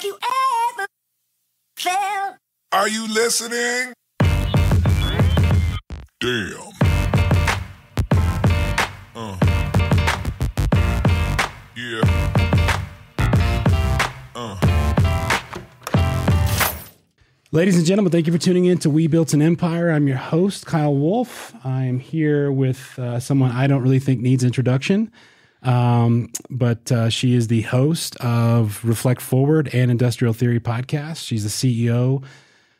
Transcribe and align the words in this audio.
Have 0.00 0.06
you 0.06 0.18
ever 0.78 0.86
felt? 1.76 2.36
Are 2.72 2.88
you 2.88 3.06
listening? 3.12 3.92
Damn. 6.18 6.72
Uh. 9.14 9.36
Yeah. 11.76 12.00
Uh. 14.34 14.56
Ladies 17.52 17.76
and 17.76 17.84
gentlemen, 17.84 18.10
thank 18.10 18.26
you 18.26 18.32
for 18.32 18.38
tuning 18.38 18.64
in 18.64 18.78
to 18.78 18.88
We 18.88 19.06
Built 19.06 19.34
an 19.34 19.42
Empire. 19.42 19.90
I'm 19.90 20.08
your 20.08 20.16
host, 20.16 20.64
Kyle 20.64 20.94
Wolff. 20.94 21.54
I'm 21.62 21.98
here 21.98 22.50
with 22.50 22.98
uh, 22.98 23.20
someone 23.20 23.50
I 23.50 23.66
don't 23.66 23.82
really 23.82 23.98
think 23.98 24.22
needs 24.22 24.44
introduction, 24.44 25.12
um, 25.62 26.30
but 26.48 26.90
uh, 26.90 27.08
she 27.08 27.34
is 27.34 27.48
the 27.48 27.62
host 27.62 28.16
of 28.16 28.84
Reflect 28.84 29.20
Forward 29.20 29.68
and 29.72 29.90
Industrial 29.90 30.32
Theory 30.32 30.60
podcast. 30.60 31.24
She's 31.24 31.44
the 31.44 31.50
CEO 31.84 32.24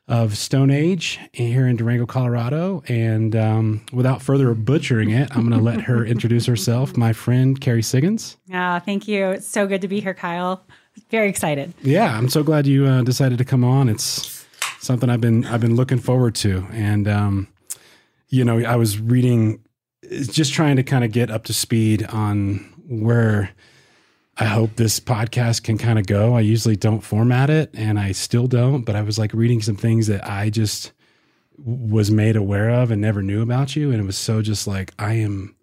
of 0.09 0.37
Stone 0.37 0.71
Age 0.71 1.21
here 1.33 1.69
in 1.69 1.77
Durango, 1.77 2.05
Colorado. 2.05 2.83
And 2.89 3.37
um, 3.37 3.87
without 3.93 4.21
further 4.21 4.53
butchering 4.55 5.11
it, 5.11 5.31
I'm 5.31 5.49
going 5.49 5.59
to 5.59 5.65
let 5.65 5.83
her 5.83 6.05
introduce 6.15 6.47
herself. 6.47 6.97
My 6.97 7.13
friend, 7.13 7.61
Kerry 7.61 7.83
Siggins. 7.83 8.37
Ah, 8.53 8.83
thank 8.85 9.07
you. 9.07 9.29
It's 9.31 9.47
so 9.47 9.69
good 9.69 9.81
to 9.83 9.89
be 9.89 10.01
here, 10.01 10.15
Kyle. 10.15 10.65
Very 11.11 11.29
excited. 11.29 11.73
Yeah, 11.83 12.17
I'm 12.17 12.29
so 12.29 12.43
glad 12.43 12.67
you 12.67 12.87
uh, 12.87 13.03
decided 13.03 13.39
to 13.39 13.45
come 13.45 13.63
on. 13.63 13.89
It's 13.89 14.45
something 14.81 15.09
I've 15.09 15.21
been 15.21 15.45
I've 15.47 15.61
been 15.61 15.77
looking 15.77 15.99
forward 15.99 16.35
to, 16.37 16.67
and 16.73 17.07
um, 17.07 17.49
you 18.29 18.45
know, 18.45 18.59
I 18.59 18.77
was 18.77 18.99
reading, 18.99 19.63
just 20.09 20.53
trying 20.53 20.77
to 20.77 20.83
kind 20.83 21.05
of 21.05 21.13
get 21.13 21.31
up 21.31 21.45
to 21.45 21.53
speed 21.53 22.05
on 22.07 22.59
where 22.89 23.51
I 24.37 24.45
hope 24.45 24.77
this 24.77 24.99
podcast 24.99 25.65
can 25.65 25.77
kind 25.77 25.99
of 25.99 26.07
go. 26.07 26.35
I 26.35 26.41
usually 26.41 26.77
don't 26.77 27.01
format 27.01 27.51
it, 27.51 27.71
and 27.75 27.99
I 27.99 28.13
still 28.13 28.47
don't, 28.47 28.83
but 28.83 28.97
I 28.97 29.03
was 29.03 29.19
like 29.19 29.35
reading 29.35 29.61
some 29.61 29.77
things 29.77 30.07
that 30.07 30.27
I 30.27 30.49
just 30.49 30.93
was 31.59 32.11
made 32.11 32.37
aware 32.37 32.71
of 32.71 32.91
and 32.91 33.03
never 33.03 33.23
knew 33.23 33.43
about 33.43 33.77
you, 33.77 33.91
and 33.91 34.01
it 34.01 34.07
was 34.07 34.17
so 34.17 34.41
just 34.41 34.67
like 34.67 34.93
I 34.99 35.15
am 35.15 35.57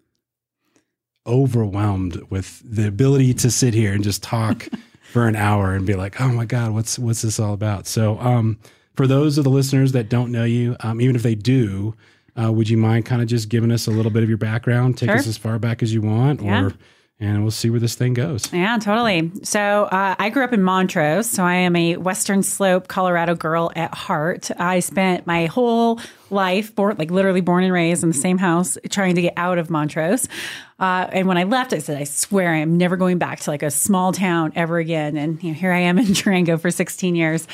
overwhelmed 1.26 2.22
with 2.30 2.62
the 2.64 2.86
ability 2.86 3.34
to 3.34 3.50
sit 3.50 3.74
here 3.74 3.92
and 3.92 4.04
just 4.04 4.22
talk 4.22 4.68
for 5.12 5.26
an 5.26 5.34
hour 5.34 5.74
and 5.74 5.84
be 5.84 5.94
like, 5.94 6.20
"Oh 6.20 6.28
my 6.28 6.44
god, 6.44 6.72
what's 6.72 6.98
what's 6.98 7.22
this 7.22 7.40
all 7.40 7.54
about?" 7.54 7.86
So, 7.88 8.18
um, 8.20 8.58
for 8.94 9.08
those 9.08 9.38
of 9.38 9.44
the 9.44 9.50
listeners 9.50 9.92
that 9.92 10.08
don't 10.08 10.30
know 10.30 10.44
you, 10.44 10.76
um, 10.80 11.00
even 11.00 11.16
if 11.16 11.22
they 11.22 11.34
do, 11.34 11.94
uh, 12.42 12.52
would 12.52 12.68
you 12.68 12.76
mind 12.76 13.04
kind 13.06 13.20
of 13.22 13.28
just 13.28 13.48
giving 13.48 13.70
us 13.72 13.86
a 13.86 13.90
little 13.90 14.10
bit 14.12 14.22
of 14.22 14.28
your 14.28 14.38
background? 14.38 14.96
Take 14.98 15.10
Sure. 15.10 15.18
us 15.18 15.26
as 15.26 15.36
far 15.36 15.58
back 15.58 15.82
as 15.82 15.92
you 15.92 16.02
want, 16.02 16.40
Yeah. 16.42 16.64
or 16.66 16.72
and 17.20 17.42
we'll 17.42 17.50
see 17.50 17.68
where 17.68 17.80
this 17.80 17.96
thing 17.96 18.14
goes. 18.14 18.52
Yeah, 18.52 18.78
totally. 18.78 19.32
So 19.42 19.88
uh, 19.90 20.14
I 20.20 20.30
grew 20.30 20.44
up 20.44 20.52
in 20.52 20.62
Montrose, 20.62 21.28
so 21.28 21.42
I 21.42 21.54
am 21.54 21.74
a 21.74 21.96
Western 21.96 22.44
Slope, 22.44 22.86
Colorado 22.86 23.34
girl 23.34 23.72
at 23.74 23.92
heart. 23.92 24.52
I 24.56 24.78
spent 24.78 25.26
my 25.26 25.46
whole 25.46 25.98
life, 26.30 26.72
born, 26.76 26.94
like 26.96 27.10
literally 27.10 27.40
born 27.40 27.64
and 27.64 27.72
raised 27.72 28.04
in 28.04 28.10
the 28.10 28.14
same 28.14 28.38
house, 28.38 28.78
trying 28.90 29.16
to 29.16 29.22
get 29.22 29.34
out 29.36 29.58
of 29.58 29.68
Montrose. 29.68 30.28
Uh, 30.78 31.08
and 31.10 31.26
when 31.26 31.36
I 31.36 31.42
left, 31.42 31.72
I 31.72 31.78
said, 31.78 31.98
I 32.00 32.04
swear 32.04 32.54
I 32.54 32.58
am 32.58 32.76
never 32.78 32.96
going 32.96 33.18
back 33.18 33.40
to 33.40 33.50
like 33.50 33.64
a 33.64 33.70
small 33.72 34.12
town 34.12 34.52
ever 34.54 34.78
again. 34.78 35.16
And 35.16 35.42
you 35.42 35.48
know, 35.50 35.54
here 35.58 35.72
I 35.72 35.80
am 35.80 35.98
in 35.98 36.12
Durango 36.12 36.56
for 36.56 36.70
16 36.70 37.16
years. 37.16 37.48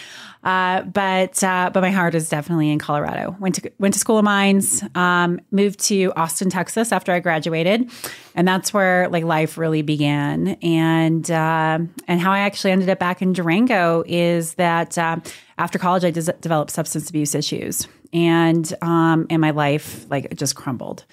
Uh, 0.45 0.83
but 0.83 1.43
uh, 1.43 1.71
but 1.73 1.81
my 1.81 1.91
heart 1.91 2.15
is 2.15 2.29
definitely 2.29 2.71
in 2.71 2.79
Colorado. 2.79 3.35
Went 3.41 3.55
to 3.57 3.73
went 3.79 3.95
to 3.95 4.01
school 4.01 4.19
of 4.19 4.25
mines. 4.25 4.85
Um, 4.95 5.41
moved 5.51 5.81
to 5.87 6.13
Austin, 6.17 6.51
Texas 6.51 6.93
after 6.93 7.13
I 7.13 7.21
graduated, 7.21 7.91
and 8.35 8.47
that's 8.47 8.75
where 8.75 9.09
like 9.09 9.25
life 9.25 9.57
really 9.57 9.81
began. 9.83 10.49
And 10.63 11.31
uh, 11.31 11.79
and 12.07 12.21
how 12.21 12.33
I 12.33 12.41
actually 12.41 12.73
ended 12.73 12.91
up 12.91 12.99
back 12.99 13.23
in 13.23 13.33
Durango 13.33 14.05
is 14.07 14.55
that 14.55 14.99
uh, 14.99 15.17
after 15.57 15.79
college 15.79 16.05
I 16.05 16.11
des- 16.11 16.33
developed 16.41 16.73
substance 16.73 17.09
abuse 17.09 17.35
issues, 17.35 17.89
and 18.13 18.71
um, 18.83 19.27
and 19.31 19.41
my 19.41 19.51
life 19.51 20.05
like 20.11 20.35
just 20.37 20.57
crumbled. 20.57 21.05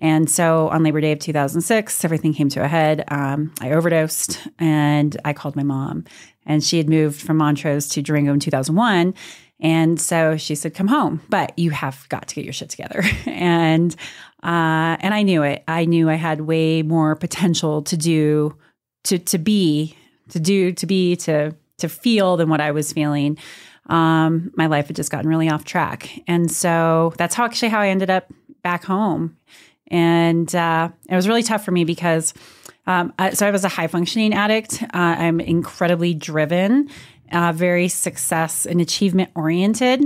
And 0.00 0.30
so 0.30 0.68
on 0.68 0.82
Labor 0.82 1.00
Day 1.00 1.12
of 1.12 1.18
2006, 1.18 2.04
everything 2.04 2.32
came 2.32 2.48
to 2.50 2.64
a 2.64 2.68
head. 2.68 3.04
Um, 3.08 3.52
I 3.60 3.72
overdosed 3.72 4.48
and 4.58 5.16
I 5.24 5.34
called 5.34 5.56
my 5.56 5.62
mom. 5.62 6.04
And 6.46 6.64
she 6.64 6.78
had 6.78 6.88
moved 6.88 7.20
from 7.20 7.36
Montrose 7.36 7.86
to 7.90 8.02
Durango 8.02 8.32
in 8.32 8.40
2001. 8.40 9.14
And 9.60 10.00
so 10.00 10.38
she 10.38 10.54
said, 10.54 10.74
Come 10.74 10.88
home, 10.88 11.20
but 11.28 11.56
you 11.58 11.70
have 11.70 12.08
got 12.08 12.28
to 12.28 12.34
get 12.34 12.44
your 12.44 12.54
shit 12.54 12.70
together. 12.70 13.02
and 13.26 13.94
uh, 14.42 14.96
and 15.00 15.12
I 15.12 15.22
knew 15.22 15.42
it. 15.42 15.62
I 15.68 15.84
knew 15.84 16.08
I 16.08 16.14
had 16.14 16.40
way 16.40 16.82
more 16.82 17.14
potential 17.14 17.82
to 17.82 17.96
do, 17.96 18.56
to 19.04 19.18
to 19.18 19.36
be, 19.36 19.96
to 20.30 20.40
do, 20.40 20.72
to 20.72 20.86
be, 20.86 21.14
to 21.16 21.54
to 21.76 21.88
feel 21.90 22.38
than 22.38 22.48
what 22.48 22.62
I 22.62 22.70
was 22.70 22.92
feeling. 22.92 23.36
Um, 23.86 24.50
my 24.56 24.66
life 24.66 24.86
had 24.86 24.96
just 24.96 25.10
gotten 25.10 25.28
really 25.28 25.50
off 25.50 25.64
track, 25.64 26.08
and 26.26 26.50
so 26.50 27.12
that's 27.18 27.34
how 27.34 27.44
actually 27.44 27.68
how 27.68 27.80
I 27.80 27.88
ended 27.88 28.08
up 28.08 28.32
back 28.62 28.84
home 28.84 29.36
and 29.90 30.54
uh, 30.54 30.90
it 31.08 31.14
was 31.14 31.28
really 31.28 31.42
tough 31.42 31.64
for 31.64 31.70
me 31.70 31.84
because 31.84 32.34
um, 32.86 33.12
I, 33.18 33.30
so 33.30 33.46
I 33.46 33.50
was 33.50 33.64
a 33.64 33.68
high 33.68 33.86
functioning 33.86 34.34
addict. 34.34 34.82
Uh, 34.82 34.88
I'm 34.94 35.40
incredibly 35.40 36.14
driven, 36.14 36.88
uh, 37.32 37.52
very 37.52 37.88
success 37.88 38.66
and 38.66 38.80
achievement 38.80 39.30
oriented, 39.34 40.02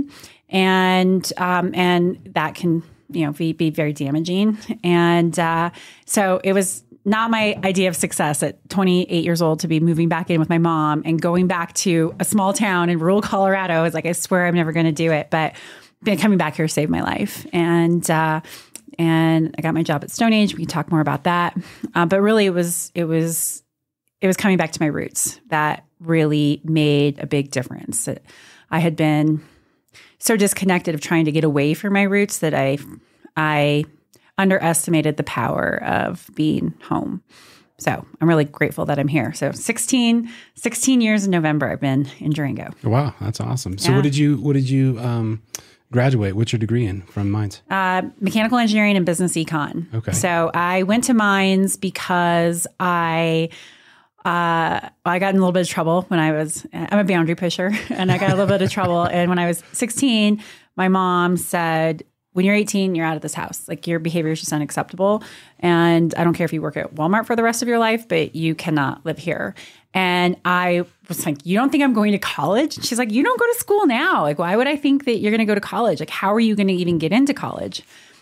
and 0.49 1.31
um, 1.37 1.73
and 1.73 2.19
that 2.33 2.55
can 2.55 2.83
you 3.09 3.25
know 3.25 3.31
be, 3.31 3.53
be 3.53 3.69
very 3.69 3.93
damaging. 3.93 4.57
And 4.83 5.37
uh, 5.39 5.71
so 6.05 6.41
it 6.43 6.53
was 6.53 6.83
not 7.05 7.29
my 7.29 7.59
idea 7.63 7.87
of 7.87 7.95
success 7.95 8.41
at 8.41 8.67
28 8.69 9.23
years 9.23 9.41
old 9.41 9.59
to 9.59 9.67
be 9.67 9.79
moving 9.79 10.09
back 10.09 10.31
in 10.31 10.39
with 10.39 10.49
my 10.49 10.57
mom 10.57 11.03
and 11.05 11.21
going 11.21 11.45
back 11.45 11.71
to 11.73 12.15
a 12.19 12.25
small 12.25 12.51
town 12.51 12.89
in 12.89 12.97
rural 12.97 13.21
Colorado. 13.21 13.75
I 13.75 13.83
was 13.83 13.93
like, 13.93 14.07
I 14.07 14.11
swear 14.11 14.47
I'm 14.47 14.55
never 14.55 14.71
going 14.71 14.87
to 14.87 14.91
do 14.91 15.11
it, 15.11 15.29
but 15.29 15.53
but 16.01 16.19
coming 16.19 16.37
back 16.37 16.55
here 16.55 16.67
saved 16.67 16.91
my 16.91 17.01
life. 17.01 17.45
And 17.53 18.07
uh, 18.09 18.41
and 18.99 19.53
I 19.57 19.61
got 19.61 19.73
my 19.73 19.83
job 19.83 20.03
at 20.03 20.11
Stone 20.11 20.33
Age. 20.33 20.53
We 20.53 20.63
can 20.63 20.67
talk 20.67 20.91
more 20.91 21.01
about 21.01 21.23
that. 21.23 21.57
Uh, 21.93 22.05
but 22.05 22.21
really, 22.21 22.45
it 22.45 22.53
was 22.53 22.91
it 22.95 23.05
was 23.05 23.63
it 24.21 24.27
was 24.27 24.37
coming 24.37 24.57
back 24.57 24.71
to 24.71 24.81
my 24.81 24.87
roots 24.87 25.39
that 25.47 25.85
really 25.99 26.61
made 26.63 27.19
a 27.19 27.25
big 27.27 27.51
difference. 27.51 28.07
I 28.71 28.79
had 28.79 28.95
been 28.95 29.43
so 30.19 30.35
disconnected 30.35 30.95
of 30.95 31.01
trying 31.01 31.25
to 31.25 31.31
get 31.31 31.43
away 31.43 31.73
from 31.73 31.93
my 31.93 32.03
roots 32.03 32.39
that 32.39 32.53
I 32.53 32.77
I 33.37 33.85
underestimated 34.37 35.17
the 35.17 35.23
power 35.23 35.81
of 35.83 36.29
being 36.35 36.73
home. 36.83 37.23
So 37.77 38.05
I'm 38.21 38.29
really 38.29 38.45
grateful 38.45 38.85
that 38.85 38.97
I'm 38.99 39.07
here. 39.09 39.33
So 39.33 39.51
16, 39.51 40.29
16 40.55 41.01
years 41.01 41.25
in 41.25 41.31
November, 41.31 41.69
I've 41.69 41.81
been 41.81 42.07
in 42.19 42.31
Durango. 42.31 42.69
Wow, 42.83 43.13
that's 43.19 43.41
awesome. 43.41 43.77
So, 43.77 43.89
Yeah. 43.91 43.95
what 43.97 44.03
did 44.03 44.15
you 44.15 44.37
what 44.37 44.53
did 44.53 44.69
you 44.69 44.97
um, 44.99 45.41
graduate? 45.95 46.35
What's 46.35 46.51
your 46.51 46.59
degree 46.59 46.85
in 46.85 47.03
from 47.03 47.31
Mines? 47.31 47.61
Uh, 47.69 48.01
mechanical 48.19 48.57
engineering 48.57 48.97
and 48.97 49.05
business 49.05 49.31
econ. 49.33 49.91
Okay. 49.93 50.11
So 50.11 50.51
I 50.53 50.83
went 50.83 51.05
to 51.05 51.13
mines 51.13 51.77
because 51.77 52.67
I 52.81 53.47
uh, 54.25 54.89
I 55.05 55.19
got 55.19 55.29
in 55.29 55.37
a 55.37 55.39
little 55.39 55.53
bit 55.53 55.61
of 55.61 55.69
trouble 55.69 56.01
when 56.09 56.19
I 56.19 56.33
was 56.33 56.67
I'm 56.73 56.99
a 56.99 57.05
boundary 57.05 57.35
pusher 57.35 57.71
and 57.89 58.11
I 58.11 58.17
got 58.17 58.31
a 58.31 58.35
little 58.35 58.45
bit 58.47 58.61
of 58.61 58.69
trouble. 58.69 59.03
And 59.03 59.29
when 59.29 59.39
I 59.39 59.47
was 59.47 59.63
16, 59.71 60.43
my 60.75 60.89
mom 60.89 61.37
said, 61.37 62.03
"When 62.35 62.45
you're 62.45 62.53
18, 62.53 62.95
you're 62.95 63.05
out 63.05 63.15
of 63.15 63.21
this 63.21 63.33
house. 63.33 63.67
Like 63.67 63.87
your 63.87 63.97
behavior 63.99 64.31
is 64.31 64.39
just 64.39 64.53
unacceptable, 64.53 65.23
and 65.59 66.13
I 66.15 66.23
don't 66.23 66.33
care 66.33 66.45
if 66.45 66.53
you 66.53 66.61
work 66.61 66.77
at 66.77 66.93
Walmart 66.95 67.25
for 67.25 67.35
the 67.35 67.43
rest 67.43 67.61
of 67.61 67.67
your 67.67 67.79
life, 67.79 68.07
but 68.07 68.35
you 68.35 68.53
cannot 68.53 69.05
live 69.05 69.17
here." 69.17 69.55
And 69.93 70.35
I 70.43 70.83
was 71.07 71.25
like, 71.25 71.45
"You 71.45 71.57
don't 71.57 71.71
think 71.71 71.83
I'm 71.83 71.93
going 71.93 72.11
to 72.11 72.19
college?" 72.19 72.83
She's 72.85 72.99
like, 72.99 73.11
"You 73.11 73.23
don't 73.23 73.39
go 73.39 73.45
to 73.45 73.55
school 73.57 73.87
now. 73.87 74.21
Like, 74.23 74.37
why 74.37 74.55
would 74.55 74.67
I 74.67 74.75
think 74.75 75.05
that 75.05 75.19
you're 75.19 75.31
going 75.31 75.39
to 75.39 75.45
go 75.45 75.55
to 75.55 75.61
college? 75.61 75.99
Like, 75.99 76.09
how 76.09 76.33
are 76.33 76.39
you 76.39 76.55
going 76.55 76.67
to 76.67 76.73
even 76.73 76.97
get 76.97 77.11
into 77.11 77.33
college?" 77.33 77.81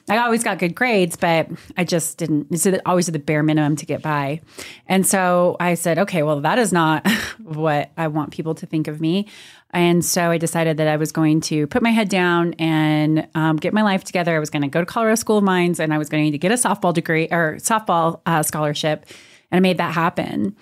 I 0.09 0.17
always 0.17 0.43
got 0.43 0.59
good 0.59 0.75
grades, 0.75 1.15
but 1.15 1.47
I 1.77 1.85
just 1.85 2.17
didn't. 2.17 2.47
It's 2.51 2.67
always 2.85 3.07
the 3.07 3.19
bare 3.19 3.41
minimum 3.41 3.77
to 3.77 3.85
get 3.85 4.01
by. 4.01 4.41
And 4.87 5.07
so 5.07 5.55
I 5.61 5.75
said, 5.75 5.97
okay, 5.97 6.23
well, 6.23 6.41
that 6.41 6.59
is 6.59 6.73
not 6.73 7.07
what 7.43 7.91
I 7.95 8.07
want 8.09 8.31
people 8.31 8.53
to 8.55 8.65
think 8.65 8.87
of 8.87 8.99
me. 8.99 9.27
And 9.73 10.05
so 10.05 10.29
I 10.29 10.37
decided 10.37 10.77
that 10.77 10.87
I 10.87 10.97
was 10.97 11.11
going 11.11 11.41
to 11.41 11.67
put 11.67 11.81
my 11.81 11.89
head 11.89 12.09
down 12.09 12.53
and 12.59 13.27
um, 13.33 13.57
get 13.57 13.73
my 13.73 13.81
life 13.81 14.03
together. 14.03 14.35
I 14.35 14.39
was 14.39 14.49
going 14.49 14.61
to 14.61 14.67
go 14.67 14.79
to 14.79 14.85
Colorado 14.85 15.15
School 15.15 15.39
of 15.39 15.43
Mines 15.43 15.79
and 15.79 15.93
I 15.93 15.97
was 15.97 16.09
going 16.09 16.31
to 16.31 16.37
get 16.37 16.51
a 16.51 16.55
softball 16.55 16.93
degree 16.93 17.27
or 17.31 17.57
softball 17.59 18.21
uh, 18.25 18.43
scholarship. 18.43 19.05
And 19.51 19.57
I 19.57 19.59
made 19.59 19.77
that 19.77 19.93
happen. 19.93 20.55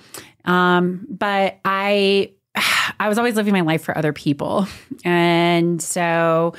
Um, 0.45 1.06
but 1.09 1.59
I, 1.65 2.31
I 3.00 3.09
was 3.09 3.18
always 3.18 3.35
living 3.35 3.53
my 3.53 3.62
life 3.62 3.83
for 3.83 3.97
other 3.97 4.13
people. 4.13 4.68
And 5.03 5.81
so 5.81 6.53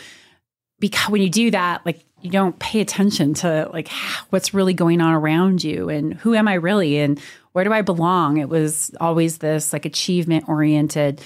because 0.79 1.11
when 1.11 1.23
you 1.23 1.31
do 1.31 1.51
that, 1.53 1.87
like 1.87 2.05
you 2.21 2.31
don't 2.31 2.59
pay 2.59 2.81
attention 2.81 3.35
to 3.35 3.71
like 3.73 3.89
what's 4.31 4.53
really 4.53 4.75
going 4.75 5.01
on 5.01 5.15
around 5.15 5.65
you 5.65 5.89
and 5.89 6.15
who 6.15 6.35
am 6.35 6.49
I 6.49 6.55
really 6.55 6.99
and 6.99 7.19
where 7.53 7.65
do 7.65 7.73
I 7.73 7.83
belong? 7.83 8.39
It 8.39 8.49
was 8.49 8.91
always 9.01 9.39
this 9.39 9.73
like 9.73 9.85
achievement 9.85 10.49
oriented 10.49 11.23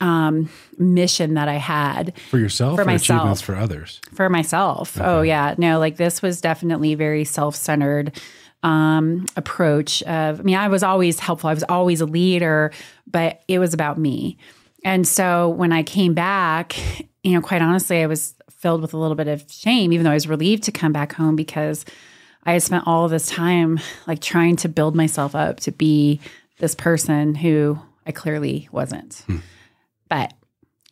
um, 0.00 0.48
mission 0.78 1.34
that 1.34 1.48
I 1.48 1.54
had 1.54 2.12
For 2.30 2.38
yourself 2.38 2.76
For 2.76 2.82
or 2.82 2.84
myself. 2.84 3.18
achievements 3.18 3.40
for 3.42 3.54
others? 3.54 4.00
for 4.12 4.28
myself. 4.28 4.98
Oh 5.00 5.22
yeah, 5.22 5.54
no, 5.58 5.78
like 5.78 5.96
this 5.96 6.20
was 6.22 6.40
definitely 6.40 6.94
very 6.94 7.24
self-centered 7.24 8.18
um, 8.62 9.26
approach 9.36 10.02
of. 10.04 10.40
I 10.40 10.42
mean, 10.42 10.56
I 10.56 10.68
was 10.68 10.82
always 10.82 11.20
helpful. 11.20 11.50
I 11.50 11.54
was 11.54 11.64
always 11.64 12.00
a 12.00 12.06
leader, 12.06 12.72
but 13.06 13.42
it 13.48 13.58
was 13.58 13.74
about 13.74 13.98
me. 13.98 14.36
And 14.84 15.06
so 15.06 15.48
when 15.50 15.72
I 15.72 15.82
came 15.82 16.12
back, 16.14 16.76
you 17.22 17.32
know, 17.32 17.40
quite 17.40 17.62
honestly, 17.62 18.02
I 18.02 18.06
was 18.06 18.34
filled 18.50 18.82
with 18.82 18.94
a 18.94 18.98
little 18.98 19.14
bit 19.16 19.28
of 19.28 19.44
shame, 19.50 19.92
even 19.92 20.04
though 20.04 20.10
I 20.10 20.14
was 20.14 20.26
relieved 20.28 20.64
to 20.64 20.72
come 20.72 20.92
back 20.92 21.12
home 21.12 21.36
because 21.36 21.84
I 22.44 22.52
had 22.54 22.62
spent 22.62 22.84
all 22.86 23.08
this 23.08 23.26
time 23.28 23.78
like 24.06 24.20
trying 24.20 24.56
to 24.56 24.68
build 24.68 24.94
myself 24.96 25.34
up 25.34 25.60
to 25.60 25.70
be 25.72 26.20
this 26.58 26.74
person 26.74 27.34
who 27.34 27.78
I 28.06 28.12
clearly 28.12 28.68
wasn't. 28.72 29.24
But 30.14 30.32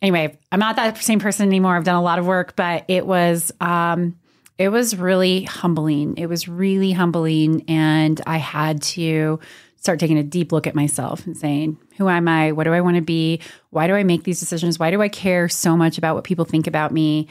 anyway, 0.00 0.38
I'm 0.50 0.58
not 0.60 0.76
that 0.76 0.96
same 0.98 1.20
person 1.20 1.46
anymore. 1.46 1.76
I've 1.76 1.84
done 1.84 1.94
a 1.96 2.02
lot 2.02 2.18
of 2.18 2.26
work, 2.26 2.56
but 2.56 2.84
it 2.88 3.06
was 3.06 3.52
um 3.60 4.16
it 4.58 4.68
was 4.68 4.96
really 4.96 5.44
humbling. 5.44 6.16
It 6.18 6.26
was 6.26 6.48
really 6.48 6.92
humbling 6.92 7.64
and 7.68 8.20
I 8.26 8.36
had 8.38 8.82
to 8.82 9.38
start 9.76 9.98
taking 9.98 10.18
a 10.18 10.22
deep 10.22 10.52
look 10.52 10.66
at 10.66 10.74
myself 10.76 11.26
and 11.26 11.36
saying, 11.36 11.76
who 11.98 12.08
am 12.08 12.28
I? 12.28 12.52
What 12.52 12.64
do 12.64 12.72
I 12.72 12.80
want 12.80 12.96
to 12.96 13.02
be? 13.02 13.40
Why 13.70 13.86
do 13.88 13.94
I 13.94 14.04
make 14.04 14.22
these 14.24 14.38
decisions? 14.38 14.78
Why 14.78 14.90
do 14.92 15.02
I 15.02 15.08
care 15.08 15.48
so 15.48 15.76
much 15.76 15.98
about 15.98 16.14
what 16.14 16.24
people 16.24 16.44
think 16.44 16.66
about 16.66 16.92
me? 16.92 17.28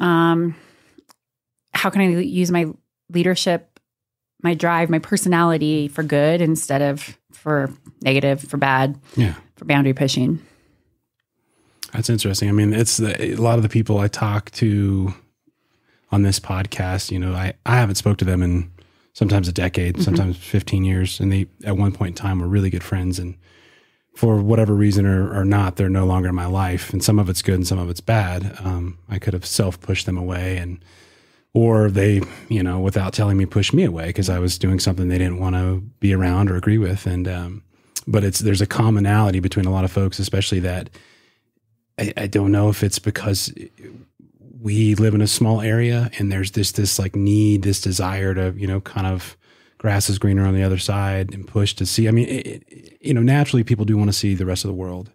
Um 0.00 0.54
how 1.74 1.88
can 1.90 2.02
I 2.02 2.08
use 2.20 2.50
my 2.50 2.66
leadership, 3.10 3.80
my 4.42 4.52
drive, 4.54 4.90
my 4.90 4.98
personality 4.98 5.88
for 5.88 6.02
good 6.02 6.40
instead 6.42 6.82
of 6.82 7.18
for 7.32 7.70
negative, 8.02 8.40
for 8.42 8.58
bad, 8.58 8.98
Yeah. 9.16 9.34
for 9.56 9.64
boundary 9.64 9.94
pushing? 9.94 10.38
That's 11.92 12.08
interesting. 12.10 12.48
I 12.48 12.52
mean, 12.52 12.72
it's 12.72 12.96
the, 12.96 13.34
a 13.34 13.36
lot 13.36 13.58
of 13.58 13.62
the 13.62 13.68
people 13.68 13.98
I 13.98 14.08
talk 14.08 14.50
to 14.52 15.14
on 16.10 16.22
this 16.22 16.40
podcast. 16.40 17.10
You 17.10 17.18
know, 17.18 17.32
I 17.32 17.54
I 17.66 17.76
haven't 17.76 17.96
spoke 17.96 18.18
to 18.18 18.24
them 18.24 18.42
in 18.42 18.70
sometimes 19.12 19.48
a 19.48 19.52
decade, 19.52 20.02
sometimes 20.02 20.36
fifteen 20.36 20.84
years, 20.84 21.20
and 21.20 21.30
they 21.30 21.46
at 21.64 21.76
one 21.76 21.92
point 21.92 22.10
in 22.10 22.22
time 22.22 22.40
were 22.40 22.48
really 22.48 22.70
good 22.70 22.82
friends, 22.82 23.18
and 23.18 23.36
for 24.14 24.40
whatever 24.42 24.74
reason 24.74 25.06
or, 25.06 25.34
or 25.34 25.44
not, 25.44 25.76
they're 25.76 25.88
no 25.88 26.04
longer 26.04 26.28
in 26.28 26.34
my 26.34 26.46
life, 26.46 26.92
and 26.92 27.02
some 27.02 27.18
of 27.18 27.28
it's 27.28 27.42
good 27.42 27.54
and 27.54 27.66
some 27.66 27.78
of 27.78 27.88
it's 27.88 28.00
bad. 28.00 28.56
Um, 28.62 28.98
I 29.08 29.18
could 29.18 29.32
have 29.32 29.46
self 29.46 29.80
pushed 29.80 30.06
them 30.06 30.18
away, 30.18 30.58
and 30.58 30.82
or 31.54 31.90
they, 31.90 32.22
you 32.48 32.62
know, 32.62 32.80
without 32.80 33.12
telling 33.12 33.36
me, 33.36 33.44
pushed 33.44 33.74
me 33.74 33.84
away 33.84 34.06
because 34.06 34.30
I 34.30 34.38
was 34.38 34.58
doing 34.58 34.80
something 34.80 35.08
they 35.08 35.18
didn't 35.18 35.40
want 35.40 35.56
to 35.56 35.80
be 36.00 36.14
around 36.14 36.50
or 36.50 36.56
agree 36.56 36.78
with, 36.78 37.06
and 37.06 37.28
um, 37.28 37.62
but 38.06 38.24
it's 38.24 38.38
there's 38.38 38.62
a 38.62 38.66
commonality 38.66 39.40
between 39.40 39.66
a 39.66 39.70
lot 39.70 39.84
of 39.84 39.92
folks, 39.92 40.18
especially 40.18 40.60
that 40.60 40.88
I, 41.98 42.12
I 42.16 42.26
don't 42.26 42.52
know 42.52 42.68
if 42.68 42.82
it's 42.82 42.98
because 42.98 43.52
we 44.60 44.94
live 44.94 45.14
in 45.14 45.20
a 45.20 45.26
small 45.26 45.60
area 45.60 46.10
and 46.18 46.30
there's 46.30 46.52
this 46.52 46.72
this 46.72 46.98
like 46.98 47.16
need, 47.16 47.62
this 47.62 47.80
desire 47.80 48.34
to 48.34 48.54
you 48.56 48.66
know 48.66 48.80
kind 48.80 49.06
of 49.06 49.36
grass 49.78 50.08
is 50.08 50.18
greener 50.18 50.46
on 50.46 50.54
the 50.54 50.62
other 50.62 50.78
side 50.78 51.34
and 51.34 51.46
push 51.46 51.74
to 51.74 51.84
see. 51.84 52.06
I 52.06 52.12
mean, 52.12 52.28
it, 52.28 52.46
it- 52.46 52.98
you 53.04 53.12
know, 53.12 53.20
naturally 53.22 53.64
people 53.64 53.84
do 53.84 53.96
want 53.96 54.08
to 54.08 54.12
see 54.12 54.36
the 54.36 54.46
rest 54.46 54.64
of 54.64 54.68
the 54.68 54.74
world, 54.74 55.10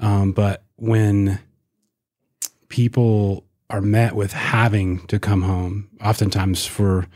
um, 0.00 0.32
but 0.32 0.64
when 0.76 1.38
people 2.68 3.44
are 3.68 3.80
met 3.82 4.14
with 4.14 4.32
having 4.32 5.06
to 5.08 5.18
come 5.18 5.42
home, 5.42 5.88
oftentimes 6.02 6.64
for 6.64 7.06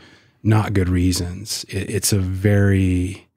not 0.43 0.73
good 0.73 0.89
reasons, 0.89 1.63
it, 1.69 1.89
it's 1.89 2.13
a 2.13 2.19
very 2.19 3.27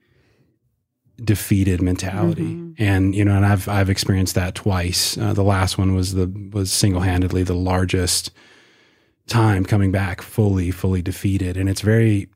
defeated 1.23 1.81
mentality. 1.83 2.61
And 2.79 3.15
you 3.15 3.25
know 3.25 3.37
and 3.37 3.47
i've 3.47 3.69
i've 3.69 3.89
experienced 3.91 4.35
that 4.35 4.55
twice. 4.55 5.17
Uh, 5.17 5.33
the 5.33 5.45
last 5.45 5.79
one 5.79 5.95
was 5.95 6.15
the 6.15 6.27
was 6.53 6.73
single-handedly 6.73 7.43
the 7.45 7.55
largest 7.55 8.31
time 9.27 9.65
coming 9.65 9.91
back 9.93 10.21
fully 10.23 10.71
fully 10.71 11.03
defeated. 11.03 11.57
And 11.57 11.69
it's 11.69 11.81
very 11.81 12.29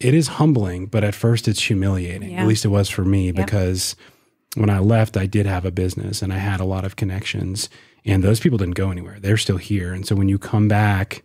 it 0.00 0.14
is 0.14 0.28
humbling 0.28 0.86
but 0.86 1.02
at 1.02 1.14
first 1.14 1.48
it's 1.48 1.62
humiliating. 1.62 2.30
Yeah. 2.30 2.42
at 2.42 2.46
least 2.46 2.64
it 2.64 2.68
was 2.68 2.88
for 2.88 3.04
me 3.04 3.26
Yep. 3.26 3.34
because 3.36 3.96
when 4.54 4.70
i 4.70 4.78
left 4.78 5.16
i 5.16 5.26
did 5.26 5.46
have 5.46 5.64
a 5.64 5.70
business 5.70 6.22
and 6.22 6.32
i 6.32 6.38
had 6.38 6.60
a 6.60 6.64
lot 6.64 6.84
of 6.84 6.96
connections 6.96 7.68
and 8.04 8.22
those 8.22 8.38
people 8.40 8.56
didn't 8.58 8.74
go 8.76 8.90
anywhere. 8.90 9.18
They're 9.20 9.36
still 9.36 9.58
here. 9.58 9.92
And 9.92 10.06
so 10.06 10.14
when 10.14 10.28
you 10.28 10.38
come 10.38 10.68
back 10.68 11.22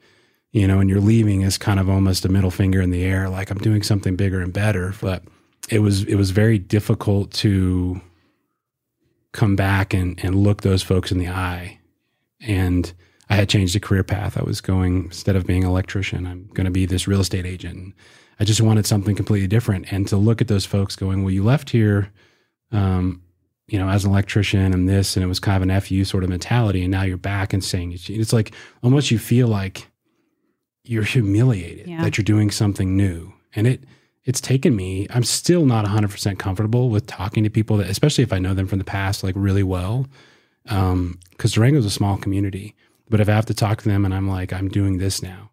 you 0.53 0.67
know 0.67 0.79
and 0.79 0.89
you're 0.89 1.01
leaving 1.01 1.41
is 1.41 1.57
kind 1.57 1.79
of 1.79 1.89
almost 1.89 2.25
a 2.25 2.29
middle 2.29 2.51
finger 2.51 2.79
in 2.81 2.89
the 2.91 3.03
air 3.03 3.27
like 3.27 3.49
i'm 3.51 3.57
doing 3.57 3.83
something 3.83 4.15
bigger 4.15 4.39
and 4.39 4.53
better. 4.53 4.93
But 5.01 5.23
it 5.69 5.79
was 5.79 6.03
it 6.03 6.15
was 6.15 6.31
very 6.31 6.59
difficult 6.59 7.31
to 7.31 8.01
come 9.31 9.55
back 9.55 9.93
and 9.93 10.19
and 10.23 10.35
look 10.35 10.61
those 10.61 10.83
folks 10.83 11.11
in 11.11 11.17
the 11.19 11.29
eye. 11.29 11.79
And 12.41 12.91
i 13.29 13.35
had 13.35 13.49
changed 13.49 13.75
a 13.75 13.79
career 13.79 14.03
path. 14.03 14.37
I 14.37 14.43
was 14.43 14.61
going 14.61 15.05
instead 15.05 15.35
of 15.35 15.47
being 15.47 15.63
an 15.63 15.69
electrician 15.69 16.27
i'm 16.27 16.47
going 16.53 16.65
to 16.65 16.71
be 16.71 16.85
this 16.85 17.07
real 17.07 17.21
estate 17.21 17.45
agent. 17.45 17.93
I 18.39 18.43
just 18.43 18.61
wanted 18.61 18.85
something 18.85 19.15
completely 19.15 19.47
different. 19.47 19.91
And 19.93 20.07
to 20.09 20.17
look 20.17 20.41
at 20.41 20.47
those 20.47 20.65
folks 20.65 20.95
going 20.95 21.23
well 21.23 21.31
you 21.33 21.43
left 21.43 21.69
here 21.69 22.11
um 22.71 23.21
you 23.67 23.79
know 23.79 23.87
as 23.87 24.03
an 24.03 24.11
electrician 24.11 24.73
and 24.73 24.89
this 24.89 25.15
and 25.15 25.23
it 25.23 25.27
was 25.27 25.39
kind 25.39 25.63
of 25.63 25.69
an 25.69 25.81
fu 25.81 26.03
sort 26.03 26.23
of 26.23 26.29
mentality 26.29 26.81
and 26.83 26.91
now 26.91 27.03
you're 27.03 27.17
back 27.17 27.53
and 27.53 27.63
saying 27.63 27.93
it's 27.93 28.33
like 28.33 28.53
almost 28.83 29.09
you 29.09 29.17
feel 29.17 29.47
like 29.47 29.87
you're 30.83 31.03
humiliated 31.03 31.87
Yeah. 31.87 32.01
that 32.03 32.17
you're 32.17 32.25
doing 32.25 32.51
something 32.51 32.97
new. 32.97 33.31
And 33.55 33.65
it 33.67 33.85
it's 34.25 34.41
taken 34.41 34.75
me 34.75 35.07
i'm 35.09 35.23
still 35.23 35.65
not 35.65 35.85
100% 35.85 36.39
comfortable 36.39 36.89
with 36.89 37.07
talking 37.07 37.43
to 37.43 37.49
people 37.49 37.77
that 37.77 37.89
especially 37.89 38.23
if 38.23 38.33
i 38.33 38.39
know 38.39 38.53
them 38.53 38.67
from 38.67 38.79
the 38.79 38.85
past 38.85 39.23
like 39.23 39.35
really 39.37 39.63
well. 39.63 40.07
Um 40.67 41.19
because 41.31 41.53
durango's 41.53 41.85
a 41.85 41.89
small 41.89 42.17
community 42.17 42.75
but 43.09 43.19
if 43.19 43.27
i 43.27 43.33
have 43.33 43.45
to 43.47 43.53
talk 43.53 43.81
to 43.81 43.89
them 43.89 44.05
and 44.05 44.13
i'm 44.13 44.27
like 44.27 44.53
i'm 44.53 44.69
doing 44.69 44.97
this 44.97 45.21
now 45.21 45.49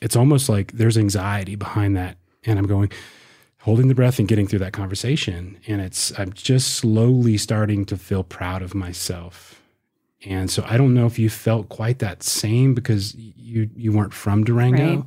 it's 0.00 0.16
almost 0.16 0.48
like 0.48 0.72
there's 0.72 0.96
anxiety 0.98 1.56
behind 1.56 1.96
that. 1.96 2.16
And 2.44 2.58
i'm 2.58 2.66
going 2.66 2.90
holding 3.62 3.88
the 3.88 3.94
breath 3.94 4.18
and 4.18 4.28
getting 4.28 4.46
through 4.46 4.60
that 4.60 4.72
conversation. 4.72 5.58
And 5.66 5.80
it's 5.80 6.16
i'm 6.18 6.32
just 6.32 6.76
slowly 6.76 7.36
starting 7.36 7.84
to 7.86 7.96
feel 7.96 8.22
proud 8.24 8.62
of 8.62 8.74
myself. 8.74 9.60
And 10.24 10.50
so 10.50 10.64
i 10.68 10.76
don't 10.76 10.94
know 10.94 11.06
if 11.06 11.18
you 11.18 11.30
felt 11.30 11.68
quite 11.68 11.98
that 11.98 12.22
same 12.22 12.74
because 12.74 13.14
you 13.14 13.70
you 13.76 13.92
weren't 13.92 14.14
from 14.14 14.44
durango. 14.44 14.96
Right. 14.96 15.04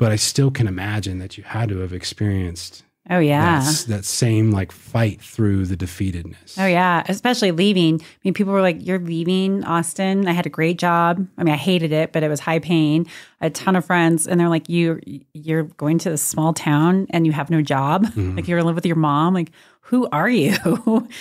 But 0.00 0.10
i 0.12 0.16
still 0.16 0.50
can 0.50 0.66
imagine 0.66 1.18
that 1.18 1.36
you 1.38 1.44
had 1.44 1.68
to 1.68 1.78
have 1.84 1.92
experienced 1.92 2.82
Oh 3.12 3.18
yeah. 3.18 3.60
that, 3.60 3.84
that 3.88 4.04
same 4.04 4.50
like 4.52 4.70
fight 4.72 5.20
through 5.20 5.66
the 5.66 5.76
defeatedness 5.76 6.56
Oh 6.58 6.66
yeah, 6.66 7.02
especially 7.08 7.50
leaving. 7.50 8.00
I 8.00 8.04
mean, 8.24 8.34
people 8.34 8.52
were 8.52 8.60
like, 8.68 8.86
"You're 8.86 9.00
leaving 9.00 9.64
Austin." 9.64 10.28
I 10.28 10.32
had 10.32 10.46
a 10.46 10.50
great 10.50 10.78
job. 10.78 11.26
I 11.38 11.42
mean, 11.44 11.54
I 11.54 11.56
hated 11.56 11.92
it, 11.92 12.12
but 12.12 12.22
it 12.22 12.28
was 12.28 12.40
high 12.40 12.60
paying. 12.60 13.06
A 13.40 13.50
ton 13.50 13.74
of 13.76 13.84
friends, 13.84 14.28
and 14.28 14.38
they're 14.38 14.48
like, 14.56 14.68
"You, 14.68 15.00
you're 15.32 15.64
going 15.64 15.98
to 16.04 16.10
this 16.10 16.22
small 16.22 16.52
town 16.52 17.06
and 17.10 17.26
you 17.26 17.32
have 17.32 17.50
no 17.50 17.62
job. 17.62 18.04
Mm-hmm. 18.06 18.36
Like 18.36 18.46
you're 18.48 18.58
gonna 18.58 18.66
live 18.68 18.76
with 18.76 18.86
your 18.86 18.96
mom. 19.10 19.34
Like, 19.34 19.50
who 19.90 20.06
are 20.12 20.28
you? 20.28 20.54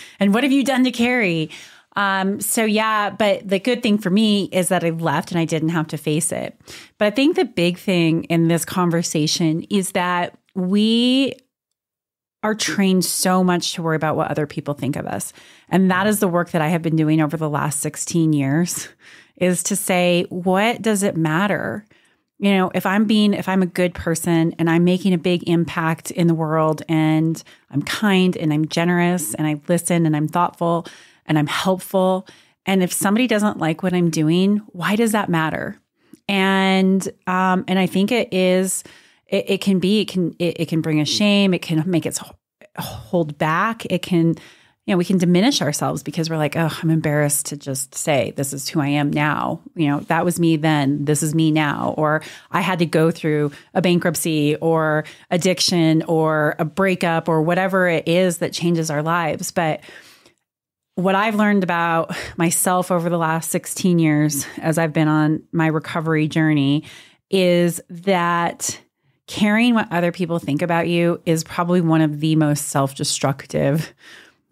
and 0.19 0.33
what 0.33 0.43
have 0.43 0.51
you 0.51 0.63
done 0.63 0.83
to 0.83 0.91
Kerry?" 0.91 1.49
Um, 1.99 2.39
so 2.39 2.63
yeah, 2.63 3.09
but 3.09 3.45
the 3.45 3.59
good 3.59 3.83
thing 3.83 3.97
for 3.97 4.09
me 4.09 4.45
is 4.53 4.69
that 4.69 4.85
I 4.85 4.91
left 4.91 5.31
and 5.31 5.39
I 5.39 5.43
didn't 5.43 5.69
have 5.69 5.87
to 5.87 5.97
face 5.97 6.31
it. 6.31 6.57
But 6.97 7.07
I 7.07 7.11
think 7.11 7.35
the 7.35 7.43
big 7.43 7.77
thing 7.77 8.23
in 8.25 8.47
this 8.47 8.63
conversation 8.63 9.63
is 9.63 9.91
that 9.91 10.37
we 10.55 11.33
are 12.41 12.55
trained 12.55 13.03
so 13.03 13.43
much 13.43 13.73
to 13.73 13.81
worry 13.81 13.97
about 13.97 14.15
what 14.15 14.31
other 14.31 14.47
people 14.47 14.73
think 14.73 14.95
of 14.95 15.07
us. 15.07 15.33
And 15.67 15.91
that 15.91 16.07
is 16.07 16.21
the 16.21 16.29
work 16.29 16.51
that 16.51 16.61
I 16.61 16.69
have 16.69 16.81
been 16.81 16.95
doing 16.95 17.19
over 17.19 17.35
the 17.35 17.49
last 17.49 17.81
16 17.81 18.31
years 18.31 18.87
is 19.35 19.61
to 19.63 19.75
say, 19.75 20.25
what 20.29 20.81
does 20.81 21.03
it 21.03 21.17
matter? 21.17 21.85
You 22.37 22.51
know, 22.51 22.71
if 22.73 22.85
I'm 22.85 23.03
being, 23.03 23.33
if 23.33 23.49
I'm 23.49 23.61
a 23.61 23.65
good 23.65 23.93
person 23.93 24.55
and 24.57 24.69
I'm 24.69 24.85
making 24.85 25.13
a 25.13 25.17
big 25.17 25.49
impact 25.49 26.11
in 26.11 26.27
the 26.27 26.33
world 26.33 26.81
and 26.87 27.43
I'm 27.69 27.81
kind 27.81 28.37
and 28.37 28.53
I'm 28.53 28.69
generous 28.69 29.33
and 29.33 29.45
I 29.45 29.59
listen 29.67 30.05
and 30.05 30.15
I'm 30.15 30.29
thoughtful 30.29 30.87
and 31.29 31.39
I'm 31.39 31.47
helpful. 31.47 32.27
And 32.65 32.83
if 32.83 32.91
somebody 32.91 33.27
doesn't 33.27 33.57
like 33.57 33.83
what 33.83 33.93
I'm 33.93 34.09
doing, 34.09 34.57
why 34.67 34.95
does 34.95 35.13
that 35.13 35.29
matter? 35.29 35.79
And, 36.27 37.07
um, 37.25 37.63
and 37.67 37.79
I 37.79 37.85
think 37.85 38.11
it 38.11 38.33
is, 38.33 38.83
it, 39.27 39.49
it 39.49 39.61
can 39.61 39.79
be, 39.79 40.01
it 40.01 40.07
can, 40.09 40.35
it, 40.39 40.59
it 40.61 40.67
can 40.67 40.81
bring 40.81 40.99
a 40.99 41.05
shame. 41.05 41.53
It 41.53 41.61
can 41.61 41.83
make 41.89 42.05
us 42.05 42.19
hold 42.77 43.37
back. 43.37 43.85
It 43.85 44.01
can, 44.01 44.35
you 44.85 44.93
know, 44.93 44.97
we 44.97 45.05
can 45.05 45.17
diminish 45.19 45.61
ourselves 45.61 46.01
because 46.01 46.29
we're 46.29 46.37
like, 46.37 46.55
oh, 46.55 46.75
I'm 46.81 46.89
embarrassed 46.89 47.47
to 47.47 47.57
just 47.57 47.93
say 47.93 48.33
this 48.35 48.53
is 48.53 48.67
who 48.67 48.79
I 48.79 48.87
am 48.87 49.11
now. 49.11 49.61
You 49.75 49.87
know, 49.89 49.99
that 50.01 50.25
was 50.25 50.39
me 50.39 50.55
then. 50.57 51.05
This 51.05 51.21
is 51.21 51.35
me 51.35 51.51
now. 51.51 51.93
Or 51.97 52.23
I 52.51 52.61
had 52.61 52.79
to 52.79 52.85
go 52.85 53.11
through 53.11 53.51
a 53.73 53.81
bankruptcy 53.81 54.55
or 54.55 55.05
addiction 55.29 56.03
or 56.03 56.55
a 56.57 56.65
breakup 56.65 57.29
or 57.29 57.41
whatever 57.41 57.87
it 57.87 58.07
is 58.07 58.39
that 58.39 58.53
changes 58.53 58.89
our 58.89 59.03
lives. 59.03 59.51
But 59.51 59.81
what 60.99 61.15
I've 61.15 61.35
learned 61.35 61.63
about 61.63 62.15
myself 62.37 62.91
over 62.91 63.09
the 63.09 63.17
last 63.17 63.49
16 63.51 63.99
years 63.99 64.45
as 64.57 64.77
I've 64.77 64.93
been 64.93 65.07
on 65.07 65.41
my 65.51 65.67
recovery 65.67 66.27
journey 66.27 66.83
is 67.29 67.81
that 67.89 68.79
caring 69.27 69.75
what 69.75 69.87
other 69.91 70.11
people 70.11 70.39
think 70.39 70.61
about 70.61 70.87
you 70.87 71.21
is 71.25 71.43
probably 71.43 71.81
one 71.81 72.01
of 72.01 72.19
the 72.19 72.35
most 72.35 72.67
self 72.67 72.95
destructive 72.95 73.93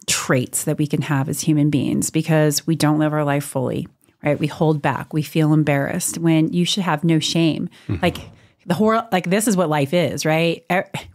traits 0.06 0.63
that 0.63 0.77
we 0.77 0.88
can 0.88 1.01
have 1.01 1.27
as 1.27 1.42
human 1.42 1.70
beings 1.70 2.10
because 2.10 2.66
we 2.66 2.75
don't 2.75 3.00
live 3.00 3.12
our 3.12 3.25
life 3.25 3.44
fully, 3.44 3.88
right? 4.24 4.39
We 4.39 4.48
hold 4.48 4.82
back, 4.82 5.13
we 5.13 5.24
feel 5.24 5.51
embarrassed 5.54 6.18
when 6.18 6.54
you 6.54 6.63
should 6.63 6.84
have 6.84 7.04
no 7.04 7.20
shame. 7.20 7.70
Mm-hmm. 7.88 8.01
Like, 8.01 8.18
the 8.67 8.74
horror 8.74 9.07
like 9.12 9.29
this 9.29 9.47
is 9.47 9.57
what 9.57 9.69
life 9.69 9.93
is 9.93 10.25
right? 10.25 10.63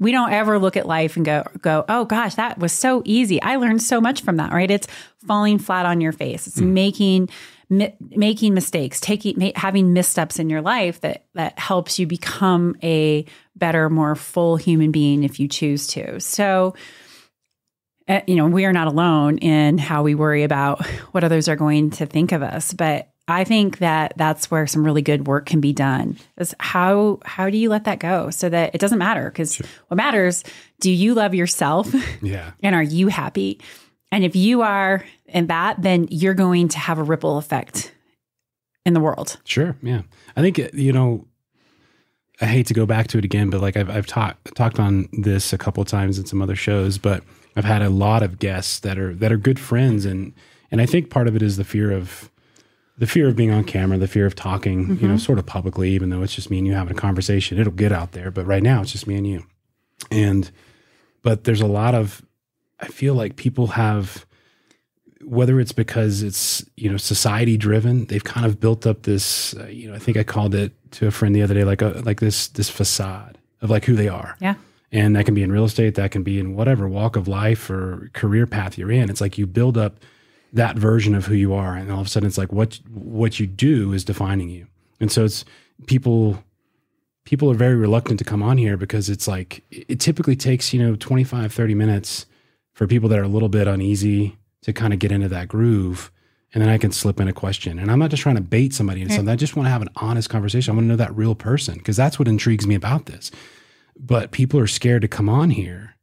We 0.00 0.10
don't 0.10 0.32
ever 0.32 0.58
look 0.58 0.76
at 0.76 0.86
life 0.86 1.16
and 1.16 1.24
go 1.24 1.44
go 1.60 1.84
oh 1.88 2.04
gosh 2.06 2.34
that 2.34 2.58
was 2.58 2.72
so 2.72 3.02
easy. 3.04 3.40
I 3.40 3.56
learned 3.56 3.82
so 3.82 4.00
much 4.00 4.22
from 4.22 4.38
that 4.38 4.52
right? 4.52 4.70
It's 4.70 4.88
falling 5.26 5.58
flat 5.58 5.86
on 5.86 6.00
your 6.00 6.12
face. 6.12 6.46
It's 6.46 6.60
making 6.60 7.28
mi- 7.68 7.94
making 8.00 8.54
mistakes 8.54 9.00
taking 9.00 9.38
ma- 9.38 9.52
having 9.54 9.92
missteps 9.92 10.38
in 10.38 10.48
your 10.48 10.62
life 10.62 11.02
that 11.02 11.26
that 11.34 11.58
helps 11.58 11.98
you 11.98 12.06
become 12.06 12.74
a 12.82 13.26
better 13.54 13.90
more 13.90 14.16
full 14.16 14.56
human 14.56 14.90
being 14.90 15.22
if 15.22 15.38
you 15.38 15.46
choose 15.46 15.86
to. 15.88 16.18
So 16.20 16.74
uh, 18.08 18.20
you 18.26 18.36
know, 18.36 18.46
we 18.46 18.64
are 18.64 18.72
not 18.72 18.88
alone 18.88 19.38
in 19.38 19.78
how 19.78 20.02
we 20.02 20.14
worry 20.14 20.42
about 20.42 20.84
what 21.12 21.22
others 21.22 21.48
are 21.48 21.56
going 21.56 21.90
to 21.90 22.06
think 22.06 22.32
of 22.32 22.42
us. 22.42 22.72
But 22.72 23.11
I 23.28 23.44
think 23.44 23.78
that 23.78 24.14
that's 24.16 24.50
where 24.50 24.66
some 24.66 24.84
really 24.84 25.02
good 25.02 25.26
work 25.26 25.46
can 25.46 25.60
be 25.60 25.72
done. 25.72 26.18
Is 26.38 26.54
how 26.58 27.20
how 27.24 27.48
do 27.50 27.56
you 27.56 27.68
let 27.68 27.84
that 27.84 27.98
go 27.98 28.30
so 28.30 28.48
that 28.48 28.74
it 28.74 28.80
doesn't 28.80 28.98
matter? 28.98 29.30
Because 29.30 29.58
what 29.88 29.96
matters, 29.96 30.42
do 30.80 30.90
you 30.90 31.14
love 31.14 31.34
yourself 31.34 31.92
Yeah. 32.20 32.52
and 32.62 32.74
are 32.74 32.82
you 32.82 33.08
happy? 33.08 33.60
And 34.10 34.24
if 34.24 34.36
you 34.36 34.62
are 34.62 35.04
in 35.26 35.46
that, 35.46 35.80
then 35.80 36.08
you're 36.10 36.34
going 36.34 36.68
to 36.68 36.78
have 36.78 36.98
a 36.98 37.02
ripple 37.02 37.38
effect 37.38 37.92
in 38.84 38.92
the 38.92 39.00
world. 39.00 39.38
Sure. 39.44 39.76
Yeah. 39.82 40.02
I 40.36 40.42
think, 40.42 40.58
uh, 40.58 40.68
you 40.74 40.92
know, 40.92 41.26
I 42.40 42.46
hate 42.46 42.66
to 42.66 42.74
go 42.74 42.86
back 42.86 43.06
to 43.08 43.18
it 43.18 43.24
again, 43.24 43.50
but 43.50 43.60
like 43.60 43.76
I've, 43.76 43.88
I've 43.88 44.06
talked, 44.06 44.54
talked 44.56 44.80
on 44.80 45.08
this 45.12 45.52
a 45.52 45.58
couple 45.58 45.80
of 45.80 45.86
times 45.88 46.18
in 46.18 46.26
some 46.26 46.42
other 46.42 46.56
shows, 46.56 46.98
but 46.98 47.22
I've 47.56 47.64
had 47.64 47.82
a 47.82 47.88
lot 47.88 48.22
of 48.22 48.38
guests 48.38 48.80
that 48.80 48.98
are, 48.98 49.14
that 49.14 49.30
are 49.30 49.36
good 49.36 49.60
friends. 49.60 50.04
And, 50.04 50.34
and 50.70 50.80
I 50.80 50.86
think 50.86 51.08
part 51.08 51.28
of 51.28 51.36
it 51.36 51.42
is 51.42 51.56
the 51.56 51.64
fear 51.64 51.92
of, 51.92 52.30
the 53.02 53.06
fear 53.08 53.26
of 53.28 53.34
being 53.34 53.50
on 53.50 53.64
camera, 53.64 53.98
the 53.98 54.06
fear 54.06 54.26
of 54.26 54.34
talking, 54.36 54.96
you 55.00 55.08
know, 55.08 55.16
sort 55.16 55.38
of 55.40 55.44
publicly, 55.46 55.90
even 55.90 56.10
though 56.10 56.22
it's 56.22 56.34
just 56.34 56.50
me 56.50 56.58
and 56.58 56.66
you 56.68 56.72
having 56.74 56.96
a 56.96 57.00
conversation, 57.00 57.58
it'll 57.58 57.72
get 57.72 57.90
out 57.90 58.12
there. 58.12 58.30
But 58.30 58.46
right 58.46 58.62
now 58.62 58.80
it's 58.82 58.92
just 58.92 59.06
me 59.08 59.16
and 59.16 59.26
you. 59.26 59.44
And, 60.10 60.48
but 61.22 61.42
there's 61.44 61.60
a 61.60 61.66
lot 61.66 61.94
of, 61.96 62.22
I 62.78 62.86
feel 62.86 63.14
like 63.14 63.34
people 63.34 63.66
have, 63.68 64.24
whether 65.24 65.58
it's 65.60 65.72
because 65.72 66.22
it's 66.22 66.64
you 66.76 66.90
know 66.90 66.96
society 66.96 67.56
driven 67.56 68.06
they've 68.06 68.24
kind 68.24 68.44
of 68.44 68.58
built 68.58 68.86
up 68.88 69.02
this 69.04 69.54
uh, 69.54 69.66
you 69.66 69.88
know 69.88 69.94
i 69.94 69.98
think 69.98 70.16
i 70.16 70.24
called 70.24 70.52
it 70.52 70.72
to 70.90 71.06
a 71.06 71.12
friend 71.12 71.32
the 71.32 71.42
other 71.42 71.54
day 71.54 71.62
like 71.62 71.80
a 71.80 71.90
like 72.04 72.18
this 72.18 72.48
this 72.48 72.68
facade 72.68 73.38
of 73.60 73.70
like 73.70 73.84
who 73.84 73.94
they 73.94 74.08
are 74.08 74.36
Yeah. 74.40 74.56
and 74.90 75.14
that 75.14 75.24
can 75.24 75.34
be 75.34 75.44
in 75.44 75.52
real 75.52 75.64
estate 75.64 75.94
that 75.94 76.10
can 76.10 76.24
be 76.24 76.40
in 76.40 76.56
whatever 76.56 76.88
walk 76.88 77.14
of 77.14 77.28
life 77.28 77.70
or 77.70 78.10
career 78.14 78.48
path 78.48 78.76
you're 78.76 78.90
in 78.90 79.08
it's 79.10 79.20
like 79.20 79.38
you 79.38 79.46
build 79.46 79.78
up 79.78 80.00
that 80.52 80.76
version 80.76 81.14
of 81.14 81.26
who 81.26 81.34
you 81.34 81.54
are 81.54 81.74
and 81.74 81.90
all 81.90 82.00
of 82.00 82.06
a 82.06 82.10
sudden 82.10 82.26
it's 82.26 82.38
like 82.38 82.52
what 82.52 82.78
what 82.92 83.40
you 83.40 83.46
do 83.46 83.92
is 83.92 84.04
defining 84.04 84.48
you. 84.48 84.66
And 85.00 85.10
so 85.10 85.24
it's 85.24 85.44
people 85.86 86.42
people 87.24 87.50
are 87.50 87.54
very 87.54 87.76
reluctant 87.76 88.18
to 88.18 88.24
come 88.24 88.42
on 88.42 88.58
here 88.58 88.76
because 88.76 89.08
it's 89.08 89.26
like 89.26 89.64
it 89.70 90.00
typically 90.00 90.36
takes 90.36 90.72
you 90.72 90.82
know 90.82 90.96
25 90.96 91.52
30 91.52 91.74
minutes 91.74 92.26
for 92.72 92.86
people 92.86 93.08
that 93.08 93.18
are 93.18 93.24
a 93.24 93.28
little 93.28 93.48
bit 93.48 93.66
uneasy 93.66 94.36
to 94.62 94.72
kind 94.72 94.92
of 94.92 94.98
get 94.98 95.12
into 95.12 95.28
that 95.28 95.48
groove 95.48 96.10
and 96.52 96.62
then 96.62 96.68
i 96.68 96.78
can 96.78 96.92
slip 96.92 97.20
in 97.20 97.28
a 97.28 97.32
question. 97.32 97.78
And 97.78 97.90
i'm 97.90 97.98
not 97.98 98.10
just 98.10 98.22
trying 98.22 98.36
to 98.36 98.42
bait 98.42 98.74
somebody 98.74 99.00
into 99.00 99.12
mm. 99.14 99.16
something 99.16 99.32
i 99.32 99.36
just 99.36 99.56
want 99.56 99.66
to 99.66 99.70
have 99.70 99.82
an 99.82 99.90
honest 99.96 100.28
conversation. 100.28 100.72
I 100.72 100.74
want 100.74 100.84
to 100.84 100.88
know 100.88 100.96
that 100.96 101.16
real 101.16 101.34
person 101.34 101.78
because 101.78 101.96
that's 101.96 102.18
what 102.18 102.28
intrigues 102.28 102.66
me 102.66 102.74
about 102.74 103.06
this. 103.06 103.30
But 103.98 104.30
people 104.30 104.58
are 104.58 104.66
scared 104.66 105.02
to 105.02 105.08
come 105.08 105.28
on 105.28 105.50
here 105.50 105.96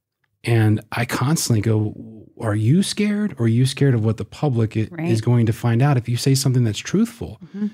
and 0.44 0.82
i 0.92 1.06
constantly 1.06 1.62
go 1.62 2.19
are 2.40 2.56
you 2.56 2.82
scared 2.84 3.34
or 3.38 3.46
are 3.46 3.48
you 3.50 3.66
scared 3.66 3.94
of 3.94 4.04
what 4.06 4.18
the 4.18 4.26
public 4.26 4.76
Right. 4.76 5.10
is 5.10 5.22
going 5.22 5.46
to 5.46 5.54
find 5.54 5.82
out 5.82 5.98
if 5.98 6.08
you 6.10 6.18
say 6.18 6.36
something 6.36 6.64
that's 6.64 6.80
truthful 6.80 7.40
mm-hmm. 7.46 7.68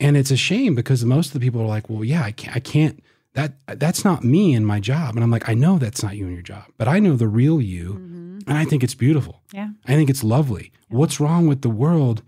and 0.00 0.16
it's 0.16 0.30
a 0.30 0.36
shame 0.36 0.74
because 0.74 1.04
most 1.04 1.28
of 1.28 1.32
the 1.34 1.40
people 1.40 1.60
are 1.60 1.66
like 1.66 1.88
well 1.90 2.04
yeah 2.04 2.22
i 2.22 2.32
can't, 2.32 2.56
I 2.56 2.60
can't 2.60 3.02
that 3.34 3.54
that's 3.78 4.04
not 4.04 4.22
me 4.24 4.54
in 4.54 4.64
my 4.64 4.80
job 4.80 5.14
and 5.16 5.24
i'm 5.24 5.30
like 5.30 5.48
i 5.48 5.54
know 5.54 5.78
that's 5.78 6.02
not 6.02 6.16
you 6.16 6.26
in 6.26 6.32
your 6.34 6.42
job 6.42 6.64
but 6.78 6.86
i 6.88 6.98
know 6.98 7.16
the 7.16 7.28
real 7.28 7.60
you 7.60 7.94
mm-hmm. 7.94 8.38
and 8.46 8.58
i 8.58 8.64
think 8.64 8.82
it's 8.84 8.94
beautiful 8.94 9.42
Yeah. 9.52 9.70
I 9.86 9.94
think 9.96 10.08
it's 10.10 10.24
lovely. 10.24 10.72
What's 10.88 11.20
wrong 11.20 11.46
with 11.46 11.60
the 11.62 11.70
world? 11.70 12.22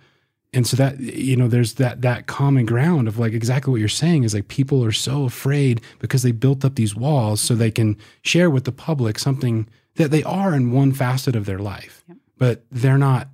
And 0.53 0.67
so 0.67 0.77
that 0.77 1.01
you 1.01 1.37
know, 1.37 1.49
there's 1.49 1.75
that 1.75 2.03
that 2.03 2.27
common 2.27 2.65
ground 2.67 3.09
of 3.09 3.19
like 3.19 3.33
exactly 3.33 3.71
what 3.73 3.81
you're 3.81 3.89
saying 4.05 4.25
is 4.25 4.35
like 4.35 4.49
people 4.49 4.85
are 4.85 4.93
so 4.93 5.25
afraid 5.25 5.81
because 5.99 6.23
they 6.23 6.33
built 6.33 6.65
up 6.65 6.75
these 6.77 6.95
walls 6.95 7.41
so 7.41 7.55
they 7.55 7.71
can 7.71 7.97
share 8.23 8.49
with 8.51 8.65
the 8.65 8.73
public 8.73 9.19
something 9.19 9.67
that 9.97 10.11
they 10.11 10.23
are 10.23 10.55
in 10.55 10.73
one 10.73 10.93
facet 10.93 11.37
of 11.37 11.47
their 11.47 11.59
life, 11.59 12.05
but 12.37 12.65
they're 12.71 12.99
not 12.99 13.29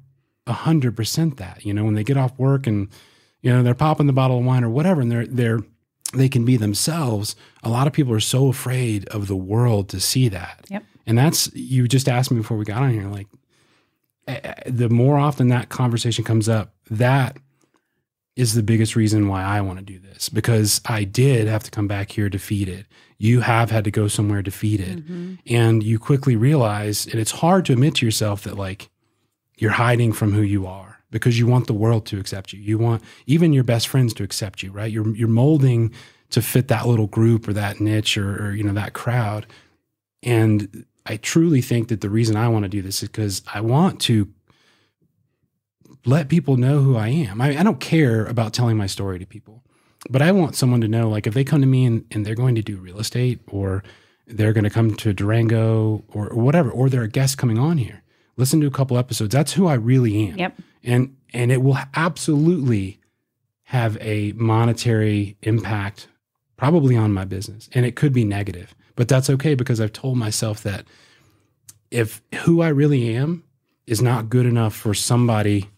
a 0.46 0.52
hundred 0.52 0.96
percent 0.96 1.36
that. 1.38 1.64
You 1.64 1.74
know, 1.74 1.84
when 1.84 1.94
they 1.94 2.04
get 2.04 2.16
off 2.16 2.38
work 2.38 2.66
and 2.66 2.88
you 3.42 3.52
know 3.52 3.62
they're 3.62 3.74
popping 3.74 4.06
the 4.06 4.12
bottle 4.12 4.38
of 4.38 4.44
wine 4.44 4.64
or 4.64 4.70
whatever, 4.70 5.00
and 5.00 5.10
they're 5.10 5.26
they're 5.26 5.60
they 6.14 6.28
can 6.28 6.44
be 6.44 6.56
themselves. 6.56 7.36
A 7.62 7.68
lot 7.68 7.86
of 7.86 7.92
people 7.92 8.12
are 8.12 8.20
so 8.20 8.48
afraid 8.48 9.08
of 9.08 9.28
the 9.28 9.36
world 9.36 9.88
to 9.90 10.00
see 10.00 10.28
that. 10.28 10.66
Yep. 10.68 10.84
And 11.06 11.18
that's 11.18 11.52
you 11.54 11.88
just 11.88 12.08
asked 12.08 12.30
me 12.30 12.38
before 12.38 12.56
we 12.56 12.64
got 12.64 12.82
on 12.82 12.90
here, 12.90 13.08
like 13.08 13.28
eh, 14.28 14.54
the 14.66 14.88
more 14.88 15.18
often 15.18 15.48
that 15.48 15.68
conversation 15.68 16.24
comes 16.24 16.48
up, 16.48 16.74
that 16.90 17.36
is 18.36 18.54
the 18.54 18.62
biggest 18.62 18.96
reason 18.96 19.28
why 19.28 19.42
I 19.42 19.60
want 19.60 19.78
to 19.78 19.84
do 19.84 19.98
this 19.98 20.28
because 20.28 20.80
I 20.86 21.04
did 21.04 21.48
have 21.48 21.62
to 21.64 21.70
come 21.70 21.88
back 21.88 22.12
here 22.12 22.28
defeated. 22.28 22.86
You 23.18 23.40
have 23.40 23.70
had 23.70 23.84
to 23.84 23.90
go 23.90 24.08
somewhere 24.08 24.40
defeated. 24.40 25.04
Mm-hmm. 25.04 25.34
And 25.46 25.82
you 25.82 25.98
quickly 25.98 26.36
realize, 26.36 27.06
and 27.06 27.16
it's 27.16 27.32
hard 27.32 27.66
to 27.66 27.72
admit 27.72 27.96
to 27.96 28.06
yourself 28.06 28.44
that 28.44 28.56
like 28.56 28.88
you're 29.58 29.72
hiding 29.72 30.12
from 30.12 30.32
who 30.32 30.42
you 30.42 30.66
are 30.66 30.98
because 31.10 31.38
you 31.38 31.46
want 31.46 31.66
the 31.66 31.74
world 31.74 32.06
to 32.06 32.18
accept 32.18 32.52
you. 32.52 32.60
You 32.60 32.78
want 32.78 33.02
even 33.26 33.52
your 33.52 33.64
best 33.64 33.88
friends 33.88 34.14
to 34.14 34.22
accept 34.22 34.62
you, 34.62 34.72
right? 34.72 34.90
You're 34.90 35.14
you're 35.14 35.28
molding 35.28 35.92
to 36.30 36.40
fit 36.40 36.68
that 36.68 36.86
little 36.86 37.08
group 37.08 37.48
or 37.48 37.52
that 37.52 37.80
niche 37.80 38.16
or, 38.16 38.46
or 38.46 38.52
you 38.52 38.62
know 38.62 38.72
that 38.72 38.92
crowd. 38.92 39.46
And 40.22 40.86
I 41.06 41.16
truly 41.16 41.60
think 41.60 41.88
that 41.88 42.00
the 42.00 42.10
reason 42.10 42.36
I 42.36 42.48
want 42.48 42.64
to 42.64 42.68
do 42.68 42.82
this 42.82 43.02
is 43.02 43.08
because 43.08 43.42
I 43.52 43.60
want 43.60 44.00
to 44.02 44.28
let 46.04 46.28
people 46.28 46.56
know 46.56 46.80
who 46.80 46.96
I 46.96 47.08
am. 47.08 47.40
I, 47.40 47.58
I 47.58 47.62
don't 47.62 47.80
care 47.80 48.24
about 48.26 48.52
telling 48.52 48.76
my 48.76 48.86
story 48.86 49.18
to 49.18 49.26
people, 49.26 49.62
but 50.08 50.22
I 50.22 50.32
want 50.32 50.56
someone 50.56 50.80
to 50.80 50.88
know, 50.88 51.08
like, 51.08 51.26
if 51.26 51.34
they 51.34 51.44
come 51.44 51.60
to 51.60 51.66
me 51.66 51.84
and, 51.84 52.04
and 52.10 52.24
they're 52.24 52.34
going 52.34 52.54
to 52.54 52.62
do 52.62 52.76
real 52.78 52.98
estate 52.98 53.40
or 53.48 53.82
they're 54.26 54.52
going 54.52 54.64
to 54.64 54.70
come 54.70 54.94
to 54.94 55.12
Durango 55.12 56.04
or, 56.08 56.28
or 56.28 56.42
whatever, 56.42 56.70
or 56.70 56.88
they're 56.88 57.02
a 57.02 57.08
guest 57.08 57.38
coming 57.38 57.58
on 57.58 57.78
here, 57.78 58.02
listen 58.36 58.60
to 58.60 58.66
a 58.66 58.70
couple 58.70 58.96
episodes. 58.96 59.32
That's 59.32 59.52
who 59.52 59.66
I 59.66 59.74
really 59.74 60.28
am. 60.28 60.38
Yep. 60.38 60.56
And, 60.82 61.16
and 61.32 61.52
it 61.52 61.62
will 61.62 61.78
absolutely 61.94 63.00
have 63.70 63.96
a 64.00 64.32
monetary 64.32 65.36
impact 65.42 66.08
probably 66.56 66.96
on 66.96 67.12
my 67.12 67.24
business 67.24 67.70
and 67.72 67.86
it 67.86 67.94
could 67.94 68.12
be 68.12 68.24
negative 68.24 68.74
but 68.96 69.06
that's 69.06 69.30
okay 69.30 69.54
because 69.54 69.80
i've 69.80 69.92
told 69.92 70.18
myself 70.18 70.60
that 70.64 70.84
if 71.92 72.20
who 72.42 72.60
i 72.62 72.68
really 72.68 73.14
am 73.14 73.44
is 73.86 74.02
not 74.02 74.28
good 74.28 74.44
enough 74.44 74.74
for 74.74 74.92
somebody 74.92 75.70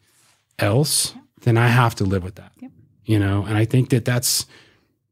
else 0.62 1.14
then 1.42 1.58
i 1.58 1.68
have 1.68 1.94
to 1.94 2.04
live 2.04 2.22
with 2.22 2.36
that 2.36 2.52
Yep. 2.60 2.70
you 3.04 3.18
know? 3.18 3.44
And 3.44 3.58
i 3.58 3.64
think 3.64 3.90
that 3.90 4.04
that's 4.04 4.46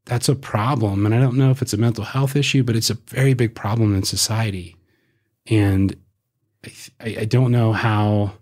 that's 0.05 0.27
a 0.27 0.35
problem. 0.35 1.05
And 1.05 1.13
i 1.13 1.19
don't 1.19 1.37
know 1.37 1.51
if 1.51 1.61
it's 1.61 1.73
a 1.73 1.77
mental 1.77 2.03
health 2.03 2.35
issue 2.35 2.63
but 2.63 2.75
it's 2.75 2.89
a 2.89 2.95
very 3.07 3.33
big 3.33 3.53
problem 3.55 3.95
in 3.95 4.03
society. 4.03 4.77
And 5.47 5.95
i, 6.99 7.17
I, 7.21 7.25
don't 7.25 7.51
know 7.51 7.73
how 7.73 8.33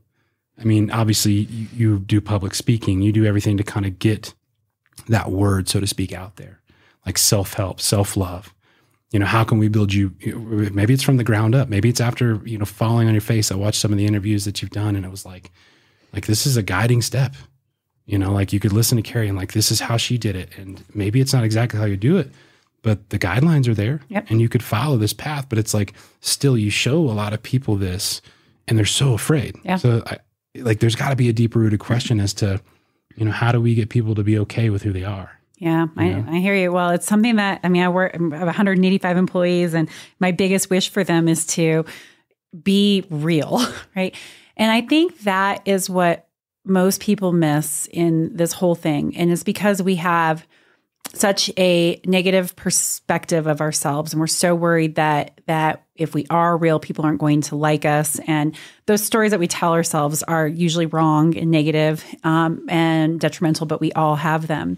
i 0.58 0.64
mean 0.64 0.92
obviously 0.92 1.34
you, 1.34 1.68
you 1.74 2.00
do 2.00 2.22
public 2.22 2.54
speaking. 2.54 3.02
You 3.02 3.12
do 3.12 3.26
everything 3.26 3.58
to 3.58 3.64
kind 3.64 3.86
of 3.86 4.00
get 4.00 4.34
that 5.08 5.32
word 5.32 5.68
so 5.68 5.80
to 5.80 5.88
speak 5.88 6.14
out 6.14 6.36
there 6.36 6.62
like 7.06 7.18
self-help 7.18 7.82
self-love. 7.82 8.54
You 9.12 9.20
know 9.20 9.26
how 9.26 9.44
can 9.44 9.58
we 9.58 9.70
build 9.70 9.92
you 9.94 10.14
maybe 10.72 10.94
it's 10.94 11.04
from 11.04 11.18
the 11.18 11.24
ground 11.24 11.56
up. 11.56 11.68
Maybe 11.70 11.90
it's 11.90 12.02
after 12.02 12.42
you 12.46 12.58
know 12.58 12.66
falling 12.66 13.08
on 13.08 13.14
your 13.14 13.22
face. 13.22 13.52
I 13.52 13.56
watched 13.56 13.80
some 13.82 13.92
of 13.92 13.98
the 13.98 14.06
interviews 14.06 14.46
that 14.46 14.62
you've 14.62 14.72
done 14.72 14.96
and 14.96 15.06
it 15.06 15.12
was 15.12 15.26
like 15.26 15.52
like 16.14 16.26
this 16.26 16.46
is 16.46 16.58
a 16.58 16.64
guiding 16.64 17.02
step 17.02 17.36
you 18.06 18.18
know 18.18 18.32
like 18.32 18.52
you 18.54 18.60
could 18.60 18.74
listen 18.74 18.96
to 18.96 19.02
kerry 19.02 19.28
and 19.28 19.38
like 19.38 19.54
this 19.54 19.72
is 19.72 19.80
how 19.80 19.98
she 19.98 20.18
did 20.18 20.36
it 20.36 20.50
and 20.58 20.84
maybe 20.94 21.20
it's 21.22 21.34
not 21.34 21.44
exactly 21.44 21.80
how 21.80 21.86
you 21.86 21.98
do 21.98 22.18
it 22.18 22.32
but 22.82 23.10
the 23.10 23.20
guidelines 23.20 23.68
are 23.68 23.74
there 23.76 24.00
Yep. 24.10 24.28
and 24.30 24.42
you 24.42 24.50
could 24.50 24.64
follow 24.64 24.98
this 24.98 25.14
path 25.14 25.48
but 25.50 25.58
it's 25.60 25.74
like 25.74 25.94
still 26.22 26.58
you 26.58 26.70
show 26.70 26.98
a 27.00 27.12
lot 27.14 27.34
of 27.34 27.44
people 27.44 27.76
this 27.76 28.22
and 28.68 28.78
they're 28.78 28.86
so 28.86 29.14
afraid 29.14 29.56
Yeah. 29.64 29.76
so 29.78 30.02
I, 30.06 30.18
like 30.56 30.80
there's 30.80 30.96
got 30.96 31.10
to 31.10 31.16
be 31.16 31.30
a 31.30 31.34
deeper 31.34 31.60
rooted 31.60 31.80
question 31.80 32.20
as 32.20 32.34
to 32.36 32.62
you 33.16 33.26
know 33.26 33.32
how 33.32 33.52
do 33.52 33.60
we 33.62 33.76
get 33.76 33.90
people 33.90 34.16
to 34.16 34.24
be 34.24 34.40
okay 34.40 34.70
with 34.70 34.82
who 34.84 34.92
they 34.94 35.04
are 35.04 35.32
Yeah, 35.60 35.88
I, 35.98 36.24
I 36.28 36.40
hear 36.40 36.56
you. 36.56 36.72
Well, 36.72 36.92
it's 36.92 37.06
something 37.06 37.36
that 37.36 37.60
I 37.64 37.70
mean, 37.70 37.84
I 37.84 37.90
work. 37.90 38.16
I 38.16 38.38
have 38.38 38.48
185 38.48 39.18
employees, 39.18 39.74
and 39.74 39.90
my 40.22 40.32
biggest 40.32 40.70
wish 40.70 40.88
for 40.90 41.04
them 41.04 41.28
is 41.28 41.46
to 41.58 41.84
be 42.64 43.04
real, 43.10 43.60
right? 43.96 44.16
And 44.60 44.72
I 44.72 44.82
think 44.82 45.22
that 45.22 45.62
is 45.66 45.90
what 45.90 46.28
most 46.64 47.02
people 47.02 47.32
miss 47.32 47.88
in 47.88 48.36
this 48.36 48.54
whole 48.54 48.76
thing, 48.76 49.18
and 49.18 49.32
it's 49.32 49.44
because 49.44 49.82
we 49.82 49.96
have 49.96 50.46
such 51.14 51.50
a 51.58 52.00
negative 52.06 52.56
perspective 52.56 53.48
of 53.48 53.62
ourselves 53.62 54.14
and 54.14 54.20
we're 54.20 54.28
so 54.28 54.54
worried 54.54 54.94
that 54.94 55.42
that 55.48 55.84
if 55.96 56.14
we 56.14 56.24
are 56.30 56.56
real 56.56 56.80
people 56.80 57.04
aren't 57.04 57.20
going 57.20 57.42
to 57.42 57.56
like 57.56 57.84
us 57.84 58.20
and 58.28 58.56
those 58.86 59.04
stories 59.04 59.32
that 59.32 59.40
we 59.40 59.48
tell 59.48 59.74
ourselves 59.74 60.22
are 60.22 60.48
usually 60.48 60.86
wrong 60.86 61.36
and 61.36 61.50
negative 61.50 62.06
um, 62.24 62.64
and 62.70 63.20
detrimental 63.20 63.66
but 63.66 63.82
we 63.82 63.92
all 63.94 64.16
have 64.16 64.46
them 64.46 64.78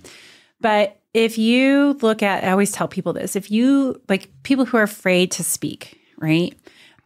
but 0.61 1.01
if 1.13 1.37
you 1.37 1.97
look 2.01 2.23
at, 2.23 2.43
I 2.43 2.51
always 2.51 2.71
tell 2.71 2.87
people 2.87 3.13
this 3.13 3.35
if 3.35 3.51
you 3.51 4.01
like 4.07 4.29
people 4.43 4.65
who 4.65 4.77
are 4.77 4.83
afraid 4.83 5.31
to 5.31 5.43
speak, 5.43 5.99
right? 6.17 6.57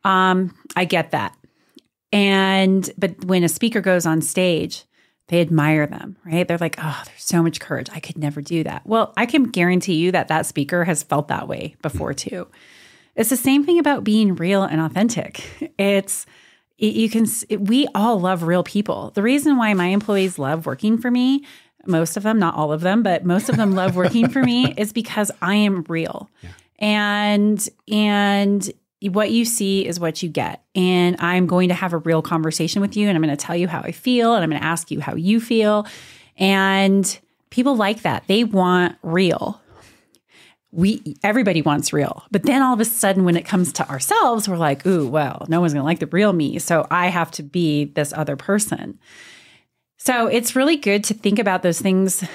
Um, 0.03 0.55
I 0.75 0.85
get 0.85 1.11
that. 1.11 1.35
And, 2.15 2.89
but 2.97 3.25
when 3.25 3.43
a 3.43 3.49
speaker 3.49 3.81
goes 3.81 4.05
on 4.05 4.21
stage, 4.21 4.85
they 5.27 5.41
admire 5.41 5.87
them, 5.87 6.17
right? 6.23 6.47
They're 6.47 6.57
like, 6.57 6.75
oh, 6.77 7.01
there's 7.05 7.23
so 7.23 7.41
much 7.41 7.59
courage. 7.59 7.89
I 7.91 7.99
could 7.99 8.17
never 8.17 8.41
do 8.41 8.63
that. 8.63 8.85
Well, 8.85 9.13
I 9.17 9.25
can 9.25 9.45
guarantee 9.45 9.95
you 9.95 10.11
that 10.11 10.27
that 10.27 10.45
speaker 10.45 10.83
has 10.85 11.03
felt 11.03 11.27
that 11.29 11.47
way 11.47 11.75
before 11.81 12.13
mm-hmm. 12.13 12.29
too. 12.29 12.47
It's 13.15 13.29
the 13.29 13.37
same 13.37 13.65
thing 13.65 13.79
about 13.79 14.03
being 14.03 14.35
real 14.35 14.63
and 14.63 14.81
authentic. 14.81 15.73
It's, 15.77 16.25
you 16.77 17.09
can, 17.09 17.25
we 17.59 17.87
all 17.95 18.19
love 18.19 18.43
real 18.43 18.63
people. 18.63 19.11
The 19.11 19.21
reason 19.21 19.57
why 19.57 19.73
my 19.73 19.87
employees 19.87 20.37
love 20.37 20.65
working 20.65 20.97
for 20.97 21.09
me 21.09 21.45
most 21.87 22.17
of 22.17 22.23
them, 22.23 22.39
not 22.39 22.55
all 22.55 22.71
of 22.71 22.81
them, 22.81 23.03
but 23.03 23.25
most 23.25 23.49
of 23.49 23.57
them 23.57 23.73
love 23.73 23.95
working 23.95 24.29
for 24.29 24.41
me 24.41 24.73
is 24.77 24.93
because 24.93 25.31
I 25.41 25.55
am 25.55 25.85
real. 25.87 26.29
Yeah. 26.41 26.49
And 26.79 27.69
and 27.91 28.71
what 29.01 29.31
you 29.31 29.45
see 29.45 29.85
is 29.85 29.99
what 29.99 30.23
you 30.23 30.29
get. 30.29 30.63
And 30.73 31.15
I'm 31.19 31.47
going 31.47 31.69
to 31.69 31.75
have 31.75 31.93
a 31.93 31.97
real 31.97 32.21
conversation 32.21 32.81
with 32.81 32.95
you 32.95 33.07
and 33.07 33.15
I'm 33.15 33.23
going 33.23 33.35
to 33.35 33.45
tell 33.45 33.55
you 33.55 33.67
how 33.67 33.81
I 33.81 33.91
feel 33.91 34.33
and 34.33 34.43
I'm 34.43 34.49
going 34.49 34.61
to 34.61 34.67
ask 34.67 34.91
you 34.91 35.01
how 35.01 35.15
you 35.15 35.39
feel. 35.39 35.85
And 36.37 37.19
people 37.49 37.75
like 37.75 38.01
that. 38.01 38.23
They 38.27 38.43
want 38.43 38.97
real. 39.01 39.61
We 40.71 41.15
everybody 41.23 41.61
wants 41.61 41.93
real. 41.93 42.23
But 42.31 42.43
then 42.43 42.61
all 42.61 42.73
of 42.73 42.81
a 42.81 42.85
sudden 42.85 43.23
when 43.23 43.37
it 43.37 43.45
comes 43.45 43.71
to 43.73 43.89
ourselves, 43.89 44.49
we're 44.49 44.57
like, 44.57 44.85
"Ooh, 44.85 45.07
well, 45.07 45.45
no 45.47 45.61
one's 45.61 45.71
going 45.71 45.81
to 45.81 45.85
like 45.85 45.99
the 45.99 46.07
real 46.07 46.33
me, 46.33 46.59
so 46.59 46.85
I 46.91 47.07
have 47.07 47.31
to 47.31 47.43
be 47.43 47.85
this 47.85 48.11
other 48.11 48.35
person." 48.35 48.99
So 49.97 50.27
it's 50.27 50.53
really 50.53 50.75
good 50.75 51.05
to 51.05 51.13
think 51.13 51.39
about 51.39 51.63
those 51.63 51.79
things 51.79 52.25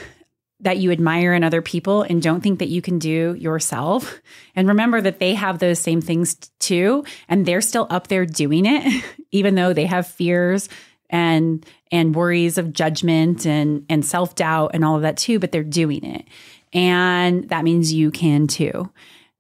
that 0.61 0.79
you 0.79 0.91
admire 0.91 1.33
in 1.33 1.43
other 1.43 1.63
people 1.63 2.03
and 2.03 2.23
don't 2.23 2.43
think 2.43 2.59
that 2.59 2.69
you 2.69 2.83
can 2.83 2.99
do 2.99 3.35
yourself. 3.39 4.21
And 4.57 4.67
remember 4.67 5.01
that 5.01 5.21
they 5.21 5.35
have 5.35 5.59
those 5.59 5.79
same 5.79 6.01
things 6.03 6.35
too, 6.59 7.05
and 7.29 7.47
they're 7.47 7.61
still 7.61 7.87
up 7.89 8.09
there 8.09 8.27
doing 8.27 8.67
it, 8.67 9.05
even 9.31 9.55
though 9.55 9.73
they 9.73 9.87
have 9.87 10.07
fears 10.07 10.69
and 11.09 11.65
and 11.91 12.15
worries 12.15 12.59
of 12.59 12.73
judgment 12.73 13.47
and 13.47 13.87
and 13.89 14.05
self-doubt 14.05 14.73
and 14.75 14.85
all 14.85 14.97
of 14.97 15.03
that 15.03 15.17
too, 15.17 15.39
but 15.39 15.53
they're 15.53 15.63
doing 15.63 16.05
it. 16.05 16.27
And 16.73 17.49
that 17.49 17.65
means 17.65 17.93
you 17.93 18.11
can 18.11 18.49
too. 18.49 18.91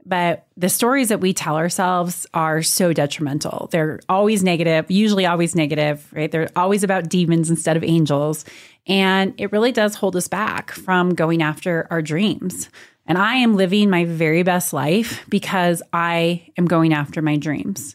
But 0.07 0.47
the 0.57 0.69
stories 0.69 1.11
that 1.11 1.21
we 1.21 1.33
tell 1.33 1.57
ourselves 1.57 2.27
are 2.33 2.63
so 2.63 2.93
detrimental. 2.93 3.69
They're 3.71 4.01
always 4.09 4.43
negative, 4.43 4.91
usually 4.91 5.27
always 5.27 5.55
negative, 5.55 6.07
right? 6.13 6.31
They're 6.31 6.51
always 6.57 6.83
about 6.83 7.09
demons 7.09 7.51
instead 7.51 7.77
of 7.77 7.85
angels. 7.85 8.45
And 8.91 9.35
it 9.39 9.53
really 9.53 9.71
does 9.71 9.95
hold 9.95 10.17
us 10.17 10.27
back 10.27 10.73
from 10.73 11.15
going 11.15 11.43
after 11.43 11.87
our 11.91 12.03
dreams. 12.03 12.69
And 13.07 13.17
I 13.17 13.37
am 13.37 13.55
living 13.55 13.89
my 13.89 14.05
very 14.05 14.43
best 14.43 14.73
life 14.73 15.25
because 15.29 15.81
I 15.93 16.51
am 16.59 16.67
going 16.67 16.93
after 16.93 17.23
my 17.23 17.37
dreams. 17.37 17.95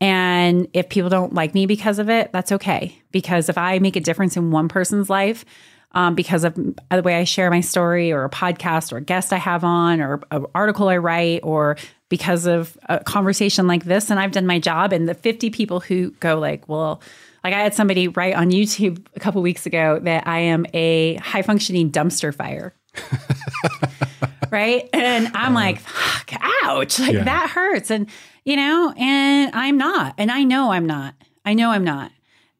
And 0.00 0.68
if 0.72 0.88
people 0.88 1.10
don't 1.10 1.34
like 1.34 1.52
me 1.52 1.66
because 1.66 1.98
of 1.98 2.08
it, 2.08 2.32
that's 2.32 2.50
okay. 2.50 2.98
Because 3.12 3.50
if 3.50 3.58
I 3.58 3.78
make 3.78 3.94
a 3.94 4.00
difference 4.00 4.38
in 4.38 4.50
one 4.50 4.68
person's 4.68 5.10
life, 5.10 5.44
um, 5.92 6.14
because 6.14 6.44
of 6.44 6.54
the 6.54 7.02
way 7.02 7.16
I 7.16 7.24
share 7.24 7.50
my 7.50 7.60
story 7.60 8.10
or 8.10 8.24
a 8.24 8.30
podcast 8.30 8.92
or 8.92 8.96
a 8.96 9.02
guest 9.02 9.34
I 9.34 9.38
have 9.38 9.64
on 9.64 10.00
or 10.00 10.22
an 10.30 10.46
article 10.54 10.88
I 10.88 10.96
write 10.96 11.40
or 11.42 11.76
because 12.08 12.46
of 12.46 12.76
a 12.88 13.00
conversation 13.00 13.66
like 13.66 13.84
this 13.84 14.10
and 14.10 14.18
I've 14.18 14.32
done 14.32 14.46
my 14.46 14.58
job 14.58 14.92
and 14.92 15.08
the 15.08 15.14
50 15.14 15.50
people 15.50 15.80
who 15.80 16.10
go 16.12 16.38
like, 16.38 16.68
well, 16.68 17.00
like 17.46 17.54
I 17.54 17.62
had 17.62 17.74
somebody 17.74 18.08
write 18.08 18.34
on 18.34 18.50
YouTube 18.50 19.06
a 19.14 19.20
couple 19.20 19.40
weeks 19.40 19.66
ago 19.66 20.00
that 20.02 20.26
I 20.26 20.40
am 20.40 20.66
a 20.74 21.14
high 21.14 21.42
functioning 21.42 21.92
dumpster 21.92 22.34
fire. 22.34 22.74
right? 24.50 24.88
And 24.92 25.28
I'm 25.28 25.52
uh, 25.52 25.60
like, 25.60 25.78
fuck, 25.78 26.32
ouch. 26.64 26.98
Like 26.98 27.12
yeah. 27.12 27.22
that 27.22 27.50
hurts. 27.50 27.92
And, 27.92 28.10
you 28.44 28.56
know, 28.56 28.92
and 28.96 29.54
I'm 29.54 29.78
not. 29.78 30.14
And 30.18 30.32
I 30.32 30.42
know 30.42 30.72
I'm 30.72 30.86
not. 30.86 31.14
I 31.44 31.54
know 31.54 31.70
I'm 31.70 31.84
not. 31.84 32.10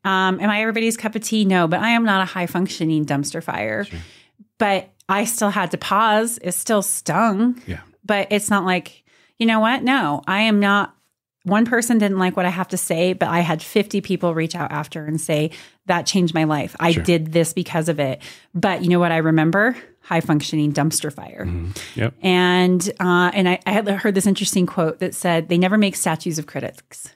Um, 0.05 0.39
am 0.39 0.51
I 0.51 0.61
everybody's 0.61 0.97
cup 0.97 1.17
of 1.17 1.23
tea? 1.23 1.45
No, 1.45 1.67
but 1.67 1.81
I 1.81 1.89
am 1.89 2.05
not 2.05 2.23
a 2.23 2.25
high 2.25 2.47
functioning 2.47 3.05
dumpster 3.05 3.43
fire. 3.43 3.83
Sure. 3.83 3.99
But 4.59 4.91
I 5.09 5.25
still 5.25 5.51
had 5.51 5.73
to 5.73 5.79
pause. 5.79 6.39
It 6.43 6.53
still 6.53 6.83
stung. 6.83 7.61
Yeah. 7.67 7.81
But 8.05 8.29
it's 8.31 8.51
not 8.51 8.65
like, 8.65 9.03
you 9.37 9.47
know 9.47 9.59
what? 9.59 9.83
No, 9.83 10.23
I 10.29 10.43
am 10.43 10.61
not. 10.61 10.96
One 11.47 11.65
person 11.65 11.99
didn't 11.99 12.19
like 12.19 12.37
what 12.37 12.45
I 12.45 12.49
have 12.49 12.67
to 12.69 12.77
say, 12.77 13.13
but 13.13 13.29
I 13.29 13.39
had 13.39 13.63
50 13.63 14.01
people 14.01 14.35
reach 14.35 14.57
out 14.57 14.73
after 14.73 15.05
and 15.05 15.21
say, 15.21 15.53
that 15.87 16.05
changed 16.05 16.35
my 16.35 16.43
life. 16.43 16.75
I 16.81 16.91
sure. 16.91 17.05
did 17.05 17.33
this 17.33 17.53
because 17.53 17.89
of 17.89 18.01
it. 18.01 18.21
But 18.53 18.83
you 18.83 18.89
know 18.89 18.99
what 18.99 19.13
I 19.13 19.19
remember? 19.19 19.77
High 20.01 20.21
functioning 20.21 20.73
dumpster 20.73 21.13
fire. 21.13 21.45
Mm-hmm. 21.47 22.01
Yep. 22.01 22.15
And 22.21 22.91
uh, 22.99 23.31
and 23.33 23.49
I, 23.49 23.61
I 23.65 23.71
had 23.71 23.89
heard 23.89 24.17
this 24.17 24.27
interesting 24.27 24.67
quote 24.67 24.99
that 24.99 25.15
said, 25.15 25.49
they 25.49 25.57
never 25.57 25.79
make 25.79 25.95
statues 25.95 26.41
of 26.41 26.47
critics. 26.47 27.15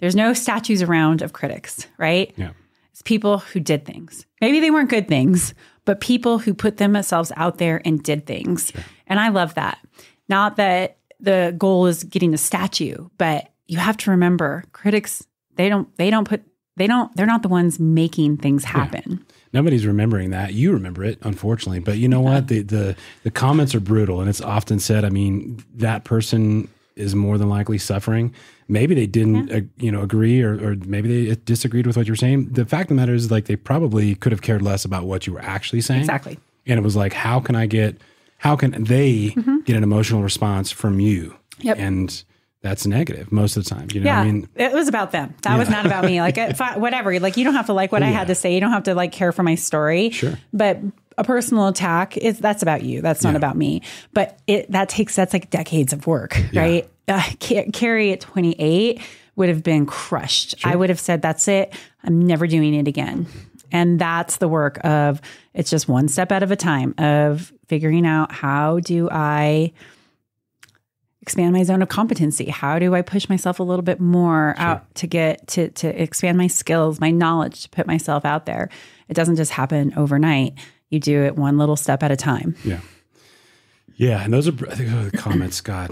There's 0.00 0.16
no 0.16 0.32
statues 0.32 0.82
around 0.82 1.22
of 1.22 1.32
critics, 1.32 1.86
right? 1.98 2.32
Yeah. 2.36 2.50
It's 2.90 3.02
people 3.02 3.38
who 3.38 3.60
did 3.60 3.84
things. 3.84 4.26
Maybe 4.40 4.58
they 4.58 4.72
weren't 4.72 4.90
good 4.90 5.06
things, 5.06 5.54
but 5.84 6.00
people 6.00 6.40
who 6.40 6.52
put 6.52 6.78
themselves 6.78 7.30
out 7.36 7.58
there 7.58 7.80
and 7.84 8.02
did 8.02 8.26
things. 8.26 8.72
Sure. 8.72 8.82
And 9.06 9.20
I 9.20 9.28
love 9.28 9.54
that. 9.54 9.78
Not 10.28 10.56
that 10.56 10.96
the 11.20 11.54
goal 11.56 11.86
is 11.86 12.02
getting 12.02 12.34
a 12.34 12.38
statue, 12.38 13.08
but 13.18 13.52
you 13.68 13.78
have 13.78 13.96
to 13.98 14.10
remember 14.10 14.64
critics, 14.72 15.24
they 15.54 15.68
don't 15.68 15.94
they 15.96 16.10
don't 16.10 16.26
put 16.26 16.42
they 16.76 16.86
don't 16.86 17.14
they're 17.14 17.26
not 17.26 17.42
the 17.42 17.48
ones 17.48 17.78
making 17.78 18.38
things 18.38 18.64
happen. 18.64 19.02
Yeah. 19.06 19.34
Nobody's 19.52 19.86
remembering 19.86 20.30
that. 20.30 20.52
You 20.52 20.72
remember 20.72 21.04
it, 21.04 21.18
unfortunately. 21.22 21.78
But 21.78 21.98
you 21.98 22.08
know 22.08 22.22
yeah. 22.22 22.34
what? 22.34 22.48
The 22.48 22.62
the 22.62 22.96
the 23.22 23.30
comments 23.30 23.74
are 23.74 23.80
brutal 23.80 24.20
and 24.20 24.28
it's 24.28 24.40
often 24.40 24.80
said, 24.80 25.04
I 25.04 25.10
mean, 25.10 25.62
that 25.76 26.04
person 26.04 26.68
is 26.96 27.14
more 27.14 27.38
than 27.38 27.48
likely 27.48 27.78
suffering. 27.78 28.34
Maybe 28.66 28.94
they 28.94 29.06
didn't, 29.06 29.48
yeah. 29.48 29.56
uh, 29.56 29.60
you 29.78 29.90
know, 29.90 30.02
agree 30.02 30.42
or, 30.42 30.52
or 30.62 30.74
maybe 30.84 31.26
they 31.26 31.34
disagreed 31.36 31.86
with 31.86 31.96
what 31.96 32.06
you're 32.06 32.16
saying. 32.16 32.50
The 32.50 32.66
fact 32.66 32.82
of 32.82 32.88
the 32.88 32.94
matter 33.00 33.14
is, 33.14 33.30
like, 33.30 33.46
they 33.46 33.56
probably 33.56 34.14
could 34.16 34.32
have 34.32 34.42
cared 34.42 34.60
less 34.60 34.84
about 34.84 35.04
what 35.04 35.26
you 35.26 35.32
were 35.32 35.40
actually 35.40 35.80
saying. 35.80 36.00
Exactly. 36.00 36.38
And 36.66 36.78
it 36.78 36.82
was 36.82 36.96
like, 36.96 37.14
how 37.14 37.40
can 37.40 37.54
I 37.54 37.66
get, 37.66 37.96
how 38.38 38.56
can 38.56 38.84
they 38.84 39.28
mm-hmm. 39.28 39.60
get 39.60 39.76
an 39.76 39.84
emotional 39.84 40.22
response 40.22 40.70
from 40.70 41.00
you? 41.00 41.34
Yep. 41.60 41.78
And 41.78 42.22
that's 42.60 42.86
negative 42.86 43.30
most 43.30 43.56
of 43.56 43.64
the 43.64 43.70
time. 43.70 43.88
You 43.92 44.00
know, 44.00 44.06
yeah, 44.06 44.20
I 44.20 44.24
mean, 44.24 44.48
it 44.56 44.72
was 44.72 44.88
about 44.88 45.12
them. 45.12 45.34
That 45.42 45.52
yeah. 45.52 45.58
was 45.58 45.70
not 45.70 45.86
about 45.86 46.04
me. 46.04 46.20
Like, 46.20 46.38
I, 46.38 46.76
whatever. 46.76 47.18
Like, 47.20 47.36
you 47.36 47.44
don't 47.44 47.54
have 47.54 47.66
to 47.66 47.72
like 47.72 47.92
what 47.92 48.02
oh, 48.02 48.06
I 48.06 48.10
had 48.10 48.28
to 48.28 48.34
say. 48.34 48.54
You 48.54 48.60
don't 48.60 48.72
have 48.72 48.84
to 48.84 48.94
like 48.94 49.12
care 49.12 49.30
for 49.32 49.42
my 49.42 49.54
story. 49.54 50.10
Sure. 50.10 50.38
But 50.52 50.80
a 51.16 51.24
personal 51.24 51.68
attack 51.68 52.16
is 52.16 52.38
that's 52.38 52.62
about 52.62 52.82
you. 52.82 53.00
That's 53.02 53.22
not 53.22 53.30
yeah. 53.30 53.36
about 53.36 53.56
me. 53.56 53.82
But 54.12 54.38
it 54.46 54.70
that 54.72 54.88
takes 54.88 55.14
that's 55.14 55.32
like 55.32 55.50
decades 55.50 55.92
of 55.92 56.06
work, 56.06 56.40
right? 56.54 56.88
Uh, 57.06 57.22
Kerry 57.40 58.12
at 58.12 58.20
28 58.20 59.00
would 59.36 59.48
have 59.48 59.62
been 59.62 59.86
crushed. 59.86 60.58
Sure. 60.58 60.70
I 60.70 60.76
would 60.76 60.90
have 60.90 61.00
said, 61.00 61.22
"That's 61.22 61.48
it. 61.48 61.72
I'm 62.04 62.20
never 62.20 62.46
doing 62.46 62.74
it 62.74 62.86
again." 62.86 63.26
And 63.70 63.98
that's 63.98 64.38
the 64.38 64.48
work 64.48 64.78
of 64.84 65.20
it's 65.54 65.70
just 65.70 65.88
one 65.88 66.08
step 66.08 66.32
out 66.32 66.42
of 66.42 66.50
a 66.50 66.56
time 66.56 66.94
of 66.98 67.52
figuring 67.66 68.06
out 68.06 68.32
how 68.32 68.80
do 68.80 69.08
I 69.10 69.72
expand 71.28 71.52
my 71.52 71.62
zone 71.62 71.82
of 71.82 71.88
competency? 71.88 72.46
How 72.50 72.78
do 72.78 72.94
I 72.94 73.02
push 73.02 73.28
myself 73.28 73.60
a 73.60 73.62
little 73.62 73.82
bit 73.82 74.00
more 74.00 74.54
sure. 74.56 74.66
out 74.66 74.94
to 74.96 75.06
get 75.06 75.46
to 75.48 75.68
to 75.70 76.02
expand 76.02 76.38
my 76.38 76.46
skills, 76.46 77.00
my 77.00 77.10
knowledge, 77.10 77.62
to 77.62 77.68
put 77.68 77.86
myself 77.86 78.24
out 78.24 78.46
there? 78.46 78.70
It 79.08 79.14
doesn't 79.14 79.36
just 79.36 79.52
happen 79.52 79.92
overnight 79.96 80.54
you 80.90 81.00
do 81.00 81.24
it 81.24 81.36
one 81.36 81.58
little 81.58 81.76
step 81.76 82.02
at 82.02 82.10
a 82.10 82.16
time. 82.16 82.56
Yeah. 82.64 82.80
Yeah, 83.96 84.22
and 84.22 84.32
those 84.32 84.46
are 84.46 84.52
I 84.70 84.76
think 84.76 84.92
oh, 84.92 85.08
the 85.08 85.16
comments. 85.16 85.60
God, 85.60 85.90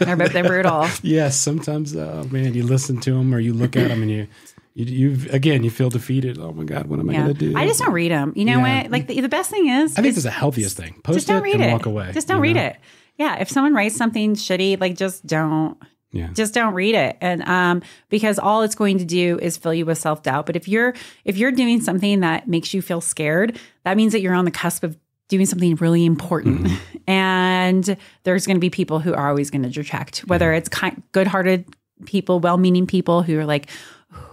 they're, 0.00 0.14
they're 0.14 0.44
brutal. 0.44 0.86
yes, 1.02 1.36
sometimes, 1.36 1.96
oh 1.96 2.28
man, 2.30 2.52
you 2.52 2.64
listen 2.64 3.00
to 3.00 3.14
them 3.14 3.34
or 3.34 3.40
you 3.40 3.54
look 3.54 3.76
at 3.76 3.88
them 3.88 4.02
and 4.02 4.10
you, 4.10 4.28
you, 4.74 4.84
you 4.84 5.30
again, 5.30 5.64
you 5.64 5.70
feel 5.70 5.88
defeated. 5.88 6.38
Oh 6.38 6.52
my 6.52 6.64
God, 6.64 6.86
what 6.86 7.00
am 7.00 7.08
I 7.08 7.14
going 7.14 7.28
to 7.28 7.32
do? 7.32 7.56
I 7.56 7.66
just 7.66 7.80
don't 7.80 7.94
read 7.94 8.12
them. 8.12 8.34
You 8.36 8.44
know 8.44 8.62
yeah. 8.62 8.82
what? 8.82 8.90
Like 8.90 9.06
the, 9.06 9.18
the, 9.22 9.30
best 9.30 9.50
thing 9.50 9.68
is, 9.68 9.96
I 9.96 10.02
think 10.02 10.14
it's 10.14 10.24
the 10.24 10.30
healthiest 10.30 10.76
thing. 10.76 11.00
Post 11.02 11.16
just 11.16 11.26
don't 11.26 11.38
it 11.38 11.44
read 11.44 11.54
and 11.54 11.64
it. 11.64 11.72
walk 11.72 11.86
away. 11.86 12.10
Just 12.12 12.28
don't 12.28 12.42
read 12.42 12.56
know? 12.56 12.64
it. 12.64 12.76
Yeah, 13.16 13.36
if 13.36 13.48
someone 13.48 13.74
writes 13.74 13.96
something 13.96 14.34
shitty, 14.34 14.80
like 14.80 14.96
just 14.96 15.26
don't. 15.26 15.76
Yeah. 16.10 16.28
Just 16.32 16.54
don't 16.54 16.74
read 16.74 16.94
it. 16.94 17.16
And 17.20 17.42
um, 17.42 17.82
because 18.08 18.38
all 18.38 18.62
it's 18.62 18.76
going 18.76 18.98
to 18.98 19.04
do 19.04 19.36
is 19.42 19.56
fill 19.56 19.74
you 19.74 19.84
with 19.84 19.98
self-doubt. 19.98 20.46
But 20.46 20.54
if 20.54 20.68
you're 20.68 20.94
if 21.24 21.36
you're 21.36 21.50
doing 21.50 21.80
something 21.80 22.20
that 22.20 22.46
makes 22.46 22.72
you 22.72 22.82
feel 22.82 23.00
scared, 23.00 23.58
that 23.82 23.96
means 23.96 24.12
that 24.12 24.20
you're 24.20 24.34
on 24.34 24.44
the 24.44 24.52
cusp 24.52 24.84
of 24.84 24.96
doing 25.28 25.44
something 25.44 25.74
really 25.76 26.04
important. 26.04 26.62
Mm-hmm. 26.62 26.76
And 27.06 27.98
there's 28.22 28.46
going 28.46 28.56
to 28.56 28.60
be 28.60 28.70
people 28.70 28.98
who 28.98 29.12
are 29.12 29.28
always 29.28 29.50
going 29.50 29.62
to 29.62 29.68
detract, 29.68 30.20
whether 30.20 30.52
yeah. 30.52 30.56
it's 30.56 30.70
kind, 30.70 31.02
good-hearted 31.12 31.66
people, 32.06 32.40
well-meaning 32.40 32.86
people 32.86 33.22
who 33.22 33.38
are 33.38 33.44
like, 33.44 33.68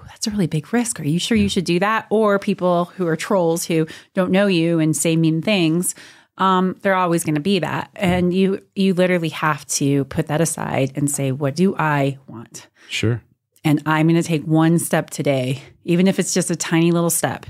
that's 0.07 0.25
a 0.27 0.31
really 0.31 0.47
big 0.47 0.71
risk. 0.71 0.97
Are 1.01 1.03
you 1.03 1.19
sure 1.19 1.35
you 1.35 1.49
should 1.49 1.65
do 1.65 1.79
that? 1.79 2.05
Or 2.09 2.39
people 2.39 2.85
who 2.95 3.07
are 3.07 3.17
trolls 3.17 3.65
who 3.65 3.87
don't 4.13 4.31
know 4.31 4.47
you 4.47 4.79
and 4.79 4.95
say 4.95 5.17
mean 5.17 5.41
things 5.41 5.95
um, 6.41 6.75
they're 6.81 6.95
always 6.95 7.23
going 7.23 7.35
to 7.35 7.41
be 7.41 7.59
that, 7.59 7.89
and 7.95 8.33
you 8.33 8.61
you 8.75 8.93
literally 8.93 9.29
have 9.29 9.65
to 9.67 10.05
put 10.05 10.27
that 10.27 10.41
aside 10.41 10.91
and 10.95 11.09
say, 11.09 11.31
what 11.31 11.55
do 11.55 11.75
I 11.77 12.17
want? 12.27 12.67
Sure. 12.89 13.21
And 13.63 13.81
I'm 13.85 14.07
going 14.07 14.21
to 14.21 14.27
take 14.27 14.43
one 14.43 14.79
step 14.79 15.11
today, 15.11 15.61
even 15.83 16.07
if 16.07 16.17
it's 16.17 16.33
just 16.33 16.49
a 16.49 16.55
tiny 16.55 16.91
little 16.91 17.11
step, 17.11 17.45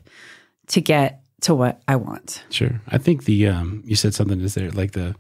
to 0.68 0.82
get 0.82 1.24
to 1.42 1.56
what 1.56 1.82
I 1.88 1.96
want. 1.96 2.44
Sure. 2.50 2.82
I 2.90 2.98
think 2.98 3.24
the 3.24 3.48
um 3.48 3.82
you 3.86 3.96
said 3.96 4.14
something 4.14 4.42
is 4.42 4.54
there 4.54 4.72
like 4.72 4.92
the 4.92 5.16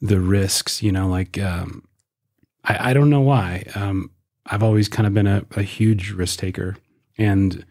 the 0.00 0.20
risks, 0.20 0.82
you 0.82 0.92
know, 0.92 1.08
like 1.08 1.38
um 1.38 1.82
I, 2.64 2.90
I 2.90 2.92
don't 2.94 3.10
know 3.10 3.20
why. 3.20 3.64
Um 3.74 4.10
I've 4.46 4.62
always 4.62 4.88
kind 4.88 5.06
of 5.06 5.14
been 5.14 5.26
a, 5.26 5.44
a 5.56 5.62
huge 5.62 6.12
risk 6.12 6.38
taker. 6.38 6.76
And, 7.18 7.64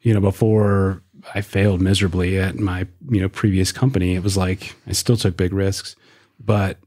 you 0.00 0.14
know, 0.14 0.20
before 0.20 1.02
I 1.34 1.40
failed 1.40 1.80
miserably 1.80 2.38
at 2.38 2.58
my, 2.58 2.86
you 3.10 3.20
know, 3.20 3.28
previous 3.28 3.72
company, 3.72 4.14
it 4.14 4.22
was 4.22 4.36
like 4.36 4.74
I 4.86 4.92
still 4.92 5.16
took 5.16 5.36
big 5.36 5.52
risks. 5.52 5.96
But 6.38 6.78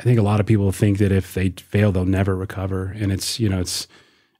I 0.00 0.04
think 0.04 0.18
a 0.18 0.22
lot 0.22 0.40
of 0.40 0.46
people 0.46 0.70
think 0.72 0.98
that 0.98 1.12
if 1.12 1.34
they 1.34 1.50
fail, 1.50 1.92
they'll 1.92 2.04
never 2.04 2.36
recover. 2.36 2.94
And 2.96 3.12
it's, 3.12 3.40
you 3.40 3.48
know, 3.48 3.60
it's 3.60 3.86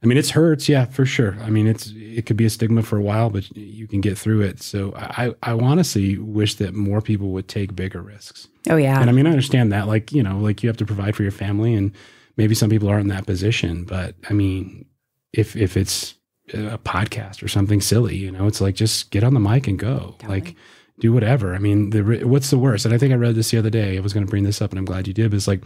I 0.02 0.06
mean, 0.06 0.18
it 0.18 0.28
hurts, 0.28 0.68
yeah, 0.68 0.84
for 0.84 1.06
sure. 1.06 1.36
I 1.42 1.50
mean, 1.50 1.66
it's 1.66 1.92
it 1.96 2.26
could 2.26 2.36
be 2.36 2.44
a 2.44 2.50
stigma 2.50 2.82
for 2.82 2.98
a 2.98 3.02
while, 3.02 3.30
but 3.30 3.56
you 3.56 3.88
can 3.88 4.00
get 4.00 4.18
through 4.18 4.42
it. 4.42 4.62
So 4.62 4.92
I 4.96 5.34
I 5.42 5.52
honestly 5.52 6.18
wish 6.18 6.56
that 6.56 6.74
more 6.74 7.00
people 7.00 7.30
would 7.30 7.48
take 7.48 7.74
bigger 7.74 8.02
risks. 8.02 8.48
Oh 8.68 8.76
yeah. 8.76 9.00
And 9.00 9.08
I 9.08 9.12
mean, 9.12 9.26
I 9.26 9.30
understand 9.30 9.72
that, 9.72 9.88
like 9.88 10.12
you 10.12 10.22
know, 10.22 10.38
like 10.38 10.62
you 10.62 10.68
have 10.68 10.76
to 10.78 10.86
provide 10.86 11.16
for 11.16 11.22
your 11.22 11.32
family, 11.32 11.74
and 11.74 11.92
maybe 12.36 12.54
some 12.54 12.68
people 12.68 12.88
aren't 12.88 13.02
in 13.02 13.16
that 13.16 13.26
position. 13.26 13.84
But 13.84 14.14
I 14.28 14.34
mean, 14.34 14.84
if 15.32 15.56
if 15.56 15.76
it's 15.76 16.14
a 16.54 16.78
podcast 16.78 17.42
or 17.42 17.48
something 17.48 17.80
silly, 17.80 18.16
you 18.16 18.30
know, 18.30 18.46
it's 18.46 18.60
like 18.60 18.74
just 18.74 19.10
get 19.10 19.24
on 19.24 19.34
the 19.34 19.40
mic 19.40 19.66
and 19.66 19.78
go, 19.78 20.14
like 20.28 20.54
do 21.00 21.12
whatever. 21.12 21.54
I 21.54 21.58
mean, 21.58 21.90
the 21.90 22.02
what's 22.24 22.50
the 22.50 22.58
worst? 22.58 22.84
And 22.84 22.94
I 22.94 22.98
think 22.98 23.12
I 23.12 23.16
read 23.16 23.34
this 23.34 23.50
the 23.50 23.58
other 23.58 23.70
day. 23.70 23.96
I 23.96 24.00
was 24.00 24.12
going 24.12 24.24
to 24.24 24.30
bring 24.30 24.44
this 24.44 24.62
up, 24.62 24.70
and 24.70 24.78
I'm 24.78 24.84
glad 24.84 25.06
you 25.06 25.12
did. 25.12 25.30
But 25.30 25.36
it's 25.36 25.48
like 25.48 25.62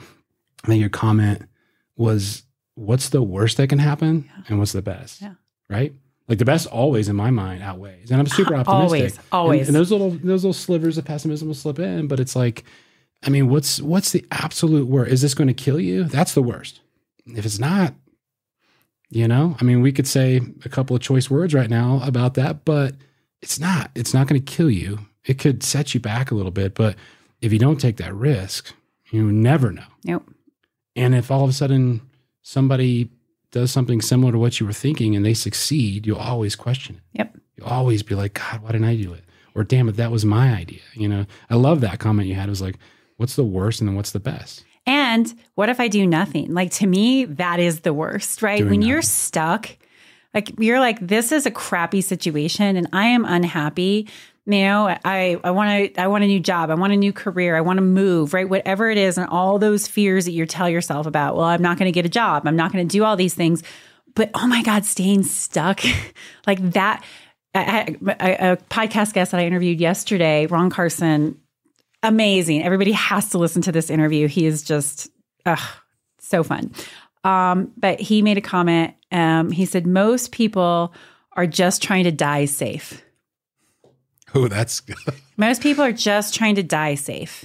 I 0.64 0.66
think 0.68 0.80
your 0.80 0.88
comment 0.90 1.42
was, 1.96 2.42
"What's 2.74 3.10
the 3.10 3.22
worst 3.22 3.56
that 3.58 3.68
can 3.68 3.78
happen, 3.78 4.28
and 4.48 4.58
what's 4.58 4.72
the 4.72 4.82
best?" 4.82 5.20
Yeah. 5.22 5.34
Right. 5.68 5.94
Like 6.28 6.38
the 6.38 6.44
best 6.44 6.66
always 6.68 7.08
in 7.08 7.16
my 7.16 7.30
mind 7.30 7.62
outweighs, 7.62 8.10
and 8.10 8.20
I'm 8.20 8.26
super 8.38 8.54
optimistic. 8.54 8.68
Always, 8.84 9.16
And- 9.16 9.24
always. 9.32 9.68
And, 9.68 9.74
those 9.76 9.90
little 9.90 10.10
those 10.10 10.44
little 10.44 10.52
slivers 10.52 10.96
of 10.98 11.04
pessimism 11.04 11.48
will 11.48 11.54
slip 11.54 11.78
in, 11.78 12.06
but 12.08 12.20
it's 12.20 12.34
like, 12.34 12.64
I 13.22 13.30
mean, 13.30 13.48
what's 13.48 13.80
what's 13.82 14.12
the 14.12 14.24
absolute 14.30 14.86
worst? 14.88 15.12
Is 15.12 15.20
this 15.22 15.34
going 15.34 15.48
to 15.48 15.54
kill 15.54 15.78
you? 15.78 16.04
That's 16.04 16.34
the 16.34 16.42
worst. 16.42 16.80
If 17.26 17.44
it's 17.44 17.58
not, 17.58 17.94
you 19.10 19.26
know, 19.26 19.56
I 19.60 19.64
mean, 19.64 19.82
we 19.82 19.92
could 19.92 20.06
say 20.06 20.40
a 20.64 20.68
couple 20.68 20.94
of 20.94 21.02
choice 21.02 21.28
words 21.28 21.52
right 21.52 21.68
now 21.68 22.00
about 22.04 22.34
that, 22.34 22.64
but 22.64 22.94
it's 23.42 23.58
not. 23.58 23.90
It's 23.94 24.14
not 24.14 24.28
going 24.28 24.40
to 24.40 24.52
kill 24.52 24.70
you. 24.70 25.00
It 25.24 25.38
could 25.38 25.62
set 25.62 25.94
you 25.94 26.00
back 26.00 26.30
a 26.30 26.34
little 26.34 26.52
bit, 26.52 26.74
but 26.74 26.96
if 27.40 27.52
you 27.52 27.58
don't 27.58 27.80
take 27.80 27.96
that 27.96 28.14
risk, 28.14 28.72
you 29.10 29.30
never 29.30 29.72
know. 29.72 29.82
Nope. 30.04 30.30
And 30.94 31.14
if 31.14 31.30
all 31.30 31.44
of 31.44 31.50
a 31.50 31.52
sudden 31.52 32.00
somebody 32.42 33.10
does 33.50 33.72
something 33.72 34.00
similar 34.00 34.32
to 34.32 34.38
what 34.38 34.60
you 34.60 34.66
were 34.66 34.72
thinking 34.72 35.16
and 35.16 35.24
they 35.24 35.34
succeed, 35.34 36.06
you'll 36.06 36.18
always 36.18 36.54
question 36.54 36.96
it. 36.96 37.18
Yep. 37.18 37.36
You'll 37.56 37.68
always 37.68 38.02
be 38.02 38.14
like, 38.14 38.34
God, 38.34 38.62
why 38.62 38.72
didn't 38.72 38.86
I 38.86 38.96
do 38.96 39.12
it? 39.12 39.24
Or 39.54 39.64
damn 39.64 39.88
it, 39.88 39.96
that 39.96 40.12
was 40.12 40.24
my 40.24 40.54
idea. 40.54 40.80
You 40.94 41.08
know, 41.08 41.26
I 41.48 41.56
love 41.56 41.80
that 41.80 41.98
comment 41.98 42.28
you 42.28 42.36
had. 42.36 42.46
It 42.46 42.50
was 42.50 42.62
like, 42.62 42.76
what's 43.16 43.34
the 43.34 43.44
worst 43.44 43.80
and 43.80 43.88
then 43.88 43.96
what's 43.96 44.12
the 44.12 44.20
best? 44.20 44.64
And 44.90 45.32
what 45.54 45.68
if 45.68 45.78
I 45.78 45.86
do 45.86 46.04
nothing? 46.04 46.52
Like 46.52 46.72
to 46.72 46.86
me, 46.88 47.24
that 47.26 47.60
is 47.60 47.82
the 47.82 47.94
worst, 47.94 48.42
right? 48.42 48.58
Doing 48.58 48.70
when 48.70 48.82
you're 48.82 49.02
stuck, 49.02 49.68
like 50.34 50.58
you're 50.58 50.80
like, 50.80 50.98
this 50.98 51.30
is 51.30 51.46
a 51.46 51.50
crappy 51.52 52.00
situation 52.00 52.74
and 52.74 52.88
I 52.92 53.06
am 53.06 53.24
unhappy. 53.24 54.08
You 54.46 54.62
know, 54.62 54.88
I, 55.04 55.38
I 55.44 55.52
want 55.52 55.94
to, 55.94 56.00
I 56.00 56.08
want 56.08 56.24
a 56.24 56.26
new 56.26 56.40
job. 56.40 56.70
I 56.70 56.74
want 56.74 56.92
a 56.92 56.96
new 56.96 57.12
career. 57.12 57.56
I 57.56 57.60
want 57.60 57.76
to 57.76 57.82
move, 57.82 58.34
right? 58.34 58.48
Whatever 58.48 58.90
it 58.90 58.98
is. 58.98 59.16
And 59.16 59.28
all 59.28 59.60
those 59.60 59.86
fears 59.86 60.24
that 60.24 60.32
you 60.32 60.44
tell 60.44 60.68
yourself 60.68 61.06
about, 61.06 61.36
well, 61.36 61.44
I'm 61.44 61.62
not 61.62 61.78
going 61.78 61.86
to 61.86 61.92
get 61.92 62.04
a 62.04 62.08
job. 62.08 62.48
I'm 62.48 62.56
not 62.56 62.72
going 62.72 62.86
to 62.86 62.92
do 62.92 63.04
all 63.04 63.14
these 63.14 63.34
things. 63.34 63.62
But 64.16 64.32
oh 64.34 64.48
my 64.48 64.64
God, 64.64 64.84
staying 64.84 65.22
stuck 65.22 65.82
like 66.48 66.72
that. 66.72 67.04
I, 67.54 67.96
I, 68.18 68.30
a 68.30 68.56
podcast 68.56 69.12
guest 69.12 69.30
that 69.30 69.40
I 69.40 69.46
interviewed 69.46 69.80
yesterday, 69.80 70.46
Ron 70.46 70.68
Carson, 70.68 71.39
amazing. 72.02 72.62
Everybody 72.62 72.92
has 72.92 73.30
to 73.30 73.38
listen 73.38 73.62
to 73.62 73.72
this 73.72 73.90
interview. 73.90 74.28
He 74.28 74.46
is 74.46 74.62
just 74.62 75.10
ugh, 75.46 75.58
so 76.18 76.42
fun. 76.42 76.72
Um, 77.24 77.72
but 77.76 78.00
he 78.00 78.22
made 78.22 78.38
a 78.38 78.42
comment. 78.42 78.94
Um, 79.12 79.50
he 79.50 79.66
said 79.66 79.86
most 79.86 80.32
people 80.32 80.94
are 81.32 81.46
just 81.46 81.82
trying 81.82 82.04
to 82.04 82.12
die 82.12 82.46
safe. 82.46 83.02
Oh, 84.34 84.48
that's 84.48 84.80
good. 84.80 84.96
Most 85.36 85.62
people 85.62 85.82
are 85.82 85.92
just 85.92 86.34
trying 86.34 86.54
to 86.54 86.62
die 86.62 86.94
safe. 86.94 87.44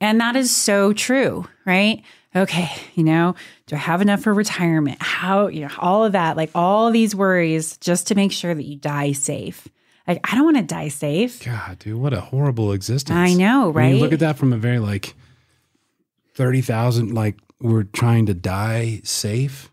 And 0.00 0.20
that 0.20 0.36
is 0.36 0.54
so 0.54 0.92
true, 0.92 1.46
right? 1.64 2.02
Okay, 2.36 2.70
you 2.94 3.02
know, 3.02 3.34
do 3.66 3.76
I 3.76 3.78
have 3.78 4.02
enough 4.02 4.20
for 4.22 4.34
retirement? 4.34 4.98
How, 5.00 5.46
you 5.46 5.60
know, 5.60 5.70
all 5.78 6.04
of 6.04 6.12
that, 6.12 6.36
like 6.36 6.50
all 6.54 6.90
these 6.90 7.14
worries 7.14 7.78
just 7.78 8.08
to 8.08 8.14
make 8.14 8.32
sure 8.32 8.54
that 8.54 8.64
you 8.64 8.76
die 8.76 9.12
safe. 9.12 9.66
Like, 10.08 10.20
I 10.24 10.34
don't 10.34 10.44
want 10.44 10.56
to 10.56 10.62
die 10.62 10.88
safe. 10.88 11.44
God, 11.44 11.78
dude, 11.80 12.00
what 12.00 12.14
a 12.14 12.20
horrible 12.20 12.72
existence. 12.72 13.14
I 13.16 13.34
know, 13.34 13.68
When 13.68 13.84
you 13.88 13.92
right? 13.92 14.00
look 14.00 14.12
at 14.14 14.20
that 14.20 14.38
from 14.38 14.52
a 14.54 14.56
very 14.56 14.78
like 14.78 15.14
30,000, 16.34 17.14
like 17.14 17.36
we're 17.60 17.82
trying 17.84 18.26
to 18.26 18.34
die 18.34 19.00
safe. 19.04 19.70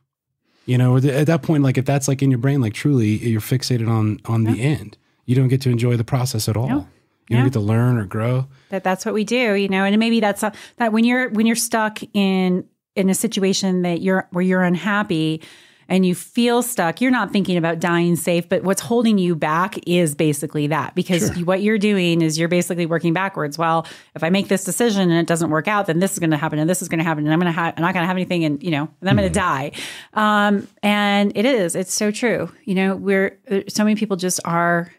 You 0.65 0.78
know, 0.80 0.98
at 0.98 1.28
that 1.28 1.43
point, 1.43 1.63
like 1.63 1.78
if 1.78 1.86
that's 1.86 2.08
like 2.08 2.24
in 2.24 2.32
your 2.32 2.39
brain, 2.39 2.60
like 2.60 2.74
truly 2.74 3.17
you're 3.17 3.39
fixated 3.41 3.88
on 3.88 4.19
on 4.26 4.43
the 4.45 4.60
end. 4.62 4.98
You 5.26 5.36
don't 5.36 5.48
get 5.48 5.62
to 5.62 5.69
enjoy 5.69 5.95
the 5.95 6.04
process 6.04 6.50
at 6.50 6.58
all. 6.58 6.67
No. 6.67 6.76
You 6.78 6.88
Yeah. 7.30 7.38
don't 7.38 7.45
get 7.45 7.54
to 7.54 7.60
learn 7.60 7.98
or 7.98 8.06
grow. 8.06 8.48
that 8.69 8.84
that's 8.84 9.06
what 9.06 9.13
we 9.13 9.24
do 9.24 9.54
you 9.54 9.67
know 9.69 9.84
and 9.84 9.98
maybe 10.00 10.19
that's 10.19 10.43
a, 10.43 10.52
that 10.78 10.91
when 10.91 11.04
you're 11.06 11.30
when 11.30 11.45
you're 11.45 11.56
stuck 11.56 12.00
in 12.13 12.65
in 12.95 13.10
a 13.10 13.13
situation 13.15 13.82
that 13.84 14.02
you're 14.02 14.28
where 14.32 14.43
you're 14.43 14.62
unhappy 14.63 15.41
and 15.88 16.06
you 16.06 16.15
feel 16.15 16.62
stuck 16.62 17.02
you're 17.02 17.12
not 17.12 17.32
thinking 17.32 17.58
about 17.58 17.80
dying 17.80 18.15
safe 18.15 18.48
but 18.50 18.63
what's 18.63 18.82
holding 18.82 19.17
you 19.17 19.36
back 19.36 19.78
is 19.88 20.15
basically 20.15 20.67
that 20.67 20.95
because 20.95 21.32
Sure. 21.34 21.45
what 21.45 21.62
you're 21.62 21.78
doing 21.78 22.21
is 22.21 22.38
you're 22.38 22.48
basically 22.50 22.86
working 22.86 23.13
backwards. 23.13 23.58
Well 23.58 23.86
if 24.15 24.24
i 24.24 24.30
make 24.30 24.48
this 24.48 24.63
decision 24.63 25.10
and 25.10 25.19
it 25.19 25.28
doesn't 25.28 25.50
work 25.50 25.67
out 25.67 25.86
then 25.86 26.00
this 26.00 26.13
is 26.13 26.19
going 26.19 26.32
to 26.32 26.38
happen 26.38 26.60
and 26.60 26.69
this 26.69 26.82
is 26.82 26.89
going 26.89 27.00
to 27.00 27.04
happen 27.06 27.24
and 27.26 27.34
i'm 27.34 27.39
going 27.39 27.54
to 27.54 27.60
ha- 27.60 27.74
i'm 27.76 27.82
not 27.82 27.93
going 27.93 28.04
to 28.04 28.08
have 28.08 28.17
anything 28.17 28.45
and 28.45 28.62
you 28.63 28.71
know 28.71 28.89
and 29.02 29.10
i'm 29.10 29.15
going 29.15 29.28
to 29.28 29.34
die. 29.34 29.71
Um 30.13 30.67
and 30.84 31.32
it 31.36 31.45
is 31.45 31.76
it's 31.76 31.93
so 31.93 32.12
true. 32.12 32.52
You 32.63 32.76
know 32.76 32.95
we're 32.95 33.39
uh, 33.50 33.62
so 33.67 33.84
many 33.84 33.95
people 33.95 34.17
just 34.17 34.39
are 34.45 34.91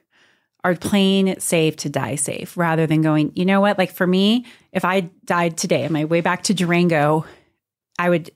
are 0.65 0.75
playing 0.75 1.29
it 1.29 1.41
safe 1.43 1.77
to 1.77 1.89
die 1.89 2.17
safe 2.17 2.57
rather 2.57 2.89
than 2.89 3.01
going, 3.01 3.31
you 3.37 3.45
know 3.45 3.61
what? 3.61 3.79
Like 3.79 3.93
for 3.93 4.05
me, 4.07 4.45
if 4.73 4.85
I 4.85 5.03
died 5.25 5.57
today 5.57 5.85
on 5.87 5.93
my 5.93 6.05
way 6.05 6.21
back 6.21 6.43
to 6.45 6.55
Durango, 6.55 7.25
I 8.01 8.09
would 8.11 8.31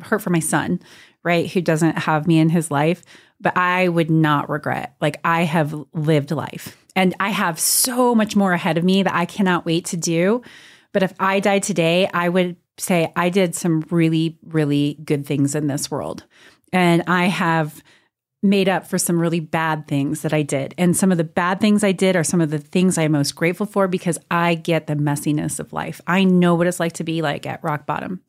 hurt 0.00 0.22
for 0.22 0.30
my 0.30 0.38
son, 0.38 0.80
right? 1.28 1.50
Who 1.50 1.60
doesn't 1.60 1.98
have 1.98 2.26
me 2.26 2.38
in 2.38 2.48
his 2.48 2.70
life, 2.70 3.02
but 3.38 3.54
I 3.54 3.88
would 3.88 4.10
not 4.10 4.48
regret. 4.48 4.96
Like 4.98 5.20
I 5.22 5.42
have 5.42 5.74
lived 5.92 6.30
life 6.30 6.74
and 6.96 7.14
I 7.20 7.28
have 7.28 7.60
so 7.60 8.14
much 8.14 8.34
more 8.34 8.54
ahead 8.54 8.78
of 8.78 8.84
me 8.84 9.02
that 9.02 9.14
I 9.14 9.26
cannot 9.26 9.66
wait 9.66 9.84
to 9.86 9.98
do. 9.98 10.40
But 10.92 11.02
if 11.02 11.12
I 11.20 11.38
died 11.38 11.62
today, 11.62 12.08
I 12.14 12.30
would 12.30 12.56
say 12.78 13.12
I 13.14 13.28
did 13.28 13.54
some 13.54 13.84
really, 13.90 14.38
really 14.42 14.98
good 15.04 15.26
things 15.26 15.54
in 15.54 15.66
this 15.66 15.90
world. 15.90 16.24
And 16.72 17.02
I 17.06 17.26
have 17.26 17.82
made 18.42 18.68
up 18.68 18.86
for 18.86 18.98
some 18.98 19.20
really 19.20 19.40
bad 19.40 19.86
things 19.86 20.22
that 20.22 20.32
I 20.32 20.42
did. 20.42 20.74
And 20.78 20.96
some 20.96 21.10
of 21.10 21.18
the 21.18 21.24
bad 21.24 21.60
things 21.60 21.84
I 21.84 21.92
did 21.92 22.16
are 22.16 22.24
some 22.24 22.40
of 22.40 22.50
the 22.50 22.58
things 22.58 22.96
I'm 22.96 23.12
most 23.12 23.32
grateful 23.34 23.66
for 23.66 23.86
because 23.86 24.18
I 24.30 24.54
get 24.54 24.86
the 24.86 24.94
messiness 24.94 25.60
of 25.60 25.72
life. 25.72 26.00
I 26.06 26.24
know 26.24 26.54
what 26.54 26.68
it's 26.68 26.80
like 26.80 26.94
to 26.94 27.04
be 27.04 27.20
like 27.20 27.46
at 27.46 27.62
rock 27.62 27.84
bottom. 27.84 28.22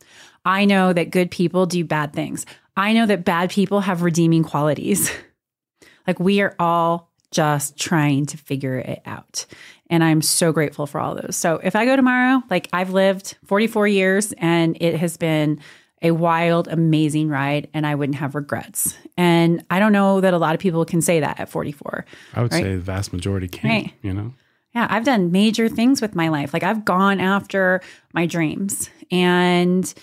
I 0.46 0.66
know 0.66 0.94
that 0.94 1.12
good 1.12 1.30
people 1.30 1.66
do 1.66 1.84
bad 1.84 2.14
things. 2.14 2.46
I 2.80 2.94
know 2.94 3.06
that 3.06 3.26
bad 3.26 3.50
people 3.50 3.82
have 3.82 4.02
redeeming 4.04 4.44
qualities. 4.44 5.12
like 6.08 6.20
we 6.20 6.42
are 6.42 6.56
all 6.60 7.12
just 7.32 7.78
trying 7.78 8.26
to 8.28 8.38
figure 8.38 8.78
it 8.80 9.02
out. 9.06 9.46
And 9.90 10.04
I'm 10.04 10.22
so 10.22 10.52
grateful 10.52 10.88
for 10.88 11.00
all 11.00 11.16
those. 11.16 11.36
So 11.36 11.60
if 11.64 11.76
I 11.76 11.86
go 11.86 11.96
tomorrow, 11.96 12.42
like 12.50 12.70
I've 12.74 12.92
lived 12.92 13.38
44 13.46 13.88
years 13.88 14.34
and 14.38 14.78
it 14.82 14.96
has 14.98 15.18
been 15.18 15.60
a 16.02 16.12
wild, 16.12 16.70
amazing 16.70 17.28
ride, 17.28 17.68
and 17.74 17.86
I 17.86 17.96
wouldn't 17.96 18.18
have 18.20 18.34
regrets. 18.34 18.96
And 19.18 19.64
I 19.70 19.80
don't 19.80 19.92
know 19.92 20.22
that 20.22 20.34
a 20.34 20.38
lot 20.38 20.56
of 20.56 20.62
people 20.62 20.86
can 20.86 21.02
say 21.02 21.20
that 21.20 21.40
at 21.40 21.50
44. 21.50 22.06
I 22.34 22.42
would 22.42 22.54
Right. 22.54 22.64
say 22.64 22.76
the 22.76 22.80
vast 22.80 23.12
majority 23.12 23.50
can't, 23.50 23.66
Right. 23.86 23.94
you 24.02 24.14
know? 24.14 24.34
Yeah, 24.74 24.88
I've 24.90 25.04
done 25.04 25.32
major 25.32 25.68
things 25.68 26.02
with 26.02 26.16
my 26.16 26.30
life. 26.30 26.54
Like 26.54 26.64
I've 26.64 26.86
gone 26.86 27.20
after 27.20 27.82
my 28.14 28.26
dreams. 28.26 28.90
And 29.12 29.94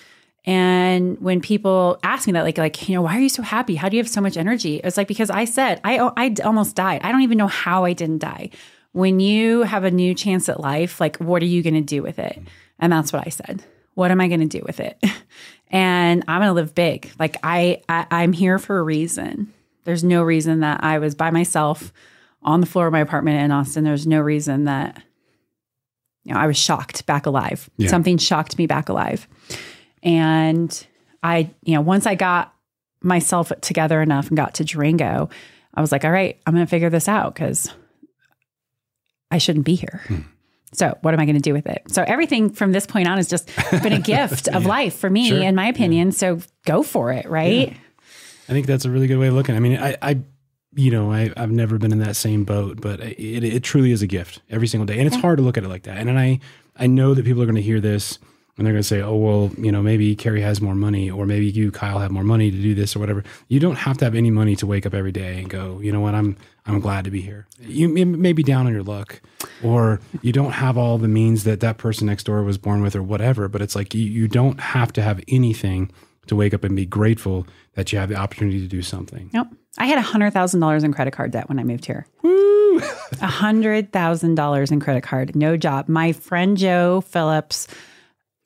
and 0.47 1.21
when 1.21 1.41
people 1.41 1.99
ask 2.05 2.27
me 2.27 2.33
that, 2.35 2.45
like, 2.45 2.57
like, 2.59 2.89
you 2.89 2.95
know, 2.95 3.03
why 3.03 3.17
are 3.17 3.21
you 3.21 3.29
so 3.29 3.43
happy? 3.43 3.75
How 3.75 3.89
do 3.89 3.97
you 3.97 4.03
have 4.03 4.09
so 4.09 4.21
much 4.21 4.37
energy? 4.37 4.81
It's 4.83 4.97
like 4.97 5.09
because 5.09 5.31
I 5.31 5.45
said 5.45 5.81
I 5.83 5.99
oh, 5.99 6.13
I 6.17 6.35
almost 6.45 6.77
died. 6.77 7.01
I 7.03 7.11
don't 7.13 7.23
even 7.23 7.39
know 7.39 7.49
how 7.49 7.85
I 7.85 7.93
didn't 7.93 8.19
die. 8.19 8.51
When 8.93 9.21
you 9.21 9.63
have 9.63 9.85
a 9.85 9.91
new 9.91 10.15
chance 10.15 10.49
at 10.49 10.61
life, 10.61 11.01
like, 11.01 11.17
what 11.19 11.43
are 11.43 11.47
you 11.47 11.63
going 11.63 11.75
to 11.75 11.83
do 11.83 12.03
with 12.03 12.19
it? 12.19 12.41
And 12.79 12.91
that's 12.93 13.13
what 13.13 13.27
I 13.27 13.31
said. 13.31 13.63
What 13.95 14.11
am 14.11 14.21
I 14.21 14.29
going 14.29 14.41
to 14.41 14.47
do 14.47 14.63
with 14.65 14.81
it? 14.81 15.03
And 15.71 16.23
I'm 16.29 16.41
going 16.41 16.49
to 16.49 16.55
live 16.55 16.75
big. 16.75 17.11
Like 17.19 17.37
I, 17.43 17.83
I, 17.89 18.07
I'm 18.11 18.33
here 18.33 18.59
for 18.59 18.79
a 18.79 18.83
reason. 18.83 19.53
There's 19.85 20.05
no 20.05 20.23
reason 20.23 20.61
that 20.61 20.83
I 20.83 20.99
was 20.99 21.15
by 21.15 21.31
myself 21.31 21.93
on 22.43 22.61
the 22.61 22.67
floor 22.67 22.87
of 22.87 22.93
my 22.93 23.01
apartment 23.01 23.41
in 23.41 23.51
Austin. 23.51 23.85
There's 23.85 24.07
no 24.07 24.21
reason 24.21 24.65
that, 24.65 25.03
you 26.25 26.35
know, 26.35 26.41
I 26.41 26.47
was 26.47 26.57
shocked 26.57 27.07
back 27.07 27.27
alive. 27.27 27.69
Yeah. 27.77 27.89
Something 27.89 28.19
shocked 28.19 28.59
me 28.59 28.67
back 28.67 28.89
alive. 28.89 29.27
And 30.07 30.87
I, 31.23 31.51
you 31.63 31.75
know, 31.75 31.81
once 31.81 32.07
I 32.07 32.15
got 32.15 32.55
myself 33.03 33.53
together 33.61 34.01
enough 34.01 34.29
and 34.29 34.37
got 34.37 34.55
to 34.55 34.65
Durango, 34.65 35.29
I 35.75 35.81
was 35.81 35.91
like, 35.91 36.05
all 36.05 36.11
right, 36.11 36.41
I'm 36.47 36.55
going 36.55 36.65
to 36.65 36.71
figure 36.71 36.89
this 36.89 37.09
out 37.09 37.35
because 37.35 37.75
I, 39.31 39.39
shouldn't 39.39 39.67
be 39.67 39.75
here. 39.75 40.01
Hmm. 40.07 40.21
So 40.73 40.97
what 41.03 41.13
am 41.13 41.21
I 41.21 41.25
going 41.27 41.37
to 41.37 41.43
do 41.43 41.53
with 41.53 41.67
it? 41.67 41.83
So 41.89 42.05
everything 42.07 42.51
from 42.51 42.73
this 42.73 42.87
point 42.87 43.09
on 43.09 43.17
has 43.17 43.29
just 43.29 43.51
been 43.83 43.93
a 43.93 44.01
gift 44.01 44.49
of 44.55 44.65
life 44.65 44.97
for 44.97 45.11
me, 45.11 45.29
Sure. 45.29 45.43
in 45.43 45.55
my 45.55 45.67
opinion. 45.67 46.13
So 46.13 46.41
go 46.65 46.83
for 46.83 47.13
it, 47.13 47.29
right? 47.29 47.77
I 48.49 48.53
think 48.53 48.67
that's 48.67 48.85
a 48.85 48.91
really 48.91 49.09
good 49.09 49.19
way 49.19 49.27
of 49.27 49.35
looking. 49.35 49.57
I 49.57 49.61
mean, 49.61 49.77
I, 49.77 49.97
I 50.01 50.21
you 50.75 50.91
know, 50.91 51.11
I, 51.11 51.33
I've 51.37 51.51
never 51.51 51.79
been 51.79 51.93
in 51.93 51.99
that 51.99 52.17
same 52.17 52.45
boat, 52.45 52.81
but 52.81 53.01
it, 53.01 53.43
it 53.43 53.63
truly 53.65 53.91
is 53.91 54.03
a 54.03 54.07
gift 54.07 54.41
every 54.51 54.69
single 54.69 54.87
day, 54.87 54.99
and 54.99 55.07
it's 55.07 55.17
hard 55.17 55.39
to 55.39 55.43
look 55.43 55.57
at 55.57 55.65
it 55.65 55.69
like 55.69 55.85
that. 55.85 55.97
And, 55.97 56.09
then 56.09 56.19
I, 56.19 56.39
I 56.77 56.87
know 56.87 57.15
that 57.15 57.25
people 57.25 57.43
are 57.43 57.47
going 57.47 57.57
to 57.57 57.63
hear 57.63 57.81
this 57.81 58.19
and 58.57 58.67
they're 58.67 58.73
going 58.73 58.83
to 58.83 58.89
say, 58.89 59.03
"Oh, 59.03 59.17
well, 59.17 59.51
you 59.59 59.71
know, 59.71 59.83
maybe 59.83 60.17
Kerry 60.17 60.41
has 60.41 60.61
more 60.61 60.75
money, 60.75 61.11
or 61.11 61.27
maybe 61.27 61.47
you, 61.47 61.71
Kyle, 61.71 61.99
have 61.99 62.11
more 62.11 62.25
money 62.25 62.51
to 62.51 62.57
do 62.57 62.75
this 62.75 62.97
or 62.97 62.99
whatever." 62.99 63.23
You 63.49 63.61
don't 63.61 63.77
have 63.77 63.99
to 63.99 64.05
have 64.05 64.15
any 64.15 64.31
money 64.31 64.57
to 64.57 64.67
wake 64.67 64.87
up 64.87 64.95
every 64.95 65.13
day 65.13 65.39
and 65.39 65.51
go, 65.51 65.81
"You 65.81 65.93
know 65.93 66.01
what? 66.01 66.15
I'm, 66.15 66.37
I'm 66.67 66.81
glad 66.81 67.05
to 67.05 67.11
be 67.11 67.21
here." 67.21 67.47
You 67.61 67.89
may- 67.89 68.33
be 68.33 68.43
down 68.43 68.67
on 68.67 68.73
your 68.73 68.83
luck, 68.83 69.21
or 69.63 70.01
you 70.23 70.33
don't 70.33 70.53
have 70.53 70.77
all 70.79 70.99
the 70.99 71.09
means 71.09 71.45
that 71.45 71.61
that 71.61 71.79
person 71.79 72.07
next 72.07 72.25
door 72.25 72.43
was 72.43 72.59
born 72.59 72.83
with, 72.83 72.97
or 72.97 73.03
whatever. 73.03 73.49
But 73.49 73.63
it's 73.63 73.75
like 73.77 73.95
you, 73.95 74.03
you 74.03 74.29
don't 74.29 74.61
have 74.61 74.93
to 74.95 75.03
have 75.03 75.21
anything 75.29 75.91
to 76.27 76.35
wake 76.37 76.53
up 76.55 76.65
and 76.65 76.75
be 76.75 76.85
grateful 76.87 77.47
that 77.75 77.93
you 77.93 77.99
have 77.99 78.09
the 78.09 78.17
opportunity 78.17 78.61
to 78.61 78.67
do 78.67 78.83
something. 78.83 79.31
Nope. 79.33 79.49
I 79.79 79.87
had 79.87 79.99
hundred 79.99 80.33
thousand 80.33 80.61
dollars 80.61 80.83
in 80.83 80.93
credit 80.93 81.13
card 81.13 81.31
debt 81.31 81.49
when 81.49 81.59
I 81.59 81.63
moved 81.63 81.85
here. 81.85 82.07
A 83.21 83.27
hundred 83.27 83.93
thousand 83.93 84.35
dollars 84.35 84.71
in 84.73 84.81
credit 84.81 85.03
card, 85.03 85.37
no 85.37 85.57
job. 85.57 85.89
My 85.89 86.13
friend 86.13 86.57
Joe 86.57 87.01
Phillips, 87.03 87.69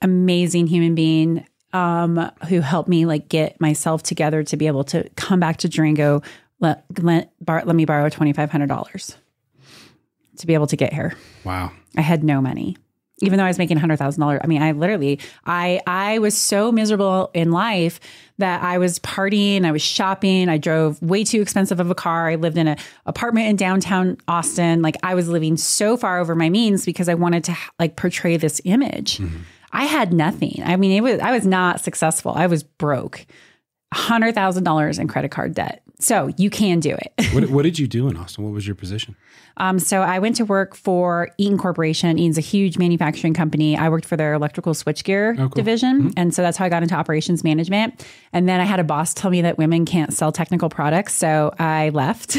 amazing 0.02 0.66
human 0.66 0.94
being, 0.94 1.46
um, 1.72 2.30
who 2.48 2.60
helped 2.60 2.88
me 2.88 3.06
like 3.06 3.28
get 3.28 3.60
myself 3.60 4.02
together 4.02 4.42
to 4.44 4.56
be 4.56 4.66
able 4.66 4.84
to 4.84 5.08
come 5.16 5.40
back 5.40 5.58
to 5.58 5.68
Durango. 5.68 6.22
Let 6.58 6.84
let, 6.98 7.32
bar, 7.44 7.62
let 7.64 7.76
me 7.76 7.84
borrow 7.84 8.08
twenty 8.08 8.32
five 8.32 8.50
hundred 8.50 8.68
dollars 8.68 9.16
to 10.38 10.46
be 10.46 10.54
able 10.54 10.66
to 10.66 10.76
get 10.76 10.92
here. 10.92 11.14
Wow. 11.44 11.72
I 11.96 12.00
had 12.00 12.24
no 12.24 12.40
money. 12.40 12.76
Even 13.22 13.36
though 13.36 13.44
I 13.44 13.48
was 13.48 13.58
making 13.58 13.76
hundred 13.76 13.98
thousand 13.98 14.22
dollars, 14.22 14.40
I 14.42 14.46
mean, 14.46 14.62
I 14.62 14.72
literally, 14.72 15.20
I, 15.44 15.80
I 15.86 16.18
was 16.20 16.34
so 16.34 16.72
miserable 16.72 17.30
in 17.34 17.50
life 17.50 18.00
that 18.38 18.62
I 18.62 18.78
was 18.78 18.98
partying, 19.00 19.66
I 19.66 19.72
was 19.72 19.82
shopping, 19.82 20.48
I 20.48 20.56
drove 20.56 21.02
way 21.02 21.24
too 21.24 21.42
expensive 21.42 21.80
of 21.80 21.90
a 21.90 21.94
car. 21.94 22.30
I 22.30 22.36
lived 22.36 22.56
in 22.56 22.66
an 22.66 22.78
apartment 23.04 23.48
in 23.48 23.56
downtown 23.56 24.16
Austin. 24.26 24.80
Like 24.80 24.96
I 25.02 25.14
was 25.14 25.28
living 25.28 25.58
so 25.58 25.98
far 25.98 26.18
over 26.18 26.34
my 26.34 26.48
means 26.48 26.86
because 26.86 27.10
I 27.10 27.14
wanted 27.14 27.44
to 27.44 27.56
like 27.78 27.96
portray 27.96 28.38
this 28.38 28.62
image. 28.64 29.20
I 29.72 29.84
had 29.84 30.12
nothing. 30.12 30.60
I 30.64 30.76
mean, 30.76 30.92
it 30.92 31.00
was, 31.02 31.20
I 31.20 31.32
was 31.32 31.46
not 31.46 31.80
successful. 31.80 32.32
I 32.34 32.46
was 32.46 32.62
broke, 32.62 33.26
hundred 33.92 34.34
thousand 34.34 34.64
dollars 34.64 34.98
in 34.98 35.08
credit 35.08 35.30
card 35.30 35.54
debt. 35.54 35.82
So 36.00 36.30
you 36.38 36.48
can 36.48 36.80
do 36.80 36.96
it. 36.96 37.34
What, 37.34 37.50
what 37.50 37.62
did 37.68 37.78
you 37.78 37.86
do 37.86 38.08
in 38.08 38.16
Austin? 38.16 38.44
What 38.44 38.52
was 38.52 38.66
your 38.66 38.74
position? 38.74 39.16
Um, 39.56 39.78
so 39.78 40.00
I 40.00 40.18
went 40.20 40.36
to 40.36 40.44
work 40.44 40.74
for 40.74 41.30
Eaton 41.38 41.58
Corporation. 41.58 42.18
Eaton's 42.18 42.38
a 42.38 42.40
huge 42.42 42.78
manufacturing 42.78 43.34
company. 43.34 43.76
I 43.76 43.88
worked 43.88 44.06
for 44.06 44.16
their 44.16 44.32
electrical 44.32 44.72
switchgear 44.72 45.36
division. 45.54 46.12
And 46.16 46.34
so 46.34 46.42
that's 46.42 46.56
how 46.56 46.64
I 46.64 46.68
got 46.68 46.82
into 46.82 46.94
operations 46.94 47.44
management. 47.44 48.06
And 48.32 48.48
then 48.48 48.60
I 48.60 48.64
had 48.64 48.80
a 48.80 48.84
boss 48.84 49.12
tell 49.12 49.30
me 49.30 49.42
that 49.42 49.58
women 49.58 49.84
can't 49.84 50.12
sell 50.12 50.32
technical 50.32 50.68
products. 50.70 51.14
So 51.14 51.52
I 51.58 51.90
left 51.90 52.36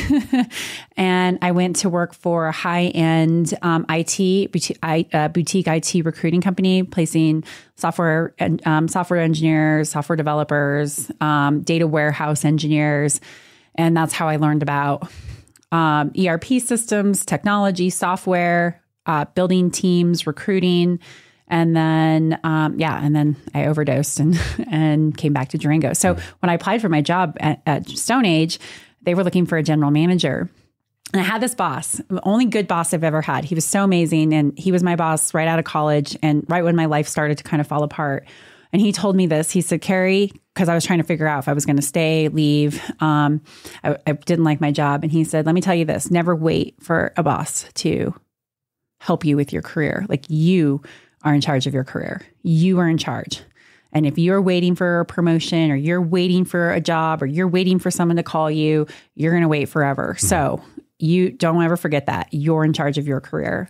and 0.98 1.38
I 1.42 1.52
went 1.52 1.78
to 1.78 1.90
work 1.90 2.14
for 2.14 2.48
a 2.48 2.52
high 2.52 2.86
end 2.86 3.54
um, 3.62 3.86
IT, 3.90 4.52
boutique, 4.52 4.80
I- 4.82 5.08
uh, 5.14 5.28
boutique 5.28 5.68
IT 5.68 6.04
recruiting 6.06 6.42
company, 6.42 6.84
placing 6.84 7.44
software 7.76 8.34
and 8.40 8.66
um, 8.66 8.88
software 8.88 9.20
engineers, 9.20 9.90
software 9.90 10.16
developers, 10.16 11.12
um, 11.22 11.62
data 11.62 11.88
warehouse 11.88 12.46
engineers. 12.46 13.20
And 13.76 13.96
that's 13.96 14.14
how 14.14 14.28
I 14.28 14.36
learned 14.38 14.64
about 14.64 15.10
um, 15.72 16.12
ERP 16.20 16.46
systems, 16.60 17.26
technology, 17.26 17.90
software, 17.90 18.82
uh, 19.06 19.26
building 19.26 19.72
teams, 19.72 20.28
recruiting, 20.28 21.00
and 21.48 21.76
then 21.76 22.40
um, 22.44 22.80
yeah, 22.80 23.04
and 23.04 23.16
then 23.16 23.36
I 23.54 23.66
overdosed 23.66 24.20
and 24.20 24.40
and 24.68 25.16
came 25.16 25.34
back 25.34 25.50
to 25.50 25.58
Durango. 25.58 25.94
So 25.94 26.16
when 26.40 26.50
I 26.50 26.54
applied 26.54 26.82
for 26.82 26.90
my 26.90 27.02
job 27.02 27.38
at, 27.40 27.62
at 27.66 27.90
Stone 27.90 28.26
Age, 28.26 28.60
they 29.04 29.14
were 29.16 29.24
looking 29.24 29.46
for 29.46 29.58
a 29.58 29.64
general 29.64 29.92
manager. 29.92 30.50
And 31.14 31.20
I 31.20 31.26
had 31.26 31.42
this 31.42 31.54
boss, 31.54 32.02
the 32.10 32.26
only 32.26 32.46
good 32.46 32.68
boss 32.68 32.94
I've 32.94 33.04
ever 33.04 33.22
had. 33.22 33.44
He 33.44 33.54
was 33.54 33.66
so 33.66 33.84
amazing. 33.84 34.34
And 34.34 34.58
he 34.58 34.72
was 34.72 34.82
my 34.82 34.96
boss 34.96 35.34
right 35.34 35.48
out 35.48 35.60
of 35.60 35.66
college 35.66 36.18
and 36.24 36.46
right 36.48 36.64
when 36.64 36.76
my 36.76 36.86
life 36.86 37.08
started 37.08 37.38
to 37.40 37.44
kind 37.44 37.60
of 37.60 37.68
fall 37.68 37.84
apart. 37.84 38.26
And 38.74 38.82
he 38.82 38.92
told 38.92 39.16
me 39.16 39.28
this. 39.28 39.52
He 39.52 39.62
said, 39.62 39.82
Kerry, 39.82 40.32
because 40.54 40.70
I 40.70 40.76
was 40.76 40.86
trying 40.86 41.00
to 41.00 41.06
figure 41.06 41.28
out 41.28 41.40
if 41.40 41.48
I 41.48 41.54
was 41.54 41.66
going 41.66 41.76
to 41.76 41.82
stay, 41.82 42.30
leave. 42.30 42.82
Um, 43.02 43.42
I, 43.84 43.98
I 44.08 44.14
didn't 44.14 44.46
like 44.46 44.62
my 44.62 44.72
job. 44.72 45.04
And 45.04 45.12
he 45.12 45.24
said, 45.24 45.46
let 45.46 45.56
me 45.56 45.62
tell 45.62 45.76
you 45.76 45.86
this 45.86 46.12
never 46.12 46.36
wait 46.36 46.76
for 46.82 47.14
a 47.18 47.24
boss 47.24 47.66
to 47.76 48.14
help 49.00 49.26
you 49.26 49.36
with 49.36 49.52
your 49.52 49.62
career. 49.62 50.06
Like 50.08 50.30
you 50.30 50.82
are 51.24 51.34
in 51.34 51.42
charge 51.42 51.68
of 51.68 51.74
your 51.74 51.84
career, 51.84 52.22
you 52.44 52.80
are 52.80 52.88
in 52.88 52.98
charge. 52.98 53.42
And 53.94 54.06
if 54.06 54.18
you're 54.18 54.42
waiting 54.42 54.76
for 54.76 55.02
a 55.02 55.06
promotion 55.06 55.70
or 55.70 55.76
you're 55.76 56.02
waiting 56.02 56.46
for 56.46 56.72
a 56.72 56.80
job 56.80 57.22
or 57.22 57.26
you're 57.26 57.48
waiting 57.48 57.78
for 57.78 57.92
someone 57.92 58.16
to 58.16 58.24
call 58.24 58.50
you, 58.50 58.88
you're 59.16 59.32
going 59.32 59.42
to 59.42 59.50
wait 59.50 59.68
forever. 59.68 60.16
So 60.18 60.64
you 60.98 61.32
don't 61.32 61.62
ever 61.62 61.76
forget 61.76 62.06
that 62.06 62.30
you're 62.32 62.64
in 62.64 62.72
charge 62.72 62.98
of 62.98 63.08
your 63.08 63.20
career. 63.20 63.70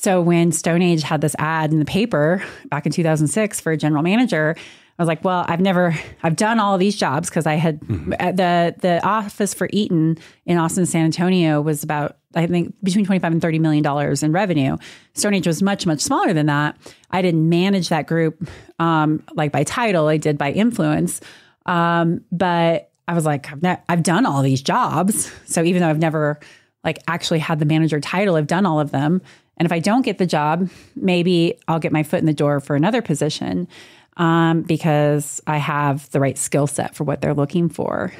So 0.00 0.22
when 0.22 0.50
Stone 0.50 0.80
Age 0.80 1.02
had 1.02 1.20
this 1.20 1.36
ad 1.38 1.72
in 1.72 1.78
the 1.78 1.84
paper 1.84 2.42
back 2.70 2.86
in 2.86 2.92
2006 2.92 3.60
for 3.60 3.70
a 3.70 3.76
general 3.76 4.02
manager, 4.02 4.56
I 4.56 5.02
was 5.02 5.06
like, 5.06 5.22
well, 5.22 5.44
I've 5.46 5.60
never, 5.60 5.94
I've 6.22 6.36
done 6.36 6.58
all 6.58 6.72
of 6.72 6.80
these 6.80 6.96
jobs 6.96 7.28
because 7.28 7.44
I 7.44 7.56
had 7.56 7.80
at 8.18 8.38
the 8.38 8.74
the 8.80 9.06
office 9.06 9.52
for 9.52 9.68
Eaton 9.74 10.16
in 10.46 10.56
Austin, 10.56 10.86
San 10.86 11.04
Antonio 11.04 11.60
was 11.60 11.82
about 11.82 12.16
I 12.34 12.46
think 12.46 12.74
between 12.82 13.04
25 13.04 13.30
and 13.30 13.42
30 13.42 13.58
million 13.58 13.82
dollars 13.82 14.22
in 14.22 14.32
revenue. 14.32 14.78
Stone 15.12 15.34
Age 15.34 15.46
was 15.46 15.62
much 15.62 15.84
much 15.84 16.00
smaller 16.00 16.32
than 16.32 16.46
that. 16.46 16.78
I 17.10 17.20
didn't 17.20 17.46
manage 17.50 17.90
that 17.90 18.06
group 18.06 18.48
um, 18.78 19.22
like 19.34 19.52
by 19.52 19.64
title. 19.64 20.06
I 20.08 20.16
did 20.16 20.38
by 20.38 20.52
influence. 20.52 21.20
Um, 21.66 22.22
but 22.32 22.90
I 23.06 23.12
was 23.12 23.26
like, 23.26 23.52
I've, 23.52 23.62
ne- 23.62 23.82
I've 23.86 24.02
done 24.02 24.24
all 24.24 24.40
these 24.40 24.62
jobs. 24.62 25.30
So 25.44 25.62
even 25.62 25.82
though 25.82 25.90
I've 25.90 25.98
never 25.98 26.40
like 26.84 26.98
actually 27.06 27.40
had 27.40 27.58
the 27.58 27.66
manager 27.66 28.00
title, 28.00 28.36
I've 28.36 28.46
done 28.46 28.64
all 28.64 28.80
of 28.80 28.92
them. 28.92 29.20
And 29.60 29.66
if 29.66 29.72
I 29.72 29.78
don't 29.78 30.00
get 30.00 30.16
the 30.16 30.24
job, 30.24 30.70
maybe 30.96 31.60
I'll 31.68 31.78
get 31.78 31.92
my 31.92 32.02
foot 32.02 32.18
in 32.18 32.24
the 32.24 32.32
door 32.32 32.60
for 32.60 32.76
another 32.76 33.02
position 33.02 33.68
um, 34.16 34.62
because 34.62 35.42
I 35.46 35.58
have 35.58 36.08
the 36.12 36.18
right 36.18 36.38
skill 36.38 36.66
set 36.66 36.94
for 36.94 37.04
what 37.04 37.20
they're 37.20 37.34
looking 37.34 37.68
for. 37.68 38.10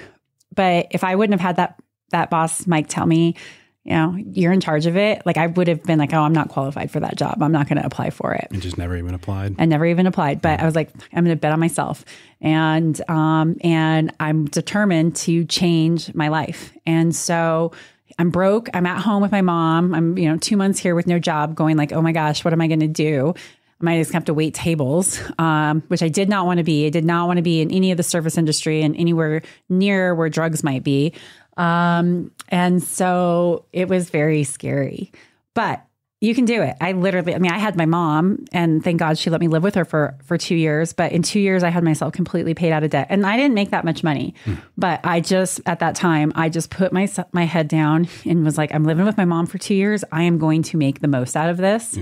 But 0.55 0.89
if 0.91 1.03
I 1.03 1.17
wouldn't 1.17 1.41
have 1.41 1.47
had 1.47 1.57
that 1.57 1.81
that 2.11 2.29
boss 2.29 2.67
Mike 2.67 2.89
tell 2.89 3.07
me, 3.07 3.37
you 3.85 3.93
know, 3.93 4.17
you're 4.19 4.53
in 4.53 4.61
charge 4.61 4.85
of 4.85 4.99
it, 4.99 5.25
like 5.25 5.39
I 5.39 5.47
would 5.47 5.67
have 5.67 5.83
been 5.83 5.99
like, 5.99 6.13
oh, 6.13 6.21
I'm 6.21 6.35
not 6.35 6.51
qualified 6.51 6.91
for 6.91 7.01
that 7.01 7.17
job. 7.17 7.43
I'm 7.43 7.53
not 7.53 7.69
going 7.69 7.79
to 7.79 7.87
apply 7.87 8.11
for 8.11 8.35
it. 8.35 8.49
And 8.51 8.61
just 8.61 8.77
never 8.77 8.95
even 8.95 9.15
applied. 9.15 9.55
I 9.59 9.65
never 9.65 9.87
even 9.87 10.07
applied, 10.07 10.43
but 10.43 10.61
I 10.61 10.67
was 10.67 10.75
like, 10.75 10.91
I'm 11.15 11.25
going 11.25 11.35
to 11.35 11.41
bet 11.41 11.53
on 11.53 11.61
myself, 11.61 12.05
and 12.43 13.01
um, 13.09 13.57
and 13.65 14.13
I'm 14.21 14.45
determined 14.45 15.17
to 15.17 15.47
change 15.47 16.13
my 16.13 16.29
life. 16.29 16.77
And 16.85 17.17
so 17.17 17.73
I'm 18.21 18.29
broke. 18.29 18.69
I'm 18.75 18.85
at 18.85 19.01
home 19.01 19.23
with 19.23 19.33
my 19.33 19.41
mom. 19.41 19.95
I'm 19.95 20.19
you 20.19 20.29
know 20.29 20.37
two 20.37 20.59
months 20.59 20.79
here 20.79 20.95
with 20.95 21.07
no 21.07 21.19
job, 21.19 21.55
going 21.55 21.79
like, 21.79 21.91
oh 21.91 22.03
my 22.03 22.13
gosh, 22.13 22.45
what 22.45 22.53
am 22.53 22.61
I 22.61 22.67
going 22.67 22.81
to 22.81 22.87
do? 22.87 23.33
I 23.35 23.85
might 23.85 23.97
just 23.97 24.13
have 24.13 24.27
to 24.27 24.35
wait 24.35 24.53
tables, 24.53 25.19
um, 25.39 25.83
which 25.89 26.03
I 26.03 26.09
did 26.09 26.29
not 26.29 26.45
want 26.45 26.59
to 26.59 26.65
be. 26.65 26.85
I 26.85 26.91
did 26.91 27.07
not 27.07 27.29
want 27.29 27.39
to 27.39 27.43
be 27.43 27.63
in 27.63 27.71
any 27.71 27.93
of 27.93 27.97
the 27.97 28.03
service 28.03 28.37
industry 28.37 28.83
and 28.83 28.95
anywhere 28.95 29.41
near 29.71 30.15
where 30.15 30.29
drugs 30.29 30.63
might 30.63 30.85
be. 30.85 31.15
Um, 31.57 32.31
and 32.51 32.83
so 32.83 33.65
it 33.73 33.89
was 33.89 34.11
very 34.11 34.45
scary, 34.45 35.13
but 35.55 35.83
you 36.21 36.35
can 36.35 36.45
do 36.45 36.61
it. 36.61 36.77
I 36.81 36.93
literally, 36.93 37.35
I 37.35 37.39
mean, 37.39 37.51
I 37.51 37.59
had 37.59 37.77
my 37.77 37.87
mom 37.87 38.45
and 38.53 38.85
thank 38.85 38.99
God 38.99 39.17
she 39.17 39.31
let 39.31 39.41
me 39.41 39.49
live 39.49 39.63
with 39.63 39.75
her 39.75 39.87
for, 39.87 40.19
for 40.23 40.37
two 40.37 40.55
years, 40.55 40.93
but 40.93 41.13
in 41.13 41.23
two 41.23 41.41
years 41.41 41.63
I 41.63 41.71
had 41.71 41.83
myself 41.83 42.13
completely 42.13 42.53
paid 42.53 42.73
out 42.73 42.83
of 42.83 42.91
debt 42.91 43.07
and 43.09 43.27
I 43.27 43.39
didn't 43.39 43.55
make 43.55 43.71
that 43.71 43.87
much 43.87 44.05
money, 44.05 44.35
hmm. 44.45 44.57
but 44.77 45.01
I 45.03 45.21
just, 45.21 45.63
at 45.65 45.79
that 45.79 45.95
time, 45.95 46.33
I 46.35 46.51
just 46.51 46.71
put 46.71 46.93
my, 46.93 47.09
my 47.33 47.45
head 47.45 47.69
down 47.69 48.07
and 48.27 48.45
was 48.45 48.59
like, 48.59 48.75
I'm 48.75 48.85
living 48.85 49.07
with 49.07 49.17
my 49.17 49.25
mom 49.25 49.47
for 49.47 49.57
two 49.57 49.75
years. 49.75 50.05
I 50.13 50.25
am 50.25 50.37
going 50.37 50.63
to 50.65 50.77
make 50.77 51.01
the 51.01 51.09
most 51.09 51.37
out 51.37 51.49
of 51.49 51.57
this. 51.57 51.99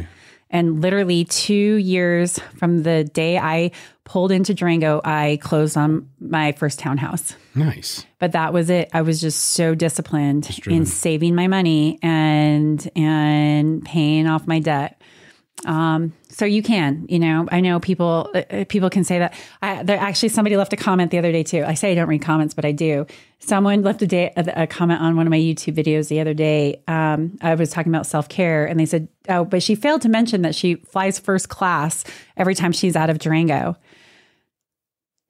And 0.51 0.81
literally 0.81 1.25
two 1.25 1.75
years 1.77 2.39
from 2.57 2.83
the 2.83 3.05
day 3.05 3.39
I 3.39 3.71
pulled 4.05 4.33
into 4.33 4.55
Durango, 4.55 5.03
I 5.05 5.39
closed 5.43 5.77
on 5.77 6.09
my 6.19 6.53
first 6.53 6.79
townhouse. 6.79 7.37
Nice. 7.55 8.07
but 8.19 8.33
that 8.33 8.53
was 8.53 8.71
it. 8.71 8.89
I 8.95 9.03
was 9.03 9.21
just 9.21 9.39
so 9.53 9.75
disciplined 9.75 10.49
in 10.67 10.87
saving 10.87 11.35
my 11.35 11.49
money 11.49 11.99
and 12.03 12.89
and 12.97 13.85
paying 13.85 14.27
off 14.27 14.47
my 14.47 14.61
debt. 14.61 15.03
Um 15.67 16.13
so 16.39 16.45
you 16.45 16.63
can 16.63 17.05
you 17.09 17.19
know 17.19 17.49
i 17.51 17.61
know 17.61 17.81
people 17.81 18.31
uh, 18.35 18.65
people 18.69 18.89
can 18.89 19.03
say 19.03 19.19
that. 19.19 19.35
I, 19.61 19.83
there 19.83 19.99
actually 19.99 20.29
somebody 20.29 20.57
left 20.57 20.73
a 20.73 20.77
comment 20.77 21.11
the 21.11 21.19
other 21.19 21.33
day 21.33 21.43
too. 21.43 21.65
I 21.67 21.75
say 21.75 21.93
i 21.93 21.95
don't 21.95 22.09
read 22.09 22.23
comments 22.23 22.55
but 22.55 22.65
i 22.65 22.73
do. 22.73 23.07
Someone 23.41 23.83
left 23.83 24.03
a, 24.03 24.07
day, 24.07 24.33
a, 24.37 24.63
a 24.63 24.67
comment 24.67 25.01
on 25.01 25.17
one 25.17 25.27
of 25.27 25.31
my 25.31 25.39
youtube 25.39 25.75
videos 25.75 26.09
the 26.09 26.21
other 26.21 26.35
day. 26.35 26.83
Um, 26.87 27.39
i 27.43 27.55
was 27.55 27.71
talking 27.71 27.93
about 27.93 28.07
self-care 28.07 28.67
and 28.67 28.79
they 28.79 28.87
said 28.87 29.09
oh 29.29 29.45
but 29.45 29.63
she 29.63 29.75
failed 29.75 30.03
to 30.03 30.09
mention 30.09 30.43
that 30.43 30.55
she 30.55 30.77
flies 30.77 31.19
first 31.19 31.49
class 31.49 32.05
every 32.37 32.55
time 32.55 32.73
she's 32.73 32.95
out 32.95 33.11
of 33.11 33.19
durango 33.19 33.77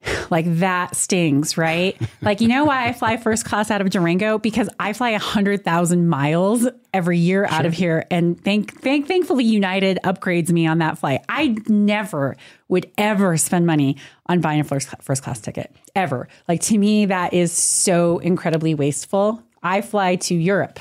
like 0.29 0.45
that 0.59 0.95
stings, 0.95 1.57
right? 1.57 1.99
like, 2.21 2.41
you 2.41 2.47
know 2.47 2.65
why 2.65 2.87
I 2.87 2.93
fly 2.93 3.17
first 3.17 3.45
class 3.45 3.69
out 3.69 3.81
of 3.81 3.89
Durango? 3.89 4.37
Because 4.37 4.69
I 4.79 4.93
fly 4.93 5.11
100,000 5.11 6.07
miles 6.07 6.67
every 6.93 7.17
year 7.17 7.45
out 7.45 7.65
of 7.65 7.73
here. 7.73 8.05
And 8.09 8.41
thank, 8.41 8.81
thank, 8.81 9.07
thankfully, 9.07 9.43
United 9.43 9.99
upgrades 10.03 10.51
me 10.51 10.67
on 10.67 10.79
that 10.79 10.97
flight. 10.97 11.21
I 11.27 11.57
never 11.67 12.37
would 12.67 12.89
ever 12.97 13.37
spend 13.37 13.65
money 13.65 13.97
on 14.27 14.41
buying 14.41 14.59
a 14.59 14.63
first, 14.63 14.89
first 15.01 15.23
class 15.23 15.39
ticket, 15.39 15.75
ever. 15.95 16.27
Like, 16.47 16.61
to 16.61 16.77
me, 16.77 17.05
that 17.05 17.33
is 17.33 17.51
so 17.51 18.19
incredibly 18.19 18.73
wasteful. 18.75 19.43
I 19.61 19.81
fly 19.81 20.15
to 20.15 20.35
Europe 20.35 20.79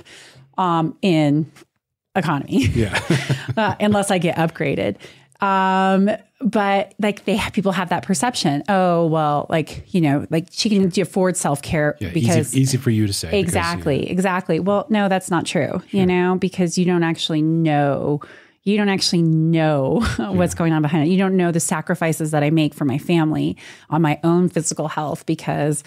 um, 0.56 0.96
in 1.02 1.50
economy 2.14 2.66
Yeah. 2.66 2.98
uh, 3.56 3.74
unless 3.80 4.10
I 4.10 4.18
get 4.18 4.36
upgraded. 4.36 4.96
Um, 5.40 6.10
but 6.40 6.94
like 7.00 7.24
they 7.24 7.36
have, 7.36 7.52
people 7.52 7.72
have 7.72 7.88
that 7.88 8.04
perception. 8.04 8.62
Oh 8.68 9.06
well, 9.06 9.46
like 9.48 9.92
you 9.92 10.00
know, 10.00 10.26
like 10.30 10.48
she 10.50 10.68
can 10.68 10.92
afford 11.00 11.36
self 11.36 11.62
care 11.62 11.96
yeah 12.00 12.10
because 12.10 12.54
easy, 12.54 12.60
easy 12.60 12.76
for 12.78 12.90
you 12.90 13.06
to 13.06 13.12
say. 13.12 13.28
because, 13.28 13.54
you 13.54 13.60
know, 13.60 13.66
exactly, 13.66 14.10
exactly. 14.10 14.60
Well, 14.60 14.86
no, 14.88 15.08
that's 15.08 15.30
not 15.30 15.46
true. 15.46 15.82
You 15.90 16.06
know, 16.06 16.36
because 16.36 16.78
you 16.78 16.84
don't 16.84 17.02
actually 17.02 17.42
know. 17.42 18.20
You 18.62 18.76
don't 18.76 18.88
actually 18.88 19.22
know 19.22 20.02
what's 20.18 20.54
going 20.54 20.72
on 20.72 20.82
behind 20.82 21.08
it. 21.08 21.10
You 21.10 21.18
don't 21.18 21.36
know 21.36 21.50
the 21.50 21.60
sacrifices 21.60 22.32
that 22.32 22.42
I 22.42 22.50
make 22.50 22.74
for 22.74 22.84
my 22.84 22.98
family 22.98 23.56
on 23.88 24.02
my 24.02 24.20
own 24.22 24.48
physical 24.48 24.88
health 24.88 25.24
because 25.24 25.82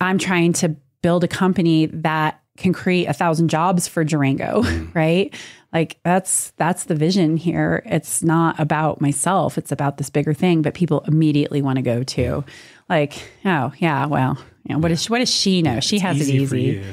I'm 0.00 0.18
trying 0.18 0.52
to 0.54 0.74
build 1.02 1.24
a 1.24 1.28
company 1.28 1.86
that 1.86 2.42
can 2.56 2.72
create 2.72 3.06
a 3.06 3.12
thousand 3.12 3.48
jobs 3.48 3.86
for 3.86 4.04
Durango, 4.04 4.62
right? 4.94 5.32
Like 5.72 5.98
that's 6.02 6.52
that's 6.52 6.84
the 6.84 6.94
vision 6.94 7.36
here. 7.36 7.82
It's 7.84 8.22
not 8.22 8.58
about 8.58 9.00
myself. 9.00 9.58
It's 9.58 9.70
about 9.70 9.98
this 9.98 10.08
bigger 10.08 10.32
thing. 10.32 10.62
But 10.62 10.74
people 10.74 11.04
immediately 11.06 11.60
want 11.60 11.76
to 11.76 11.82
go 11.82 12.02
to, 12.02 12.44
like, 12.88 13.30
oh 13.44 13.72
yeah, 13.78 14.06
well, 14.06 14.38
you 14.64 14.74
know, 14.74 14.78
what 14.80 14.88
does 14.88 15.10
what 15.10 15.18
does 15.18 15.32
she 15.32 15.60
know? 15.60 15.80
she 15.80 15.98
has 15.98 16.16
easy 16.16 16.36
it 16.36 16.40
easy. 16.42 16.62
you, 16.62 16.84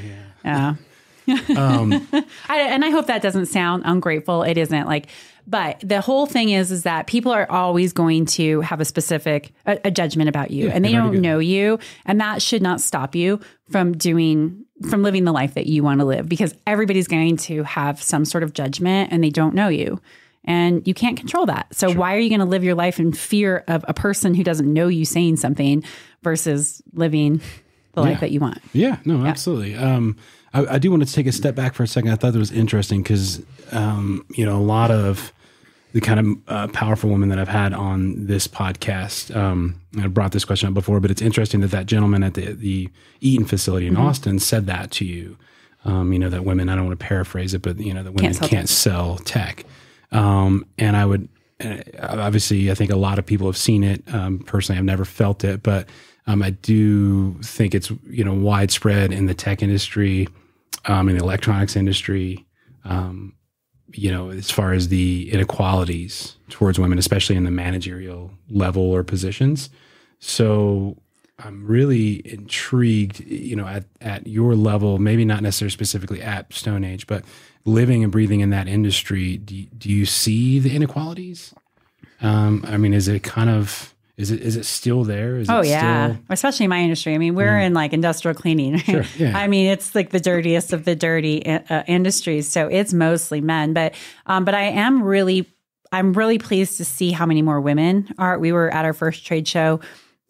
yeah. 0.44 0.76
Yeah. 1.26 1.38
Um, 1.58 2.08
I, 2.50 2.60
and 2.62 2.86
I 2.86 2.90
hope 2.92 3.08
that 3.08 3.22
doesn't 3.22 3.48
sound 3.48 3.84
ungrateful. 3.86 4.44
It 4.44 4.58
isn't 4.58 4.86
like, 4.86 5.08
but 5.48 5.80
the 5.82 6.02
whole 6.02 6.26
thing 6.26 6.50
is, 6.50 6.72
is 6.72 6.84
that 6.84 7.08
people 7.08 7.32
are 7.32 7.50
always 7.50 7.94
going 7.94 8.26
to 8.28 8.62
have 8.62 8.82
a 8.82 8.86
specific 8.86 9.54
a, 9.66 9.80
a 9.86 9.92
judgment 9.92 10.30
about 10.30 10.52
you, 10.52 10.70
and 10.70 10.84
they 10.84 10.92
don't 10.92 11.22
know 11.22 11.40
you, 11.40 11.80
and 12.06 12.20
that 12.20 12.42
should 12.42 12.62
not 12.62 12.82
stop 12.82 13.16
you 13.16 13.40
from 13.70 13.94
doing 13.98 14.66
from 14.90 15.04
living 15.04 15.24
the 15.24 15.32
life 15.32 15.54
that 15.54 15.68
you 15.68 15.84
want 15.84 16.02
to 16.02 16.06
live 16.06 16.28
because 16.28 16.54
everybody's 16.68 17.08
going 17.08 17.38
to 17.38 17.64
have 17.64 18.02
some 18.02 18.26
sort 18.26 18.44
of 18.44 18.54
judgment, 18.54 19.12
and 19.12 19.24
they 19.24 19.30
don't 19.30 19.56
know 19.56 19.68
you. 19.68 20.00
And 20.48 20.88
you 20.88 20.94
can't 20.94 21.18
control 21.18 21.48
that. 21.48 21.74
So 21.74 21.92
why 21.92 22.16
are 22.16 22.20
you 22.20 22.30
going 22.30 22.40
to 22.40 22.46
live 22.46 22.64
your 22.64 22.76
life 22.76 23.00
in 23.00 23.14
fear 23.14 23.64
of 23.68 23.84
a 23.88 23.96
person 23.96 24.36
who 24.36 24.44
doesn't 24.44 24.72
know 24.72 24.88
you 24.88 25.04
saying 25.04 25.38
something 25.38 25.84
versus 26.22 26.84
living 26.94 27.42
the 27.94 28.02
life 28.02 28.20
that 28.20 28.30
you 28.30 28.40
want? 28.40 28.60
Yeah, 28.72 28.98
no, 29.06 29.26
absolutely. 29.26 29.74
Um, 29.76 30.18
I, 30.54 30.76
I 30.76 30.78
do 30.78 30.92
want 30.92 31.08
to 31.08 31.12
take 31.12 31.26
a 31.26 31.32
step 31.32 31.56
back 31.56 31.74
for 31.74 31.82
a 31.82 31.88
second. 31.88 32.12
I 32.12 32.16
thought 32.16 32.34
that 32.34 32.40
was 32.40 32.52
interesting 32.52 33.02
because, 33.02 33.44
um, 33.72 34.24
you 34.36 34.46
know, 34.46 34.58
a 34.58 34.62
lot 34.62 34.92
of 34.92 35.34
the 35.96 36.02
kind 36.02 36.20
of 36.20 36.28
uh, 36.50 36.68
powerful 36.74 37.10
woman 37.10 37.30
that 37.30 37.40
I've 37.40 37.48
had 37.48 37.74
on 37.74 38.26
this 38.26 38.50
podcast, 38.50 39.34
um, 39.34 39.80
I 39.98 40.08
brought 40.08 40.34
this 40.34 40.44
question 40.44 40.68
up 40.68 40.74
before, 40.74 41.00
but 41.00 41.10
it's 41.10 41.22
interesting 41.22 41.62
that 41.62 41.72
that 41.72 41.86
gentleman 41.86 42.22
at 42.22 42.34
the, 42.34 42.52
the 42.52 42.90
Eaton 43.22 43.46
facility 43.46 43.88
in 43.88 43.96
Austin 43.96 44.40
said 44.40 44.66
that 44.66 44.92
to 44.92 45.06
you. 45.06 45.38
Um, 45.86 46.12
you 46.12 46.20
know, 46.20 46.30
that 46.30 46.44
women, 46.44 46.68
I 46.68 46.76
don't 46.76 46.88
want 46.88 47.00
to 47.00 47.06
paraphrase 47.06 47.54
it, 47.54 47.62
but, 47.62 47.80
you 47.80 47.94
know, 47.94 48.04
that 48.04 48.12
women 48.12 48.34
sell 48.34 48.50
can't 48.50 48.68
sell 48.68 49.18
tech. 49.20 49.64
Um, 50.12 50.66
and 50.78 50.98
I 50.98 51.06
would, 51.06 51.30
uh, 51.64 51.78
obviously, 52.02 52.70
I 52.70 52.76
think 52.76 52.92
a 52.92 52.98
lot 52.98 53.18
of 53.18 53.26
people 53.26 53.48
have 53.48 53.56
seen 53.56 53.82
it. 53.86 54.04
Um, 54.14 54.40
personally, 54.40 54.78
I've 54.78 54.84
never 54.84 55.06
felt 55.06 55.46
it, 55.46 55.64
but 55.64 55.88
um, 56.28 56.44
I 56.44 56.50
do 56.50 57.36
think 57.42 57.74
it's 57.74 57.90
you 58.10 58.26
know 58.26 58.34
widespread 58.34 59.14
in 59.14 59.28
the 59.28 59.34
tech 59.34 59.64
industry, 59.64 60.28
um, 60.86 61.08
in 61.08 61.18
the 61.18 61.24
electronics 61.24 61.78
industry. 61.78 62.46
Um, 62.84 63.35
you 63.98 64.12
know, 64.12 64.30
as 64.30 64.52
far 64.52 64.74
as 64.74 64.90
the 64.90 65.32
inequalities 65.32 66.36
towards 66.50 66.78
women, 66.78 67.00
especially 67.00 67.36
in 67.36 67.44
the 67.44 67.52
managerial 67.52 68.32
level 68.50 68.84
or 68.84 69.04
positions. 69.04 69.70
So 70.20 70.98
I'm 71.40 71.66
really 71.66 72.22
intrigued, 72.32 73.22
you 73.22 73.56
know, 73.56 73.68
at, 73.68 73.86
at 74.02 74.28
your 74.28 74.56
level, 74.56 75.00
maybe 75.00 75.26
not 75.26 75.42
necessarily 75.42 75.72
specifically 75.72 76.22
at 76.22 76.54
Stone 76.54 76.84
Age, 76.84 77.08
but 77.08 77.24
living 77.66 78.04
and 78.04 78.12
breathing 78.12 78.42
in 78.42 78.52
that 78.52 78.68
industry, 78.68 79.38
do, 79.38 79.66
do 79.78 79.90
you 79.90 80.06
see 80.06 80.60
the 80.60 80.76
inequalities? 80.76 81.54
Um, 82.22 82.64
I 82.68 82.78
mean, 82.78 82.94
is 82.94 83.08
it 83.08 83.24
kind 83.24 83.50
of, 83.50 83.95
is 84.18 84.32
it, 84.32 84.42
is 84.42 84.56
it 84.56 84.66
still 84.66 85.04
there? 85.04 85.38
Is 85.38 85.50
Oh 85.50 85.60
it 85.60 85.68
yeah, 85.68 86.14
still, 86.14 86.24
especially 86.30 86.64
in 86.66 86.70
my 86.70 86.80
industry. 86.80 87.14
I 87.14 87.18
mean, 87.18 87.36
we're 87.36 87.60
in 87.60 87.74
like 87.74 87.92
industrial 87.92 88.34
cleaning. 88.36 88.74
Right? 88.74 88.86
Sure, 88.86 89.06
yeah. 89.18 89.38
I 89.38 89.48
mean, 89.48 89.68
it's 89.70 89.94
like 89.94 90.12
the 90.12 90.20
dirtiest 90.22 90.72
of 90.72 90.86
the 90.86 90.96
dirty 90.96 91.46
uh, 91.46 91.84
industries. 91.88 92.48
So 92.48 92.68
it's 92.68 92.94
mostly 92.94 93.42
men, 93.42 93.74
but 93.74 93.94
um, 94.26 94.46
but 94.46 94.54
I 94.54 94.64
am 94.64 95.04
really, 95.04 95.52
I'm 95.92 96.14
really 96.14 96.38
pleased 96.38 96.78
to 96.78 96.86
see 96.86 97.12
how 97.12 97.26
many 97.26 97.42
more 97.42 97.60
women 97.60 98.14
are. 98.18 98.40
We 98.40 98.54
were 98.54 98.74
at 98.74 98.86
our 98.86 98.94
first 98.94 99.26
trade 99.26 99.48
show 99.48 99.82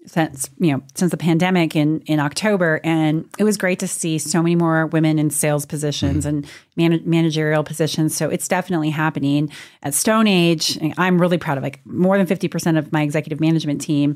since 0.08 0.50
you 0.60 0.72
know 0.72 0.82
since 0.96 1.12
the 1.12 1.18
pandemic 1.18 1.76
in 1.76 2.02
in 2.02 2.20
October, 2.20 2.80
and 2.84 3.30
it 3.38 3.44
was 3.44 3.58
great 3.58 3.80
to 3.80 3.88
see 3.88 4.18
so 4.18 4.42
many 4.42 4.56
more 4.56 4.88
women 4.88 5.20
in 5.20 5.30
sales 5.30 5.66
positions 5.66 6.26
and 6.26 6.48
man- 6.76 7.02
managerial 7.06 7.64
positions. 7.64 8.16
So 8.16 8.30
it's 8.30 8.48
definitely 8.48 8.90
happening. 8.90 9.52
At 9.84 9.94
Stone 9.94 10.28
Age. 10.28 10.80
I'm 10.98 11.20
really 11.20 11.38
proud 11.38 11.58
of 11.58 11.64
like 11.64 11.86
more 11.86 12.18
than 12.18 12.28
fifty 12.28 12.48
percent 12.48 12.78
of 12.78 12.92
my 12.92 13.02
executive 13.02 13.40
management 13.40 13.82
team 13.82 14.16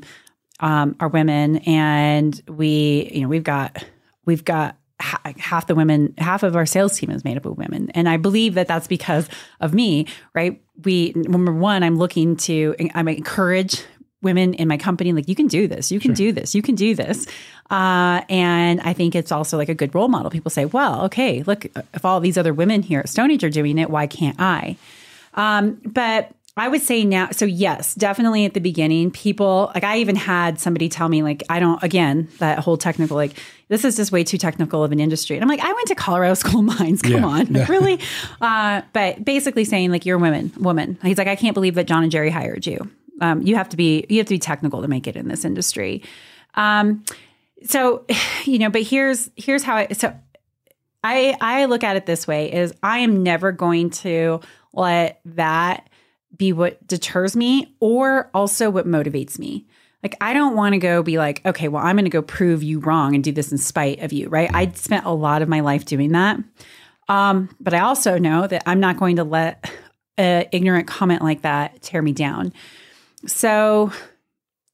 um, 0.60 0.96
are 1.00 1.08
women, 1.08 1.58
and 1.58 2.40
we 2.48 3.10
you 3.12 3.22
know 3.22 3.28
we've 3.28 3.44
got 3.44 3.84
we've 4.24 4.44
got 4.44 4.76
half 5.00 5.66
the 5.66 5.74
women 5.74 6.12
half 6.18 6.42
of 6.42 6.54
our 6.54 6.66
sales 6.66 6.98
team 6.98 7.10
is 7.10 7.24
made 7.24 7.36
up 7.36 7.46
of 7.46 7.56
women. 7.56 7.90
And 7.94 8.06
i 8.06 8.18
believe 8.18 8.54
that 8.54 8.68
that's 8.68 8.86
because 8.86 9.28
of 9.60 9.72
me 9.72 10.06
right? 10.34 10.62
We 10.84 11.12
number 11.14 11.52
one 11.52 11.82
i'm 11.82 11.96
looking 11.96 12.36
to 12.36 12.74
i'm 12.94 13.08
encourage 13.08 13.82
women 14.22 14.54
in 14.54 14.68
my 14.68 14.76
company 14.76 15.12
like 15.12 15.28
you 15.28 15.34
can 15.34 15.46
do 15.46 15.66
this 15.66 15.90
you 15.90 15.98
can 16.00 16.12
do 16.12 16.30
this 16.32 16.54
you 16.54 16.62
can 16.62 16.74
do 16.74 16.94
this 16.94 17.26
uh, 17.70 18.20
and 18.28 18.80
i 18.82 18.92
think 18.92 19.14
it's 19.14 19.32
also 19.32 19.56
like 19.56 19.68
a 19.68 19.74
good 19.74 19.94
role 19.94 20.08
model 20.08 20.30
people 20.30 20.50
say 20.50 20.64
well 20.66 21.02
okay 21.04 21.42
look 21.44 21.64
if 21.94 22.04
all 22.04 22.20
these 22.20 22.36
other 22.36 22.52
women 22.52 22.82
here 22.82 23.00
at 23.00 23.08
stone 23.08 23.30
age 23.30 23.42
are 23.44 23.50
doing 23.50 23.78
it 23.78 23.88
why 23.90 24.06
can't 24.06 24.36
i 24.40 24.76
um, 25.34 25.80
but 25.84 26.32
I 26.56 26.66
would 26.68 26.82
say 26.82 27.04
now, 27.04 27.30
so 27.30 27.44
yes, 27.46 27.94
definitely 27.94 28.44
at 28.44 28.52
the 28.54 28.60
beginning, 28.60 29.12
people 29.12 29.70
like 29.72 29.84
I 29.84 29.98
even 29.98 30.16
had 30.16 30.58
somebody 30.58 30.88
tell 30.88 31.08
me, 31.08 31.22
like, 31.22 31.44
I 31.48 31.60
don't, 31.60 31.80
again, 31.82 32.28
that 32.38 32.58
whole 32.58 32.76
technical, 32.76 33.16
like, 33.16 33.38
this 33.68 33.84
is 33.84 33.94
just 33.96 34.10
way 34.10 34.24
too 34.24 34.36
technical 34.36 34.82
of 34.82 34.90
an 34.90 34.98
industry. 34.98 35.36
And 35.36 35.44
I'm 35.44 35.48
like, 35.48 35.60
I 35.60 35.72
went 35.72 35.86
to 35.88 35.94
Colorado 35.94 36.34
School 36.42 36.58
of 36.68 36.80
Mines. 36.80 37.00
Come 37.00 37.12
Yeah. 37.12 37.24
on, 37.24 37.54
Yeah. 37.54 37.66
really? 37.68 38.00
Uh, 38.40 38.82
but 38.92 39.24
basically 39.24 39.64
saying, 39.64 39.92
like, 39.92 40.04
you're 40.04 40.16
a 40.16 40.20
woman, 40.20 40.52
woman. 40.58 40.98
He's 41.04 41.16
like, 41.18 41.28
I 41.28 41.36
can't 41.36 41.54
believe 41.54 41.76
that 41.76 41.86
John 41.86 42.02
and 42.02 42.10
Jerry 42.10 42.30
hired 42.30 42.66
you. 42.66 42.90
Um, 43.20 43.42
you 43.42 43.56
have 43.56 43.68
to 43.70 43.76
be, 43.76 44.06
you 44.08 44.18
have 44.18 44.26
to 44.26 44.34
be 44.34 44.38
technical 44.38 44.82
to 44.82 44.88
make 44.88 45.06
it 45.06 45.16
in 45.16 45.28
this 45.28 45.44
industry. 45.44 46.02
Um, 46.54 47.04
so, 47.64 48.04
you 48.44 48.58
know, 48.58 48.70
but 48.70 48.82
here's, 48.82 49.30
here's 49.36 49.62
how 49.62 49.76
I, 49.76 49.88
so 49.92 50.14
I 51.02 51.36
I 51.40 51.64
look 51.66 51.84
at 51.84 51.96
it 51.96 52.06
this 52.06 52.26
way 52.26 52.52
is 52.52 52.74
I 52.82 52.98
am 52.98 53.22
never 53.22 53.52
going 53.52 53.90
to 53.90 54.40
let 54.72 55.20
that 55.24 55.88
be 56.36 56.52
what 56.52 56.86
deters 56.86 57.34
me 57.34 57.74
or 57.80 58.30
also 58.34 58.70
what 58.70 58.86
motivates 58.86 59.38
me. 59.38 59.66
Like 60.02 60.16
I 60.20 60.32
don't 60.32 60.56
want 60.56 60.74
to 60.74 60.78
go 60.78 61.02
be 61.02 61.18
like, 61.18 61.44
okay, 61.44 61.68
well, 61.68 61.84
I'm 61.84 61.96
going 61.96 62.04
to 62.04 62.10
go 62.10 62.22
prove 62.22 62.62
you 62.62 62.80
wrong 62.80 63.14
and 63.14 63.24
do 63.24 63.32
this 63.32 63.52
in 63.52 63.58
spite 63.58 64.00
of 64.00 64.12
you, 64.12 64.28
right? 64.28 64.50
I 64.54 64.70
spent 64.72 65.06
a 65.06 65.10
lot 65.10 65.42
of 65.42 65.48
my 65.48 65.60
life 65.60 65.84
doing 65.84 66.12
that. 66.12 66.38
Um, 67.08 67.54
but 67.60 67.74
I 67.74 67.80
also 67.80 68.18
know 68.18 68.46
that 68.46 68.62
I'm 68.66 68.80
not 68.80 68.96
going 68.96 69.16
to 69.16 69.24
let 69.24 69.70
an 70.16 70.46
ignorant 70.52 70.86
comment 70.86 71.22
like 71.22 71.42
that 71.42 71.82
tear 71.82 72.02
me 72.02 72.12
down. 72.12 72.52
So 73.26 73.92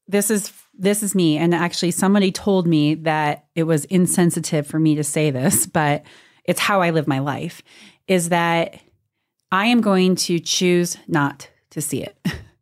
this 0.07 0.31
is 0.31 0.51
this 0.77 1.03
is 1.03 1.15
me. 1.15 1.37
And 1.37 1.53
actually 1.55 1.91
somebody 1.91 2.31
told 2.31 2.67
me 2.67 2.95
that 2.95 3.45
it 3.55 3.63
was 3.63 3.85
insensitive 3.85 4.67
for 4.67 4.79
me 4.79 4.95
to 4.95 5.03
say 5.03 5.31
this 5.31 5.65
but 5.79 6.03
it's 6.45 6.59
how 6.59 6.81
i 6.81 6.91
live 6.91 7.07
my 7.07 7.19
life 7.19 7.61
is 8.07 8.29
that 8.29 8.79
i 9.51 9.65
am 9.65 9.81
going 9.81 10.15
to 10.15 10.39
choose 10.39 10.97
not 11.07 11.49
to 11.71 11.81
see 11.81 12.01
it 12.01 12.17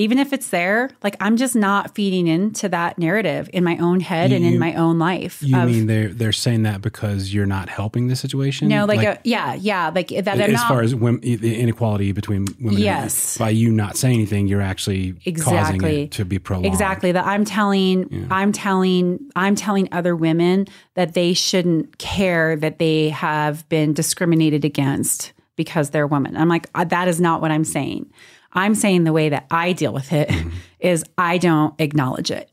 even 0.00 0.18
if 0.18 0.32
it's 0.32 0.48
there 0.48 0.90
like 1.02 1.14
i'm 1.20 1.36
just 1.36 1.54
not 1.54 1.94
feeding 1.94 2.26
into 2.26 2.68
that 2.68 2.98
narrative 2.98 3.48
in 3.52 3.62
my 3.62 3.76
own 3.78 4.00
head 4.00 4.32
and 4.32 4.44
in 4.44 4.58
my 4.58 4.74
own 4.74 4.98
life 4.98 5.42
You 5.42 5.58
of- 5.58 5.68
mean 5.68 5.86
they're 5.86 6.08
they're 6.08 6.32
saying 6.32 6.62
that 6.64 6.80
because 6.80 7.32
you're 7.34 7.46
not 7.46 7.68
helping 7.68 8.08
the 8.08 8.16
situation? 8.16 8.68
no 8.68 8.84
like, 8.86 9.02
a, 9.02 9.18
yeah 9.24 9.54
yeah 9.54 9.90
like 9.94 10.08
that 10.08 10.40
as 10.40 10.52
not 10.52 10.68
far 10.68 10.80
as 10.82 10.94
women, 10.94 11.20
the 11.20 11.54
inequality 11.60 12.12
between 12.12 12.46
women, 12.46 12.56
and 12.58 12.72
men. 12.74 12.78
Yes. 12.82 13.36
by 13.38 13.50
you 13.50 13.70
not 13.70 13.96
saying 13.96 14.14
anything, 14.14 14.48
you're 14.48 14.60
actually 14.62 15.12
causing 15.12 15.76
Exactly. 15.76 16.02
it 16.04 16.10
to 16.12 16.24
be 16.24 16.38
prolonged. 16.38 16.66
Exactly. 16.66 17.12
That 17.12 17.26
I'm 17.26 17.44
telling, 17.44 18.26
I'm 18.30 18.52
telling, 18.52 19.30
I'm 19.36 19.54
telling 19.54 19.88
other 19.92 20.16
women 20.16 20.66
that 20.94 21.14
they 21.14 21.32
shouldn't 21.34 21.98
care 21.98 22.56
that 22.56 22.78
they 22.78 23.10
have 23.10 23.68
been 23.68 23.92
discriminated 23.92 24.64
against 24.64 25.32
because 25.56 25.90
they're 25.90 26.06
women. 26.06 26.36
I'm 26.36 26.48
like, 26.48 26.68
uh, 26.74 26.84
that 26.84 27.06
is 27.08 27.20
not 27.20 27.40
what 27.40 27.50
I'm 27.50 27.64
saying. 27.64 28.10
I'm 28.52 28.74
saying 28.74 29.04
the 29.04 29.12
way 29.12 29.28
that 29.28 29.46
I 29.50 29.72
deal 29.72 29.92
with 29.92 30.12
it 30.12 30.28
mm-hmm. 30.28 30.50
is 30.80 31.04
I 31.16 31.38
don't 31.38 31.78
acknowledge 31.80 32.30
it. 32.30 32.52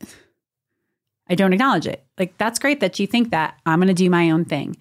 I 1.30 1.34
don't 1.34 1.52
acknowledge 1.52 1.86
it. 1.86 2.04
Like, 2.18 2.38
that's 2.38 2.58
great 2.58 2.80
that 2.80 2.98
you 2.98 3.06
think 3.06 3.30
that. 3.30 3.58
I'm 3.66 3.78
going 3.78 3.88
to 3.88 3.94
do 3.94 4.08
my 4.08 4.30
own 4.30 4.44
thing. 4.44 4.76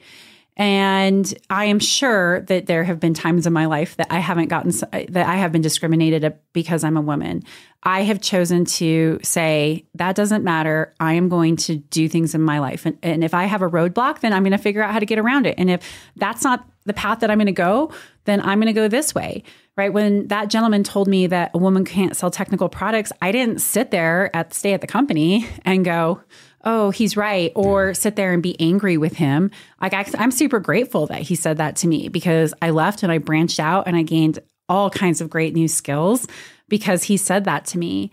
And 0.59 1.32
I 1.51 1.65
am 1.65 1.78
sure 1.78 2.41
that 2.41 2.65
there 2.65 2.84
have 2.84 2.99
been 2.99 3.13
times 3.13 3.45
in 3.45 3.53
my 3.53 3.68
life 3.68 3.95
that 3.97 4.07
I 4.09 4.18
haven't 4.18 4.47
gotten, 4.47 4.72
uh, 4.91 5.03
that 5.09 5.28
I 5.28 5.36
have 5.36 5.51
been 5.51 5.61
discriminated 5.61 6.36
because 6.51 6.84
I'm 6.84 6.97
a 6.97 7.01
woman. 7.01 7.43
I 7.84 8.01
have 8.01 8.22
chosen 8.22 8.65
to 8.65 9.20
say, 9.22 9.86
that 9.93 10.15
doesn't 10.15 10.43
matter. 10.43 10.95
I 10.99 11.13
am 11.13 11.30
going 11.30 11.57
to 11.57 11.76
do 11.76 12.09
things 12.09 12.34
in 12.34 12.41
my 12.41 12.57
life. 12.57 12.88
And, 12.88 12.97
and 13.03 13.24
if 13.24 13.36
I 13.36 13.43
have 13.43 13.61
a 13.61 13.70
roadblock, 13.70 14.22
then 14.22 14.34
I'm 14.34 14.41
going 14.41 14.51
to 14.51 14.57
figure 14.57 14.82
out 14.82 14.91
how 14.91 14.99
to 14.99 15.05
get 15.05 15.20
around 15.20 15.45
it. 15.45 15.53
And 15.59 15.70
if 15.70 15.88
that's 16.15 16.43
not 16.43 16.68
the 16.88 16.94
path 16.94 17.20
that 17.20 17.30
I'm 17.30 17.38
going 17.38 17.46
to 17.46 17.52
go, 17.52 17.92
then 18.26 18.42
I'm 18.42 18.60
going 18.60 18.68
to 18.68 18.74
go 18.74 18.88
this 18.88 19.14
way. 19.14 19.44
Right. 19.76 19.94
When 19.94 20.28
that 20.30 20.50
gentleman 20.50 20.84
told 20.84 21.08
me 21.08 21.28
that 21.28 21.52
a 21.54 21.60
woman 21.60 21.86
can't 21.86 22.16
sell 22.16 22.32
technical 22.32 22.68
products, 22.68 23.12
I 23.22 23.32
didn't 23.32 23.60
sit 23.60 23.92
there 23.92 24.36
at 24.36 24.54
stay 24.54 24.74
at 24.74 24.82
the 24.82 24.88
company 24.88 25.48
and 25.66 25.86
go, 25.86 26.22
oh, 26.64 26.90
he's 26.90 27.16
right, 27.16 27.52
or 27.56 27.94
sit 27.94 28.16
there 28.16 28.34
and 28.34 28.42
be 28.42 28.60
angry 28.60 28.98
with 28.98 29.14
him. 29.14 29.52
Like 29.82 29.94
I, 29.94 30.06
I'm 30.18 30.32
super 30.32 30.60
grateful 30.60 31.06
that 31.08 31.22
he 31.22 31.36
said 31.36 31.58
that 31.58 31.76
to 31.78 31.88
me 31.88 32.10
because 32.10 32.54
I 32.62 32.72
left 32.72 33.04
and 33.04 33.12
I 33.12 33.20
branched 33.20 33.60
out 33.60 33.88
and 33.88 33.96
I 33.96 34.02
gained 34.02 34.40
all 34.68 34.90
kinds 34.90 35.22
of 35.22 35.30
great 35.30 35.54
new 35.54 35.68
skills 35.68 36.28
because 36.68 37.04
he 37.04 37.16
said 37.16 37.46
that 37.46 37.66
to 37.68 37.78
me. 37.78 38.12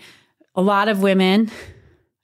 A 0.54 0.62
lot 0.62 0.88
of 0.88 1.02
women, 1.02 1.50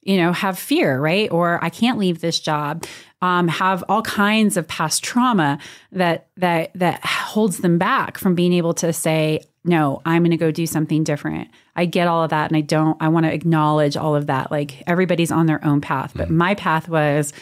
you 0.03 0.17
know, 0.17 0.33
have 0.33 0.59
fear, 0.59 0.99
right? 0.99 1.31
Or 1.31 1.63
I 1.63 1.71
can't 1.71 1.99
leave 1.99 2.21
this 2.21 2.41
job. 2.41 2.85
Um, 3.23 3.49
have 3.49 3.85
all 3.89 4.01
kinds 4.03 4.57
of 4.57 4.67
past 4.67 5.05
trauma 5.05 5.59
that 5.93 6.29
that 6.39 6.71
that 6.75 7.05
holds 7.05 7.59
them 7.59 7.77
back 7.77 8.17
from 8.17 8.35
being 8.35 8.55
able 8.55 8.73
to 8.75 8.95
say, 8.95 9.41
no, 9.65 10.01
I'm 10.07 10.23
going 10.23 10.31
to 10.31 10.37
go 10.37 10.51
do 10.51 10.67
something 10.67 11.05
different. 11.05 11.51
I 11.77 11.85
get 11.85 12.09
all 12.09 12.25
of 12.25 12.31
that 12.31 12.51
and 12.51 12.57
I 12.57 12.63
don't, 12.63 12.97
I 13.01 13.09
want 13.09 13.27
to 13.27 13.33
acknowledge 13.33 13.97
all 13.97 14.17
of 14.17 14.27
that. 14.29 14.51
Like 14.51 14.83
everybody's 14.87 15.31
on 15.31 15.47
their 15.47 15.63
own 15.65 15.81
path. 15.81 16.13
But 16.15 16.31
my 16.31 16.55
path 16.55 16.89
was 16.89 17.33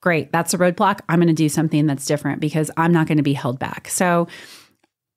great. 0.00 0.30
That's 0.30 0.52
a 0.52 0.58
roadblock. 0.58 1.00
I'm 1.08 1.18
going 1.18 1.28
to 1.28 1.34
do 1.34 1.48
something 1.48 1.86
that's 1.86 2.04
different 2.04 2.40
because 2.40 2.70
I'm 2.76 2.92
not 2.92 3.06
going 3.06 3.16
to 3.16 3.22
be 3.22 3.32
held 3.32 3.58
back. 3.58 3.88
So, 3.88 4.28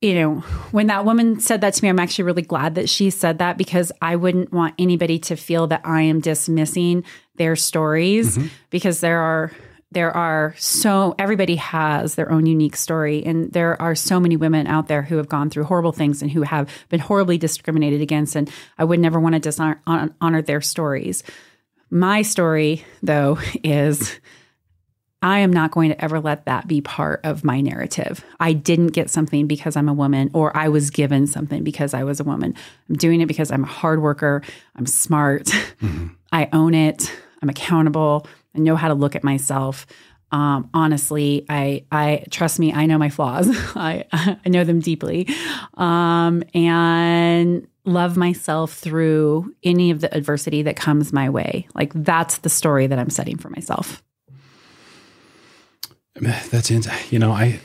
you 0.02 0.14
know, 0.14 0.36
when 0.72 0.88
that 0.88 1.06
woman 1.06 1.40
said 1.40 1.62
that 1.62 1.74
to 1.74 1.84
me, 1.84 1.90
I'm 1.90 2.00
actually 2.00 2.26
really 2.26 2.44
glad 2.44 2.76
that 2.76 2.88
she 2.88 3.10
said 3.10 3.40
that 3.40 3.58
because 3.58 3.92
I 4.02 4.16
wouldn't 4.16 4.54
want 4.54 4.76
anybody 4.78 5.18
to 5.20 5.36
feel 5.36 5.68
that 5.68 5.82
I 5.84 6.02
am 6.02 6.20
dismissing 6.20 7.04
their 7.36 7.56
stories 7.56 8.38
mm-hmm. 8.38 8.48
because 8.70 9.00
there 9.00 9.20
are 9.20 9.52
there 9.92 10.12
are 10.12 10.54
so 10.58 11.16
everybody 11.18 11.56
has 11.56 12.16
their 12.16 12.32
own 12.32 12.46
unique 12.46 12.76
story 12.76 13.24
and 13.26 13.52
there 13.54 13.82
are 13.82 13.96
so 13.96 14.20
many 14.20 14.36
women 14.36 14.68
out 14.68 14.88
there 14.88 15.02
who 15.02 15.16
have 15.16 15.30
gone 15.30 15.50
through 15.50 15.64
horrible 15.64 15.94
things 15.94 16.22
and 16.22 16.30
who 16.30 16.42
have 16.42 16.70
been 16.90 17.00
horribly 17.00 17.38
discriminated 17.38 18.02
against 18.02 18.36
and 18.36 18.52
i 18.78 18.84
would 18.84 19.00
never 19.00 19.18
want 19.18 19.34
to 19.34 19.40
dishonor 19.40 19.82
honor 19.88 20.42
their 20.42 20.62
stories. 20.62 21.24
My 21.90 22.22
story 22.22 22.84
though 23.02 23.40
is 23.64 24.20
I 25.22 25.40
am 25.40 25.52
not 25.52 25.72
going 25.72 25.90
to 25.90 26.04
ever 26.04 26.20
let 26.20 26.46
that 26.46 26.68
be 26.68 26.80
part 26.80 27.22
of 27.24 27.44
my 27.44 27.60
narrative. 27.60 28.24
I 28.40 28.54
didn't 28.54 28.90
get 28.90 29.10
something 29.10 29.48
because 29.48 29.76
I'm 29.76 29.90
a 29.90 29.94
woman, 29.94 30.30
or 30.34 30.56
I 30.56 30.70
was 30.70 30.92
given 30.92 31.26
something 31.26 31.64
because 31.64 31.94
I 31.96 32.04
was 32.04 32.20
a 32.20 32.24
woman. 32.24 32.54
I'm 32.88 32.96
doing 32.96 33.22
it 33.22 33.26
because 33.26 33.52
I'm 33.52 33.64
a 33.64 33.68
hard 33.68 34.02
worker. 34.02 34.44
I'm 34.76 34.86
smart. 34.86 35.52
I 36.32 36.50
own 36.54 36.76
it. 36.76 37.12
I'm 37.42 37.50
accountable. 37.50 38.28
I 38.56 38.60
know 38.60 38.76
how 38.76 38.90
to 38.90 38.94
look 38.94 39.16
at 39.16 39.24
myself. 39.24 39.88
Um, 40.32 40.70
honestly, 40.74 41.46
I, 41.50 41.86
I 41.92 42.26
trust 42.30 42.60
me. 42.60 42.74
I 42.74 42.86
know 42.86 42.98
my 42.98 43.10
flaws. 43.10 43.48
I, 43.76 44.06
I 44.12 44.50
know 44.50 44.64
them 44.64 44.82
deeply, 44.82 45.28
um, 45.76 46.44
and 46.54 47.68
love 47.86 48.18
myself 48.18 48.74
through 48.74 49.56
any 49.64 49.90
of 49.90 50.02
the 50.02 50.14
adversity 50.16 50.62
that 50.64 50.76
comes 50.76 51.14
my 51.14 51.30
way. 51.30 51.68
Like 51.74 51.92
that's 51.96 52.40
the 52.40 52.50
story 52.50 52.86
that 52.86 53.00
I'm 53.00 53.10
setting 53.10 53.38
for 53.38 53.50
myself. 53.50 54.04
That's 56.52 56.72
it. 56.72 56.88
You 57.12 57.20
know, 57.20 57.32
I 57.32 57.60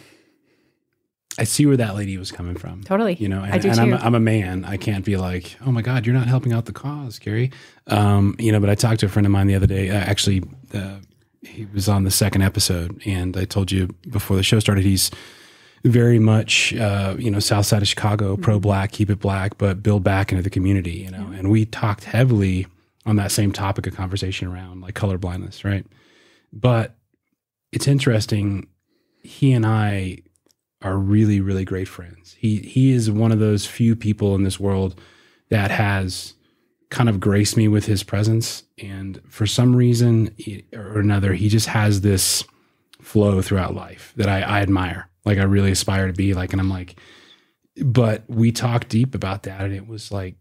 I 1.38 1.44
see 1.44 1.64
where 1.64 1.78
that 1.78 1.94
lady 1.96 2.18
was 2.18 2.30
coming 2.30 2.57
from. 2.57 2.82
Totally. 2.84 3.14
You 3.14 3.28
know, 3.28 3.42
and, 3.42 3.55
I 3.55 3.59
do 3.59 3.70
and 3.70 3.80
I'm, 3.80 3.92
a, 3.94 3.96
I'm 3.96 4.14
a 4.14 4.20
man. 4.20 4.64
I 4.66 4.76
can't 4.76 5.05
be 5.05 5.16
like, 5.16 5.57
oh 5.64 5.72
my 5.72 5.80
God, 5.80 6.05
you're 6.05 6.14
not 6.14 6.26
helping 6.26 6.53
out 6.53 6.66
the 6.66 6.72
cause, 6.72 7.18
Gary. 7.18 7.50
Um, 7.86 8.36
you 8.38 8.53
know, 8.53 8.61
but 8.61 8.68
I 8.68 8.74
talked 8.74 9.00
to 9.00 9.07
a 9.07 9.09
friend 9.09 9.24
of 9.24 9.32
mine 9.32 9.46
the 9.46 9.55
other 9.55 9.66
day. 9.66 9.88
Uh, 9.88 9.94
actually, 9.94 10.42
uh, 10.74 10.96
he 11.40 11.66
was 11.72 11.88
on 11.88 12.05
the 12.05 12.11
second 12.11 12.42
episode, 12.42 13.00
and 13.07 13.36
I 13.36 13.44
told 13.46 13.72
you 13.72 13.88
before 14.11 14.36
the 14.36 14.42
show 14.42 14.61
started, 14.61 14.84
he's 14.84 15.11
very 15.84 16.18
much, 16.18 16.74
uh, 16.74 17.16
you 17.18 17.30
know, 17.30 17.40
South 17.40 17.66
Side 17.66 17.82
of 17.82 17.88
Chicago, 17.88 18.34
Mm-hmm. 18.34 18.42
pro 18.42 18.61
black, 18.61 18.92
keep 18.92 19.09
it 19.09 19.18
black, 19.18 19.57
but 19.59 19.82
build 19.82 20.05
back 20.05 20.32
into 20.32 20.42
the 20.42 20.50
community. 20.50 20.92
You 20.92 21.11
know, 21.12 21.32
and 21.34 21.50
we 21.50 21.64
talked 21.64 22.05
heavily 22.05 22.66
on 23.07 23.16
that 23.16 23.32
same 23.32 23.53
topic 23.53 23.86
of 23.86 23.96
conversation 23.96 24.48
around 24.48 24.82
like 24.82 24.94
color 24.94 25.16
blindness, 25.18 25.64
right? 25.64 25.84
But 26.53 26.94
it's 27.73 27.89
interesting. 27.89 28.68
He 29.23 29.53
and 29.53 29.64
I 29.66 30.18
are 30.83 30.97
really, 30.97 31.41
really 31.41 31.64
great 31.64 31.89
friends. 31.89 32.37
He 32.39 32.59
he 32.59 32.93
is 32.93 33.11
one 33.11 33.33
of 33.33 33.39
those 33.39 33.66
few 33.66 33.97
people 33.97 34.35
in 34.35 34.43
this 34.43 34.61
world 34.61 35.01
that 35.49 35.70
has 35.70 36.35
kind 36.91 37.09
of 37.09 37.20
graced 37.20 37.57
me 37.57 37.68
with 37.68 37.87
his 37.87 38.03
presence, 38.03 38.64
and 38.79 39.20
for 39.29 39.47
some 39.47 39.75
reason 39.75 40.35
or 40.75 40.99
another, 40.99 41.33
he 41.33 41.49
just 41.49 41.68
has 41.68 42.03
this 42.03 42.45
flow 43.01 43.43
throughout 43.43 43.75
life 43.75 44.12
that 44.16 44.29
I, 44.29 44.43
I 44.43 44.61
admire. 44.61 45.09
Like 45.25 45.39
I 45.39 45.45
really 45.45 45.70
aspire 45.70 46.07
to 46.09 46.12
be 46.12 46.35
like, 46.35 46.53
and 46.53 46.61
I'm 46.61 46.70
like, 46.70 46.97
but 47.83 48.25
we 48.29 48.53
talked 48.53 48.89
deep 48.89 49.14
about 49.14 49.45
that, 49.45 49.62
and 49.62 49.73
it 49.73 49.87
was 49.87 50.12
like, 50.12 50.35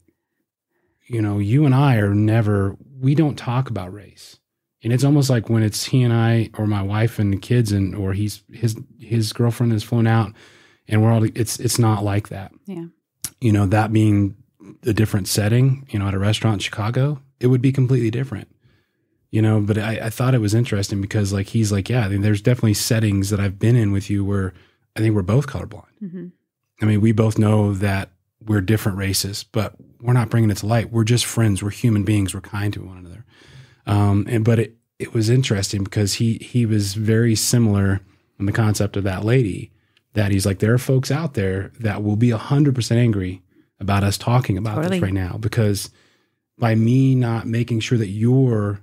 you 1.08 1.22
know, 1.22 1.40
you 1.40 1.66
and 1.66 1.74
I 1.74 1.98
are 1.98 2.14
never. 2.14 2.76
We 3.00 3.16
don't 3.16 3.38
talk 3.38 3.70
about 3.70 3.94
race 3.94 4.40
and 4.84 4.92
it's 4.92 5.04
almost 5.04 5.30
like 5.30 5.50
when 5.50 5.64
it's 5.64 5.86
he 5.86 6.02
and 6.04 6.14
I 6.14 6.50
or 6.58 6.66
my 6.68 6.82
wife 6.82 7.20
and 7.20 7.32
the 7.32 7.38
kids 7.38 7.72
and 7.72 7.96
or 7.96 8.14
he's 8.14 8.44
his 8.52 8.76
his 9.00 9.34
girlfriend 9.34 9.72
has 9.74 9.84
flown 9.84 10.08
out 10.08 10.34
and 10.88 11.02
we're 11.02 11.12
all 11.12 11.24
it's 11.24 11.60
it's 11.60 11.80
not 11.80 12.04
like 12.04 12.30
that. 12.30 12.52
Yeah. 12.66 12.86
You 13.40 13.52
know, 13.52 13.66
that 13.68 13.92
being 13.94 14.36
a 14.84 14.94
different 14.94 15.28
setting, 15.28 15.88
you 15.90 16.00
know, 16.00 16.08
at 16.08 16.14
a 16.14 16.20
restaurant 16.20 16.56
in 16.56 16.60
Chicago, 16.60 17.22
it 17.40 17.48
would 17.48 17.62
be 17.62 17.72
completely 17.72 18.12
different. 18.12 18.48
You 19.32 19.42
know, 19.42 19.62
but 19.62 19.78
I, 19.78 20.00
I 20.04 20.10
thought 20.10 20.36
it 20.36 20.42
was 20.42 20.54
interesting 20.54 21.00
because 21.00 21.32
like 21.32 21.48
he's 21.48 21.72
like, 21.72 21.90
yeah, 21.90 22.06
I 22.06 22.10
mean, 22.10 22.22
there's 22.22 22.42
definitely 22.42 22.74
settings 22.74 23.30
that 23.30 23.40
I've 23.40 23.58
been 23.60 23.78
in 23.78 23.92
with 23.94 24.10
you 24.10 24.26
where 24.26 24.54
I 24.96 25.00
think 25.00 25.16
we're 25.16 25.22
both 25.22 25.48
colorblind. 25.48 25.86
hmm 26.00 26.28
I 26.82 26.86
mean, 26.86 27.00
we 27.00 27.12
both 27.12 27.38
know 27.38 27.74
that 27.76 28.10
we're 28.44 28.60
different 28.60 28.98
races, 28.98 29.44
but 29.44 29.76
we're 30.02 30.14
not 30.14 30.30
bringing 30.30 30.50
it 30.50 30.58
to 30.58 30.66
light. 30.66 30.92
We're 30.92 31.04
just 31.04 31.26
friends. 31.28 31.62
We're 31.62 31.70
human 31.70 32.04
beings. 32.04 32.34
We're 32.34 32.42
kind 32.42 32.74
to 32.74 32.82
one 32.84 32.98
another. 32.98 33.21
Um, 33.88 34.26
and 34.30 34.44
but 34.46 34.60
it 34.60 34.76
it 35.00 35.14
was 35.14 35.30
interesting 35.30 35.84
because 35.84 36.16
he 36.16 36.36
he 36.36 36.66
was 36.66 36.94
very 36.94 37.36
similar 37.36 38.02
in 38.40 38.46
the 38.46 38.52
concept 38.52 38.96
of 38.98 39.04
that 39.04 39.24
lady. 39.26 39.72
That 40.14 40.32
he's 40.32 40.46
like, 40.46 40.60
there 40.60 40.74
are 40.74 40.78
folks 40.78 41.10
out 41.10 41.36
there 41.36 41.72
that 41.80 42.04
will 42.04 42.16
be 42.18 42.32
hundred 42.32 42.76
percent 42.76 43.00
angry 43.00 43.42
about 43.80 44.04
us 44.04 44.18
talking 44.18 44.58
about 44.58 44.76
Totally. 44.76 44.98
this 44.98 45.04
right 45.04 45.14
now 45.14 45.38
because 45.40 45.90
by 46.60 46.76
me 46.76 47.16
not 47.16 47.48
making 47.48 47.80
sure 47.80 47.98
that 47.98 48.10
you're 48.10 48.82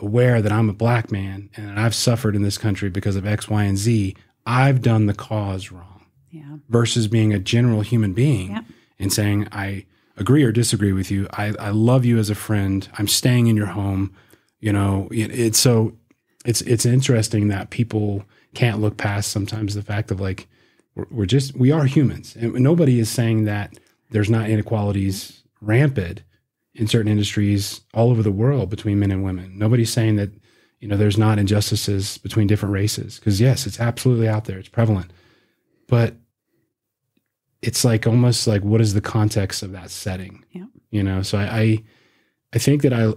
aware 0.00 0.42
that 0.42 0.50
I'm 0.52 0.68
a 0.68 0.72
black 0.74 1.12
man 1.12 1.48
and 1.56 1.78
I've 1.78 1.94
suffered 1.94 2.34
in 2.34 2.42
this 2.42 2.58
country 2.58 2.90
because 2.90 3.16
of 3.16 3.24
X, 3.26 3.48
Y, 3.48 3.62
and 3.64 3.78
Z, 3.78 4.16
I've 4.44 4.82
done 4.82 5.06
the 5.06 5.14
cause 5.14 5.70
wrong 5.70 6.06
Yeah. 6.30 6.56
versus 6.68 7.06
being 7.06 7.32
a 7.32 7.38
general 7.38 7.82
human 7.82 8.12
being 8.12 8.50
Yeah. 8.50 8.62
and 8.98 9.12
saying, 9.12 9.46
I 9.52 9.86
agree 10.16 10.42
or 10.42 10.52
disagree 10.52 10.92
with 10.92 11.10
you. 11.10 11.26
I, 11.32 11.54
I 11.58 11.70
love 11.70 12.04
you 12.04 12.18
as 12.18 12.30
a 12.30 12.34
friend. 12.34 12.88
I'm 12.94 13.08
staying 13.08 13.46
in 13.46 13.56
your 13.56 13.66
home. 13.66 14.14
You 14.60 14.72
know, 14.72 15.08
it, 15.10 15.30
it's 15.38 15.58
so 15.58 15.96
it's 16.44 16.62
it's 16.62 16.86
interesting 16.86 17.48
that 17.48 17.70
people 17.70 18.24
can't 18.54 18.80
look 18.80 18.96
past 18.96 19.30
sometimes 19.30 19.74
the 19.74 19.82
fact 19.82 20.10
of 20.10 20.20
like 20.20 20.48
we're, 20.94 21.06
we're 21.10 21.26
just 21.26 21.56
we 21.56 21.70
are 21.70 21.84
humans, 21.84 22.36
and 22.36 22.54
nobody 22.54 22.98
is 22.98 23.10
saying 23.10 23.44
that 23.44 23.78
there's 24.10 24.30
not 24.30 24.48
inequalities 24.48 25.42
rampant 25.60 26.22
in 26.74 26.86
certain 26.86 27.10
industries 27.10 27.80
all 27.94 28.10
over 28.10 28.22
the 28.22 28.30
world 28.30 28.70
between 28.70 28.98
men 28.98 29.10
and 29.10 29.24
women. 29.24 29.58
Nobody's 29.58 29.92
saying 29.92 30.16
that 30.16 30.30
you 30.80 30.88
know 30.88 30.96
there's 30.96 31.18
not 31.18 31.38
injustices 31.38 32.18
between 32.18 32.46
different 32.46 32.72
races 32.72 33.18
because 33.18 33.40
yes, 33.40 33.66
it's 33.66 33.80
absolutely 33.80 34.28
out 34.28 34.46
there. 34.46 34.58
It's 34.58 34.68
prevalent, 34.68 35.10
but 35.86 36.14
it's 37.66 37.84
like 37.84 38.06
almost 38.06 38.46
like 38.46 38.62
what 38.62 38.80
is 38.80 38.94
the 38.94 39.00
context 39.00 39.62
of 39.62 39.72
that 39.72 39.90
setting? 39.90 40.44
Yeah. 40.52 40.66
You 40.90 41.02
know, 41.02 41.22
so 41.22 41.36
I, 41.36 41.44
I 41.44 41.82
I 42.54 42.58
think 42.58 42.82
that 42.82 42.92
I 42.92 43.12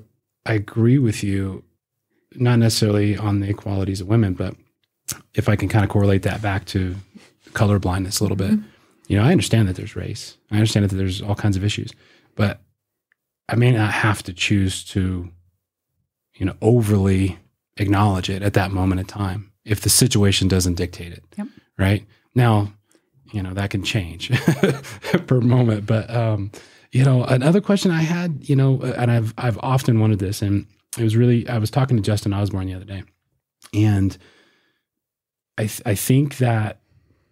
I 0.45 0.53
agree 0.53 0.97
with 0.97 1.23
you, 1.23 1.63
not 2.35 2.57
necessarily 2.57 3.15
on 3.15 3.39
the 3.39 3.49
equalities 3.49 4.01
of 4.01 4.07
women, 4.07 4.33
but 4.33 4.55
if 5.35 5.47
I 5.47 5.55
can 5.55 5.69
kind 5.69 5.83
of 5.83 5.91
correlate 5.91 6.23
that 6.23 6.41
back 6.41 6.65
to 6.65 6.95
color 7.53 7.77
blindness 7.77 8.19
a 8.19 8.23
little 8.23 8.35
bit, 8.35 8.51
mm-hmm. 8.51 8.67
you 9.07 9.17
know, 9.17 9.23
I 9.23 9.31
understand 9.31 9.67
that 9.67 9.75
there's 9.75 9.95
race. 9.95 10.37
I 10.49 10.55
understand 10.55 10.89
that 10.89 10.95
there's 10.95 11.21
all 11.21 11.35
kinds 11.35 11.55
of 11.55 11.63
issues, 11.63 11.91
but 12.35 12.59
I 13.47 13.55
may 13.55 13.71
not 13.71 13.91
have 13.91 14.23
to 14.23 14.33
choose 14.33 14.83
to, 14.85 15.29
you 16.35 16.45
know, 16.45 16.55
overly 16.61 17.37
acknowledge 17.77 18.29
it 18.29 18.41
at 18.41 18.53
that 18.53 18.71
moment 18.71 18.99
in 18.99 19.05
time 19.05 19.51
if 19.63 19.81
the 19.81 19.89
situation 19.89 20.47
doesn't 20.47 20.75
dictate 20.75 21.13
it. 21.13 21.23
Yep. 21.37 21.47
Right 21.77 22.05
now, 22.33 22.73
you 23.31 23.41
know 23.41 23.53
that 23.53 23.69
can 23.69 23.83
change 23.83 24.31
per 25.27 25.41
moment. 25.41 25.85
But 25.85 26.09
um, 26.09 26.51
you 26.91 27.03
know, 27.03 27.23
another 27.23 27.61
question 27.61 27.91
I 27.91 28.01
had, 28.01 28.47
you 28.49 28.55
know, 28.55 28.81
and 28.81 29.11
I've 29.11 29.33
I've 29.37 29.59
often 29.59 29.99
wanted 29.99 30.19
this, 30.19 30.41
and 30.41 30.65
it 30.97 31.03
was 31.03 31.15
really 31.15 31.47
I 31.47 31.57
was 31.57 31.71
talking 31.71 31.97
to 31.97 32.03
Justin 32.03 32.33
Osborne 32.33 32.67
the 32.67 32.73
other 32.73 32.85
day, 32.85 33.03
and 33.73 34.17
I 35.57 35.63
th- 35.63 35.81
I 35.85 35.95
think 35.95 36.37
that 36.37 36.79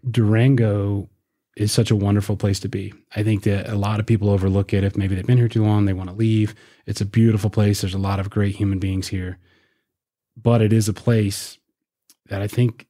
Durango 0.09 1.09
is 1.55 1.71
such 1.71 1.89
a 1.89 1.95
wonderful 1.95 2.37
place 2.37 2.59
to 2.59 2.69
be. 2.69 2.93
I 3.15 3.23
think 3.23 3.43
that 3.43 3.67
a 3.67 3.75
lot 3.75 3.99
of 3.99 4.05
people 4.05 4.29
overlook 4.29 4.73
it 4.73 4.83
if 4.83 4.95
maybe 4.95 5.15
they've 5.15 5.25
been 5.25 5.39
here 5.39 5.47
too 5.47 5.65
long, 5.65 5.85
they 5.85 5.93
want 5.93 6.09
to 6.09 6.15
leave. 6.15 6.53
It's 6.85 7.01
a 7.01 7.05
beautiful 7.05 7.49
place. 7.49 7.81
There's 7.81 7.95
a 7.95 7.99
lot 7.99 8.19
of 8.19 8.29
great 8.29 8.55
human 8.55 8.77
beings 8.77 9.07
here. 9.07 9.39
But 10.35 10.61
it 10.61 10.71
is 10.71 10.87
a 10.87 10.93
place 10.93 11.57
that 12.27 12.43
I 12.43 12.47
think 12.47 12.85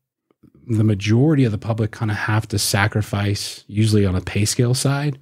the 0.67 0.83
majority 0.83 1.45
of 1.45 1.51
the 1.51 1.57
public 1.57 1.91
kind 1.91 2.11
of 2.11 2.17
have 2.17 2.47
to 2.49 2.59
sacrifice, 2.59 3.63
usually 3.67 4.05
on 4.05 4.15
a 4.15 4.21
pay 4.21 4.45
scale 4.45 4.73
side 4.73 5.17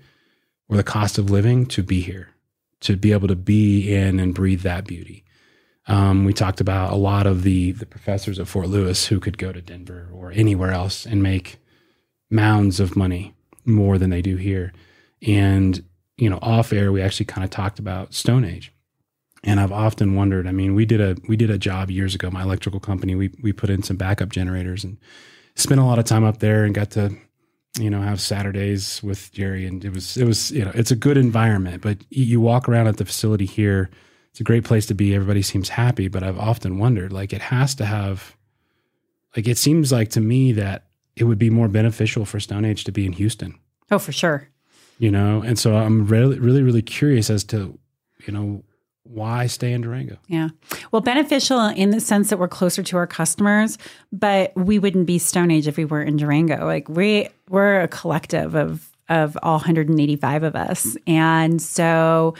or 0.68 0.78
the 0.78 0.84
cost 0.84 1.18
of 1.18 1.30
living, 1.30 1.66
to 1.68 1.84
be 1.84 2.02
here, 2.02 2.30
to 2.82 2.98
be 2.98 3.12
able 3.12 3.28
to 3.28 3.36
be 3.36 3.94
in 3.94 4.20
and 4.20 4.34
breathe 4.34 4.62
that 4.62 4.86
beauty. 4.86 5.24
Um, 5.88 6.26
we 6.26 6.34
talked 6.34 6.60
about 6.60 6.92
a 6.92 6.96
lot 6.96 7.28
of 7.28 7.44
the 7.44 7.72
the 7.74 7.86
professors 7.86 8.40
at 8.40 8.48
Fort 8.48 8.68
Lewis 8.68 9.06
who 9.06 9.20
could 9.20 9.38
go 9.38 9.52
to 9.52 9.62
Denver 9.62 10.10
or 10.12 10.32
anywhere 10.32 10.72
else 10.72 11.06
and 11.06 11.22
make 11.22 11.60
mounds 12.32 12.80
of 12.80 12.96
money 12.96 13.36
more 13.66 14.00
than 14.00 14.10
they 14.10 14.24
do 14.24 14.36
here. 14.36 14.74
And 15.22 15.84
you 16.18 16.30
know, 16.30 16.40
off 16.42 16.74
air, 16.74 16.92
we 16.92 17.02
actually 17.02 17.26
kind 17.26 17.44
of 17.44 17.52
talked 17.52 17.78
about 17.78 18.14
Stone 18.14 18.46
Age. 18.46 18.72
And 19.44 19.60
I've 19.60 19.72
often 19.72 20.16
wondered. 20.16 20.48
I 20.48 20.52
mean, 20.52 20.74
we 20.74 20.86
did 20.86 21.00
a 21.00 21.18
we 21.28 21.38
did 21.38 21.52
a 21.52 21.60
job 21.60 21.92
years 21.92 22.16
ago. 22.16 22.32
My 22.32 22.42
electrical 22.42 22.80
company, 22.80 23.14
we 23.14 23.30
we 23.44 23.54
put 23.54 23.70
in 23.70 23.84
some 23.84 23.96
backup 23.96 24.30
generators 24.30 24.84
and 24.84 24.98
spent 25.56 25.80
a 25.80 25.84
lot 25.84 26.00
of 26.00 26.06
time 26.06 26.24
up 26.24 26.40
there 26.40 26.64
and 26.66 26.74
got 26.76 26.92
to 26.92 27.16
you 27.80 27.90
know 27.90 28.02
have 28.02 28.22
Saturdays 28.22 29.02
with 29.04 29.32
Jerry. 29.32 29.66
And 29.66 29.84
it 29.84 29.94
was 29.94 30.18
it 30.18 30.26
was 30.26 30.52
you 30.52 30.64
know 30.66 30.72
it's 30.76 30.92
a 30.92 30.96
good 30.96 31.18
environment. 31.18 31.82
But 31.82 31.98
you 32.10 32.40
walk 32.42 32.68
around 32.70 32.88
at 32.88 32.98
the 32.98 33.06
facility 33.06 33.46
here, 33.46 33.90
it's 34.32 34.40
a 34.40 34.44
great 34.44 34.64
place 34.64 34.86
to 34.88 34.94
be. 34.94 35.14
Everybody 35.16 35.42
seems 35.42 35.70
happy. 35.70 36.08
But 36.08 36.24
I've 36.24 36.40
often 36.40 36.78
wondered, 36.80 37.12
like 37.14 37.34
it 37.34 37.42
has 37.42 37.76
to 37.76 37.86
have, 37.86 38.36
like 39.36 39.48
it 39.48 39.58
seems 39.58 39.92
like 39.92 40.10
to 40.12 40.22
me 40.22 40.52
that 40.54 40.88
it 41.16 41.24
would 41.24 41.40
be 41.40 41.50
more 41.50 41.68
beneficial 41.70 42.26
for 42.26 42.40
Stone 42.40 42.66
Age 42.66 42.84
to 42.86 42.92
be 42.92 43.06
in 43.06 43.14
Houston 43.14 43.58
Oh, 43.92 44.00
for 44.00 44.12
sure. 44.12 44.50
you 45.00 45.10
know 45.12 45.42
and 45.42 45.58
so 45.60 45.76
i'm 45.78 46.08
really 46.08 46.40
really 46.40 46.62
really 46.64 46.82
curious 46.82 47.30
as 47.30 47.44
to 47.46 47.78
you 48.26 48.34
know 48.34 48.64
why 49.06 49.48
stay 49.48 49.72
in 49.72 49.82
durango 49.82 50.18
Yeah. 50.28 50.50
Well, 50.92 51.02
beneficial 51.02 51.60
in 51.68 51.92
the 51.92 52.00
sense 52.00 52.30
that 52.30 52.38
we're 52.38 52.48
closer 52.48 52.84
to 52.84 52.98
our 52.98 53.08
customers, 53.08 53.78
but 54.12 54.52
we 54.56 54.80
wouldn't 54.80 55.06
be 55.06 55.20
Stone 55.20 55.52
Age 55.52 55.68
if 55.68 55.78
we 55.78 55.86
weren't 55.86 56.10
in 56.10 56.18
Durango. 56.18 56.66
Like 56.66 56.90
we 56.90 57.30
we're 57.50 57.82
a 57.82 57.88
collective 57.88 58.56
of 58.56 58.90
of 59.08 59.38
all 59.44 59.58
185 59.58 60.44
of 60.44 60.56
us. 60.56 60.98
And 61.06 61.62
so 61.62 62.34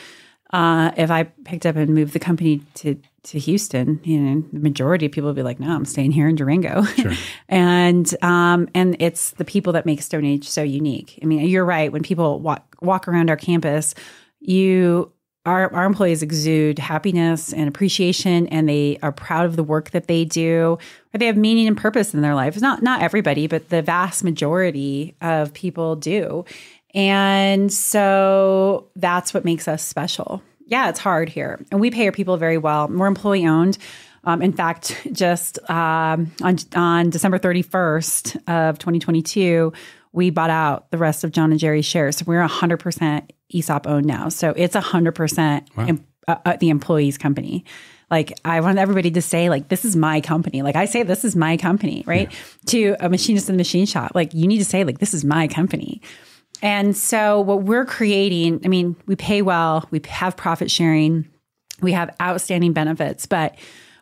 uh, 0.52 0.92
if 0.98 1.12
I 1.12 1.24
picked 1.24 1.66
up 1.66 1.76
and 1.76 1.94
moved 1.94 2.14
the 2.14 2.20
company 2.20 2.62
to 2.76 3.00
to 3.24 3.40
Houston, 3.40 4.00
you 4.04 4.20
know, 4.20 4.44
the 4.54 4.60
majority 4.60 5.08
of 5.08 5.12
people 5.12 5.28
would 5.30 5.36
be 5.36 5.44
like, 5.44 5.60
"No, 5.60 5.76
I'm 5.76 5.86
staying 5.86 6.12
here 6.12 6.28
in 6.28 6.36
Durango." 6.36 6.84
and 7.50 8.16
um, 8.24 8.70
and 8.76 8.96
it's 9.00 9.32
the 9.32 9.46
people 9.46 9.74
that 9.74 9.86
make 9.86 10.02
Stone 10.02 10.26
Age 10.26 10.48
so 10.48 10.62
unique. 10.62 11.20
I 11.22 11.26
mean, 11.26 11.48
you're 11.48 11.66
right. 11.66 11.92
When 11.92 12.04
people 12.04 12.40
walk 12.40 12.76
walk 12.82 13.08
around 13.08 13.30
our 13.30 13.36
campus, 13.36 13.96
you 14.40 15.12
our, 15.46 15.72
our 15.74 15.86
employees 15.86 16.24
exude 16.24 16.80
happiness 16.80 17.54
and 17.54 17.68
appreciation 17.68 18.48
and 18.48 18.68
they 18.68 18.98
are 19.02 19.12
proud 19.12 19.46
of 19.46 19.56
the 19.56 19.64
work 19.64 19.92
that 19.92 20.08
they 20.08 20.26
do 20.26 20.78
or 21.14 21.18
they 21.18 21.28
have 21.28 21.38
meaning 21.38 21.68
and 21.68 21.78
purpose 21.78 22.14
in 22.14 22.22
their 22.22 22.36
life 22.36 22.60
not 22.60 22.82
not 22.82 23.02
everybody 23.02 23.48
but 23.48 23.70
the 23.70 23.82
vast 23.82 24.24
majority 24.24 25.16
of 25.22 25.54
people 25.54 25.96
do. 25.96 26.46
And 26.94 27.72
so 27.72 28.88
that's 28.96 29.34
what 29.34 29.46
makes 29.46 29.68
us 29.68 29.84
special. 29.84 30.42
Yeah 30.66 30.90
it's 30.90 31.00
hard 31.00 31.30
here. 31.30 31.64
And 31.72 31.80
we 31.80 31.92
pay 31.92 32.06
our 32.06 32.12
people 32.12 32.38
very 32.38 32.58
well. 32.58 32.88
We're 32.88 33.08
employee 33.08 33.46
owned 33.46 33.78
um, 34.26 34.42
in 34.42 34.54
fact, 34.54 35.08
just 35.12 35.60
um, 35.70 36.32
on 36.42 36.58
on 36.76 37.10
December 37.10 37.40
31st 37.40 38.38
of 38.48 38.80
2022, 38.80 39.72
we 40.12 40.30
bought 40.30 40.50
out 40.50 40.90
the 40.92 40.98
rest 40.98 41.24
of 41.24 41.32
John 41.32 41.52
and 41.52 41.60
Jerry's 41.60 41.86
shares. 41.86 42.18
So 42.18 42.26
we're 42.26 42.46
100% 42.46 43.30
ESOP 43.54 43.88
owned 43.88 44.06
now. 44.06 44.30
So 44.30 44.54
it's 44.56 44.76
100% 44.76 45.68
em- 45.90 46.06
uh, 46.28 46.36
uh, 46.46 46.58
the 46.60 46.70
employee's 46.70 47.18
company. 47.18 47.66
Like 48.10 48.34
I 48.46 48.62
want 48.62 48.78
everybody 48.78 49.12
to 49.12 49.22
say, 49.22 49.50
like 49.50 49.70
this 49.70 49.86
is 49.86 49.96
my 49.96 50.22
company. 50.22 50.62
Like 50.62 50.76
I 50.76 50.86
say, 50.86 51.04
this 51.04 51.26
is 51.26 51.36
my 51.36 51.58
company, 51.58 52.04
right? 52.06 52.32
To 52.68 52.96
a 53.00 53.10
machinist 53.10 53.50
in 53.50 53.56
the 53.56 53.58
machine 53.58 53.86
shop, 53.86 54.12
like 54.16 54.34
you 54.34 54.48
need 54.48 54.60
to 54.60 54.66
say, 54.66 54.84
like 54.84 55.00
this 55.00 55.14
is 55.14 55.24
my 55.26 55.48
company. 55.48 56.02
And 56.62 56.96
so 56.96 57.42
what 57.42 57.64
we're 57.64 57.86
creating, 57.86 58.62
I 58.64 58.68
mean, 58.70 58.96
we 59.08 59.16
pay 59.16 59.42
well, 59.42 59.88
we 59.92 60.02
have 60.08 60.38
profit 60.38 60.72
sharing, 60.72 61.28
we 61.82 61.92
have 61.92 62.16
outstanding 62.22 62.74
benefits, 62.74 63.26
but 63.26 63.56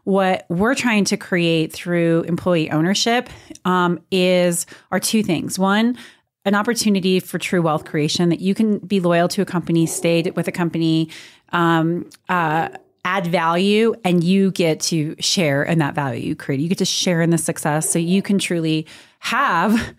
what 0.03 0.45
we're 0.49 0.75
trying 0.75 1.05
to 1.05 1.17
create 1.17 1.71
through 1.71 2.23
employee 2.23 2.69
ownership 2.69 3.29
um, 3.65 3.99
is 4.11 4.65
are 4.91 4.99
two 4.99 5.23
things. 5.23 5.57
One, 5.57 5.97
an 6.45 6.55
opportunity 6.55 7.19
for 7.19 7.37
true 7.37 7.61
wealth 7.61 7.85
creation 7.85 8.29
that 8.29 8.41
you 8.41 8.53
can 8.53 8.79
be 8.79 8.99
loyal 8.99 9.27
to 9.29 9.41
a 9.41 9.45
company, 9.45 9.85
stay 9.85 10.21
with 10.35 10.47
a 10.47 10.51
company, 10.51 11.09
um, 11.53 12.09
uh, 12.29 12.69
add 13.05 13.27
value, 13.27 13.93
and 14.03 14.23
you 14.23 14.51
get 14.51 14.79
to 14.79 15.15
share 15.19 15.63
in 15.63 15.79
that 15.79 15.95
value 15.95 16.21
you 16.21 16.35
create. 16.35 16.59
You 16.59 16.69
get 16.69 16.77
to 16.79 16.85
share 16.85 17.21
in 17.21 17.29
the 17.29 17.37
success, 17.37 17.89
so 17.89 17.99
you 17.99 18.21
can 18.21 18.39
truly 18.39 18.87
have 19.19 19.93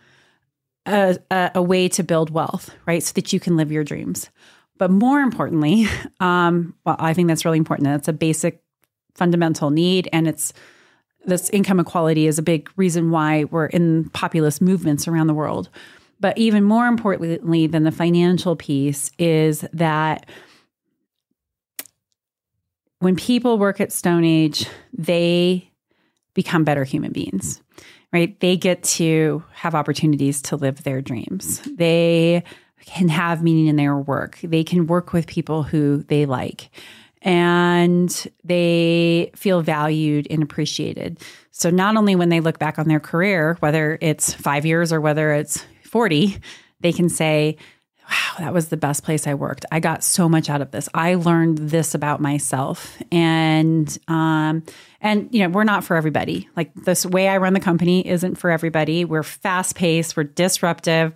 a, 0.87 1.19
a, 1.31 1.51
a 1.57 1.63
way 1.63 1.89
to 1.89 2.03
build 2.03 2.31
wealth, 2.31 2.71
right? 2.87 3.03
So 3.03 3.13
that 3.15 3.33
you 3.33 3.41
can 3.41 3.57
live 3.57 3.73
your 3.73 3.85
dreams. 3.85 4.31
But 4.77 4.91
more 4.91 5.21
importantly, 5.21 5.87
um, 6.21 6.75
well, 6.85 6.97
I 6.99 7.15
think 7.15 7.29
that's 7.29 7.45
really 7.45 7.59
important. 7.59 7.87
That's 7.87 8.09
a 8.09 8.13
basic 8.13 8.61
fundamental 9.15 9.71
need 9.71 10.09
and 10.13 10.27
it's 10.27 10.53
this 11.27 11.49
income 11.51 11.81
equality 11.81 12.27
is 12.27 12.39
a 12.39 12.43
big 12.43 12.71
reason 12.77 13.11
why 13.11 13.45
we're 13.45 13.67
in 13.67 14.09
populist 14.11 14.61
movements 14.61 15.09
around 15.09 15.27
the 15.27 15.35
world 15.35 15.71
but 16.21 16.37
even 16.39 16.65
more 16.65 16.87
importantly 16.87 17.67
than 17.67 17.85
the 17.85 17.93
financial 17.93 18.57
piece 18.57 19.11
is 19.19 19.65
that 19.73 20.27
when 23.01 23.17
people 23.17 23.59
work 23.59 23.81
at 23.81 23.93
stone 23.93 24.25
age 24.25 24.67
they 24.97 25.71
become 26.35 26.65
better 26.65 26.85
human 26.85 27.13
beings 27.13 27.61
right? 28.15 28.39
They 28.39 28.57
get 28.57 28.85
to 28.85 29.43
have 29.53 29.75
opportunities 29.75 30.41
to 30.43 30.57
live 30.57 30.85
their 30.85 31.03
dreams. 31.03 31.61
They 31.63 32.45
can 32.87 33.09
have 33.09 33.43
meaning 33.43 33.67
in 33.67 33.75
their 33.75 33.97
work. 33.97 34.39
They 34.43 34.63
can 34.63 34.87
work 34.87 35.13
with 35.13 35.27
people 35.27 35.65
who 35.65 36.05
they 36.05 36.25
like. 36.25 36.71
And 37.23 38.09
they 38.45 39.33
feel 39.35 39.63
valued 39.63 40.29
and 40.31 40.43
appreciated. 40.43 41.19
So, 41.51 41.71
not 41.71 41.97
only 41.97 42.15
when 42.15 42.29
they 42.29 42.41
look 42.41 42.59
back 42.59 42.79
on 42.79 42.87
their 42.87 43.01
career, 43.01 43.57
whether 43.61 43.99
it's 44.01 44.33
five 44.33 44.65
years 44.65 44.93
or 44.93 45.01
whether 45.01 45.33
it's 45.33 45.65
40, 45.95 46.39
they 46.81 46.93
can 46.93 47.09
say, 47.09 47.57
Wow, 48.11 48.41
that 48.41 48.53
was 48.53 48.69
the 48.69 48.77
best 48.77 49.05
place 49.05 49.29
I 49.29 49.35
worked. 49.35 49.65
I 49.71 49.79
got 49.79 50.03
so 50.03 50.29
much 50.29 50.51
out 50.51 50.61
of 50.61 50.73
this. 50.73 50.89
I 50.93 51.15
learned 51.15 51.57
this 51.57 51.95
about 51.95 52.21
myself. 52.21 53.01
And, 53.13 53.97
um, 54.09 54.65
and, 55.01 55.33
you 55.33 55.41
know, 55.41 55.51
we're 55.51 55.63
not 55.63 55.85
for 55.85 55.97
everybody. 55.97 56.49
Like 56.57 56.75
this 56.75 57.07
way 57.07 57.29
I 57.29 57.37
run 57.37 57.55
the 57.55 57.61
company 57.61 58.07
isn't 58.07 58.35
for 58.35 58.51
everybody. 58.51 59.05
We're 59.05 59.23
fast 59.23 59.77
paced, 59.77 60.17
we're 60.17 60.25
disruptive 60.25 61.15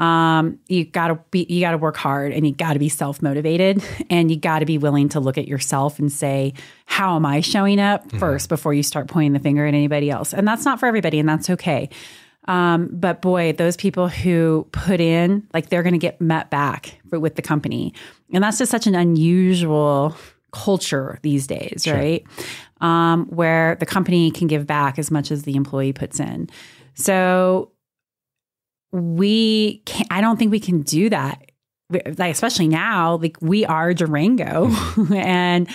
um, 0.00 0.58
you 0.66 0.86
gotta 0.86 1.20
be 1.30 1.46
you 1.48 1.60
gotta 1.60 1.76
work 1.76 1.96
hard 1.96 2.32
and 2.32 2.46
you 2.46 2.54
gotta 2.54 2.78
be 2.78 2.88
self-motivated 2.88 3.84
and 4.10 4.30
you 4.30 4.36
gotta 4.36 4.64
be 4.64 4.78
willing 4.78 5.10
to 5.10 5.20
look 5.20 5.36
at 5.36 5.46
yourself 5.46 5.98
and 5.98 6.10
say 6.10 6.54
how 6.86 7.16
am 7.16 7.26
i 7.26 7.40
showing 7.40 7.78
up 7.78 8.06
mm-hmm. 8.06 8.18
first 8.18 8.48
before 8.48 8.72
you 8.72 8.82
start 8.82 9.08
pointing 9.08 9.34
the 9.34 9.38
finger 9.38 9.66
at 9.66 9.74
anybody 9.74 10.10
else 10.10 10.32
and 10.32 10.48
that's 10.48 10.64
not 10.64 10.80
for 10.80 10.86
everybody 10.86 11.18
and 11.18 11.28
that's 11.28 11.50
okay 11.50 11.90
um, 12.50 12.88
but 12.92 13.22
boy 13.22 13.52
those 13.52 13.76
people 13.76 14.08
who 14.08 14.66
put 14.72 15.00
in 15.00 15.46
like 15.54 15.68
they're 15.68 15.82
gonna 15.82 15.98
get 15.98 16.20
met 16.20 16.50
back 16.50 16.98
with 17.10 17.36
the 17.36 17.42
company 17.42 17.94
and 18.32 18.44
that's 18.44 18.58
just 18.58 18.70
such 18.70 18.86
an 18.86 18.94
unusual 18.94 20.14
culture 20.52 21.18
these 21.22 21.46
days 21.46 21.82
sure. 21.84 21.94
right 21.94 22.24
um, 22.80 23.26
where 23.26 23.76
the 23.76 23.86
company 23.86 24.30
can 24.30 24.46
give 24.46 24.66
back 24.66 24.98
as 24.98 25.10
much 25.10 25.30
as 25.30 25.44
the 25.44 25.54
employee 25.54 25.92
puts 25.92 26.18
in 26.18 26.48
so 26.94 27.70
we 28.92 29.82
can't. 29.86 30.08
I 30.10 30.20
don't 30.20 30.36
think 30.38 30.50
we 30.50 30.60
can 30.60 30.82
do 30.82 31.08
that. 31.10 31.50
Like 31.90 32.32
especially 32.32 32.68
now, 32.68 33.16
like 33.16 33.36
we 33.40 33.64
are 33.64 33.92
Durango, 33.92 34.70
and 35.14 35.68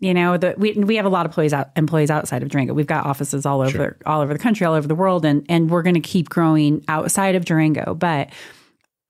you 0.00 0.14
know 0.14 0.36
the, 0.36 0.54
we 0.56 0.72
we 0.72 0.96
have 0.96 1.06
a 1.06 1.08
lot 1.08 1.26
of 1.26 1.30
employees 1.30 1.52
out, 1.52 1.70
employees 1.76 2.10
outside 2.10 2.42
of 2.42 2.48
Durango. 2.48 2.74
We've 2.74 2.86
got 2.86 3.06
offices 3.06 3.44
all 3.44 3.60
over 3.60 3.70
sure. 3.70 3.96
all 4.06 4.20
over 4.20 4.32
the 4.32 4.38
country, 4.38 4.66
all 4.66 4.74
over 4.74 4.86
the 4.86 4.94
world, 4.94 5.24
and 5.24 5.44
and 5.48 5.70
we're 5.70 5.82
going 5.82 5.94
to 5.94 6.00
keep 6.00 6.28
growing 6.28 6.84
outside 6.88 7.34
of 7.34 7.44
Durango. 7.44 7.94
But 7.94 8.30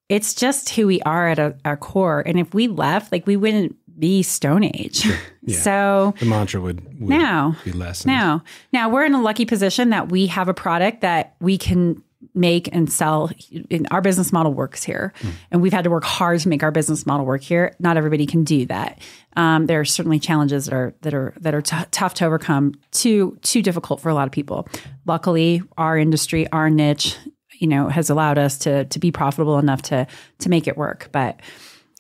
it's 0.09 0.35
just 0.35 0.71
who 0.71 0.87
we 0.87 1.03
are 1.03 1.29
at 1.29 1.39
a, 1.39 1.57
our 1.65 1.77
core. 1.77 2.23
And 2.25 2.39
if 2.39 2.55
we 2.55 2.69
left, 2.69 3.13
like 3.13 3.27
we 3.27 3.37
wouldn't 3.37 3.77
be 3.99 4.23
Stone 4.23 4.65
Age. 4.65 4.97
Sure. 4.97 5.17
Yeah. 5.49 5.61
So 5.61 6.15
the 6.21 6.27
mantra 6.27 6.61
would, 6.61 7.01
would 7.01 7.09
now 7.09 7.57
be 7.65 7.73
less. 7.73 8.05
Now, 8.05 8.45
now 8.71 8.91
we're 8.91 9.07
in 9.07 9.15
a 9.15 9.23
lucky 9.23 9.47
position 9.47 9.89
that 9.89 10.11
we 10.11 10.27
have 10.27 10.47
a 10.47 10.53
product 10.53 11.01
that 11.01 11.37
we 11.41 11.57
can 11.57 12.03
make 12.35 12.69
and 12.73 12.91
sell. 12.93 13.31
In 13.71 13.87
our 13.91 14.01
business 14.01 14.33
model 14.33 14.53
works 14.55 14.85
here, 14.85 15.13
and 15.51 15.63
we've 15.63 15.73
had 15.73 15.85
to 15.85 15.91
work 15.91 16.05
hard 16.05 16.41
to 16.41 16.49
make 16.49 16.63
our 16.63 16.71
business 16.71 17.07
model 17.07 17.27
work 17.27 17.43
here. 17.43 17.75
Not 17.79 17.97
everybody 17.97 18.27
can 18.27 18.45
do 18.45 18.67
that. 18.67 19.01
Um, 19.37 19.67
there 19.67 19.81
are 19.81 19.85
certainly 19.85 20.19
challenges 20.19 20.67
that 20.67 20.75
are 20.75 20.95
that 21.03 21.15
are 21.15 21.35
that 21.41 21.55
are 21.55 21.63
t- 21.63 21.77
tough 21.91 22.15
to 22.15 22.25
overcome. 22.27 22.75
Too 22.91 23.39
too 23.43 23.63
difficult 23.63 24.01
for 24.01 24.09
a 24.09 24.15
lot 24.15 24.27
of 24.27 24.33
people. 24.33 24.69
Luckily, 25.07 25.63
our 25.77 25.97
industry, 25.97 26.51
our 26.53 26.71
niche, 26.71 27.17
you 27.59 27.67
know, 27.67 27.89
has 27.89 28.11
allowed 28.11 28.39
us 28.39 28.59
to 28.59 28.85
to 28.87 28.99
be 28.99 29.11
profitable 29.13 29.59
enough 29.59 29.83
to 29.83 30.07
to 30.41 30.49
make 30.49 30.67
it 30.67 30.77
work. 30.77 31.09
But 31.13 31.41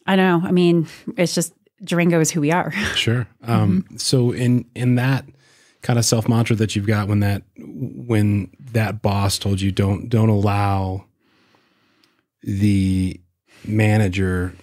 I 0.06 0.16
don't 0.16 0.42
know. 0.42 0.48
I 0.48 0.52
mean, 0.52 0.88
it's 1.16 1.34
just 1.34 1.52
Durango 1.84 2.18
is 2.20 2.30
who 2.30 2.40
we 2.40 2.50
are. 2.50 2.72
Sure. 2.94 3.26
Um, 3.42 3.84
So 3.96 4.32
in 4.32 4.64
in 4.74 4.96
that 4.96 5.24
kind 5.80 5.98
of 5.98 6.04
self 6.04 6.28
mantra 6.28 6.56
that 6.56 6.74
you've 6.74 6.86
got 6.86 7.06
when 7.08 7.20
that 7.20 7.42
when 7.56 8.50
that 8.72 9.02
boss 9.02 9.38
told 9.38 9.60
you 9.60 9.72
don't 9.72 10.08
don't 10.08 10.28
allow 10.28 11.04
the 12.42 13.20
manager 13.64 14.54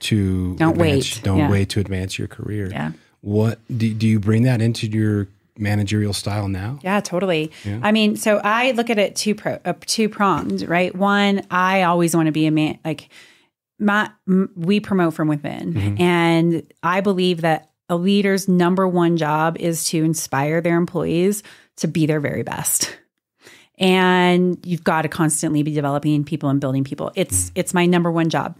to 0.00 0.54
Don't 0.56 0.72
advance- 0.72 1.16
wait. 1.16 1.24
don't 1.24 1.38
Yeah. 1.38 1.50
wait 1.50 1.68
to 1.70 1.80
advance 1.80 2.18
your 2.18 2.28
career. 2.28 2.68
Yeah. 2.70 2.92
What 3.20 3.58
do, 3.76 3.92
do 3.92 4.06
you 4.06 4.20
bring 4.20 4.44
that 4.44 4.62
into 4.62 4.86
your 4.86 5.26
managerial 5.56 6.12
style 6.12 6.46
now? 6.46 6.78
Yeah, 6.84 7.00
totally. 7.00 7.50
I 7.82 7.90
mean, 7.90 8.14
so 8.16 8.40
I 8.44 8.70
look 8.72 8.90
at 8.90 8.98
it 8.98 9.16
two 9.16 9.34
pro, 9.34 9.58
uh, 9.64 9.72
two 9.86 10.08
pronged, 10.08 10.62
right? 10.68 10.94
One, 10.94 11.42
I 11.50 11.82
always 11.82 12.14
want 12.14 12.26
to 12.26 12.32
be 12.32 12.46
a 12.46 12.52
man. 12.52 12.78
Like 12.84 13.08
my, 13.80 14.08
m- 14.28 14.50
we 14.54 14.78
promote 14.78 15.14
from 15.14 15.26
within, 15.26 15.96
and 15.98 16.62
I 16.84 17.00
believe 17.00 17.40
that 17.40 17.70
a 17.88 17.96
leader's 17.96 18.46
number 18.46 18.86
one 18.86 19.16
job 19.16 19.56
is 19.58 19.84
to 19.88 20.04
inspire 20.04 20.60
their 20.60 20.76
employees 20.76 21.42
to 21.78 21.88
be 21.88 22.06
their 22.06 22.20
very 22.20 22.44
best. 22.44 22.96
And 23.78 24.58
you've 24.66 24.84
got 24.84 25.02
to 25.02 25.08
constantly 25.08 25.62
be 25.62 25.72
developing 25.72 26.24
people 26.24 26.48
and 26.48 26.60
building 26.60 26.84
people. 26.84 27.12
It's 27.14 27.52
it's 27.54 27.72
my 27.72 27.86
number 27.86 28.10
one 28.10 28.28
job. 28.28 28.56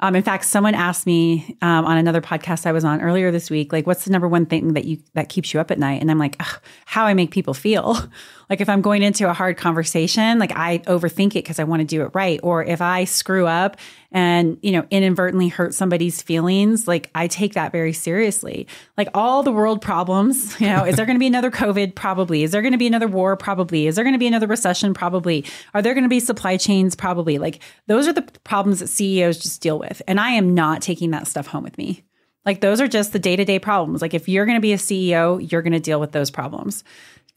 Um, 0.00 0.14
in 0.14 0.22
fact, 0.22 0.44
someone 0.44 0.74
asked 0.74 1.06
me 1.06 1.56
um, 1.60 1.84
on 1.84 1.96
another 1.98 2.20
podcast 2.20 2.66
I 2.66 2.72
was 2.72 2.84
on 2.84 3.00
earlier 3.00 3.30
this 3.30 3.50
week, 3.50 3.72
like, 3.72 3.86
what's 3.86 4.04
the 4.04 4.10
number 4.10 4.28
one 4.28 4.46
thing 4.46 4.74
that 4.74 4.84
you 4.84 4.98
that 5.14 5.28
keeps 5.28 5.52
you 5.52 5.60
up 5.60 5.70
at 5.70 5.78
night? 5.78 6.00
And 6.00 6.10
I'm 6.10 6.18
like, 6.18 6.36
"Ugh, 6.40 6.60
how 6.84 7.04
I 7.04 7.14
make 7.14 7.30
people 7.30 7.54
feel. 7.54 7.96
like 8.50 8.60
if 8.60 8.68
I'm 8.68 8.80
going 8.80 9.02
into 9.02 9.28
a 9.28 9.32
hard 9.32 9.56
conversation, 9.56 10.38
like 10.38 10.52
I 10.56 10.78
overthink 10.78 11.28
it 11.28 11.44
because 11.44 11.58
I 11.58 11.64
want 11.64 11.80
to 11.80 11.86
do 11.86 12.02
it 12.02 12.10
right, 12.14 12.40
or 12.42 12.64
if 12.64 12.80
I 12.80 13.04
screw 13.04 13.46
up 13.46 13.76
and 14.10 14.56
you 14.62 14.72
know 14.72 14.86
inadvertently 14.90 15.48
hurt 15.48 15.74
somebody's 15.74 16.22
feelings, 16.22 16.88
like 16.88 17.10
I 17.14 17.26
take 17.26 17.54
that 17.54 17.72
very 17.72 17.92
seriously. 17.92 18.66
Like 18.96 19.08
all 19.14 19.42
the 19.42 19.52
world 19.52 19.82
problems, 19.82 20.58
you 20.60 20.68
know, 20.68 20.84
is 20.84 20.96
there 20.96 21.06
going 21.06 21.16
to 21.16 21.20
be 21.20 21.26
another 21.26 21.50
COVID? 21.50 21.94
Probably. 21.94 22.42
Is 22.42 22.52
there 22.52 22.62
going 22.62 22.72
to 22.72 22.78
be 22.78 22.86
another 22.86 23.08
war? 23.08 23.36
Probably. 23.36 23.86
Is 23.86 23.96
there 23.96 24.04
going 24.04 24.14
to 24.14 24.18
be 24.18 24.26
another 24.26 24.46
recession? 24.46 24.94
Probably. 24.94 25.44
Are 25.74 25.82
there 25.82 25.94
going 25.94 26.04
to 26.04 26.08
be 26.08 26.20
supply 26.20 26.56
chains? 26.56 26.94
Probably. 26.94 27.38
Like 27.38 27.60
those 27.86 28.08
are 28.08 28.12
the 28.12 28.22
problems 28.44 28.80
that 28.80 28.88
CEOs 28.88 29.38
just 29.38 29.57
deal 29.58 29.78
with. 29.78 30.02
And 30.06 30.20
I 30.20 30.30
am 30.30 30.54
not 30.54 30.82
taking 30.82 31.10
that 31.10 31.26
stuff 31.26 31.46
home 31.46 31.64
with 31.64 31.78
me. 31.78 32.04
Like 32.44 32.60
those 32.60 32.80
are 32.80 32.88
just 32.88 33.12
the 33.12 33.18
day 33.18 33.36
to 33.36 33.44
day 33.44 33.58
problems. 33.58 34.00
Like 34.00 34.14
if 34.14 34.28
you're 34.28 34.46
going 34.46 34.56
to 34.56 34.62
be 34.62 34.72
a 34.72 34.78
CEO, 34.78 35.50
you're 35.50 35.62
going 35.62 35.72
to 35.72 35.80
deal 35.80 36.00
with 36.00 36.12
those 36.12 36.30
problems. 36.30 36.84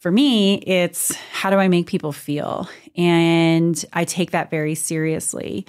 For 0.00 0.10
me, 0.10 0.54
it's 0.58 1.14
how 1.14 1.50
do 1.50 1.56
I 1.56 1.68
make 1.68 1.86
people 1.86 2.12
feel? 2.12 2.68
And 2.96 3.84
I 3.92 4.04
take 4.04 4.32
that 4.32 4.50
very 4.50 4.74
seriously. 4.74 5.66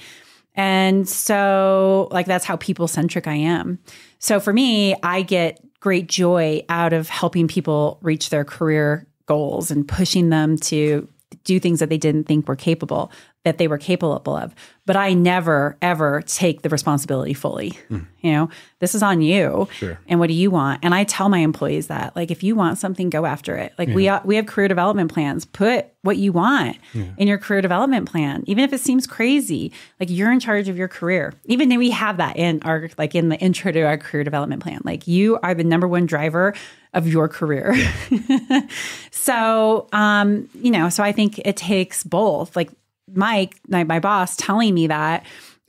And 0.55 1.07
so, 1.09 2.07
like, 2.11 2.25
that's 2.25 2.45
how 2.45 2.57
people 2.57 2.87
centric 2.87 3.27
I 3.27 3.35
am. 3.35 3.79
So, 4.19 4.39
for 4.39 4.53
me, 4.53 4.95
I 5.01 5.23
get 5.23 5.59
great 5.79 6.07
joy 6.07 6.63
out 6.69 6.93
of 6.93 7.09
helping 7.09 7.47
people 7.47 7.99
reach 8.01 8.29
their 8.29 8.45
career 8.45 9.07
goals 9.25 9.71
and 9.71 9.87
pushing 9.87 10.29
them 10.29 10.57
to 10.57 11.07
do 11.43 11.59
things 11.59 11.79
that 11.79 11.89
they 11.89 11.97
didn't 11.97 12.25
think 12.25 12.47
were 12.47 12.55
capable 12.55 13.11
that 13.43 13.57
they 13.57 13.67
were 13.67 13.77
capable 13.77 14.35
of. 14.35 14.55
But 14.85 14.97
i 14.97 15.13
never 15.13 15.77
ever 15.81 16.21
take 16.25 16.61
the 16.61 16.69
responsibility 16.69 17.33
fully 17.33 17.77
you 17.89 18.31
know? 18.31 18.49
This 18.79 18.95
is 18.95 19.03
on 19.03 19.21
you 19.21 19.67
Sure. 19.73 19.97
and 20.09 20.19
what 20.19 20.27
do 20.27 20.33
you 20.33 20.51
want? 20.51 20.79
And 20.83 20.93
i 20.93 21.03
tell 21.05 21.29
my 21.29 21.39
employees 21.39 21.87
that 21.87 22.15
like 22.15 22.31
if 22.31 22.43
you 22.43 22.55
want 22.55 22.77
something 22.77 23.09
go 23.09 23.25
after 23.25 23.55
it. 23.55 23.73
Like 23.77 23.89
we 23.89 24.09
we 24.25 24.35
have 24.35 24.45
career 24.45 24.67
development 24.67 25.11
plans. 25.13 25.45
Put 25.45 25.87
what 26.01 26.17
you 26.17 26.33
want 26.33 26.77
in 27.17 27.27
your 27.27 27.37
career 27.37 27.61
development 27.61 28.09
plan 28.11 28.43
even 28.45 28.63
if 28.63 28.73
it 28.73 28.81
seems 28.81 29.07
crazy. 29.07 29.71
Like 29.99 30.09
you're 30.09 30.31
in 30.31 30.39
charge 30.41 30.67
of 30.67 30.77
your 30.77 30.89
career. 30.89 31.33
Even 31.45 31.69
though 31.69 31.77
we 31.77 31.91
have 31.91 32.17
that 32.17 32.35
in 32.37 32.61
our 32.63 32.89
like 32.97 33.15
in 33.15 33.29
the 33.29 33.37
intro 33.39 33.71
to 33.71 33.81
our 33.83 33.97
career 33.97 34.23
development 34.25 34.61
plan. 34.63 34.81
Like 34.83 35.07
you 35.07 35.39
are 35.43 35.53
the 35.53 35.63
number 35.63 35.87
one 35.87 36.05
driver 36.05 36.53
of 36.93 37.07
your 37.07 37.27
career. 37.29 37.73
So 39.11 39.87
um 39.93 40.49
you 40.53 40.71
know 40.71 40.89
so 40.89 41.01
i 41.03 41.11
think 41.13 41.39
it 41.39 41.55
takes 41.55 42.03
both. 42.03 42.55
Like 42.55 42.69
mike 43.13 43.59
my, 43.67 43.83
my 43.83 43.99
boss 43.99 44.35
telling 44.35 44.73
me 44.73 44.87
that 44.87 45.25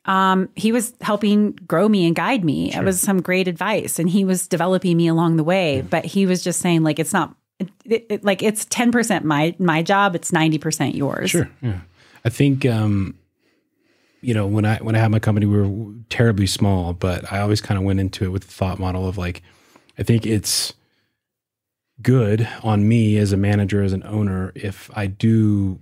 um, 0.07 0.51
he 0.55 0.71
was 0.71 0.93
helping 1.01 1.53
grow 1.67 1.89
me 1.89 2.07
and 2.07 2.15
guide 2.15 2.45
me. 2.45 2.71
It 2.75 2.85
was 2.85 3.01
some 3.01 3.23
great 3.23 3.49
advice, 3.49 3.99
and 3.99 4.09
he 4.11 4.23
was 4.23 4.47
developing 4.47 4.99
me 4.99 5.09
along 5.09 5.37
the 5.37 5.45
way. 5.45 5.81
But 5.81 6.05
he 6.05 6.27
was 6.27 6.45
just 6.45 6.61
saying, 6.61 6.83
like, 6.83 6.99
it's 6.99 7.15
not, 7.15 7.35
it, 7.59 7.71
it, 7.87 8.07
it- 8.11 8.25
like, 8.25 8.43
it's 8.43 8.67
ten 8.67 8.93
percent 8.93 9.25
my 9.25 9.55
my 9.59 9.83
job. 9.83 10.15
It's 10.15 10.31
ninety 10.31 10.59
percent 10.59 10.95
yours. 10.95 11.31
Sure. 11.31 11.49
Yeah. 11.63 11.81
I 12.23 12.29
think 12.29 12.67
um, 12.67 13.15
you 14.21 14.35
know 14.35 14.47
when 14.47 14.67
I 14.67 14.77
when 14.77 14.95
I 14.95 14.99
had 14.99 15.11
my 15.11 15.21
company, 15.21 15.47
we 15.47 15.57
were 15.57 15.95
terribly 16.11 16.47
small, 16.47 16.93
but 16.93 17.33
I 17.33 17.41
always 17.41 17.63
kind 17.63 17.79
of 17.79 17.85
went 17.85 17.99
into 17.99 18.27
it 18.27 18.29
with 18.29 18.43
the 18.43 18.53
thought 18.53 18.79
model 18.79 19.09
of 19.09 19.17
like, 19.17 19.43
I 19.99 20.03
think 20.03 20.27
it's 20.27 20.75
good 22.03 22.47
on 22.63 22.87
me 22.87 23.17
as 23.17 23.33
a 23.33 23.37
manager, 23.39 23.83
as 23.83 23.93
an 23.95 24.03
owner, 24.05 24.53
if 24.55 24.91
I 24.95 25.07
do, 25.07 25.79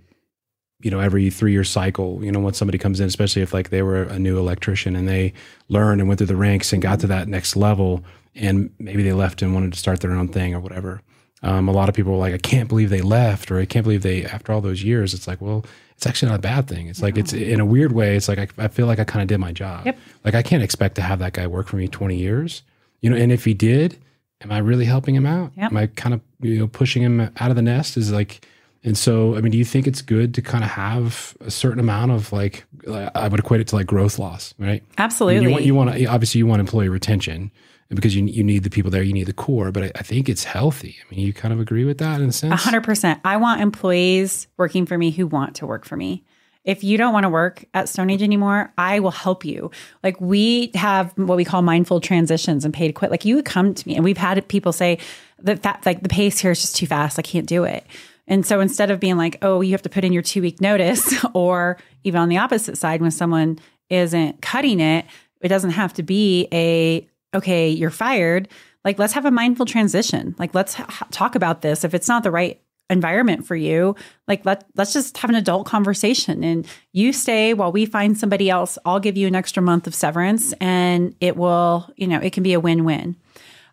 you 0.83 0.91
know, 0.91 1.01
every 1.01 1.31
three 1.31 1.53
year 1.53 1.65
cycle, 1.65 2.23
you 2.23 2.31
know, 2.33 2.41
when 2.41 2.55
somebody 2.55 2.79
comes 2.79 3.01
in, 3.01 3.07
especially 3.07 3.43
if 3.43 3.55
like 3.55 3.71
they 3.71 3.83
were 3.83 4.03
a 4.03 4.19
new 4.19 4.39
electrician 4.39 4.97
and 4.97 5.09
they 5.09 5.33
learned 5.69 6.01
and 6.01 6.09
went 6.09 6.19
through 6.19 6.27
the 6.27 6.37
ranks 6.37 6.73
and 6.73 6.83
got 6.83 7.01
to 7.01 7.07
that 7.07 7.29
next 7.29 7.57
level, 7.57 8.05
and 8.35 8.71
maybe 8.79 9.03
they 9.03 9.13
left 9.13 9.43
and 9.43 9.55
wanted 9.55 9.73
to 9.73 9.79
start 9.79 10.01
their 10.01 10.13
own 10.13 10.29
thing 10.29 10.55
or 10.55 10.61
whatever. 10.61 11.03
Um, 11.43 11.69
a 11.69 11.73
lot 11.73 11.89
of 11.89 11.95
people 11.95 12.13
were 12.13 12.19
like, 12.19 12.35
I 12.35 12.39
can't 12.39 12.69
believe 12.69 12.91
they 12.91 13.01
left, 13.01 13.51
or 13.51 13.59
I 13.59 13.65
can't 13.65 13.83
believe 13.83 14.03
they, 14.03 14.25
after 14.25 14.53
all 14.53 14.61
those 14.61 14.85
years, 14.85 15.13
it's 15.13 15.27
like, 15.27 15.41
well, 15.41 15.65
it's 15.97 16.07
actually 16.07 16.31
not 16.31 16.39
a 16.39 16.43
bad 16.43 16.69
thing. 16.69 16.87
It's 16.87 17.03
like, 17.03 17.19
it's 17.19 17.33
in 17.33 17.59
a 17.59 17.65
weird 17.65 17.93
way, 17.93 18.17
it's 18.17 18.29
like, 18.29 18.39
I, 18.39 18.49
I 18.59 18.69
feel 18.69 18.87
like 18.87 19.01
I 19.01 19.05
kind 19.05 19.23
of 19.23 19.29
did 19.29 19.39
my 19.39 19.51
job. 19.51 19.87
Yep. 19.87 19.99
Like, 20.25 20.35
I 20.35 20.43
can't 20.43 20.63
expect 20.63 20.95
to 20.97 21.03
have 21.03 21.19
that 21.19 21.33
guy 21.33 21.49
work 21.49 21.67
for 21.67 21.77
me 21.77 21.89
20 21.89 22.17
years, 22.17 22.63
you 23.01 23.11
know, 23.11 23.17
and 23.17 23.33
if 23.33 23.45
he 23.45 23.55
did, 23.55 23.99
am 24.41 24.53
I 24.53 24.59
really 24.59 24.85
helping 24.85 25.17
him 25.17 25.27
out? 25.27 25.51
Yep. 25.57 25.73
Am 25.73 25.77
I 25.77 25.87
kind 25.89 26.15
of, 26.15 26.21
you 26.41 26.61
know, 26.61 26.69
pushing 26.69 27.03
him 27.03 27.21
out 27.21 27.51
of 27.51 27.57
the 27.57 27.63
nest? 27.63 27.97
Is 27.97 28.13
like, 28.13 28.47
and 28.85 28.99
so, 28.99 29.37
I 29.37 29.41
mean, 29.41 29.53
do 29.53 29.59
you 29.59 29.65
think 29.65 29.87
it's 29.87 30.03
good 30.03 30.35
to 30.35 30.43
kind 30.43 30.65
of 30.65 30.71
have 30.71 31.37
a 31.41 31.51
certain 31.51 31.79
amount 31.79 32.11
of 32.11 32.33
like, 32.33 32.65
I 32.89 33.29
would 33.29 33.41
equate 33.41 33.61
it 33.61 33.69
to 33.69 33.77
like 33.77 33.87
growth 33.87 34.19
loss, 34.19 34.55
right? 34.59 34.83
Absolutely. 34.99 35.45
You 35.45 35.51
want, 35.51 35.65
you 35.65 35.75
want 35.75 35.95
to, 35.95 36.07
obviously 36.07 36.39
you 36.39 36.47
want 36.47 36.61
employee 36.61 36.89
retention 36.89 37.53
because 37.91 38.17
you, 38.17 38.25
you 38.25 38.43
need 38.43 38.65
the 38.65 38.71
people 38.71 38.91
there, 38.91 39.03
you 39.03 39.13
need 39.13 39.27
the 39.27 39.33
core, 39.33 39.71
but 39.71 39.85
I, 39.85 39.93
I 39.97 40.03
think 40.03 40.29
it's 40.29 40.45
healthy. 40.45 40.97
I 41.01 41.15
mean, 41.15 41.25
you 41.25 41.33
kind 41.33 41.55
of 41.55 41.61
agree 41.61 41.85
with 41.85 41.99
that 41.99 42.21
in 42.21 42.29
a 42.31 42.33
sense? 42.33 42.53
A 42.53 42.57
hundred 42.57 42.83
percent. 42.83 43.21
I 43.25 43.37
want 43.37 43.61
employees 43.61 44.49
working 44.57 44.87
for 44.87 44.99
me 44.99 45.11
who 45.11 45.27
want 45.27 45.57
to 45.57 45.67
work 45.67 45.85
for 45.85 45.97
me. 45.97 46.25
If 46.65 46.85
you 46.85 46.97
don't 46.97 47.13
want 47.13 47.25
to 47.25 47.29
work 47.29 47.65
at 47.75 47.89
Stone 47.89 48.11
Age 48.11 48.23
anymore, 48.23 48.73
I 48.79 49.01
will 49.01 49.11
help 49.11 49.45
you. 49.45 49.71
Like 50.03 50.21
we 50.21 50.71
have 50.75 51.13
what 51.17 51.37
we 51.37 51.45
call 51.45 51.61
mindful 51.61 52.01
transitions 52.01 52.65
and 52.65 52.73
pay 52.73 52.87
to 52.87 52.93
quit. 52.93 53.11
Like 53.11 53.25
you 53.25 53.35
would 53.37 53.45
come 53.45 53.75
to 53.75 53.89
me, 53.89 53.97
and 53.97 54.05
we've 54.05 54.17
had 54.17 54.47
people 54.49 54.73
say 54.73 54.99
that 55.41 55.65
that 55.65 55.85
like 55.85 56.03
the 56.03 56.09
pace 56.09 56.39
here 56.39 56.53
is 56.53 56.61
just 56.61 56.77
too 56.77 56.87
fast. 56.87 57.19
I 57.19 57.23
can't 57.23 57.47
do 57.47 57.65
it. 57.65 57.85
And 58.27 58.47
so 58.47 58.61
instead 58.61 58.91
of 58.91 59.01
being 59.01 59.17
like, 59.17 59.39
oh, 59.43 59.61
you 59.61 59.73
have 59.73 59.83
to 59.83 59.89
put 59.89 60.05
in 60.05 60.13
your 60.13 60.23
two 60.23 60.43
week 60.43 60.61
notice, 60.61 61.25
or 61.35 61.79
even 62.05 62.21
on 62.21 62.29
the 62.29 62.39
opposite 62.39 62.79
side, 62.79 63.01
when 63.01 63.11
someone 63.11 63.59
isn't 63.91 64.41
cutting 64.41 64.81
it, 64.81 65.05
it 65.41 65.49
doesn't 65.49 65.71
have 65.71 65.93
to 65.95 66.03
be 66.03 66.49
a 66.53 67.07
okay, 67.35 67.71
you're 67.71 67.91
fired. 67.91 68.49
Like 68.85 68.99
let's 68.99 69.13
have 69.15 69.25
a 69.25 69.31
mindful 69.31 69.67
transition. 69.67 70.35
Like 70.39 70.55
let's 70.55 70.75
ha- 70.75 71.07
talk 71.11 71.35
about 71.35 71.63
this. 71.63 71.85
If 71.85 71.95
it's 71.95 72.09
not 72.09 72.23
the 72.23 72.31
right 72.31 72.61
environment 72.91 73.47
for 73.47 73.57
you 73.57 73.97
like 74.29 74.45
let 74.45 74.65
let's 74.77 74.93
just 74.93 75.17
have 75.19 75.31
an 75.31 75.37
adult 75.37 75.67
conversation 75.67 76.45
and 76.45 76.67
you 76.93 77.13
stay 77.13 77.55
while 77.55 77.73
we 77.73 77.87
find 77.87 78.19
somebody 78.19 78.51
else 78.51 78.77
i'll 78.85 79.01
give 79.01 79.17
you 79.17 79.27
an 79.27 79.35
extra 79.35 79.63
month 79.63 79.87
of 79.87 79.95
severance 79.95 80.53
and 80.61 81.15
it 81.21 81.37
will 81.37 81.91
you 81.97 82.07
know 82.07 82.19
it 82.19 82.33
can 82.33 82.43
be 82.43 82.53
a 82.53 82.61
win-win 82.61 83.17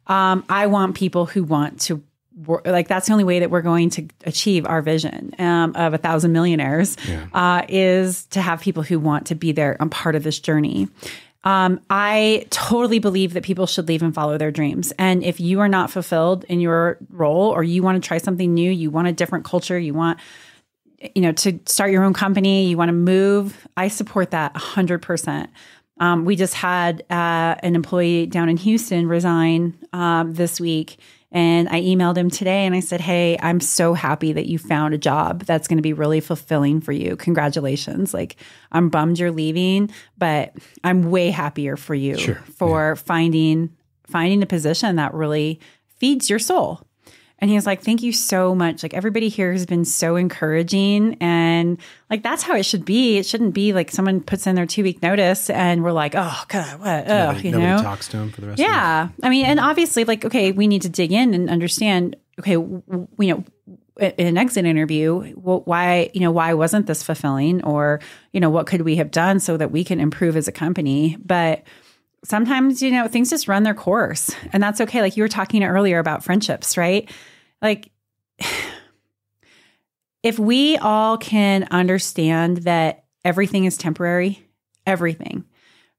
um, 0.08 0.44
i 0.48 0.66
want 0.68 0.96
people 0.96 1.26
who 1.26 1.44
want 1.44 1.82
to 1.82 2.02
like 2.66 2.88
that's 2.88 3.08
the 3.08 3.12
only 3.12 3.24
way 3.24 3.40
that 3.40 3.52
we're 3.52 3.62
going 3.62 3.90
to 3.90 4.08
achieve 4.26 4.66
our 4.66 4.82
vision 4.82 5.34
um, 5.40 5.76
of 5.76 5.94
a 5.94 5.98
thousand 5.98 6.32
millionaires 6.32 6.96
uh, 7.34 7.64
is 7.68 8.26
to 8.28 8.42
have 8.42 8.62
people 8.62 8.84
who 8.84 9.00
want 9.00 9.28
to 9.28 9.36
be 9.36 9.52
there 9.52 9.76
on 9.82 9.90
part 9.90 10.16
of 10.16 10.24
this 10.24 10.40
journey 10.40 10.88
um, 11.44 11.80
I 11.90 12.48
totally 12.50 13.00
believe 13.00 13.34
that 13.34 13.44
people 13.44 13.66
should 13.66 13.88
leave 13.88 14.04
and 14.04 14.14
follow 14.14 14.38
their 14.38 14.52
dreams. 14.52 14.92
And 15.00 15.24
if 15.24 15.40
you 15.40 15.62
are 15.62 15.70
not 15.70 15.90
fulfilled 15.90 16.44
in 16.50 16.60
your 16.60 16.98
role 17.10 17.50
or 17.50 17.64
you 17.64 17.82
want 17.82 18.02
to 18.02 18.06
try 18.06 18.18
something 18.18 18.54
new, 18.54 18.70
you 18.70 18.92
want 18.92 19.08
a 19.08 19.14
different 19.14 19.46
culture, 19.46 19.80
you 19.80 19.94
want 19.94 20.20
you 21.16 21.22
know 21.22 21.32
to 21.32 21.58
start 21.66 21.92
your 21.92 22.04
own 22.04 22.14
company, 22.14 22.66
you 22.66 22.78
want 22.78 22.90
to 22.90 22.94
move, 22.94 23.68
I 23.78 23.88
support 23.88 24.32
that 24.32 24.54
100%. 24.54 25.48
Um, 26.02 26.26
we 26.26 26.36
just 26.36 26.54
had 26.54 27.04
uh, 27.10 27.56
an 27.60 27.76
employee 27.76 28.26
down 28.26 28.50
in 28.50 28.58
Houston 28.58 29.08
resign 29.08 29.78
um, 29.94 30.34
this 30.34 30.60
week. 30.60 30.98
And 31.32 31.70
I 31.70 31.82
emailed 31.82 32.18
him 32.18 32.30
today 32.30 32.66
and 32.66 32.74
I 32.74 32.80
said, 32.80 33.02
Hey, 33.02 33.38
I'm 33.42 33.60
so 33.60 33.94
happy 33.94 34.34
that 34.34 34.48
you 34.48 34.58
found 34.58 34.94
a 34.94 34.98
job 34.98 35.44
that's 35.46 35.68
going 35.68 35.78
to 35.78 35.84
be 35.84 35.94
really 35.94 36.22
fulfilling 36.22 36.82
for 36.82 36.92
you. 36.92 37.16
Congratulations. 37.16 38.14
Like, 38.14 38.36
I'm 38.72 38.90
bummed 38.90 39.20
you're 39.20 39.32
leaving, 39.32 39.92
but 40.18 40.54
I'm 40.84 41.12
way 41.12 41.30
happier 41.30 41.78
for 41.78 41.94
you 41.94 42.18
Sure. 42.18 42.36
for 42.58 42.96
finding 42.96 43.70
finding 44.08 44.42
a 44.42 44.48
position 44.48 44.96
that 44.96 45.14
really 45.14 45.60
feeds 45.98 46.32
your 46.32 46.40
soul. 46.40 46.82
And 47.42 47.50
he 47.50 47.56
was 47.56 47.66
like, 47.66 47.82
Thank 47.82 48.04
you 48.04 48.12
so 48.14 48.54
much. 48.54 48.84
Like, 48.84 48.94
everybody 48.94 49.30
here 49.30 49.52
has 49.52 49.66
been 49.66 49.86
so 49.86 50.16
encouraging. 50.16 51.18
And 51.22 51.78
like, 52.10 52.24
that's 52.24 52.44
how 52.44 52.56
it 52.56 52.64
should 52.64 52.86
be. 52.86 53.18
It 53.18 53.26
shouldn't 53.26 53.54
be 53.54 53.74
like 53.74 53.92
someone 53.92 54.22
puts 54.22 54.46
in 54.48 54.56
their 54.56 54.66
two 54.66 54.84
week 54.84 55.02
notice 55.02 55.50
and 55.50 55.84
we're 55.84 55.92
like, 55.92 56.14
Oh, 56.16 56.44
God, 56.48 56.80
what? 56.80 57.10
Oh, 57.10 57.28
Nobody, 57.28 57.48
you 57.48 57.52
nobody 57.54 57.72
know? 57.72 57.82
talks 57.82 58.08
to 58.10 58.18
him 58.18 58.32
for 58.32 58.42
the 58.42 58.48
rest 58.48 58.60
of 58.60 58.66
Yeah. 58.66 59.10
I 59.24 59.30
mean, 59.30 59.46
and 59.46 59.60
obviously, 59.60 60.04
like, 60.04 60.26
okay, 60.26 60.52
we 60.52 60.68
need 60.68 60.82
to 60.84 60.90
dig 60.90 61.12
in 61.12 61.34
and 61.34 61.50
understand, 61.50 62.16
okay, 62.40 62.56
w- 62.56 62.82
w- 62.88 63.08
you 63.20 63.34
know, 63.34 63.44
in 64.00 64.28
an 64.28 64.38
exit 64.38 64.66
interview, 64.66 65.34
well, 65.36 65.62
why, 65.66 66.10
you 66.14 66.22
know, 66.22 66.32
why 66.32 66.54
wasn't 66.54 66.88
this 66.88 67.04
fulfilling? 67.04 67.62
Or, 67.66 68.00
you 68.32 68.40
know, 68.40 68.50
what 68.50 68.66
could 68.66 68.84
we 68.84 68.96
have 68.96 69.12
done 69.12 69.40
so 69.42 69.58
that 69.58 69.72
we 69.72 69.84
can 69.84 70.00
improve 70.00 70.38
as 70.38 70.48
a 70.48 70.54
company? 70.54 71.18
But 71.24 71.64
sometimes, 72.24 72.82
you 72.82 72.92
know, 72.92 73.08
things 73.08 73.30
just 73.30 73.48
run 73.48 73.64
their 73.64 73.74
course 73.74 74.32
and 74.52 74.62
that's 74.62 74.82
okay. 74.82 75.02
Like 75.02 75.18
you 75.18 75.24
were 75.24 75.30
talking 75.30 75.64
earlier 75.64 76.00
about 76.00 76.24
friendships, 76.24 76.78
right? 76.78 77.10
Like, 77.62 77.92
if 80.24 80.38
we 80.38 80.78
all 80.78 81.18
can 81.18 81.68
understand 81.72 82.58
that 82.58 83.06
everything 83.24 83.66
is 83.66 83.78
temporary, 83.78 84.46
everything, 84.86 85.46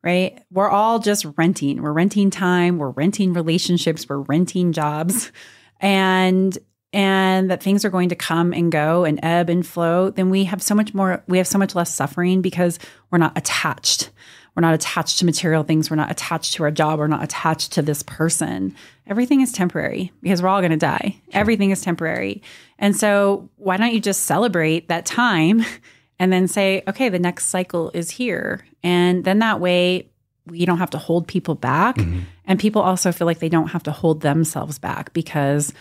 right? 0.02 0.42
We're 0.50 0.70
all 0.70 0.98
just 0.98 1.26
renting. 1.36 1.82
We're 1.82 1.92
renting 1.92 2.30
time, 2.30 2.78
we're 2.78 2.90
renting 2.90 3.32
relationships, 3.32 4.08
we're 4.08 4.18
renting 4.18 4.72
jobs. 4.72 5.32
And 5.82 6.58
and 6.92 7.50
that 7.50 7.62
things 7.62 7.84
are 7.84 7.90
going 7.90 8.08
to 8.08 8.14
come 8.14 8.52
and 8.52 8.72
go 8.72 9.04
and 9.04 9.20
ebb 9.22 9.48
and 9.48 9.66
flow, 9.66 10.10
then 10.10 10.28
we 10.28 10.44
have 10.44 10.62
so 10.62 10.74
much 10.74 10.92
more 10.92 11.22
we 11.28 11.38
have 11.38 11.46
so 11.46 11.58
much 11.58 11.74
less 11.74 11.94
suffering 11.94 12.42
because 12.42 12.78
we're 13.10 13.18
not 13.18 13.36
attached. 13.36 14.10
We're 14.54 14.62
not 14.62 14.74
attached 14.74 15.18
to 15.20 15.24
material 15.24 15.62
things. 15.62 15.90
We're 15.90 15.96
not 15.96 16.10
attached 16.10 16.54
to 16.54 16.64
our 16.64 16.70
job. 16.70 16.98
We're 16.98 17.06
not 17.06 17.22
attached 17.22 17.72
to 17.72 17.82
this 17.82 18.02
person. 18.02 18.74
Everything 19.06 19.40
is 19.40 19.52
temporary 19.52 20.12
because 20.22 20.42
we're 20.42 20.48
all 20.48 20.60
going 20.60 20.70
to 20.70 20.76
die. 20.76 21.16
Everything 21.32 21.70
is 21.70 21.80
temporary. 21.80 22.42
And 22.78 22.96
so, 22.96 23.48
why 23.56 23.76
don't 23.76 23.94
you 23.94 24.00
just 24.00 24.24
celebrate 24.24 24.88
that 24.88 25.06
time 25.06 25.64
and 26.18 26.32
then 26.32 26.48
say, 26.48 26.82
okay, 26.86 27.08
the 27.08 27.18
next 27.18 27.46
cycle 27.46 27.90
is 27.94 28.10
here. 28.10 28.66
And 28.82 29.24
then 29.24 29.38
that 29.38 29.60
way, 29.60 30.10
you 30.50 30.66
don't 30.66 30.78
have 30.78 30.90
to 30.90 30.98
hold 30.98 31.26
people 31.26 31.54
back. 31.54 31.96
Mm-hmm. 31.96 32.20
And 32.44 32.58
people 32.58 32.82
also 32.82 33.12
feel 33.12 33.26
like 33.26 33.38
they 33.38 33.48
don't 33.48 33.68
have 33.68 33.82
to 33.84 33.92
hold 33.92 34.20
themselves 34.20 34.78
back 34.78 35.12
because, 35.12 35.72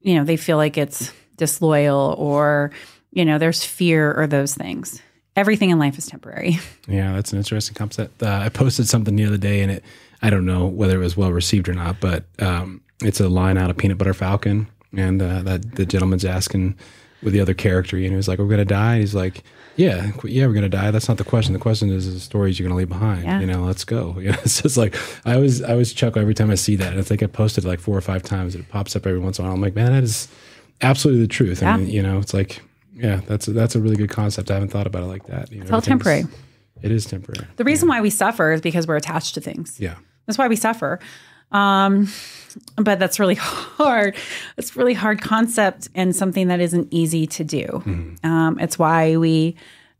you 0.00 0.14
know, 0.14 0.24
they 0.24 0.36
feel 0.36 0.56
like 0.56 0.76
it's 0.76 1.12
disloyal 1.36 2.14
or, 2.18 2.70
you 3.12 3.24
know, 3.24 3.38
there's 3.38 3.64
fear 3.64 4.12
or 4.14 4.26
those 4.26 4.54
things. 4.54 5.00
Everything 5.34 5.70
in 5.70 5.78
life 5.78 5.96
is 5.98 6.06
temporary. 6.06 6.58
Yeah, 6.88 7.12
that's 7.14 7.32
an 7.32 7.38
interesting 7.38 7.74
concept. 7.74 8.22
Uh, 8.22 8.40
I 8.42 8.48
posted 8.48 8.88
something 8.88 9.14
the 9.16 9.24
other 9.24 9.36
day, 9.38 9.60
and 9.62 9.70
it 9.70 9.84
I 10.20 10.30
don't 10.30 10.44
know 10.44 10.66
whether 10.66 10.96
it 10.96 11.04
was 11.04 11.16
well 11.16 11.32
received 11.32 11.68
or 11.68 11.74
not, 11.74 12.00
but 12.00 12.24
um, 12.40 12.80
it's 13.02 13.20
a 13.20 13.28
line 13.28 13.56
out 13.56 13.70
of 13.70 13.76
Peanut 13.76 13.98
Butter 13.98 14.14
Falcon, 14.14 14.66
and 14.96 15.22
uh, 15.22 15.42
that 15.42 15.76
the 15.76 15.86
gentleman's 15.86 16.24
asking 16.24 16.76
with 17.22 17.32
the 17.32 17.40
other 17.40 17.54
character, 17.54 17.96
you 17.96 18.10
know, 18.10 18.16
he's 18.16 18.26
like, 18.28 18.40
"We're 18.40 18.48
gonna 18.48 18.64
die." 18.64 18.98
He's 18.98 19.14
like, 19.14 19.44
"Yeah, 19.76 20.10
yeah, 20.24 20.46
we're 20.48 20.54
gonna 20.54 20.68
die." 20.68 20.90
That's 20.90 21.08
not 21.08 21.18
the 21.18 21.24
question. 21.24 21.52
The 21.52 21.60
question 21.60 21.88
is 21.90 22.12
the 22.12 22.18
stories 22.20 22.58
you're 22.58 22.68
gonna 22.68 22.76
leave 22.78 22.88
behind. 22.88 23.22
Yeah. 23.22 23.38
You 23.40 23.46
know, 23.46 23.62
let's 23.64 23.84
go. 23.84 24.16
You 24.20 24.32
know, 24.32 24.38
it's 24.44 24.60
just 24.60 24.76
like 24.76 24.96
I 25.24 25.34
always 25.34 25.62
I 25.62 25.70
always 25.70 25.92
chuckle 25.92 26.20
every 26.20 26.34
time 26.34 26.50
I 26.50 26.56
see 26.56 26.74
that, 26.76 26.90
and 26.92 27.00
I 27.00 27.04
think 27.04 27.22
I 27.22 27.26
posted 27.26 27.64
it 27.64 27.68
like 27.68 27.80
four 27.80 27.96
or 27.96 28.00
five 28.02 28.22
times. 28.24 28.54
and 28.56 28.64
It 28.64 28.70
pops 28.70 28.96
up 28.96 29.06
every 29.06 29.20
once 29.20 29.38
in 29.38 29.44
a 29.44 29.48
while. 29.48 29.54
I'm 29.54 29.62
like, 29.62 29.76
man, 29.76 29.92
that 29.92 30.02
is 30.02 30.26
absolutely 30.82 31.22
the 31.22 31.28
truth. 31.28 31.62
Yeah. 31.62 31.74
I 31.74 31.76
mean, 31.76 31.88
you 31.88 32.02
know, 32.02 32.18
it's 32.18 32.34
like. 32.34 32.60
Yeah, 32.94 33.20
that's 33.26 33.48
a, 33.48 33.52
that's 33.52 33.74
a 33.74 33.80
really 33.80 33.96
good 33.96 34.10
concept. 34.10 34.50
I 34.50 34.54
haven't 34.54 34.68
thought 34.70 34.86
about 34.86 35.02
it 35.02 35.06
like 35.06 35.26
that. 35.26 35.50
You 35.50 35.64
know, 35.64 35.74
all 35.74 35.80
temporary. 35.82 36.24
It 36.82 36.90
is 36.90 37.06
temporary. 37.06 37.46
The 37.56 37.64
reason 37.64 37.88
why 37.88 38.00
we 38.00 38.10
suffer 38.10 38.52
is 38.52 38.60
because 38.60 38.86
we're 38.86 38.96
attached 38.96 39.34
to 39.34 39.40
things. 39.40 39.78
Yeah. 39.80 39.94
That's 40.26 40.36
why 40.38 40.48
we 40.48 40.56
suffer. 40.56 40.98
Um, 41.52 42.08
but 42.76 42.98
that's 42.98 43.20
really 43.20 43.34
hard. 43.38 44.16
It's 44.56 44.76
really 44.76 44.94
hard 44.94 45.20
concept 45.20 45.88
and 45.94 46.14
something 46.14 46.48
that 46.48 46.60
isn't 46.60 46.88
easy 46.90 47.26
to 47.28 47.44
do. 47.44 47.64
Mm-hmm. 47.66 48.26
Um, 48.26 48.58
it's 48.58 48.78
why 48.78 49.16
we 49.16 49.56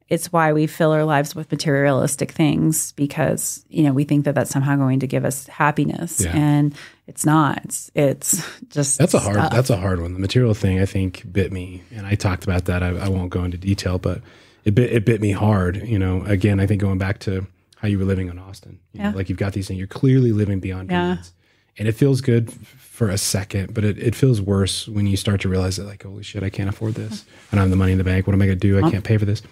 it's 0.09 0.31
why 0.33 0.53
we 0.53 0.67
fill 0.67 0.91
our 0.93 1.05
lives 1.05 1.35
with 1.35 1.51
materialistic 1.51 2.33
things 2.33 2.93
because 2.93 3.65
you 3.71 3.83
know 3.83 3.93
we 3.93 4.05
think 4.05 4.25
that 4.27 4.35
that's 4.35 4.51
somehow 4.51 4.77
going 4.77 5.01
to 5.01 5.07
give 5.07 5.25
us 5.25 5.47
happiness 5.47 6.21
Yeah. 6.21 6.37
and 6.37 6.75
it's 7.07 7.25
not. 7.27 7.65
It's, 7.65 7.91
it's 7.95 8.45
just 8.69 8.99
That's 8.99 9.15
a 9.15 9.19
hard. 9.19 9.37
stuff. 9.37 9.53
That's 9.53 9.71
a 9.71 9.77
hard 9.77 10.01
one. 10.01 10.13
The 10.15 10.21
material 10.21 10.55
thing, 10.55 10.81
I 10.81 10.87
think, 10.87 11.31
bit 11.33 11.53
me, 11.53 11.83
and 11.95 12.07
I 12.07 12.15
talked 12.15 12.45
about 12.45 12.67
that. 12.67 12.83
I, 12.83 12.89
I 12.91 13.09
won't 13.09 13.31
go 13.31 13.45
into 13.45 13.59
detail, 13.59 13.99
but 13.99 14.21
it 14.65 14.75
bit 14.75 14.93
it 14.93 15.05
bit 15.05 15.21
me 15.21 15.33
hard. 15.33 15.77
You 15.87 15.99
know, 15.99 16.23
again, 16.25 16.61
I 16.61 16.67
think 16.67 16.81
going 16.81 16.99
back 16.99 17.19
to 17.21 17.47
how 17.77 17.89
you 17.89 17.99
were 17.99 18.05
living 18.05 18.29
in 18.29 18.39
Austin, 18.39 18.79
you 18.93 19.01
know, 19.01 19.09
Yeah. 19.11 19.15
like 19.15 19.29
you've 19.29 19.39
got 19.39 19.53
these 19.53 19.67
things. 19.67 19.79
You're 19.79 19.89
clearly 19.89 20.31
living 20.33 20.61
beyond 20.61 20.91
Yeah. 20.91 21.15
means, 21.17 21.33
and 21.79 21.89
it 21.89 21.93
feels 21.93 22.21
good 22.21 22.53
for 22.53 23.09
a 23.09 23.19
second, 23.19 23.75
but 23.75 23.83
it, 23.85 23.99
it 23.99 24.15
feels 24.15 24.41
worse 24.41 24.87
when 24.87 25.07
you 25.09 25.17
start 25.17 25.41
to 25.41 25.49
realize 25.49 25.77
that, 25.79 25.85
like, 25.87 26.05
holy 26.05 26.23
shit, 26.23 26.45
I 26.45 26.51
can't 26.51 26.69
afford 26.69 26.95
this. 26.95 27.25
I 27.51 27.57
don't 27.57 27.63
have 27.63 27.71
the 27.71 27.77
money 27.77 27.91
in 27.93 27.99
the 27.99 28.05
bank. 28.05 28.27
What 28.29 28.35
am 28.35 28.43
I 28.43 28.47
going 28.47 28.59
to 28.61 28.69
do? 28.81 28.85
I 28.85 28.89
can't 28.91 29.03
pay 29.03 29.19
for 29.19 29.25
this. 29.25 29.43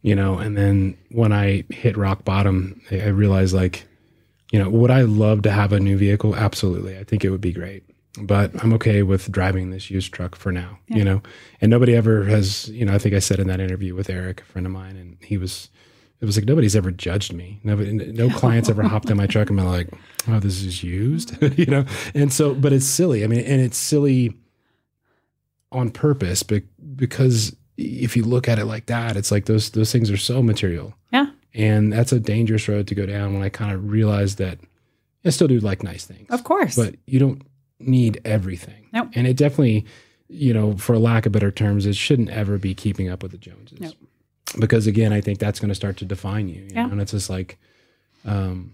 You 0.00 0.14
know, 0.14 0.38
and 0.38 0.56
then 0.56 0.96
when 1.10 1.32
I 1.32 1.64
hit 1.68 1.96
rock 1.98 2.24
bottom, 2.24 2.80
I, 2.90 3.00
I 3.00 3.06
realized 3.08 3.52
like 3.54 3.84
you 4.56 4.64
know, 4.64 4.70
would 4.70 4.90
I 4.90 5.02
love 5.02 5.42
to 5.42 5.50
have 5.50 5.74
a 5.74 5.78
new 5.78 5.98
vehicle? 5.98 6.34
Absolutely. 6.34 6.96
I 6.96 7.04
think 7.04 7.26
it 7.26 7.28
would 7.28 7.42
be 7.42 7.52
great. 7.52 7.84
But 8.18 8.52
I'm 8.64 8.72
okay 8.72 9.02
with 9.02 9.30
driving 9.30 9.68
this 9.68 9.90
used 9.90 10.14
truck 10.14 10.34
for 10.34 10.50
now, 10.50 10.78
you 10.86 11.04
know. 11.04 11.20
And 11.60 11.68
nobody 11.68 11.94
ever 11.94 12.24
has, 12.24 12.66
you 12.70 12.86
know, 12.86 12.94
I 12.94 12.98
think 12.98 13.14
I 13.14 13.18
said 13.18 13.38
in 13.38 13.48
that 13.48 13.60
interview 13.60 13.94
with 13.94 14.08
Eric, 14.08 14.40
a 14.40 14.44
friend 14.44 14.66
of 14.66 14.72
mine, 14.72 14.96
and 14.96 15.18
he 15.20 15.36
was 15.36 15.68
it 16.22 16.24
was 16.24 16.38
like 16.38 16.46
nobody's 16.46 16.74
ever 16.74 16.90
judged 16.90 17.34
me. 17.34 17.60
Nobody 17.64 17.92
no 17.92 18.30
clients 18.30 18.70
ever 18.70 18.82
hopped 18.82 19.10
in 19.10 19.18
my 19.18 19.26
truck 19.26 19.50
and 19.50 19.58
been 19.58 19.66
like, 19.66 19.90
Oh, 20.26 20.40
this 20.40 20.62
is 20.62 20.82
used, 20.82 21.36
you 21.58 21.66
know? 21.66 21.84
And 22.14 22.32
so 22.32 22.54
but 22.54 22.72
it's 22.72 22.86
silly. 22.86 23.24
I 23.24 23.26
mean, 23.26 23.40
and 23.40 23.60
it's 23.60 23.76
silly 23.76 24.38
on 25.70 25.90
purpose, 25.90 26.42
but 26.42 26.62
because 26.96 27.54
if 27.76 28.16
you 28.16 28.24
look 28.24 28.48
at 28.48 28.58
it 28.58 28.64
like 28.64 28.86
that, 28.86 29.18
it's 29.18 29.30
like 29.30 29.44
those 29.44 29.68
those 29.72 29.92
things 29.92 30.10
are 30.10 30.16
so 30.16 30.42
material. 30.42 30.94
Yeah. 31.12 31.26
And 31.56 31.92
that's 31.92 32.12
a 32.12 32.20
dangerous 32.20 32.68
road 32.68 32.86
to 32.88 32.94
go 32.94 33.06
down 33.06 33.32
when 33.32 33.42
I 33.42 33.48
kind 33.48 33.72
of 33.72 33.90
realized 33.90 34.36
that 34.38 34.58
I 35.24 35.30
still 35.30 35.48
do 35.48 35.58
like 35.58 35.82
nice 35.82 36.04
things. 36.04 36.28
Of 36.30 36.44
course. 36.44 36.76
But 36.76 36.96
you 37.06 37.18
don't 37.18 37.42
need 37.80 38.20
everything. 38.24 38.86
Nope. 38.92 39.08
And 39.14 39.26
it 39.26 39.36
definitely, 39.36 39.86
you 40.28 40.52
know, 40.52 40.76
for 40.76 40.98
lack 40.98 41.24
of 41.26 41.32
better 41.32 41.50
terms, 41.50 41.86
it 41.86 41.96
shouldn't 41.96 42.28
ever 42.30 42.58
be 42.58 42.74
keeping 42.74 43.08
up 43.08 43.22
with 43.22 43.32
the 43.32 43.38
Joneses. 43.38 43.80
Nope. 43.80 43.94
Because 44.58 44.86
again, 44.86 45.12
I 45.12 45.20
think 45.20 45.38
that's 45.38 45.58
going 45.58 45.70
to 45.70 45.74
start 45.74 45.96
to 45.98 46.04
define 46.04 46.48
you. 46.48 46.62
you 46.62 46.68
Yeah. 46.72 46.86
know? 46.86 46.92
And 46.92 47.00
it's 47.00 47.12
just 47.12 47.30
like, 47.30 47.58
um, 48.26 48.72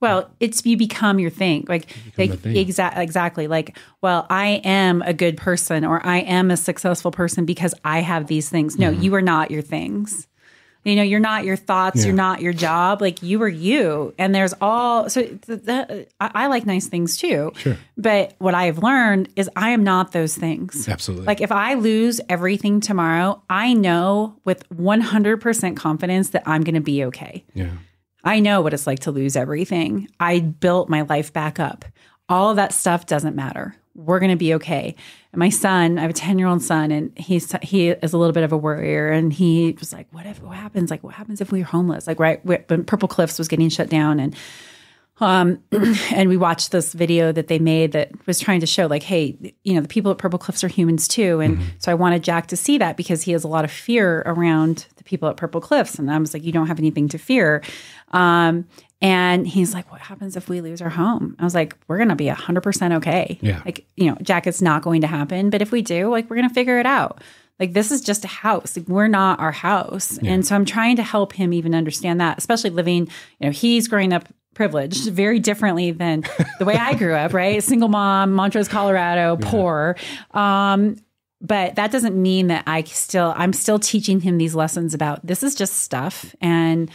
Well, 0.00 0.30
it's 0.38 0.64
you 0.66 0.76
become 0.76 1.18
your 1.18 1.30
thing. 1.30 1.64
Like, 1.66 1.96
like 2.18 2.44
exactly, 2.44 3.02
exactly. 3.02 3.46
Like, 3.48 3.76
well, 4.02 4.26
I 4.28 4.60
am 4.64 5.00
a 5.02 5.14
good 5.14 5.36
person, 5.38 5.84
or 5.84 6.04
I 6.06 6.18
am 6.18 6.50
a 6.50 6.56
successful 6.56 7.10
person 7.10 7.46
because 7.46 7.74
I 7.84 8.00
have 8.00 8.26
these 8.26 8.48
things. 8.50 8.78
No, 8.78 8.90
you 8.90 9.14
are 9.14 9.22
not 9.22 9.50
your 9.50 9.62
things. 9.62 10.28
You 10.86 10.96
know, 10.96 11.02
you're 11.02 11.20
not 11.20 11.44
your 11.44 11.56
thoughts. 11.56 12.00
Yeah. 12.00 12.06
You're 12.06 12.14
not 12.14 12.40
your 12.40 12.52
job. 12.52 13.00
Like 13.00 13.22
you 13.22 13.42
are 13.42 13.48
you. 13.48 14.14
And 14.18 14.34
there's 14.34 14.54
all. 14.60 15.10
So 15.10 15.22
th- 15.22 16.08
I, 16.20 16.30
I 16.34 16.46
like 16.46 16.64
nice 16.64 16.86
things 16.86 17.16
too. 17.16 17.52
Sure. 17.56 17.76
But 17.96 18.34
what 18.38 18.54
I 18.54 18.66
have 18.66 18.78
learned 18.78 19.28
is 19.36 19.50
I 19.56 19.70
am 19.70 19.82
not 19.82 20.12
those 20.12 20.36
things. 20.36 20.88
Absolutely. 20.88 21.26
Like 21.26 21.40
if 21.40 21.50
I 21.50 21.74
lose 21.74 22.20
everything 22.28 22.80
tomorrow, 22.80 23.42
I 23.50 23.72
know 23.74 24.36
with 24.44 24.68
100% 24.68 25.76
confidence 25.76 26.30
that 26.30 26.42
I'm 26.46 26.62
going 26.62 26.74
to 26.76 26.80
be 26.80 27.04
okay. 27.06 27.44
yeah. 27.54 27.70
I 28.24 28.40
know 28.40 28.60
what 28.60 28.74
it's 28.74 28.88
like 28.88 28.98
to 29.00 29.12
lose 29.12 29.36
everything. 29.36 30.08
I 30.18 30.40
built 30.40 30.88
my 30.88 31.02
life 31.02 31.32
back 31.32 31.60
up. 31.60 31.84
All 32.28 32.50
of 32.50 32.56
that 32.56 32.72
stuff 32.72 33.06
doesn't 33.06 33.36
matter. 33.36 33.76
We're 33.96 34.18
going 34.18 34.30
to 34.30 34.36
be 34.36 34.54
okay. 34.54 34.94
And 35.32 35.38
my 35.38 35.48
son, 35.48 35.98
I 35.98 36.02
have 36.02 36.10
a 36.10 36.14
10 36.14 36.38
year 36.38 36.48
old 36.48 36.62
son, 36.62 36.90
and 36.90 37.16
he's, 37.18 37.52
he 37.62 37.88
is 37.88 38.12
a 38.12 38.18
little 38.18 38.32
bit 38.32 38.44
of 38.44 38.52
a 38.52 38.56
worrier. 38.56 39.10
And 39.10 39.32
he 39.32 39.76
was 39.78 39.92
like, 39.92 40.06
what 40.12 40.26
if, 40.26 40.42
what 40.42 40.56
happens? 40.56 40.90
Like, 40.90 41.02
what 41.02 41.14
happens 41.14 41.40
if 41.40 41.50
we're 41.50 41.64
homeless? 41.64 42.06
Like, 42.06 42.20
right 42.20 42.44
when 42.44 42.84
Purple 42.84 43.08
Cliffs 43.08 43.38
was 43.38 43.48
getting 43.48 43.68
shut 43.68 43.88
down 43.88 44.20
and, 44.20 44.36
um, 45.18 45.62
and 46.12 46.28
we 46.28 46.36
watched 46.36 46.72
this 46.72 46.92
video 46.92 47.32
that 47.32 47.48
they 47.48 47.58
made 47.58 47.92
that 47.92 48.10
was 48.26 48.38
trying 48.38 48.60
to 48.60 48.66
show 48.66 48.86
like, 48.86 49.02
hey, 49.02 49.36
you 49.64 49.74
know, 49.74 49.80
the 49.80 49.88
people 49.88 50.10
at 50.10 50.18
Purple 50.18 50.38
Cliffs 50.38 50.62
are 50.62 50.68
humans 50.68 51.08
too. 51.08 51.40
And 51.40 51.58
so 51.78 51.90
I 51.90 51.94
wanted 51.94 52.22
Jack 52.22 52.48
to 52.48 52.56
see 52.56 52.78
that 52.78 52.96
because 52.96 53.22
he 53.22 53.32
has 53.32 53.44
a 53.44 53.48
lot 53.48 53.64
of 53.64 53.70
fear 53.70 54.22
around 54.26 54.86
the 54.96 55.04
people 55.04 55.28
at 55.28 55.36
Purple 55.36 55.60
Cliffs. 55.60 55.98
And 55.98 56.10
I 56.10 56.18
was 56.18 56.34
like, 56.34 56.44
you 56.44 56.52
don't 56.52 56.66
have 56.66 56.78
anything 56.78 57.08
to 57.08 57.18
fear. 57.18 57.62
Um, 58.12 58.66
and 59.02 59.46
he's 59.46 59.74
like, 59.74 59.90
what 59.92 60.00
happens 60.00 60.36
if 60.36 60.48
we 60.48 60.60
lose 60.60 60.80
our 60.80 60.88
home? 60.88 61.36
I 61.38 61.44
was 61.44 61.54
like, 61.54 61.76
we're 61.86 61.98
going 61.98 62.08
to 62.08 62.16
be 62.16 62.26
100% 62.26 62.96
okay. 62.96 63.38
Yeah. 63.42 63.60
Like, 63.64 63.86
you 63.96 64.10
know, 64.10 64.16
Jack, 64.22 64.46
it's 64.46 64.62
not 64.62 64.82
going 64.82 65.02
to 65.02 65.06
happen. 65.06 65.50
But 65.50 65.60
if 65.60 65.70
we 65.70 65.82
do, 65.82 66.08
like, 66.08 66.30
we're 66.30 66.36
going 66.36 66.48
to 66.48 66.54
figure 66.54 66.78
it 66.78 66.86
out. 66.86 67.22
Like, 67.60 67.72
this 67.74 67.90
is 67.90 68.00
just 68.00 68.24
a 68.24 68.28
house. 68.28 68.76
Like, 68.76 68.88
we're 68.88 69.08
not 69.08 69.38
our 69.38 69.52
house. 69.52 70.18
And 70.18 70.46
so 70.46 70.54
I'm 70.54 70.64
trying 70.64 70.96
to 70.96 71.02
help 71.02 71.32
him 71.32 71.52
even 71.52 71.74
understand 71.74 72.20
that, 72.20 72.38
especially 72.38 72.70
living, 72.70 73.08
you 73.38 73.46
know, 73.46 73.50
he's 73.50 73.88
growing 73.88 74.12
up 74.12 74.28
privileged 74.54 75.10
very 75.10 75.38
differently 75.38 75.90
than 75.90 76.24
the 76.58 76.64
way 76.64 76.74
I 76.74 76.94
grew 76.94 77.14
up, 77.14 77.34
right? 77.34 77.62
Single 77.62 77.88
mom, 77.88 78.32
Montrose, 78.32 78.68
Colorado, 78.68 79.36
poor. 79.36 79.96
Um, 80.32 80.96
but 81.40 81.76
that 81.76 81.92
doesn't 81.92 82.20
mean 82.20 82.46
that 82.46 82.64
I 82.66 82.82
still 82.84 83.34
I'm 83.36 83.52
still 83.52 83.78
teaching 83.78 84.20
him 84.20 84.38
these 84.38 84.54
lessons 84.54 84.94
about 84.94 85.24
this 85.24 85.42
is 85.42 85.54
just 85.54 85.74
stuff 85.80 86.34
and 86.40 86.90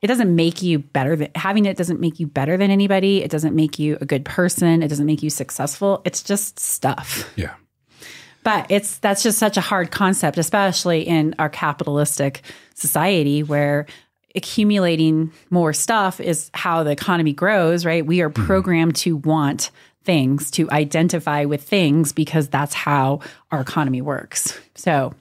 it 0.00 0.06
doesn't 0.06 0.34
make 0.34 0.62
you 0.62 0.78
better 0.78 1.16
than 1.16 1.30
having 1.34 1.66
it 1.66 1.76
doesn't 1.76 2.00
make 2.00 2.20
you 2.20 2.26
better 2.26 2.56
than 2.56 2.70
anybody. 2.70 3.22
It 3.22 3.30
doesn't 3.30 3.54
make 3.54 3.78
you 3.78 3.98
a 4.00 4.06
good 4.06 4.24
person. 4.24 4.82
It 4.82 4.88
doesn't 4.88 5.06
make 5.06 5.22
you 5.22 5.30
successful. 5.30 6.02
It's 6.04 6.22
just 6.22 6.60
stuff. 6.60 7.30
Yeah. 7.36 7.54
But 8.44 8.66
it's 8.70 8.98
that's 8.98 9.22
just 9.22 9.38
such 9.38 9.56
a 9.56 9.60
hard 9.60 9.90
concept, 9.90 10.38
especially 10.38 11.02
in 11.02 11.34
our 11.38 11.48
capitalistic 11.48 12.42
society 12.74 13.42
where 13.42 13.86
accumulating 14.34 15.32
more 15.50 15.72
stuff 15.72 16.20
is 16.20 16.50
how 16.54 16.82
the 16.84 16.90
economy 16.90 17.32
grows, 17.32 17.84
right? 17.84 18.06
We 18.06 18.20
are 18.20 18.30
mm-hmm. 18.30 18.46
programmed 18.46 18.96
to 18.96 19.16
want 19.16 19.70
things, 20.08 20.50
to 20.50 20.70
identify 20.70 21.44
with 21.44 21.62
things 21.62 22.14
because 22.14 22.48
that's 22.48 22.72
how 22.72 23.20
our 23.50 23.60
economy 23.60 24.00
works. 24.00 24.58
So, 24.74 25.12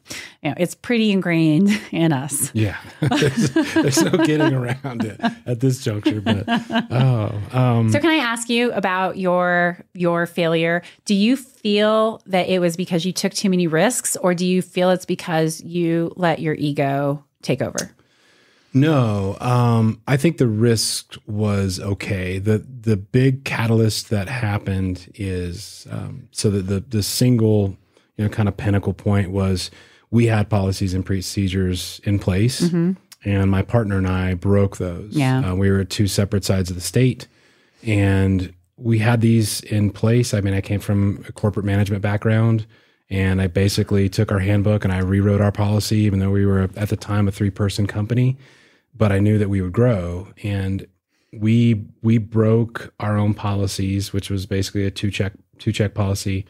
you 0.41 0.49
know, 0.49 0.55
it's 0.57 0.75
pretty 0.75 1.11
ingrained 1.11 1.77
in 1.91 2.13
us. 2.13 2.51
Yeah. 2.53 2.77
there's, 3.01 3.49
there's 3.51 4.01
no 4.01 4.25
getting 4.25 4.53
around 4.53 5.03
it 5.03 5.19
at 5.45 5.59
this 5.59 5.83
juncture. 5.83 6.21
But 6.21 6.45
oh, 6.89 7.37
um, 7.51 7.91
So 7.91 7.99
can 7.99 8.09
I 8.09 8.15
ask 8.15 8.49
you 8.49 8.71
about 8.71 9.17
your 9.17 9.83
your 9.93 10.25
failure? 10.25 10.83
Do 11.03 11.13
you 11.13 11.35
feel 11.35 12.21
that 12.27 12.47
it 12.47 12.59
was 12.59 12.77
because 12.77 13.05
you 13.05 13.11
took 13.11 13.33
too 13.33 13.49
many 13.49 13.67
risks 13.67 14.15
or 14.15 14.33
do 14.33 14.45
you 14.45 14.61
feel 14.61 14.89
it's 14.91 15.05
because 15.05 15.61
you 15.63 16.13
let 16.15 16.39
your 16.39 16.53
ego 16.53 17.25
take 17.41 17.61
over? 17.61 17.91
No, 18.79 19.37
um, 19.39 20.01
I 20.07 20.17
think 20.17 20.37
the 20.37 20.47
risk 20.47 21.15
was 21.25 21.79
okay. 21.79 22.39
the 22.39 22.59
The 22.59 22.97
big 22.97 23.43
catalyst 23.43 24.09
that 24.09 24.29
happened 24.29 25.11
is 25.15 25.87
um, 25.89 26.27
so 26.31 26.49
that 26.51 26.67
the 26.67 26.79
the 26.81 27.03
single 27.03 27.77
you 28.17 28.23
know 28.23 28.29
kind 28.29 28.47
of 28.47 28.57
pinnacle 28.57 28.93
point 28.93 29.31
was 29.31 29.71
we 30.11 30.27
had 30.27 30.49
policies 30.49 30.93
and 30.93 31.05
procedures 31.05 31.99
in 32.03 32.19
place, 32.19 32.61
and 33.25 33.51
my 33.51 33.61
partner 33.61 33.97
and 33.97 34.07
I 34.07 34.33
broke 34.35 34.77
those. 34.77 35.15
Yeah. 35.15 35.51
uh, 35.51 35.55
we 35.55 35.69
were 35.69 35.79
at 35.79 35.89
two 35.89 36.07
separate 36.07 36.45
sides 36.45 36.69
of 36.69 36.75
the 36.75 36.81
state, 36.81 37.27
and 37.83 38.53
we 38.77 38.99
had 38.99 39.21
these 39.21 39.61
in 39.61 39.91
place. 39.91 40.33
I 40.33 40.41
mean, 40.41 40.53
I 40.53 40.61
came 40.61 40.79
from 40.79 41.25
a 41.27 41.31
corporate 41.31 41.65
management 41.65 42.01
background. 42.01 42.65
And 43.09 43.41
I 43.41 43.47
basically 43.47 44.09
took 44.09 44.33
our 44.33 44.39
handbook 44.39 44.83
and 44.83 44.91
I 44.91 44.97
rewrote 44.97 45.39
our 45.39 45.53
policy, 45.53 45.99
even 45.99 46.19
though 46.19 46.31
we 46.31 46.45
were 46.45 46.69
at 46.75 46.89
the 46.89 46.97
time 46.97 47.29
a 47.29 47.31
three 47.31 47.49
person 47.49 47.87
company 47.87 48.35
but 48.97 49.11
I 49.11 49.19
knew 49.19 49.37
that 49.37 49.49
we 49.49 49.61
would 49.61 49.73
grow. 49.73 50.29
And 50.43 50.87
we 51.33 51.85
we 52.01 52.17
broke 52.17 52.93
our 52.99 53.17
own 53.17 53.33
policies 53.33 54.13
which 54.13 54.29
was 54.29 54.45
basically 54.45 54.85
a 54.85 54.91
two 54.91 55.11
check 55.11 55.33
two 55.59 55.71
check 55.73 55.93
policy 55.93 56.45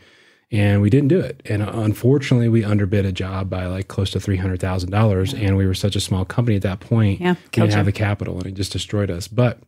and 0.50 0.82
we 0.82 0.90
didn't 0.90 1.10
do 1.10 1.20
it. 1.20 1.42
And 1.46 1.62
unfortunately 1.62 2.48
we 2.48 2.64
underbid 2.64 3.06
a 3.06 3.12
job 3.12 3.50
by 3.50 3.66
like 3.66 3.90
close 3.90 4.12
to 4.12 4.20
$300,000 4.20 5.38
and 5.38 5.58
we 5.58 5.66
were 5.66 5.74
such 5.74 5.98
a 5.98 6.00
small 6.00 6.24
company 6.24 6.56
at 6.56 6.62
that 6.62 6.80
point 6.80 7.20
Yeah, 7.20 7.34
we 7.34 7.64
didn't 7.64 7.74
have 7.74 7.86
the 7.86 7.92
capital 7.92 8.38
and 8.38 8.46
it 8.46 8.54
just 8.54 8.72
destroyed 8.72 9.12
us. 9.12 9.28
But 9.28 9.60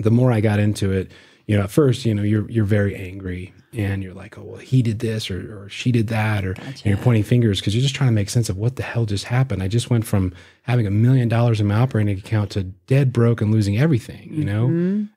the 0.00 0.10
more 0.10 0.32
I 0.32 0.40
got 0.40 0.58
into 0.58 0.90
it 0.90 1.12
you 1.46 1.56
know 1.56 1.64
at 1.64 1.70
first 1.70 2.04
you 2.04 2.14
know 2.14 2.22
you're 2.22 2.50
you're 2.50 2.64
very 2.64 2.94
angry 2.96 3.52
and 3.76 4.02
you're 4.02 4.14
like 4.14 4.38
oh 4.38 4.42
well 4.42 4.58
he 4.58 4.82
did 4.82 5.00
this 5.00 5.30
or, 5.30 5.64
or 5.64 5.68
she 5.68 5.92
did 5.92 6.08
that 6.08 6.44
or 6.44 6.54
and 6.60 6.84
you're 6.84 6.96
pointing 6.96 7.22
fingers 7.22 7.60
because 7.60 7.74
you're 7.74 7.82
just 7.82 7.94
trying 7.94 8.08
to 8.08 8.14
make 8.14 8.30
sense 8.30 8.48
of 8.48 8.56
what 8.56 8.76
the 8.76 8.82
hell 8.82 9.04
just 9.04 9.24
happened. 9.24 9.62
I 9.62 9.68
just 9.68 9.90
went 9.90 10.06
from 10.06 10.32
having 10.62 10.86
a 10.86 10.90
million 10.90 11.28
dollars 11.28 11.60
in 11.60 11.66
my 11.66 11.76
operating 11.76 12.18
account 12.18 12.50
to 12.52 12.64
dead 12.64 13.12
broke 13.12 13.40
and 13.40 13.52
losing 13.52 13.78
everything 13.78 14.32
you 14.32 14.44
know? 14.44 14.66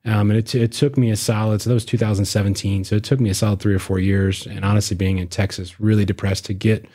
Um, 0.04 0.30
and 0.30 0.38
it, 0.38 0.54
it 0.54 0.72
took 0.72 0.96
me 0.96 1.10
a 1.10 1.16
solid 1.16 1.62
so 1.62 1.70
that 1.70 1.74
was 1.74 1.84
2017 1.84 2.84
so 2.84 2.96
it 2.96 3.04
took 3.04 3.20
me 3.20 3.30
a 3.30 3.34
solid 3.34 3.60
three 3.60 3.74
or 3.74 3.78
four 3.78 3.98
years 3.98 4.46
and 4.46 4.64
honestly 4.64 4.96
being 4.96 5.18
in 5.18 5.28
texas 5.28 5.80
really 5.80 6.04
depressed 6.04 6.44
to 6.46 6.54
get 6.54 6.86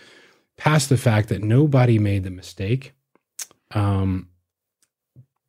past 0.57 0.89
the 0.89 0.97
fact 0.97 1.30
that 1.30 1.41
nobody 1.41 1.99
made 1.99 2.24
the 2.24 2.30
mistake 2.30 2.93
um, 3.72 4.30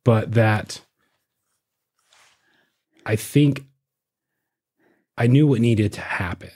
but 0.03 0.33
that 0.33 0.81
i 3.05 3.15
think 3.15 3.66
I 5.17 5.27
knew 5.27 5.47
what 5.47 5.61
needed 5.61 5.93
to 5.93 6.01
happen 6.01 6.51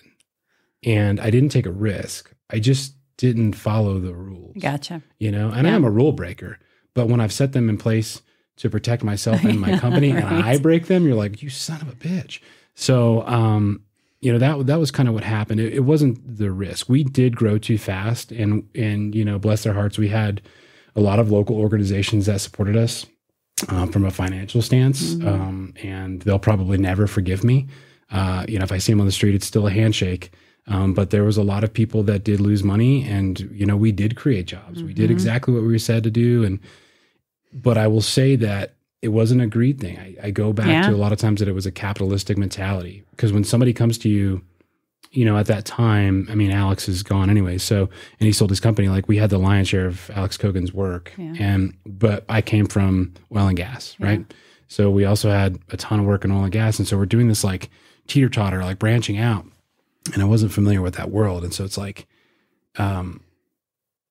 and 0.84 1.20
I 1.20 1.30
didn't 1.30 1.50
take 1.50 1.66
a 1.66 1.72
risk. 1.72 2.34
I 2.50 2.60
just 2.60 2.96
didn't 3.18 3.54
follow 3.54 4.00
the 4.00 4.14
rules. 4.14 4.56
Gotcha. 4.60 5.02
You 5.20 5.32
know, 5.32 5.50
and 5.50 5.68
Yeah. 5.68 5.76
I'm 5.76 5.84
a 5.84 5.92
rule 5.92 6.12
breaker, 6.12 6.60
but 6.94 7.08
when 7.08 7.20
I've 7.22 7.34
set 7.34 7.54
them 7.54 7.70
in 7.70 7.78
place 7.78 8.22
to 8.58 8.70
protect 8.70 9.04
myself 9.04 9.44
and 9.44 9.60
my 9.60 9.78
company 9.86 10.12
and 10.12 10.26
I 10.26 10.58
break 10.58 10.88
them, 10.88 11.06
you're 11.06 11.16
like, 11.16 11.42
you 11.42 11.50
son 11.50 11.82
of 11.82 11.90
a 11.90 11.94
bitch. 11.96 12.40
So, 12.74 13.26
um, 13.28 13.84
you 14.22 14.32
know, 14.32 14.38
that, 14.40 14.68
that 14.68 14.80
was 14.80 14.92
kind 14.92 15.08
of 15.10 15.16
what 15.16 15.24
happened. 15.24 15.60
It, 15.60 15.74
it 15.74 15.80
wasn't 15.82 16.38
the 16.38 16.52
risk. 16.52 16.88
We 16.90 17.04
did 17.04 17.36
grow 17.36 17.58
too 17.58 17.78
fast 17.78 18.32
and, 18.32 18.68
and, 18.76 19.16
you 19.16 19.26
know, 19.26 19.40
bless 19.40 19.64
their 19.64 19.74
hearts, 19.74 19.98
we 19.98 20.10
had 20.10 20.42
a 20.96 21.02
lot 21.02 21.20
of 21.20 21.32
local 21.32 21.56
organizations 21.58 22.26
that 22.28 22.42
supported 22.42 22.76
us 22.76 23.06
um, 23.70 23.92
from 23.92 24.06
a 24.06 24.12
financial 24.12 24.62
stance. 24.62 25.14
Um, 25.14 25.74
and 25.82 26.22
they'll 26.24 26.40
probably 26.40 26.78
never 26.78 27.08
forgive 27.08 27.44
me. 27.44 27.68
Uh, 28.12 28.46
you 28.48 28.58
know, 28.60 28.64
if 28.64 28.72
I 28.72 28.78
see 28.78 28.92
them 28.92 29.00
on 29.00 29.06
the 29.06 29.12
street, 29.12 29.36
it's 29.36 29.46
still 29.48 29.68
a 29.68 29.72
handshake. 29.72 30.32
Um, 30.68 30.94
but 30.94 31.10
there 31.10 31.24
was 31.24 31.38
a 31.38 31.44
lot 31.44 31.64
of 31.64 31.74
people 31.74 32.04
that 32.04 32.24
did 32.24 32.40
lose 32.40 32.64
money, 32.64 33.04
and 33.08 33.40
you 33.52 33.66
know, 33.66 33.76
we 33.78 33.92
did 33.92 34.16
create 34.16 34.46
jobs. 34.46 34.84
We 34.84 34.94
did 34.94 35.10
exactly 35.10 35.54
what 35.54 35.64
we 35.64 35.70
were 35.70 35.80
said 35.80 36.04
to 36.04 36.12
do, 36.12 36.44
and 36.44 36.60
but 37.54 37.78
I 37.78 37.88
will 37.88 38.02
say 38.02 38.36
that 38.38 38.76
it 39.02 39.10
wasn't 39.10 39.42
a 39.42 39.48
greed 39.48 39.80
thing. 39.80 39.98
I, 39.98 40.16
I 40.28 40.32
go 40.32 40.54
back 40.54 40.68
Yeah. 40.68 40.90
to 40.90 40.96
a 40.96 40.98
lot 40.98 41.12
of 41.12 41.18
times 41.18 41.40
that 41.40 41.48
it 41.50 41.54
was 41.54 41.66
a 41.66 41.72
capitalistic 41.72 42.38
mentality 42.38 43.04
because 43.12 43.34
when 43.34 43.44
somebody 43.44 43.74
comes 43.74 43.98
to 44.00 44.10
you, 44.10 44.42
you 45.12 45.26
know, 45.26 45.36
at 45.38 45.48
that 45.48 45.66
time, 45.66 46.28
I 46.32 46.36
mean, 46.36 46.52
Alex 46.52 46.88
is 46.88 47.02
gone 47.04 47.30
anyway. 47.30 47.58
So, 47.58 47.90
and 48.20 48.28
he 48.28 48.32
sold 48.32 48.52
his 48.52 48.60
company. 48.60 48.88
Like 48.88 49.08
we 49.10 49.18
had 49.18 49.30
the 49.32 49.40
lion's 49.40 49.68
share 49.68 49.88
of 49.88 50.10
Alex 50.14 50.38
Kogan's 50.38 50.72
work, 50.74 51.12
Yeah. 51.18 51.34
and 51.40 51.74
but 51.86 52.24
I 52.30 52.42
came 52.42 52.68
from 52.68 53.14
oil 53.36 53.48
and 53.48 53.58
gas, 53.58 53.96
right? 54.00 54.24
So 54.68 54.90
we 54.92 55.04
also 55.06 55.30
had 55.32 55.58
a 55.70 55.78
ton 55.78 56.00
of 56.00 56.06
work 56.06 56.24
in 56.24 56.32
oil 56.32 56.44
and 56.44 56.52
gas, 56.52 56.78
and 56.78 56.88
so 56.88 56.96
we're 56.98 57.06
doing 57.08 57.28
this 57.28 57.44
like 57.44 57.70
teeter 58.08 58.30
totter, 58.30 58.64
like 58.64 58.80
branching 58.80 59.18
out. 59.18 59.46
And 60.14 60.22
I 60.22 60.26
wasn't 60.26 60.52
familiar 60.52 60.82
with 60.82 60.96
that 60.96 61.12
world, 61.12 61.44
and 61.44 61.54
so 61.54 61.64
it's 61.64 61.78
like, 61.78 62.08
um, 62.78 63.22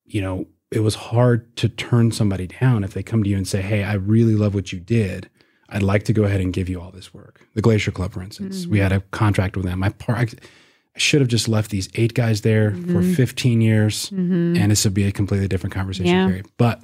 you 0.05 0.21
know, 0.21 0.47
it 0.71 0.79
was 0.79 0.95
hard 0.95 1.55
to 1.57 1.67
turn 1.67 2.11
somebody 2.11 2.47
down 2.47 2.83
if 2.83 2.93
they 2.93 3.03
come 3.03 3.23
to 3.23 3.29
you 3.29 3.35
and 3.35 3.47
say, 3.47 3.61
"Hey, 3.61 3.83
I 3.83 3.93
really 3.93 4.35
love 4.35 4.55
what 4.55 4.71
you 4.71 4.79
did. 4.79 5.29
I'd 5.69 5.83
like 5.83 6.03
to 6.03 6.13
go 6.13 6.23
ahead 6.23 6.41
and 6.41 6.53
give 6.53 6.69
you 6.69 6.79
all 6.79 6.91
this 6.91 7.13
work." 7.13 7.41
The 7.55 7.61
Glacier 7.61 7.91
Club, 7.91 8.13
for 8.13 8.21
instance, 8.21 8.65
we 8.65 8.77
mm-hmm. 8.77 8.83
had 8.83 8.91
a 8.93 9.01
contract 9.11 9.57
with 9.57 9.65
them. 9.65 9.79
My 9.79 9.89
part, 9.89 10.17
I, 10.17 10.21
I 10.95 10.99
should 10.99 11.19
have 11.19 11.27
just 11.27 11.49
left 11.49 11.71
these 11.71 11.89
eight 11.95 12.13
guys 12.13 12.41
there 12.41 12.71
for 12.71 13.01
mm-hmm. 13.01 13.13
15 13.13 13.59
years, 13.59 14.09
mm-hmm. 14.09 14.55
and 14.55 14.71
this 14.71 14.85
would 14.85 14.93
be 14.93 15.05
a 15.05 15.11
completely 15.11 15.49
different 15.49 15.73
conversation. 15.73 16.13
Yeah. 16.13 16.27
Kerry. 16.27 16.43
But 16.57 16.81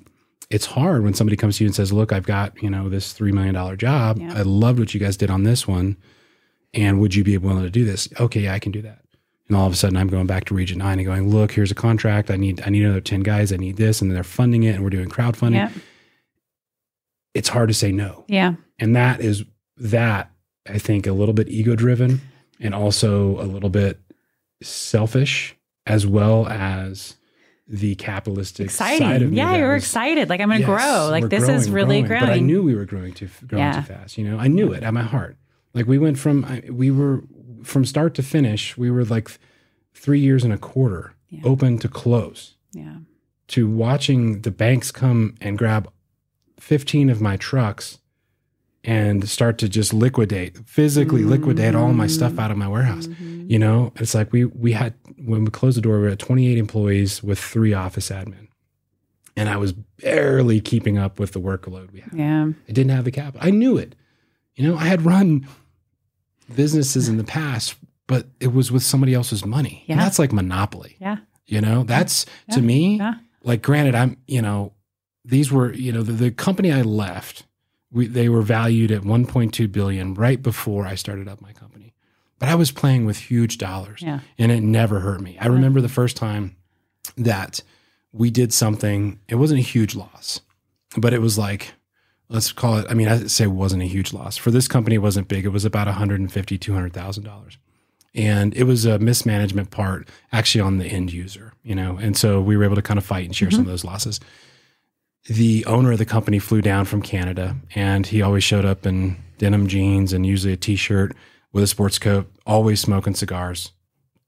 it's 0.49 0.65
hard 0.65 1.03
when 1.03 1.13
somebody 1.13 1.37
comes 1.37 1.57
to 1.57 1.63
you 1.63 1.69
and 1.69 1.75
says, 1.75 1.93
"Look, 1.93 2.11
I've 2.11 2.25
got 2.25 2.61
you 2.61 2.69
know 2.69 2.89
this 2.89 3.13
three 3.13 3.31
million 3.31 3.53
dollar 3.53 3.77
job. 3.77 4.19
Yeah. 4.19 4.33
I 4.35 4.41
loved 4.41 4.79
what 4.79 4.93
you 4.93 4.99
guys 4.99 5.15
did 5.15 5.29
on 5.29 5.43
this 5.43 5.65
one, 5.65 5.95
and 6.73 6.99
would 6.99 7.15
you 7.15 7.23
be 7.23 7.37
willing 7.37 7.63
to 7.63 7.69
do 7.69 7.85
this?" 7.85 8.07
Okay, 8.19 8.41
yeah, 8.41 8.53
I 8.53 8.59
can 8.59 8.71
do 8.71 8.81
that. 8.81 8.99
And 9.47 9.55
all 9.55 9.65
of 9.65 9.71
a 9.71 9.75
sudden, 9.77 9.95
I'm 9.97 10.09
going 10.09 10.27
back 10.27 10.43
to 10.45 10.53
Region 10.53 10.79
Nine 10.79 10.99
and 10.99 11.05
going, 11.05 11.29
"Look, 11.29 11.53
here's 11.53 11.71
a 11.71 11.75
contract. 11.75 12.29
I 12.29 12.35
need 12.35 12.61
I 12.65 12.69
need 12.69 12.83
another 12.83 12.99
ten 13.01 13.21
guys. 13.21 13.51
I 13.53 13.57
need 13.57 13.77
this," 13.77 14.01
and 14.01 14.11
they're 14.11 14.23
funding 14.23 14.63
it, 14.63 14.75
and 14.75 14.83
we're 14.83 14.89
doing 14.89 15.09
crowdfunding. 15.09 15.53
Yeah. 15.55 15.69
It's 17.33 17.49
hard 17.49 17.67
to 17.69 17.73
say 17.73 17.91
no, 17.91 18.25
Yeah. 18.27 18.55
and 18.79 18.95
that 18.95 19.21
is 19.21 19.43
that 19.77 20.31
I 20.67 20.79
think 20.79 21.05
a 21.07 21.13
little 21.13 21.33
bit 21.33 21.47
ego 21.49 21.75
driven, 21.75 22.21
and 22.59 22.73
also 22.73 23.39
a 23.39 23.45
little 23.45 23.69
bit 23.69 23.99
selfish, 24.63 25.55
as 25.85 26.07
well 26.07 26.47
as 26.47 27.15
the 27.67 27.95
capitalistic 27.95 28.69
side 28.71 29.21
of 29.21 29.29
me 29.31 29.37
Yeah, 29.37 29.55
you're 29.57 29.73
was- 29.73 29.83
excited. 29.83 30.29
Like 30.29 30.41
I'm 30.41 30.49
going 30.49 30.61
to 30.61 30.67
Yes, 30.67 30.81
grow. 30.83 31.09
Like 31.11 31.29
this 31.29 31.43
growing, 31.45 31.55
is 31.59 31.69
really 31.69 32.01
growing. 32.01 32.07
growing. 32.07 32.25
But 32.25 32.33
I 32.33 32.39
knew 32.39 32.63
we 32.63 32.73
were 32.75 32.85
growing 32.85 33.13
too 33.13 33.29
growing 33.45 33.63
Yeah. 33.65 33.73
too 33.73 33.81
fast. 33.93 34.17
You 34.17 34.25
know, 34.29 34.37
I 34.39 34.47
knew 34.47 34.71
it 34.73 34.83
at 34.83 34.93
my 34.93 35.03
heart. 35.03 35.37
Like 35.73 35.87
we 35.87 35.97
went 35.97 36.17
from 36.17 36.61
we 36.69 36.91
were 36.91 37.23
from 37.63 37.85
start 37.85 38.13
to 38.15 38.23
finish. 38.23 38.77
We 38.77 38.91
were 38.91 39.05
like 39.05 39.29
three 39.93 40.19
years 40.19 40.43
and 40.43 40.53
a 40.53 40.57
quarter, 40.57 41.13
Yeah. 41.29 41.41
open 41.43 41.77
to 41.79 41.87
close, 41.87 42.55
Yeah. 42.73 42.97
to 43.49 43.67
watching 43.69 44.41
the 44.41 44.51
banks 44.51 44.91
come 44.91 45.35
and 45.41 45.57
grab 45.57 45.91
fifteen 46.59 47.09
of 47.09 47.21
my 47.21 47.37
trucks 47.37 47.99
and 48.83 49.27
start 49.27 49.57
to 49.57 49.67
just 49.67 49.93
liquidate, 49.93 50.57
physically 50.65 51.23
liquidate 51.25 51.75
all 51.75 51.91
my 51.91 52.07
stuff 52.07 52.31
mm-hmm. 52.31 52.39
out 52.39 52.51
of 52.51 52.57
my 52.57 52.67
warehouse. 52.67 53.07
Mm-hmm. 53.07 53.51
You 53.51 53.59
know, 53.59 53.91
it's 53.97 54.15
like 54.15 54.31
we 54.31 54.45
we 54.45 54.71
had 54.71 54.93
when 55.17 55.45
we 55.45 55.51
closed 55.51 55.77
the 55.77 55.81
door, 55.81 55.99
we 56.01 56.09
had 56.09 56.19
28 56.19 56.57
employees 56.57 57.21
with 57.21 57.39
three 57.39 57.73
office 57.73 58.09
admin. 58.09 58.47
And 59.35 59.49
I 59.49 59.57
was 59.57 59.73
barely 59.73 60.59
keeping 60.61 60.97
up 60.97 61.19
with 61.19 61.33
the 61.33 61.39
workload 61.39 61.91
we 61.91 61.99
had. 61.99 62.13
Yeah. 62.13 62.47
I 62.67 62.71
didn't 62.71 62.91
have 62.91 63.05
the 63.05 63.11
capital. 63.11 63.45
I 63.45 63.51
knew 63.51 63.77
it. 63.77 63.95
You 64.57 64.67
know, 64.67 64.75
I 64.77 64.85
had 64.85 65.03
run 65.05 65.47
businesses 66.53 67.07
in 67.09 67.17
the 67.17 67.23
past, 67.23 67.75
but 68.07 68.27
it 68.39 68.53
was 68.53 68.71
with 68.71 68.83
somebody 68.83 69.13
else's 69.13 69.45
money. 69.45 69.83
And 69.87 69.97
Yeah. 69.97 70.03
that's 70.03 70.19
like 70.19 70.31
monopoly. 70.33 70.97
Yeah. 70.99 71.17
You 71.45 71.61
know, 71.61 71.83
that's 71.83 72.25
to 72.51 72.61
me, 72.61 72.97
Yeah. 72.97 73.15
like 73.43 73.61
granted, 73.61 73.95
I'm, 73.95 74.17
you 74.27 74.41
know, 74.41 74.73
these 75.23 75.51
were, 75.51 75.73
you 75.73 75.91
know, 75.91 76.03
the, 76.03 76.13
the 76.13 76.31
company 76.31 76.71
I 76.71 76.81
left 76.81 77.43
We, 77.89 78.05
they 78.07 78.27
were 78.27 78.41
valued 78.41 78.91
at 78.91 79.03
1.2 79.03 79.71
billion 79.71 80.13
right 80.13 80.41
before 80.43 80.85
I 80.85 80.95
started 80.95 81.29
up 81.29 81.39
my 81.39 81.53
company. 81.53 81.93
But 82.37 82.49
I 82.49 82.55
was 82.55 82.69
playing 82.69 83.05
with 83.05 83.17
huge 83.17 83.57
dollars, 83.57 84.01
Yeah. 84.01 84.19
and 84.37 84.51
it 84.51 84.59
never 84.61 84.99
hurt 84.99 85.21
me. 85.21 85.37
I 85.39 85.47
remember 85.47 85.79
the 85.79 85.87
first 85.87 86.17
time 86.17 86.57
that 87.15 87.61
we 88.11 88.29
did 88.29 88.51
something. 88.53 89.19
It 89.29 89.35
wasn't 89.35 89.61
a 89.61 89.63
huge 89.63 89.95
loss, 89.95 90.41
but 90.97 91.13
it 91.13 91.21
was 91.21 91.37
like 91.37 91.75
let's 92.29 92.51
call 92.51 92.77
it. 92.77 92.85
I 92.89 92.93
mean, 92.93 93.07
I 93.07 93.27
say 93.27 93.45
it 93.45 93.47
wasn't 93.47 93.83
a 93.83 93.87
huge 93.87 94.13
loss 94.13 94.37
for 94.37 94.51
this 94.51 94.67
company. 94.67 94.95
It 94.95 94.99
wasn't 94.99 95.27
big. 95.27 95.45
It 95.45 95.49
was 95.49 95.65
about 95.65 95.87
150, 95.87 96.57
200 96.57 96.93
thousand 96.93 97.23
dollars, 97.23 97.57
and 98.15 98.55
it 98.55 98.63
was 98.63 98.85
a 98.85 98.99
mismanagement 98.99 99.71
part 99.71 100.09
actually 100.31 100.61
on 100.61 100.77
the 100.77 100.85
end 100.85 101.11
user. 101.11 101.53
You 101.63 101.75
know, 101.75 101.97
and 101.97 102.17
so 102.17 102.41
we 102.41 102.57
were 102.57 102.63
able 102.63 102.75
to 102.75 102.81
kind 102.81 102.97
of 102.97 103.05
fight 103.05 103.25
and 103.25 103.35
share 103.35 103.51
some 103.51 103.61
of 103.61 103.65
mm-hmm. 103.65 103.71
those 103.71 103.83
losses 103.83 104.19
the 105.27 105.65
owner 105.65 105.91
of 105.91 105.97
the 105.97 106.05
company 106.05 106.39
flew 106.39 106.61
down 106.61 106.85
from 106.85 107.01
Canada 107.01 107.55
and 107.75 108.07
he 108.07 108.21
always 108.21 108.43
showed 108.43 108.65
up 108.65 108.85
in 108.85 109.17
denim 109.37 109.67
jeans 109.67 110.13
and 110.13 110.25
usually 110.25 110.53
a 110.53 110.57
t-shirt 110.57 111.15
with 111.51 111.63
a 111.63 111.67
sports 111.67 111.99
coat, 111.99 112.31
always 112.45 112.79
smoking 112.79 113.13
cigars. 113.13 113.71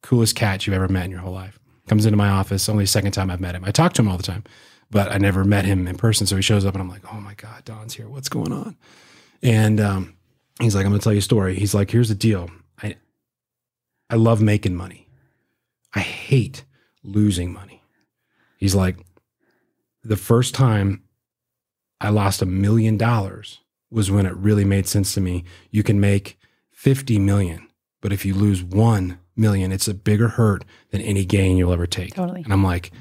Coolest 0.02 0.36
cat 0.36 0.66
you've 0.66 0.74
ever 0.74 0.88
met 0.88 1.06
in 1.06 1.12
your 1.12 1.20
whole 1.22 1.34
life. 1.34 1.60
Comes 1.88 2.06
into 2.06 2.18
my 2.18 2.30
office, 2.30 2.70
only 2.70 2.84
the 2.84 2.88
second 2.88 3.12
time 3.12 3.30
I've 3.30 3.39
met 3.39 3.56
him. 3.56 3.66
I 3.66 3.72
talk 3.72 3.93
to 3.93 4.02
him 4.02 4.08
all 4.08 4.18
the 4.18 4.24
time, 4.24 4.43
but 4.92 5.12
I 5.12 5.18
never 5.18 5.44
met 5.44 5.66
him 5.66 5.88
in 5.88 5.98
person. 5.98 6.26
So 6.28 6.36
he 6.36 6.42
shows 6.42 6.66
up 6.66 6.74
and 6.74 6.82
I'm 6.82 6.90
like, 6.90 7.14
oh 7.14 7.20
my 7.20 7.34
God, 7.36 7.64
Don's 7.66 7.94
here. 7.94 8.10
What's 8.10 8.30
going 8.30 8.52
on? 8.52 8.78
And 9.42 9.80
um, 9.80 10.16
he's 10.60 10.76
like, 10.76 10.86
I'm 10.86 10.92
gonna 10.92 11.02
tell 11.02 11.14
you 11.14 11.20
a 11.20 11.24
story. 11.24 11.56
He's 11.56 11.74
like, 11.74 11.92
here's 11.92 12.10
the 12.10 12.16
deal. 12.16 12.50
I 12.82 12.96
I 14.10 14.16
love 14.16 14.42
making 14.42 14.76
money. 14.76 15.08
I 15.94 16.00
hate 16.00 16.64
losing 17.04 17.54
money. 17.54 17.84
He's 18.58 18.76
like, 18.76 18.98
the 20.04 20.18
first 20.18 20.54
time 20.54 21.04
I 22.02 22.10
lost 22.10 22.42
a 22.42 22.46
million 22.46 22.98
dollars 22.98 23.60
was 23.90 24.12
when 24.12 24.26
it 24.26 24.36
really 24.36 24.66
made 24.66 24.88
sense 24.88 25.14
to 25.14 25.22
me. 25.22 25.44
You 25.72 25.84
can 25.84 26.00
make 26.00 26.38
50 26.72 27.20
million, 27.20 27.68
but 28.02 28.14
if 28.14 28.26
you 28.26 28.34
lose 28.34 28.64
1 28.64 29.18
million, 29.36 29.72
it's 29.72 29.88
a 29.88 29.94
bigger 29.94 30.30
hurt 30.30 30.64
than 30.92 31.02
any 31.02 31.26
gain 31.26 31.58
you'll 31.58 31.74
ever 31.74 31.88
take. 31.88 32.14
Totally. 32.14 32.44
And 32.44 32.54
I'm 32.54 32.64
like, 32.64 32.92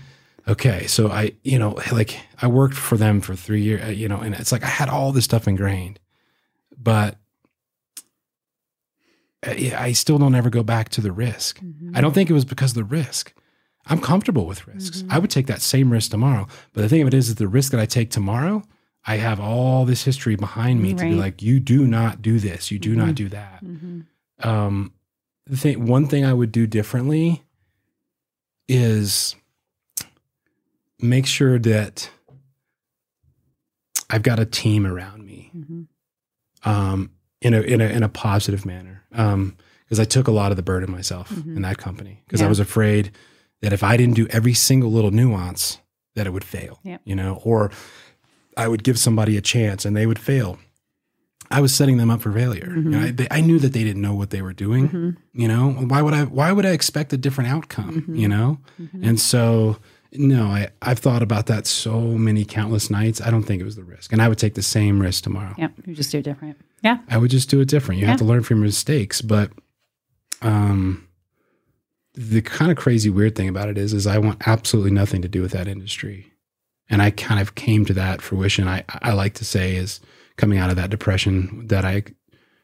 okay, 0.49 0.87
so 0.87 1.11
I, 1.11 1.33
you 1.43 1.59
know, 1.59 1.79
like 1.93 2.19
I 2.41 2.47
worked 2.47 2.75
for 2.75 2.97
them 2.97 3.21
for 3.21 3.35
3 3.35 3.61
years, 3.61 3.85
uh, 3.85 3.91
you 3.91 4.09
know, 4.09 4.19
and 4.19 4.35
it's 4.35 4.53
like 4.53 4.65
I 4.65 4.69
had 4.69 4.89
all 4.89 5.13
this 5.13 5.25
stuff 5.25 5.47
ingrained. 5.47 6.01
But 6.77 7.17
uh, 9.47 9.51
I 9.51 9.75
I 9.77 9.93
still 9.93 10.19
don't 10.19 10.35
ever 10.35 10.51
go 10.51 10.63
back 10.63 10.89
to 10.91 11.01
the 11.01 11.13
risk. 11.13 11.61
Mm-hmm. 11.61 11.97
I 11.97 12.01
don't 12.01 12.13
think 12.13 12.31
it 12.31 12.35
was 12.35 12.45
because 12.45 12.73
of 12.73 12.77
the 12.77 12.85
risk. 12.85 13.35
I'm 13.87 14.01
comfortable 14.01 14.47
with 14.47 14.67
risks. 14.67 15.01
I 15.01 15.03
mm-hmm. 15.03 15.21
would 15.23 15.31
take 15.31 15.47
that 15.47 15.63
same 15.63 15.91
risk 15.91 16.11
tomorrow. 16.11 16.47
But 16.73 16.83
the 16.83 16.89
thing 16.89 17.03
of 17.03 17.09
it 17.09 17.15
is, 17.15 17.29
is 17.29 17.35
the 17.37 17.49
risk 17.49 17.73
that 17.73 17.81
I 17.81 17.87
take 17.87 18.11
tomorrow, 18.11 18.63
I 19.07 19.17
have 19.17 19.41
all 19.41 19.87
this 19.87 20.05
history 20.05 20.37
behind 20.37 20.83
me 20.83 20.93
to 20.93 21.05
be 21.05 21.15
like, 21.15 21.41
you 21.41 21.61
do 21.61 21.87
not 21.87 22.21
do 22.21 22.39
this, 22.39 22.71
you 22.71 22.79
do 22.79 22.95
not 22.95 23.07
mm-hmm. 23.07 23.15
do 23.15 23.29
that. 23.31 23.63
Um, 24.41 24.93
the 25.47 25.57
thing, 25.57 25.87
one 25.87 26.07
thing 26.07 26.27
I 26.27 26.35
would 26.35 26.53
do 26.53 26.67
differently 26.67 27.43
is 28.69 29.35
make 31.01 31.27
sure 31.27 31.59
that 31.59 32.11
I've 34.11 34.23
got 34.23 34.39
a 34.39 34.47
team 34.47 34.87
around 34.87 35.25
me 35.25 35.51
mm-hmm. 35.55 36.69
um, 36.69 37.11
in 37.41 37.55
a 37.55 37.61
in 37.61 37.81
a 37.81 37.87
in 37.87 38.03
a 38.03 38.09
positive 38.09 38.65
manner. 38.65 39.05
Um, 39.13 39.57
because 39.85 40.01
I 40.01 40.05
took 40.05 40.29
a 40.29 40.33
lot 40.33 40.51
of 40.51 40.59
the 40.59 40.63
burden 40.63 40.91
myself 40.91 41.31
mm-hmm. 41.31 41.57
in 41.57 41.63
that 41.63 41.79
company 41.79 42.23
because 42.27 42.43
I 42.43 42.47
was 42.47 42.61
afraid 42.61 43.11
that 43.63 43.73
if 43.73 43.83
I 43.83 43.97
didn't 43.97 44.17
do 44.17 44.27
every 44.29 44.53
single 44.53 44.93
little 44.93 45.11
nuance, 45.11 45.79
that 46.15 46.27
it 46.27 46.31
would 46.31 46.45
fail. 46.45 46.79
Yep. 46.83 47.01
You 47.05 47.15
know, 47.15 47.41
or 47.43 47.71
I 48.55 48.69
would 48.69 48.85
give 48.85 48.99
somebody 48.99 49.39
a 49.39 49.41
chance 49.41 49.87
and 49.87 49.97
they 49.97 50.05
would 50.05 50.19
fail. 50.19 50.59
I 51.51 51.63
was 51.63 51.75
setting 51.75 51.97
them 51.97 52.11
up 52.11 52.21
for 52.21 52.31
failure. 52.31 52.69
You 52.69 52.83
know, 52.83 52.99
mm-hmm. 52.99 53.07
I, 53.07 53.11
they, 53.13 53.29
I 53.31 53.41
knew 53.41 53.59
that 53.61 53.73
they 53.73 53.83
didn't 53.83 54.03
know 54.03 54.15
what 54.15 54.29
they 54.29 54.43
were 54.43 54.53
doing. 54.53 55.17
You 55.33 55.49
know, 55.49 55.71
why 55.71 56.03
would 56.03 56.13
I? 56.13 56.25
Why 56.25 56.53
would 56.53 56.67
I 56.67 56.73
expect 56.73 57.15
a 57.15 57.17
different 57.17 57.49
outcome? 57.49 58.05
You 58.09 58.29
know, 58.29 58.59
and 59.03 59.19
so 59.19 59.79
no, 60.13 60.47
I 60.47 60.69
I've 60.83 60.99
thought 60.99 61.23
about 61.23 61.47
that 61.47 61.67
so 61.67 62.01
many 62.01 62.45
countless 62.45 62.91
nights. 62.91 63.21
I 63.21 63.31
don't 63.31 63.43
think 63.43 63.61
it 63.61 63.65
was 63.65 63.77
the 63.77 63.85
risk, 63.85 64.13
and 64.13 64.23
I 64.23 64.29
would 64.29 64.39
take 64.39 64.55
the 64.55 64.63
same 64.63 65.01
risk 65.01 65.25
tomorrow. 65.25 65.55
Yep. 65.59 65.73
You 65.87 65.95
just 65.95 66.11
do 66.11 66.19
it 66.19 66.23
different. 66.23 66.57
Yeah. 66.83 66.99
I 67.09 67.19
would 67.19 67.31
just 67.31 67.51
do 67.51 67.61
it 67.61 67.69
different. 67.69 68.01
You 68.01 68.07
have 68.07 68.19
to 68.19 68.25
learn 68.25 68.43
from 68.43 68.59
your 68.59 68.67
mistakes, 68.67 69.21
but 69.21 69.51
um, 70.43 71.09
the 72.15 72.41
kind 72.41 72.71
of 72.71 72.77
crazy 72.77 73.11
weird 73.11 73.35
thing 73.35 73.49
about 73.49 73.69
it 73.69 73.77
is, 73.77 73.93
is 73.93 74.07
I 74.07 74.19
want 74.19 74.47
absolutely 74.47 74.93
nothing 74.93 75.23
to 75.23 75.29
do 75.29 75.43
with 75.43 75.53
that 75.53 75.69
industry, 75.69 76.33
and 76.89 77.03
I 77.03 77.11
kind 77.11 77.41
of 77.41 77.55
came 77.55 77.85
to 77.87 77.95
that 77.95 78.23
fruition. 78.23 78.67
I 78.67 78.85
I 79.03 79.13
like 79.13 79.35
to 79.35 79.45
say 79.45 79.77
is 79.77 80.01
coming 80.37 80.59
out 80.59 80.71
of 80.71 80.77
that 80.77 80.91
depression 80.91 81.67
that 81.67 81.85
I 81.85 82.05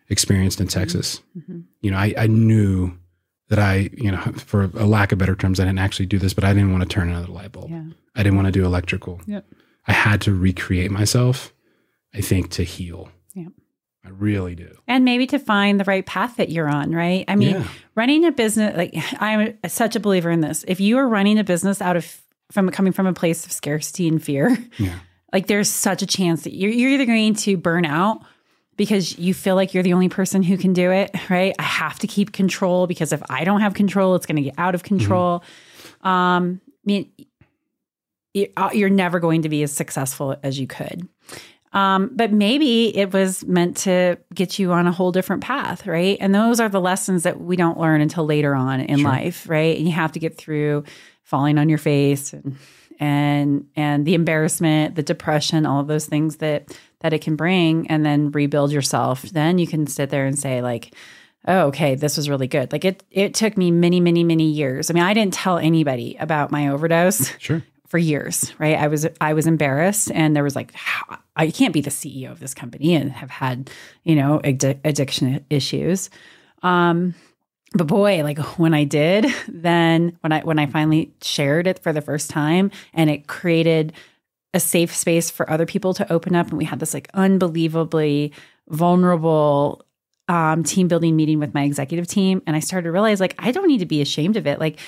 experienced 0.08 0.60
in 0.60 0.68
Texas. 0.68 1.20
You 1.82 1.90
know, 1.90 1.98
I 1.98 2.14
I 2.16 2.26
knew 2.26 2.96
that 3.48 3.58
I, 3.58 3.90
you 3.92 4.10
know, 4.10 4.20
for 4.46 4.64
a 4.74 4.86
lack 4.86 5.12
of 5.12 5.18
better 5.18 5.34
terms, 5.36 5.60
I 5.60 5.64
didn't 5.64 5.78
actually 5.78 6.06
do 6.06 6.18
this, 6.18 6.34
but 6.34 6.44
I 6.44 6.52
didn't 6.52 6.72
want 6.72 6.82
to 6.82 6.88
turn 6.88 7.08
another 7.08 7.28
light 7.32 7.52
bulb. 7.52 7.70
Yeah. 7.70 7.84
I 8.14 8.22
didn't 8.22 8.36
want 8.36 8.46
to 8.46 8.52
do 8.52 8.64
electrical. 8.64 9.20
Yep. 9.26 9.44
I 9.86 9.92
had 9.92 10.20
to 10.22 10.32
recreate 10.34 10.90
myself, 10.90 11.52
I 12.14 12.20
think, 12.20 12.50
to 12.52 12.62
heal. 12.62 13.10
Yep. 13.34 13.48
I 14.06 14.08
really 14.10 14.54
do. 14.54 14.74
And 14.86 15.04
maybe 15.04 15.26
to 15.28 15.38
find 15.38 15.80
the 15.80 15.84
right 15.84 16.04
path 16.04 16.36
that 16.36 16.50
you're 16.50 16.68
on, 16.68 16.92
right? 16.92 17.24
I 17.28 17.36
mean, 17.36 17.56
Yeah. 17.56 17.66
running 17.94 18.24
a 18.24 18.32
business, 18.32 18.76
like 18.76 18.94
I'm 19.20 19.56
such 19.66 19.96
a 19.96 20.00
believer 20.00 20.30
in 20.30 20.40
this. 20.40 20.64
If 20.68 20.80
you 20.80 20.98
are 20.98 21.08
running 21.08 21.38
a 21.38 21.44
business 21.44 21.80
out 21.82 21.96
of 21.96 22.20
from 22.52 22.68
coming 22.70 22.92
from 22.92 23.06
a 23.06 23.14
place 23.14 23.44
of 23.46 23.52
scarcity 23.52 24.06
and 24.06 24.22
fear, 24.22 24.56
Yeah. 24.78 24.98
like 25.32 25.46
there's 25.46 25.68
such 25.70 26.02
a 26.02 26.06
chance 26.06 26.44
that 26.44 26.54
you're, 26.54 26.70
you're 26.70 26.90
either 26.90 27.06
going 27.06 27.34
to 27.34 27.56
burn 27.56 27.84
out 27.86 28.20
because 28.76 29.18
you 29.18 29.34
feel 29.34 29.54
like 29.54 29.74
you're 29.74 29.82
the 29.82 29.92
only 29.92 30.08
person 30.08 30.42
who 30.42 30.56
can 30.56 30.72
do 30.72 30.90
it, 30.90 31.10
right? 31.30 31.54
I 31.58 31.62
have 31.62 31.98
to 32.00 32.06
keep 32.06 32.32
control 32.32 32.86
because 32.86 33.12
if 33.12 33.22
I 33.30 33.44
don't 33.44 33.60
have 33.60 33.74
control, 33.74 34.14
it's 34.14 34.26
going 34.26 34.36
to 34.36 34.42
get 34.42 34.54
out 34.58 34.74
of 34.74 34.82
control. 34.82 35.42
Um, 36.02 36.60
I 36.66 36.70
mean, 36.84 37.10
uh, 38.56 38.70
you're 38.72 38.90
never 38.90 39.20
going 39.20 39.42
to 39.42 39.48
be 39.48 39.62
as 39.62 39.72
successful 39.72 40.36
as 40.42 40.58
you 40.58 40.66
could. 40.66 41.08
Um, 41.72 42.10
but 42.14 42.32
maybe 42.32 42.96
it 42.96 43.12
was 43.12 43.44
meant 43.44 43.76
to 43.78 44.16
get 44.32 44.58
you 44.60 44.72
on 44.72 44.86
a 44.86 44.92
whole 44.92 45.10
different 45.10 45.42
path, 45.42 45.86
right? 45.86 46.16
And 46.20 46.32
those 46.32 46.60
are 46.60 46.68
the 46.68 46.80
lessons 46.80 47.24
that 47.24 47.40
we 47.40 47.56
don't 47.56 47.78
learn 47.78 48.00
until 48.00 48.24
later 48.24 48.54
on 48.54 48.80
in 48.80 49.02
life, 49.02 49.48
right? 49.48 49.76
And 49.76 49.86
you 49.86 49.92
have 49.92 50.12
to 50.12 50.20
get 50.20 50.36
through 50.36 50.84
falling 51.24 51.58
on 51.58 51.68
your 51.68 51.78
face 51.78 52.32
and 52.32 52.56
and 53.00 53.66
and 53.74 54.06
the 54.06 54.14
embarrassment, 54.14 54.94
the 54.94 55.02
depression, 55.02 55.66
all 55.66 55.80
of 55.80 55.88
those 55.88 56.06
things 56.06 56.36
that 56.36 56.78
that 57.04 57.12
it 57.12 57.20
can 57.20 57.36
bring, 57.36 57.86
and 57.88 58.04
then 58.04 58.30
rebuild 58.30 58.72
yourself. 58.72 59.20
Then 59.22 59.58
you 59.58 59.66
can 59.66 59.86
sit 59.86 60.08
there 60.08 60.24
and 60.24 60.38
say 60.38 60.62
like, 60.62 60.94
oh, 61.46 61.66
okay, 61.66 61.94
this 61.94 62.16
was 62.16 62.30
really 62.30 62.46
good. 62.46 62.72
Like 62.72 62.86
it 62.86 63.04
it 63.10 63.34
took 63.34 63.58
me 63.58 63.70
many, 63.70 64.00
many, 64.00 64.24
many 64.24 64.48
years. 64.50 64.90
I 64.90 64.94
mean, 64.94 65.02
I 65.02 65.12
didn't 65.12 65.34
tell 65.34 65.58
anybody 65.58 66.16
about 66.18 66.50
my 66.50 66.68
overdose 66.68 67.30
Sure. 67.38 67.62
for 67.86 67.98
years, 67.98 68.54
right? 68.58 68.78
I 68.78 68.88
was 68.88 69.06
I 69.20 69.34
was 69.34 69.46
embarrassed, 69.46 70.10
and 70.12 70.34
there 70.34 70.42
was 70.42 70.56
like, 70.56 70.72
I 71.36 71.50
can't 71.50 71.74
be 71.74 71.82
the 71.82 71.90
CEO 71.90 72.32
of 72.32 72.40
this 72.40 72.54
company 72.54 72.94
and 72.94 73.12
have 73.12 73.30
had 73.30 73.70
you 74.04 74.14
know 74.16 74.40
addi- 74.42 74.80
addiction 74.82 75.44
issues. 75.50 76.08
Um, 76.62 77.14
but 77.74 77.86
boy, 77.86 78.22
like 78.22 78.38
when 78.58 78.72
I 78.72 78.84
did, 78.84 79.26
then 79.46 80.16
when 80.22 80.32
I 80.32 80.40
when 80.40 80.58
I 80.58 80.64
finally 80.64 81.12
shared 81.20 81.66
it 81.66 81.80
for 81.80 81.92
the 81.92 82.00
first 82.00 82.30
time, 82.30 82.70
and 82.94 83.10
it 83.10 83.26
created 83.26 83.92
a 84.54 84.60
safe 84.60 84.94
space 84.94 85.30
for 85.30 85.50
other 85.50 85.66
people 85.66 85.92
to 85.94 86.10
open 86.10 86.34
up, 86.34 86.48
and 86.48 86.56
we 86.56 86.64
had 86.64 86.78
this 86.80 86.94
like 86.94 87.10
unbelievably 87.12 88.32
vulnerable 88.68 89.84
um, 90.28 90.62
team 90.62 90.88
building 90.88 91.16
meeting 91.16 91.38
with 91.38 91.52
my 91.52 91.64
executive 91.64 92.06
team, 92.06 92.40
and 92.46 92.56
I 92.56 92.60
started 92.60 92.84
to 92.84 92.92
realize 92.92 93.20
like 93.20 93.34
I 93.38 93.50
don't 93.50 93.68
need 93.68 93.80
to 93.80 93.86
be 93.86 94.00
ashamed 94.00 94.36
of 94.36 94.46
it, 94.46 94.58
like 94.58 94.78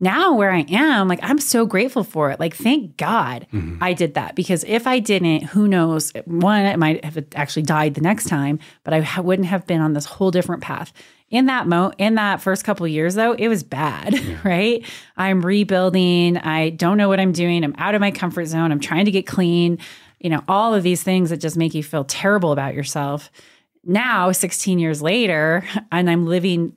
now 0.00 0.34
where 0.34 0.50
I 0.50 0.64
am, 0.70 1.08
like 1.08 1.20
I'm 1.22 1.38
so 1.38 1.66
grateful 1.66 2.04
for 2.04 2.30
it. 2.30 2.40
Like, 2.40 2.56
thank 2.56 2.96
God 2.96 3.46
mm-hmm. 3.52 3.82
I 3.82 3.92
did 3.92 4.14
that 4.14 4.34
because 4.34 4.64
if 4.64 4.86
I 4.86 4.98
didn't, 4.98 5.44
who 5.44 5.68
knows? 5.68 6.12
One, 6.24 6.64
I 6.64 6.76
might 6.76 7.04
have 7.04 7.22
actually 7.34 7.62
died 7.62 7.94
the 7.94 8.00
next 8.00 8.26
time, 8.26 8.58
but 8.82 8.94
I 8.94 9.20
wouldn't 9.20 9.48
have 9.48 9.66
been 9.66 9.80
on 9.80 9.92
this 9.92 10.06
whole 10.06 10.30
different 10.30 10.62
path. 10.62 10.92
In 11.28 11.46
that 11.46 11.68
mo, 11.68 11.92
in 11.96 12.16
that 12.16 12.40
first 12.40 12.64
couple 12.64 12.84
of 12.86 12.90
years, 12.90 13.14
though, 13.14 13.34
it 13.34 13.46
was 13.46 13.62
bad, 13.62 14.18
right? 14.44 14.84
I'm 15.16 15.42
rebuilding. 15.42 16.38
I 16.38 16.70
don't 16.70 16.96
know 16.96 17.08
what 17.08 17.20
I'm 17.20 17.32
doing. 17.32 17.62
I'm 17.62 17.74
out 17.78 17.94
of 17.94 18.00
my 18.00 18.10
comfort 18.10 18.46
zone. 18.46 18.72
I'm 18.72 18.80
trying 18.80 19.04
to 19.04 19.12
get 19.12 19.26
clean. 19.26 19.78
You 20.18 20.30
know, 20.30 20.42
all 20.48 20.74
of 20.74 20.82
these 20.82 21.02
things 21.02 21.30
that 21.30 21.36
just 21.36 21.56
make 21.56 21.74
you 21.74 21.84
feel 21.84 22.04
terrible 22.04 22.52
about 22.52 22.74
yourself. 22.74 23.30
Now, 23.84 24.32
16 24.32 24.78
years 24.78 25.00
later, 25.00 25.64
and 25.92 26.10
I'm 26.10 26.26
living 26.26 26.74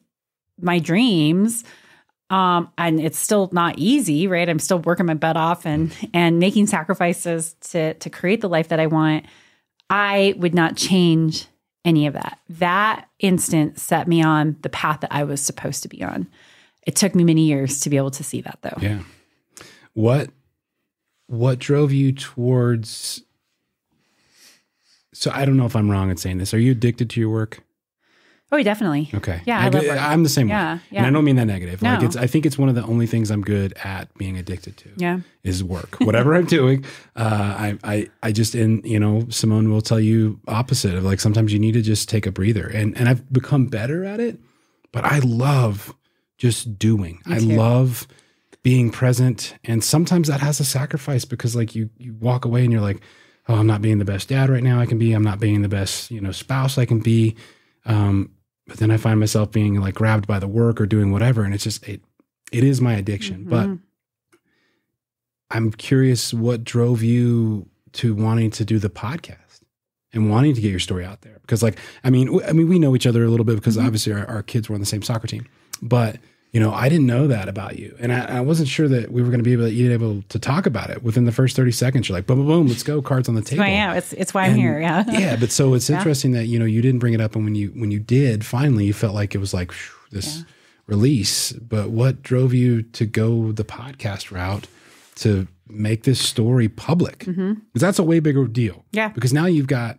my 0.61 0.80
dreams 0.80 1.63
um 2.34 2.71
and 2.77 2.99
it's 2.99 3.19
still 3.19 3.49
not 3.51 3.77
easy 3.77 4.27
right 4.27 4.49
i'm 4.49 4.59
still 4.59 4.79
working 4.79 5.05
my 5.05 5.13
butt 5.13 5.38
off 5.38 5.65
and 5.65 5.93
and 6.13 6.39
making 6.39 6.65
sacrifices 6.65 7.55
to 7.61 7.93
to 7.95 8.09
create 8.09 8.41
the 8.41 8.49
life 8.49 8.69
that 8.69 8.79
i 8.79 8.88
want 8.88 9.25
i 9.89 10.34
would 10.38 10.55
not 10.55 10.75
change 10.75 11.47
any 11.86 12.07
of 12.07 12.13
that 12.13 12.39
that 12.49 13.07
instant 13.19 13.79
set 13.79 14.07
me 14.07 14.23
on 14.23 14.55
the 14.61 14.69
path 14.69 15.01
that 15.01 15.11
i 15.13 15.23
was 15.23 15.41
supposed 15.41 15.84
to 15.84 15.89
be 15.89 16.03
on 16.03 16.27
it 16.88 16.95
took 16.95 17.13
me 17.13 17.23
many 17.23 17.45
years 17.45 17.79
to 17.81 17.89
be 17.89 17.97
able 17.97 18.11
to 18.11 18.23
see 18.23 18.41
that 18.41 18.57
though 18.61 18.77
Yeah. 18.81 18.99
What 19.93 20.31
what 21.27 21.59
drove 21.59 21.91
you 21.91 22.11
towards 22.11 23.21
so 25.13 25.31
I 25.31 25.45
don't 25.45 25.57
know 25.57 25.65
if 25.65 25.75
I'm 25.75 25.89
wrong 25.89 26.09
in 26.09 26.17
saying 26.17 26.39
this. 26.39 26.53
Are 26.53 26.59
you 26.59 26.71
addicted 26.71 27.09
to 27.11 27.19
your 27.19 27.29
work? 27.29 27.63
Oh, 28.53 28.61
definitely. 28.61 29.09
Okay. 29.15 29.41
Yeah, 29.45 29.59
I 29.59 29.65
I, 30.09 30.13
am 30.13 30.21
the 30.21 30.29
same 30.29 30.47
Yeah, 30.47 30.75
way. 30.75 30.81
yeah. 30.91 30.99
And 30.99 31.07
I 31.07 31.09
don't 31.09 31.25
mean 31.25 31.37
that 31.37 31.45
negative. 31.47 31.81
Like 31.81 32.01
No. 32.01 32.05
it's 32.05 32.15
I 32.15 32.27
think 32.27 32.45
it's 32.45 32.55
one 32.55 32.69
of 32.69 32.75
the 32.75 32.83
only 32.83 33.07
things 33.07 33.31
I'm 33.31 33.41
good 33.41 33.73
at 33.83 34.13
being 34.15 34.37
addicted 34.37 34.77
to. 34.77 34.89
Yeah. 34.95 35.21
Is 35.43 35.63
work. 35.63 35.95
Whatever 36.01 36.35
I'm 36.35 36.45
doing. 36.45 36.85
Uh 37.15 37.55
I 37.57 37.77
I 37.83 38.07
I 38.21 38.31
just 38.31 38.53
and 38.53 38.85
you 38.85 38.99
know, 38.99 39.25
Simone 39.29 39.71
will 39.71 39.81
tell 39.81 39.99
you 39.99 40.39
opposite 40.47 40.93
of 40.93 41.03
like 41.03 41.19
sometimes 41.19 41.51
you 41.51 41.57
need 41.57 41.73
to 41.73 41.81
just 41.81 42.07
take 42.09 42.27
a 42.27 42.31
breather. 42.31 42.67
And 42.67 42.95
and 42.95 43.09
I've 43.09 43.33
become 43.33 43.65
better 43.65 44.05
at 44.05 44.19
it, 44.19 44.37
but 44.91 45.03
I 45.03 45.17
love 45.19 45.95
just 46.37 46.77
doing. 46.77 47.21
I 47.25 47.39
love 47.39 48.07
being 48.61 48.91
present. 48.91 49.55
And 49.63 49.83
sometimes 49.83 50.27
that 50.27 50.41
has 50.41 50.59
a 50.59 50.63
sacrifice 50.65 51.25
because 51.25 51.55
like 51.55 51.73
you 51.73 51.89
you 51.97 52.13
walk 52.19 52.45
away 52.45 52.63
and 52.63 52.71
you're 52.71 52.81
like, 52.81 53.01
oh, 53.49 53.55
I'm 53.55 53.67
not 53.67 53.81
being 53.81 53.97
the 53.97 54.05
best 54.05 54.29
dad 54.29 54.51
right 54.51 54.63
now 54.63 54.79
I 54.79 54.85
can 54.85 54.99
be. 54.99 55.11
I'm 55.13 55.23
not 55.23 55.39
being 55.39 55.63
the 55.63 55.69
best, 55.69 56.11
you 56.11 56.21
know, 56.21 56.31
spouse 56.31 56.77
I 56.77 56.85
can 56.85 56.99
be. 56.99 57.35
Um, 57.85 58.29
but 58.68 58.78
then 58.78 58.91
I 58.91 58.97
find 58.97 59.20
myself 59.20 59.51
being 59.51 59.80
like 59.80 59.95
grabbed 59.95 60.28
by 60.28 60.39
the 60.39 60.47
work 60.47 60.80
or 60.82 60.86
doing 60.86 61.11
whatever. 61.11 61.43
And 61.43 61.53
it's 61.53 61.64
just 61.64 61.88
it 61.88 62.01
it 62.51 62.64
is 62.64 62.80
my 62.82 62.93
addiction. 62.93 63.45
But 63.45 63.68
Mhm. 63.68 63.80
I'm 65.51 65.72
curious 65.72 66.34
what 66.34 66.64
drove 66.64 67.03
you 67.03 67.70
to 67.93 68.16
wanting 68.16 68.49
to 68.51 68.66
do 68.66 68.80
the 68.80 68.89
podcast 68.89 69.61
and 70.11 70.30
wanting 70.30 70.55
to 70.55 70.61
get 70.61 70.72
your 70.72 70.80
story 70.80 71.05
out 71.05 71.22
there 71.22 71.38
because 71.41 71.61
like 71.61 71.78
i 72.03 72.09
mean 72.09 72.26
w- 72.28 72.45
i 72.47 72.51
mean 72.51 72.68
we 72.68 72.80
know 72.80 72.95
each 72.95 73.05
other 73.05 73.24
a 73.24 73.28
little 73.30 73.43
bit 73.45 73.55
because 73.55 73.78
obviously 73.78 74.11
our, 74.14 74.26
our 74.28 74.41
kids 74.41 74.68
were 74.68 74.74
on 74.74 74.80
the 74.80 74.86
same 74.86 75.03
soccer 75.03 75.28
team 75.28 75.45
but 75.82 76.18
you 76.53 76.59
know 76.59 76.71
i 76.73 76.87
didn't 76.87 77.07
know 77.07 77.27
that 77.27 77.49
about 77.49 77.77
you 77.79 77.93
and 77.99 78.13
i, 78.13 78.37
I 78.37 78.41
wasn't 78.41 78.69
sure 78.69 78.87
that 78.87 79.11
we 79.11 79.21
were 79.21 79.29
going 79.29 79.39
to 79.39 79.43
be 79.43 79.53
able 79.53 79.67
to, 79.69 79.93
able 79.93 80.21
to 80.29 80.39
talk 80.39 80.65
about 80.65 80.89
it 80.89 81.03
within 81.03 81.25
the 81.25 81.31
first 81.31 81.55
30 81.55 81.71
seconds 81.71 82.07
you're 82.07 82.17
like 82.17 82.25
boom 82.27 82.37
boom 82.37 82.47
boom 82.47 82.67
let's 82.67 82.83
go 82.83 83.01
cards 83.01 83.27
on 83.27 83.35
the 83.35 83.41
table 83.41 83.63
Well, 83.63 83.71
yeah, 83.71 83.93
it's 83.95 84.13
it's 84.13 84.33
why 84.33 84.43
I'm 84.45 84.55
here. 84.55 84.79
Yeah. 84.79 85.03
yeah 85.09 85.35
but 85.35 85.51
so 85.51 85.73
it's 85.73 85.89
interesting 85.95 86.31
that 86.31 86.45
you 86.45 86.57
know 86.59 86.65
you 86.65 86.81
didn't 86.81 86.99
bring 86.99 87.13
it 87.13 87.19
up 87.21 87.35
and 87.35 87.43
when 87.43 87.55
you 87.55 87.69
when 87.69 87.91
you 87.91 87.99
did 87.99 88.45
finally 88.45 88.85
you 88.85 88.93
felt 88.93 89.13
like 89.15 89.35
it 89.35 89.39
was 89.39 89.53
like 89.53 89.71
phew, 89.71 89.95
this 90.11 90.43
release 90.87 91.53
but 91.53 91.89
what 91.89 92.21
drove 92.21 92.53
you 92.53 92.81
to 92.83 93.05
go 93.05 93.51
the 93.51 93.63
podcast 93.63 94.31
route 94.31 94.67
to 95.15 95.47
make 95.69 96.03
this 96.03 96.19
story 96.19 96.67
public 96.67 97.19
because 97.25 97.81
that's 97.81 97.99
a 97.99 98.03
way 98.03 98.19
bigger 98.19 98.45
deal 98.47 98.73
Mm-hmm. 98.75 98.97
Yeah. 98.97 99.07
because 99.09 99.33
now 99.33 99.45
you've 99.45 99.67
got 99.67 99.97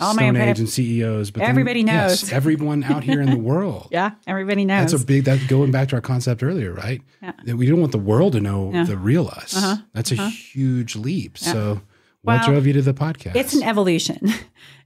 All 0.00 0.14
my- 0.14 0.22
Stone 0.22 0.36
Age 0.36 0.58
and 0.58 0.68
CEOs 0.68 1.30
but 1.30 1.40
then- 1.40 1.50
Everybody 1.50 1.80
yes, 1.80 2.22
knows. 2.24 2.32
everyone 2.32 2.84
out 2.84 3.02
here 3.04 3.20
in 3.20 3.30
the 3.30 3.36
world 3.50 3.88
Yeah. 3.90 4.12
Everybody 4.26 4.64
knows. 4.64 4.90
that's 4.92 5.02
a 5.02 5.06
big 5.06 5.24
that 5.24 5.46
going 5.48 5.70
back 5.70 5.88
to 5.88 5.96
our 5.96 6.00
concept 6.02 6.42
earlier 6.42 6.72
right 6.72 7.00
Yeah. 7.22 7.30
Uh-huh. 7.30 7.42
that 7.46 7.56
we 7.56 7.66
don't 7.66 7.80
want 7.80 7.92
the 7.92 7.98
world 7.98 8.32
to 8.34 8.40
know 8.40 8.70
the 8.84 8.96
real 8.96 9.28
us 9.28 9.54
that's 9.92 10.12
a 10.12 10.28
huge 10.28 10.96
leap 10.96 11.38
so 11.38 11.80
what 12.22 12.40
Well, 12.40 12.48
drove 12.48 12.66
you 12.66 12.72
to 12.74 12.82
the 12.82 12.92
podcast 12.94 13.36
it's 13.36 13.54
an 13.54 13.62
evolution. 13.62 14.28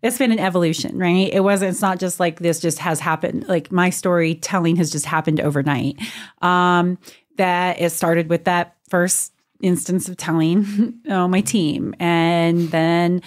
It's 0.03 0.17
been 0.17 0.33
an 0.33 0.39
evolution, 0.39 0.97
right? 0.99 1.29
It 1.31 1.41
wasn't. 1.41 1.73
It's 1.73 1.83
not 1.83 1.99
just 2.01 2.19
like 2.19 2.39
this. 2.39 2.59
Just 2.59 2.79
has 2.79 3.01
happened. 3.01 3.47
Like 3.49 3.71
my 3.71 3.91
storytelling 3.91 4.77
has 4.77 4.91
just 4.91 5.05
happened 5.05 5.41
overnight. 5.43 5.99
Um, 6.41 6.97
that 7.37 7.79
it 7.79 7.91
started 7.93 8.31
with 8.31 8.45
that 8.45 8.77
first 8.89 9.35
instance 9.61 10.09
of 10.09 10.17
telling 10.17 10.95
oh, 11.11 11.29
my 11.29 11.43
team, 11.43 11.95
and 12.01 12.71
then, 12.71 13.21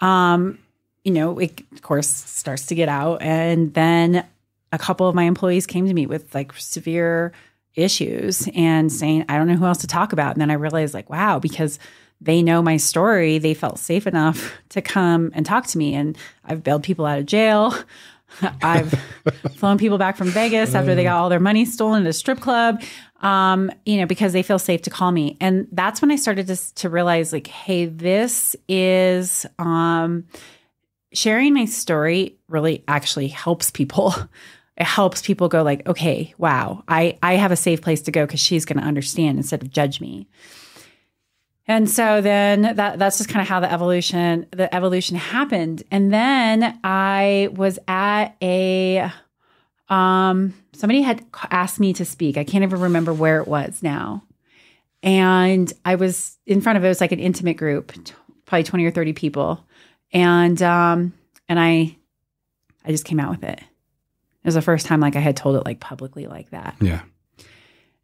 um, 0.00 0.58
you 1.04 1.12
know, 1.12 1.38
it 1.38 1.60
of 1.72 1.82
course 1.82 2.08
starts 2.08 2.66
to 2.66 2.74
get 2.74 2.88
out, 2.88 3.22
and 3.22 3.74
then 3.74 4.26
a 4.72 4.78
couple 4.78 5.08
of 5.08 5.14
my 5.14 5.24
employees 5.24 5.66
came 5.66 5.86
to 5.86 5.94
me 5.94 6.06
with 6.06 6.34
like 6.34 6.52
severe 6.54 7.32
issues 7.74 8.48
and 8.54 8.92
saying, 8.92 9.24
I 9.28 9.36
don't 9.36 9.46
know 9.46 9.56
who 9.56 9.66
else 9.66 9.78
to 9.78 9.86
talk 9.86 10.12
about. 10.12 10.32
And 10.32 10.40
then 10.40 10.50
I 10.50 10.54
realized, 10.54 10.94
like, 10.94 11.10
wow, 11.10 11.38
because 11.38 11.78
they 12.20 12.42
know 12.42 12.62
my 12.62 12.76
story, 12.76 13.38
they 13.38 13.54
felt 13.54 13.78
safe 13.78 14.06
enough 14.06 14.52
to 14.70 14.82
come 14.82 15.30
and 15.34 15.44
talk 15.44 15.66
to 15.68 15.78
me. 15.78 15.94
And 15.94 16.16
I've 16.44 16.62
bailed 16.62 16.82
people 16.82 17.06
out 17.06 17.18
of 17.18 17.26
jail. 17.26 17.74
I've 18.62 18.92
flown 19.56 19.78
people 19.78 19.98
back 19.98 20.16
from 20.16 20.28
Vegas 20.28 20.74
after 20.74 20.94
they 20.94 21.02
got 21.02 21.16
all 21.16 21.28
their 21.28 21.40
money 21.40 21.64
stolen 21.64 22.04
at 22.04 22.08
a 22.08 22.12
strip 22.12 22.38
club, 22.38 22.80
um, 23.22 23.72
you 23.84 23.96
know, 23.96 24.06
because 24.06 24.32
they 24.32 24.44
feel 24.44 24.58
safe 24.60 24.82
to 24.82 24.90
call 24.90 25.10
me. 25.10 25.36
And 25.40 25.66
that's 25.72 26.00
when 26.00 26.12
I 26.12 26.16
started 26.16 26.46
to, 26.46 26.74
to 26.76 26.88
realize, 26.88 27.32
like, 27.32 27.48
hey, 27.48 27.86
this 27.86 28.54
is 28.68 29.46
um, 29.58 30.26
sharing 31.12 31.54
my 31.54 31.64
story 31.64 32.38
really 32.48 32.84
actually 32.88 33.28
helps 33.28 33.70
people. 33.70 34.14
It 34.76 34.86
helps 34.86 35.20
people 35.20 35.48
go 35.48 35.62
like, 35.62 35.86
okay, 35.86 36.32
wow, 36.38 36.84
I 36.88 37.18
I 37.22 37.34
have 37.34 37.52
a 37.52 37.56
safe 37.56 37.82
place 37.82 38.00
to 38.02 38.10
go 38.10 38.24
because 38.24 38.40
she's 38.40 38.64
going 38.64 38.80
to 38.80 38.86
understand 38.86 39.36
instead 39.36 39.60
of 39.60 39.70
judge 39.70 40.00
me. 40.00 40.26
And 41.66 41.88
so 41.88 42.22
then 42.22 42.62
that 42.76 42.98
that's 42.98 43.18
just 43.18 43.28
kind 43.28 43.42
of 43.42 43.48
how 43.48 43.60
the 43.60 43.70
evolution 43.70 44.46
the 44.52 44.74
evolution 44.74 45.16
happened. 45.16 45.82
And 45.90 46.12
then 46.12 46.80
I 46.82 47.50
was 47.52 47.78
at 47.88 48.36
a 48.40 49.12
um 49.90 50.54
somebody 50.72 51.02
had 51.02 51.26
asked 51.50 51.78
me 51.78 51.92
to 51.92 52.06
speak. 52.06 52.38
I 52.38 52.44
can't 52.44 52.64
even 52.64 52.80
remember 52.80 53.12
where 53.12 53.42
it 53.42 53.48
was 53.48 53.82
now. 53.82 54.24
And 55.02 55.70
I 55.84 55.96
was 55.96 56.38
in 56.46 56.60
front 56.60 56.78
of 56.78 56.84
it, 56.84 56.88
was 56.88 57.00
like 57.00 57.12
an 57.12 57.20
intimate 57.20 57.58
group, 57.58 57.92
probably 58.46 58.64
20 58.64 58.84
or 58.84 58.90
30 58.90 59.12
people. 59.12 59.64
And 60.12 60.60
um 60.62 61.12
and 61.48 61.58
I 61.60 61.96
I 62.84 62.90
just 62.90 63.04
came 63.04 63.20
out 63.20 63.30
with 63.30 63.44
it. 63.44 63.58
It 63.58 64.46
was 64.46 64.54
the 64.54 64.62
first 64.62 64.86
time 64.86 65.00
like 65.00 65.16
I 65.16 65.20
had 65.20 65.36
told 65.36 65.56
it 65.56 65.64
like 65.64 65.80
publicly 65.80 66.26
like 66.26 66.50
that 66.50 66.76
yeah 66.80 67.02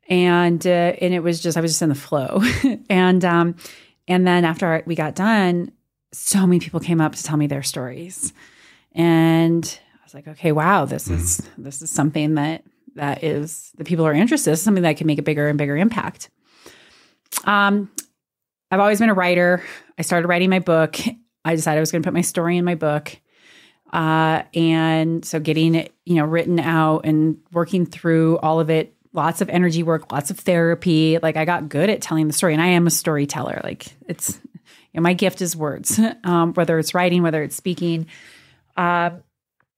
and 0.09 0.65
uh, 0.67 0.95
and 1.01 1.15
it 1.15 1.21
was 1.21 1.41
just 1.41 1.57
I 1.57 1.61
was 1.61 1.73
just 1.73 1.83
in 1.83 1.89
the 1.89 1.95
flow, 1.95 2.43
and 2.91 3.25
um, 3.25 3.57
and 4.07 4.27
then 4.27 4.45
after 4.45 4.83
we 4.87 4.95
got 4.95 5.15
done, 5.15 5.73
so 6.13 6.47
many 6.47 6.61
people 6.61 6.81
came 6.81 7.01
up 7.01 7.15
to 7.15 7.23
tell 7.23 7.37
me 7.37 7.47
their 7.47 7.63
stories, 7.63 8.33
and 8.93 9.79
I 9.95 10.05
was 10.05 10.15
like, 10.15 10.29
okay, 10.29 10.53
wow, 10.53 10.85
this 10.85 11.09
is 11.09 11.43
this 11.59 11.83
is 11.83 11.91
something 11.91 12.35
that 12.37 12.65
that 12.95 13.25
is 13.25 13.73
the 13.77 13.85
people 13.85 14.07
are 14.07 14.13
interested. 14.13 14.51
This 14.51 14.61
is 14.61 14.65
something 14.65 14.85
that 14.85 14.97
can 14.97 15.07
make 15.07 15.19
a 15.19 15.23
bigger 15.23 15.49
and 15.49 15.59
bigger 15.59 15.77
impact. 15.77 16.31
Um, 17.45 17.91
I've 18.71 18.81
always 18.81 19.01
been 19.01 19.11
a 19.11 19.15
writer. 19.15 19.63
I 19.99 20.03
started 20.03 20.29
writing 20.29 20.51
my 20.51 20.61
book. 20.61 20.99
I 21.47 21.55
decided 21.55 21.79
I 21.79 21.81
was 21.81 21.93
going 21.93 22.03
to 22.03 22.07
put 22.07 22.13
my 22.13 22.23
story 22.23 22.57
in 22.57 22.65
my 22.65 22.75
book. 22.75 23.17
Uh, 23.93 24.43
and 24.53 25.25
so 25.25 25.39
getting 25.39 25.77
it, 25.77 25.95
you 26.05 26.17
know, 26.17 26.25
written 26.25 26.59
out 26.59 27.03
and 27.05 27.39
working 27.53 27.87
through 27.87 28.39
all 28.39 28.59
of 28.59 28.69
it, 28.69 28.95
lots 29.13 29.41
of 29.41 29.49
energy 29.49 29.85
work, 29.85 30.11
lots 30.11 30.33
of 30.33 30.41
therapy. 30.41 31.19
Like 31.23 31.37
I 31.37 31.45
got 31.45 31.69
good 31.69 31.89
at 31.89 32.03
telling 32.03 32.27
the 32.27 32.33
story 32.33 32.53
and 32.53 32.61
I 32.61 32.67
am 32.67 32.89
a 32.89 32.91
storyteller. 32.91 33.61
Like 33.63 33.87
it's, 34.09 34.41
you 34.43 34.61
know, 34.97 35.03
my 35.03 35.15
gift 35.15 35.41
is 35.41 35.55
words, 35.57 36.01
um, 36.25 36.53
whether 36.55 36.79
it's 36.81 36.95
writing, 36.95 37.23
whether 37.23 37.45
it's 37.45 37.55
speaking. 37.55 38.09
Um, 38.77 39.23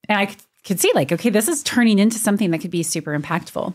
and 0.08 0.18
I 0.18 0.34
could 0.64 0.80
see 0.80 0.90
like, 0.94 1.12
okay, 1.12 1.30
this 1.30 1.48
is 1.48 1.62
turning 1.62 1.98
into 1.98 2.16
something 2.16 2.50
that 2.52 2.60
could 2.60 2.70
be 2.70 2.82
super 2.82 3.16
impactful. 3.16 3.74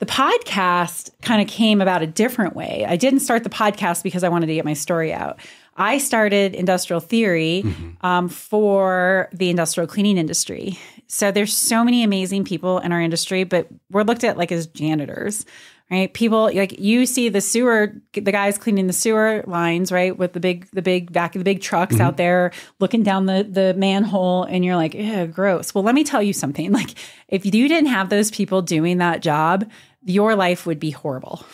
The 0.00 0.06
podcast 0.06 1.10
kind 1.22 1.42
of 1.42 1.48
came 1.48 1.80
about 1.80 2.02
a 2.02 2.06
different 2.06 2.54
way. 2.54 2.84
I 2.86 2.96
didn't 2.96 3.20
start 3.20 3.42
the 3.42 3.50
podcast 3.50 4.04
because 4.04 4.22
I 4.22 4.28
wanted 4.28 4.46
to 4.46 4.54
get 4.54 4.64
my 4.64 4.74
story 4.74 5.12
out. 5.12 5.40
I 5.78 5.98
started 5.98 6.54
industrial 6.54 7.00
theory 7.00 7.64
um, 8.00 8.28
for 8.28 9.28
the 9.32 9.48
industrial 9.48 9.86
cleaning 9.86 10.18
industry. 10.18 10.78
So 11.06 11.30
there's 11.30 11.56
so 11.56 11.84
many 11.84 12.02
amazing 12.02 12.44
people 12.44 12.80
in 12.80 12.92
our 12.92 13.00
industry, 13.00 13.44
but 13.44 13.68
we're 13.90 14.02
looked 14.02 14.24
at 14.24 14.36
like 14.36 14.50
as 14.50 14.66
janitors, 14.66 15.46
right? 15.88 16.12
People 16.12 16.52
like 16.52 16.80
you 16.80 17.06
see 17.06 17.28
the 17.28 17.40
sewer, 17.40 17.94
the 18.12 18.32
guys 18.32 18.58
cleaning 18.58 18.88
the 18.88 18.92
sewer 18.92 19.44
lines, 19.46 19.92
right, 19.92 20.18
with 20.18 20.32
the 20.32 20.40
big, 20.40 20.68
the 20.72 20.82
big 20.82 21.12
back 21.12 21.36
of 21.36 21.40
the 21.40 21.44
big 21.44 21.62
trucks 21.62 22.00
out 22.00 22.16
there 22.16 22.50
looking 22.80 23.04
down 23.04 23.26
the 23.26 23.46
the 23.48 23.72
manhole, 23.74 24.42
and 24.42 24.64
you're 24.64 24.76
like, 24.76 25.32
gross. 25.32 25.74
Well, 25.74 25.84
let 25.84 25.94
me 25.94 26.04
tell 26.04 26.22
you 26.22 26.32
something. 26.32 26.72
Like, 26.78 26.94
if 27.28 27.44
you 27.44 27.68
didn't 27.68 27.88
have 27.88 28.08
those 28.08 28.30
people 28.30 28.62
doing 28.62 28.98
that 28.98 29.20
job, 29.20 29.68
your 30.04 30.36
life 30.36 30.66
would 30.66 30.78
be 30.78 30.90
horrible 30.90 31.44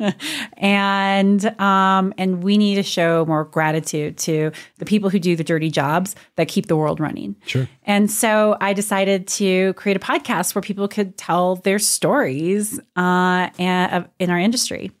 and 0.56 1.44
um, 1.60 2.14
and 2.18 2.42
we 2.42 2.58
need 2.58 2.76
to 2.76 2.82
show 2.82 3.24
more 3.26 3.44
gratitude 3.44 4.16
to 4.18 4.52
the 4.78 4.84
people 4.84 5.10
who 5.10 5.18
do 5.18 5.36
the 5.36 5.44
dirty 5.44 5.70
jobs 5.70 6.14
that 6.36 6.48
keep 6.48 6.66
the 6.66 6.76
world 6.76 7.00
running. 7.00 7.36
Sure. 7.46 7.68
And 7.84 8.10
so 8.10 8.56
I 8.60 8.72
decided 8.72 9.26
to 9.28 9.74
create 9.74 9.96
a 9.96 10.00
podcast 10.00 10.54
where 10.54 10.62
people 10.62 10.88
could 10.88 11.16
tell 11.16 11.56
their 11.56 11.78
stories 11.78 12.78
uh, 12.96 13.50
and, 13.58 14.08
in 14.18 14.30
our 14.30 14.38
industry. 14.38 14.92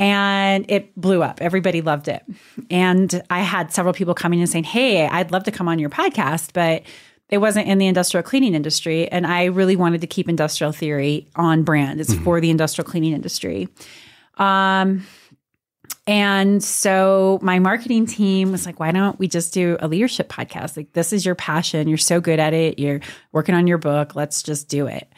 And 0.00 0.68
it 0.68 0.94
blew 0.96 1.22
up. 1.22 1.40
Everybody 1.40 1.80
loved 1.80 2.08
it. 2.08 2.24
And 2.68 3.22
I 3.30 3.40
had 3.40 3.72
several 3.72 3.94
people 3.94 4.12
coming 4.12 4.40
and 4.40 4.48
saying, 4.48 4.64
Hey, 4.64 5.06
I'd 5.06 5.30
love 5.30 5.44
to 5.44 5.52
come 5.52 5.68
on 5.68 5.78
your 5.78 5.90
podcast, 5.90 6.50
but 6.52 6.82
it 7.28 7.38
wasn't 7.38 7.68
in 7.68 7.78
the 7.78 7.86
industrial 7.86 8.22
cleaning 8.22 8.54
industry. 8.54 9.08
And 9.08 9.26
I 9.26 9.44
really 9.44 9.76
wanted 9.76 10.00
to 10.02 10.06
keep 10.06 10.28
industrial 10.28 10.72
theory 10.72 11.28
on 11.36 11.62
brand. 11.62 12.00
It's 12.00 12.14
for 12.14 12.40
the 12.40 12.50
industrial 12.50 12.88
cleaning 12.88 13.12
industry. 13.12 13.68
Um, 14.38 15.06
and 16.06 16.62
so 16.62 17.38
my 17.42 17.58
marketing 17.58 18.06
team 18.06 18.52
was 18.52 18.66
like, 18.66 18.78
why 18.78 18.90
don't 18.92 19.18
we 19.18 19.26
just 19.28 19.54
do 19.54 19.76
a 19.80 19.88
leadership 19.88 20.28
podcast? 20.28 20.76
Like, 20.76 20.92
this 20.92 21.12
is 21.12 21.24
your 21.24 21.34
passion. 21.34 21.88
You're 21.88 21.96
so 21.98 22.20
good 22.20 22.38
at 22.38 22.52
it. 22.52 22.78
You're 22.78 23.00
working 23.32 23.54
on 23.54 23.66
your 23.66 23.78
book. 23.78 24.14
Let's 24.14 24.42
just 24.42 24.68
do 24.68 24.86
it. 24.86 25.10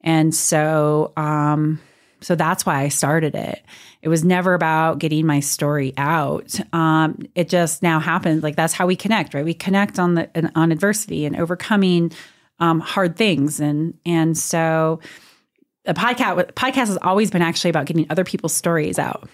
And 0.00 0.34
so, 0.34 1.12
um, 1.16 1.80
So 2.22 2.34
that's 2.36 2.64
why 2.64 2.82
I 2.82 2.88
started 2.88 3.34
it. 3.34 3.62
It 4.00 4.08
was 4.08 4.24
never 4.24 4.54
about 4.54 4.98
getting 4.98 5.26
my 5.26 5.40
story 5.40 5.92
out. 5.96 6.54
Um, 6.72 7.18
it 7.34 7.48
just 7.48 7.82
now 7.82 7.98
happened. 8.00 8.42
Like 8.42 8.56
that's 8.56 8.72
how 8.72 8.86
we 8.86 8.96
connect, 8.96 9.34
right? 9.34 9.44
We 9.44 9.54
connect 9.54 9.98
on 9.98 10.14
the 10.14 10.50
on 10.54 10.72
adversity 10.72 11.26
and 11.26 11.36
overcoming 11.36 12.12
um, 12.60 12.78
hard 12.80 13.16
things, 13.16 13.60
and 13.60 13.94
and 14.06 14.38
so 14.38 15.00
the 15.84 15.94
podcast 15.94 16.52
podcast 16.52 16.86
has 16.86 16.98
always 17.02 17.30
been 17.30 17.42
actually 17.42 17.70
about 17.70 17.86
getting 17.86 18.06
other 18.10 18.24
people's 18.24 18.54
stories 18.54 18.98
out. 18.98 19.28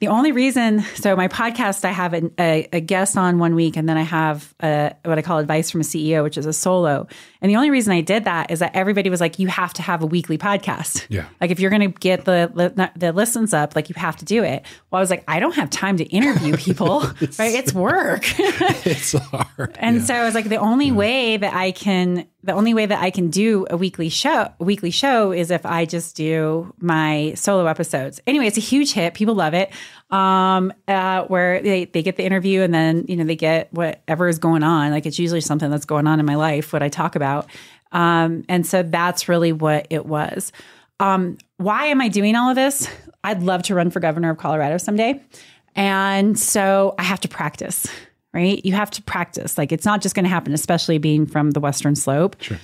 The 0.00 0.08
only 0.08 0.32
reason, 0.32 0.80
so 0.96 1.16
my 1.16 1.28
podcast, 1.28 1.84
I 1.84 1.90
have 1.92 2.12
a, 2.14 2.30
a, 2.38 2.68
a 2.74 2.80
guest 2.80 3.16
on 3.16 3.38
one 3.38 3.54
week, 3.54 3.76
and 3.76 3.88
then 3.88 3.96
I 3.96 4.02
have 4.02 4.52
a, 4.62 4.94
what 5.04 5.18
I 5.18 5.22
call 5.22 5.38
advice 5.38 5.70
from 5.70 5.80
a 5.80 5.84
CEO, 5.84 6.22
which 6.22 6.36
is 6.36 6.46
a 6.46 6.52
solo. 6.52 7.06
And 7.40 7.50
the 7.50 7.56
only 7.56 7.70
reason 7.70 7.92
I 7.92 8.00
did 8.00 8.24
that 8.24 8.50
is 8.50 8.58
that 8.58 8.74
everybody 8.74 9.08
was 9.08 9.20
like, 9.20 9.38
"You 9.38 9.48
have 9.48 9.72
to 9.74 9.82
have 9.82 10.02
a 10.02 10.06
weekly 10.06 10.36
podcast. 10.36 11.06
Yeah. 11.08 11.26
like 11.40 11.50
if 11.50 11.60
you're 11.60 11.70
going 11.70 11.92
to 11.92 11.98
get 12.00 12.24
the 12.24 12.90
the 12.96 13.12
listens 13.12 13.54
up, 13.54 13.76
like 13.76 13.88
you 13.88 13.94
have 13.96 14.16
to 14.16 14.24
do 14.24 14.42
it." 14.42 14.64
Well, 14.90 14.98
I 14.98 15.00
was 15.00 15.10
like, 15.10 15.24
I 15.28 15.40
don't 15.40 15.54
have 15.54 15.70
time 15.70 15.96
to 15.98 16.04
interview 16.04 16.56
people, 16.58 17.00
right? 17.00 17.54
It's 17.54 17.72
work. 17.72 18.24
it's 18.38 19.12
hard. 19.12 19.76
And 19.84 19.96
Yeah. 19.98 20.04
so 20.04 20.14
I 20.14 20.24
was 20.24 20.34
like, 20.34 20.48
the 20.48 20.56
only 20.56 20.90
way 20.92 21.36
that 21.36 21.54
I 21.54 21.70
can, 21.70 22.26
the 22.42 22.52
only 22.52 22.74
way 22.74 22.86
that 22.86 23.00
I 23.02 23.10
can 23.10 23.28
do 23.30 23.66
a 23.70 23.76
weekly 23.76 24.08
show, 24.08 24.52
a 24.58 24.64
weekly 24.64 24.90
show 24.90 25.32
is 25.32 25.50
if 25.50 25.64
I 25.66 25.84
just 25.84 26.16
do 26.16 26.72
my 26.78 27.32
solo 27.36 27.66
episodes. 27.66 28.20
Anyway, 28.26 28.46
it's 28.46 28.56
a 28.56 28.60
huge 28.60 28.92
hit. 28.92 29.14
People 29.14 29.34
love 29.34 29.54
it. 29.54 29.70
Um, 30.10 30.72
uh, 30.86 31.24
where 31.24 31.60
they, 31.60 31.86
they 31.86 32.02
get 32.02 32.16
the 32.16 32.24
interview 32.24 32.62
and 32.62 32.72
then, 32.72 33.04
you 33.08 33.16
know, 33.16 33.24
they 33.24 33.34
get 33.34 33.72
whatever 33.72 34.28
is 34.28 34.38
going 34.38 34.62
on. 34.62 34.92
Like 34.92 35.06
it's 35.06 35.18
usually 35.18 35.40
something 35.40 35.70
that's 35.70 35.86
going 35.86 36.06
on 36.06 36.20
in 36.20 36.26
my 36.26 36.36
life, 36.36 36.72
what 36.72 36.82
I 36.82 36.88
talk 36.88 37.16
about. 37.16 37.48
Um, 37.90 38.44
and 38.48 38.64
so 38.64 38.82
that's 38.84 39.28
really 39.28 39.52
what 39.52 39.88
it 39.90 40.06
was. 40.06 40.52
Um, 41.00 41.38
why 41.56 41.86
am 41.86 42.00
I 42.00 42.08
doing 42.08 42.36
all 42.36 42.50
of 42.50 42.54
this? 42.54 42.88
I'd 43.24 43.42
love 43.42 43.64
to 43.64 43.74
run 43.74 43.90
for 43.90 43.98
governor 43.98 44.30
of 44.30 44.38
Colorado 44.38 44.76
someday. 44.76 45.20
And 45.74 46.38
so 46.38 46.94
I 46.98 47.02
have 47.02 47.20
to 47.20 47.28
practice, 47.28 47.86
right? 48.32 48.64
You 48.64 48.74
have 48.74 48.90
to 48.92 49.02
practice. 49.02 49.58
Like 49.58 49.72
it's 49.72 49.84
not 49.84 50.02
just 50.02 50.14
going 50.14 50.24
to 50.24 50.30
happen, 50.30 50.52
especially 50.52 50.98
being 50.98 51.26
from 51.26 51.52
the 51.52 51.60
Western 51.60 51.96
Slope. 51.96 52.36
Sure. 52.40 52.58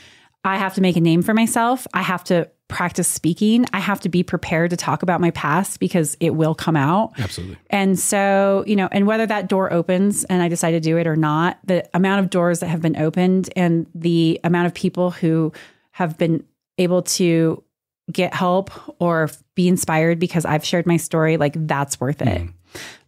I 0.44 0.56
have 0.56 0.74
to 0.74 0.80
make 0.80 0.96
a 0.96 1.00
name 1.00 1.22
for 1.22 1.34
myself. 1.34 1.86
I 1.92 2.02
have 2.02 2.24
to 2.24 2.48
practice 2.68 3.08
speaking. 3.08 3.66
I 3.72 3.80
have 3.80 4.00
to 4.00 4.08
be 4.08 4.22
prepared 4.22 4.70
to 4.70 4.76
talk 4.76 5.02
about 5.02 5.20
my 5.20 5.32
past 5.32 5.80
because 5.80 6.16
it 6.20 6.30
will 6.30 6.54
come 6.54 6.76
out. 6.76 7.12
Absolutely. 7.18 7.58
And 7.68 7.98
so, 7.98 8.64
you 8.66 8.76
know, 8.76 8.88
and 8.92 9.06
whether 9.06 9.26
that 9.26 9.48
door 9.48 9.72
opens 9.72 10.24
and 10.24 10.40
I 10.40 10.48
decide 10.48 10.70
to 10.70 10.80
do 10.80 10.96
it 10.96 11.06
or 11.06 11.16
not, 11.16 11.58
the 11.64 11.88
amount 11.94 12.20
of 12.20 12.30
doors 12.30 12.60
that 12.60 12.68
have 12.68 12.80
been 12.80 12.96
opened 12.96 13.50
and 13.56 13.86
the 13.94 14.40
amount 14.44 14.66
of 14.66 14.74
people 14.74 15.10
who 15.10 15.52
have 15.92 16.16
been 16.16 16.44
able 16.78 17.02
to 17.02 17.62
get 18.10 18.32
help 18.34 18.70
or 19.00 19.30
be 19.54 19.68
inspired 19.68 20.18
because 20.18 20.44
I've 20.44 20.64
shared 20.64 20.86
my 20.86 20.96
story, 20.96 21.36
like 21.36 21.54
that's 21.66 22.00
worth 22.00 22.22
it. 22.22 22.48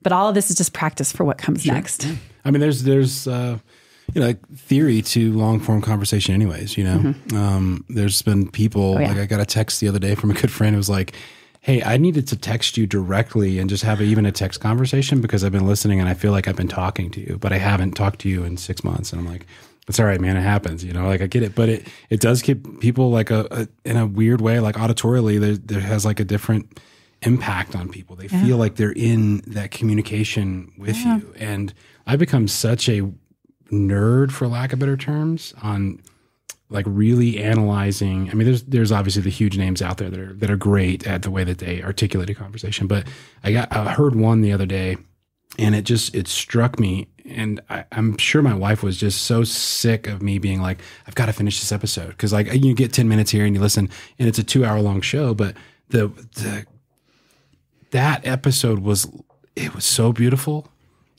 But 0.03 0.13
all 0.13 0.29
of 0.29 0.35
this 0.35 0.51
is 0.51 0.57
just 0.57 0.73
practice 0.73 1.13
for 1.13 1.25
what 1.25 1.39
comes 1.39 1.65
next. 1.65 2.07
I 2.45 2.51
mean, 2.51 2.61
there's 2.61 2.83
there's 2.83 3.29
uh, 3.29 3.59
you 4.15 4.21
know 4.21 4.27
like 4.27 4.47
theory 4.49 5.03
to 5.03 5.33
long 5.33 5.61
form 5.61 5.81
conversation, 5.81 6.35
anyways. 6.35 6.77
You 6.77 6.85
know, 6.85 7.15
um, 7.35 7.85
there's 7.89 8.23
been 8.23 8.51
people 8.51 9.01
yeah. 9.01 9.09
like 9.09 9.19
I 9.19 9.27
got 9.27 9.41
a 9.41 9.47
text 9.47 9.81
the 9.81 9.89
other 9.89 9.99
day 9.99 10.15
from 10.15 10.31
a 10.31 10.35
good 10.35 10.51
friend 10.51 10.75
who 10.75 10.79
was 10.79 10.91
like, 10.91 11.15
"Hey, 11.61 11.83
I 11.83 11.97
needed 11.97 12.27
to 12.29 12.37
text 12.37 12.77
you 12.77 12.87
directly 12.87 13.59
and 13.59 13.71
just 13.71 13.85
have 13.85 14.01
a, 14.01 14.05
even 14.05 14.27
a 14.27 14.33
text 14.33 14.61
conversation 14.61 15.21
because 15.21 15.45
I've 15.45 15.53
been 15.53 15.67
listening 15.67 16.01
and 16.01 16.09
I 16.09 16.15
feel 16.15 16.33
like 16.33 16.49
I've 16.49 16.57
been 16.57 16.69
talking 16.69 17.11
to 17.13 17.21
you, 17.21 17.39
but 17.41 17.53
I 17.53 17.59
haven't 17.59 17.93
talked 17.93 18.21
to 18.21 18.29
you 18.29 18.45
in 18.45 18.57
six 18.57 18.85
months." 18.85 19.13
And 19.13 19.21
I'm 19.21 19.27
like. 19.27 19.47
It's 19.89 19.99
all 19.99 20.07
right, 20.07 20.21
man. 20.21 20.37
It 20.37 20.43
happens, 20.43 20.85
you 20.85 20.93
know. 20.93 21.09
Like 21.09 21.23
I 21.23 21.27
get 21.27 21.43
it, 21.43 21.57
but 21.57 21.69
it 21.69 21.89
it 22.09 22.21
does 22.21 22.41
keep 22.41 22.79
people 22.79 23.11
like 23.11 23.33
a, 23.33 23.49
a 23.51 23.69
in 23.85 23.97
a 23.97 24.07
weird 24.07 24.41
way, 24.41 24.61
like 24.61 24.77
auditorially. 24.77 25.41
There 25.41 25.57
there 25.57 25.81
has 25.81 26.05
like 26.05 26.21
a 26.21 26.25
different 26.25 26.79
impact 27.23 27.75
on 27.75 27.89
people. 27.89 28.17
They 28.17 28.29
feel 28.29 28.57
like 28.57 28.77
they're 28.77 28.93
in 28.93 29.39
that 29.47 29.71
communication 29.71 30.73
with 30.77 30.97
you. 30.97 31.35
And 31.37 31.73
I 32.07 32.17
become 32.17 32.49
such 32.49 32.89
a 32.89 33.03
nerd, 33.73 34.31
for 34.31 34.47
lack 34.47 34.73
of 34.73 34.79
better 34.79 34.97
terms, 34.97 35.55
on 35.63 36.01
like 36.73 36.87
really 36.89 37.43
analyzing. 37.43 38.31
I 38.31 38.35
mean, 38.35 38.47
there's 38.47 38.63
there's 38.65 38.93
obviously 38.93 39.23
the 39.23 39.31
huge 39.31 39.59
names 39.59 39.83
out 39.83 39.99
there 39.99 40.11
that 40.11 40.19
are 40.19 40.33
that 40.35 40.51
are 40.51 40.57
great 40.57 41.07
at 41.07 41.23
the 41.23 41.31
way 41.31 41.45
that 41.45 41.59
they 41.59 41.83
articulate 41.83 42.31
a 42.31 42.35
conversation. 42.35 42.87
But 42.87 43.07
I 43.45 43.53
got 43.53 43.75
I 43.75 43.93
heard 43.93 44.15
one 44.15 44.41
the 44.41 44.53
other 44.53 44.67
day, 44.67 44.97
and 45.59 45.75
it 45.75 45.83
just 45.83 46.15
it 46.15 46.29
struck 46.29 46.79
me. 46.79 47.09
And 47.25 47.61
I, 47.71 47.85
I'm 47.93 48.19
sure 48.19 48.43
my 48.43 48.55
wife 48.55 48.83
was 48.83 48.97
just 48.97 49.23
so 49.23 49.45
sick 49.45 50.09
of 50.09 50.23
me 50.23 50.39
being 50.39 50.61
like, 50.61 50.81
I've 51.07 51.15
got 51.15 51.27
to 51.27 51.33
finish 51.33 51.61
this 51.61 51.71
episode 51.71 52.09
because 52.09 52.33
like 52.33 52.53
you 52.53 52.75
get 52.75 52.93
ten 52.93 53.09
minutes 53.09 53.31
here 53.31 53.45
and 53.45 53.55
you 53.55 53.61
listen, 53.61 53.89
and 54.19 54.29
it's 54.29 54.39
a 54.39 54.45
two 54.45 54.65
hour 54.65 54.81
long 54.81 55.01
show, 55.01 55.35
but 55.35 55.57
the 55.89 56.09
the 56.35 56.67
that 57.91 58.27
episode 58.27 58.81
was 58.81 59.07
it 59.55 59.75
was 59.75 59.85
so 59.85 60.13
beautiful 60.13 60.72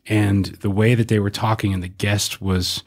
and 0.07 0.45
the 0.45 0.69
way 0.69 0.95
that 0.95 1.07
they 1.07 1.19
were 1.19 1.29
talking 1.29 1.73
and 1.73 1.81
the 1.83 1.87
guest 1.87 2.41
was 2.41 2.83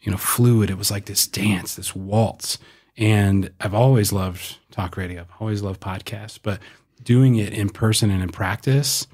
you 0.00 0.10
know 0.10 0.18
fluid 0.18 0.70
it 0.70 0.78
was 0.78 0.90
like 0.90 1.06
this 1.06 1.26
dance 1.26 1.74
this 1.74 1.94
waltz 1.94 2.58
and 2.96 3.50
i've 3.60 3.74
always 3.74 4.12
loved 4.12 4.58
talk 4.70 4.96
radio 4.96 5.20
i've 5.20 5.30
always 5.40 5.62
loved 5.62 5.80
podcasts 5.80 6.38
but 6.42 6.58
doing 7.02 7.36
it 7.36 7.52
in 7.52 7.68
person 7.68 8.10
and 8.10 8.22
in 8.22 8.28
practice 8.28 9.06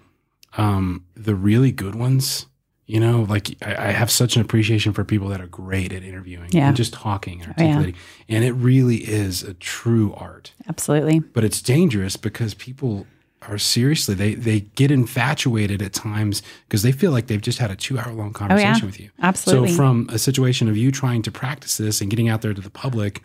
um, 0.59 1.05
the 1.15 1.35
really 1.35 1.73
good 1.73 1.95
ones 1.95 2.47
you 2.87 3.01
know 3.01 3.23
like 3.29 3.57
I, 3.63 3.89
I 3.89 3.91
have 3.93 4.11
such 4.11 4.37
an 4.37 4.43
appreciation 4.43 4.93
for 4.93 5.03
people 5.05 5.29
that 5.29 5.41
are 5.41 5.47
great 5.47 5.93
at 5.93 6.03
interviewing 6.03 6.51
Yeah. 6.53 6.69
and 6.69 6.77
just 6.77 6.93
talking 6.93 7.43
and 7.43 7.55
yeah. 7.57 7.65
articulating 7.65 7.95
and 8.29 8.45
it 8.45 8.53
really 8.53 8.97
is 8.97 9.43
a 9.43 9.55
true 9.55 10.13
art 10.17 10.53
Absolutely. 10.69 11.21
but 11.21 11.43
it's 11.45 11.63
dangerous 11.63 12.17
because 12.17 12.55
people 12.55 13.07
are 13.49 13.59
seriously 13.59 14.15
they 14.15 14.35
they 14.35 14.61
get 14.61 14.91
infatuated 14.91 15.83
at 15.83 15.93
times 15.93 16.43
because 16.69 16.83
they 16.83 16.93
feel 16.93 17.11
like 17.11 17.27
they've 17.27 17.41
just 17.41 17.59
had 17.59 17.71
a 17.71 17.77
two 17.77 17.99
hour 17.99 18.13
long 18.13 18.29
oh, 18.29 18.33
conversation 18.33 18.87
with 18.87 19.01
you. 19.01 19.11
Oh, 19.19 19.27
Absolutely. 19.27 19.69
So 19.71 19.77
from 19.77 20.09
a 20.11 20.19
situation 20.19 20.69
of 20.69 20.77
you 20.77 20.91
trying 20.91 21.23
to 21.23 21.31
practice 21.31 21.77
this 21.77 22.01
and 22.01 22.11
getting 22.11 22.29
out 22.29 22.43
there 22.43 22.55
to 22.55 22.61
the 22.61 22.71
public, 22.71 23.23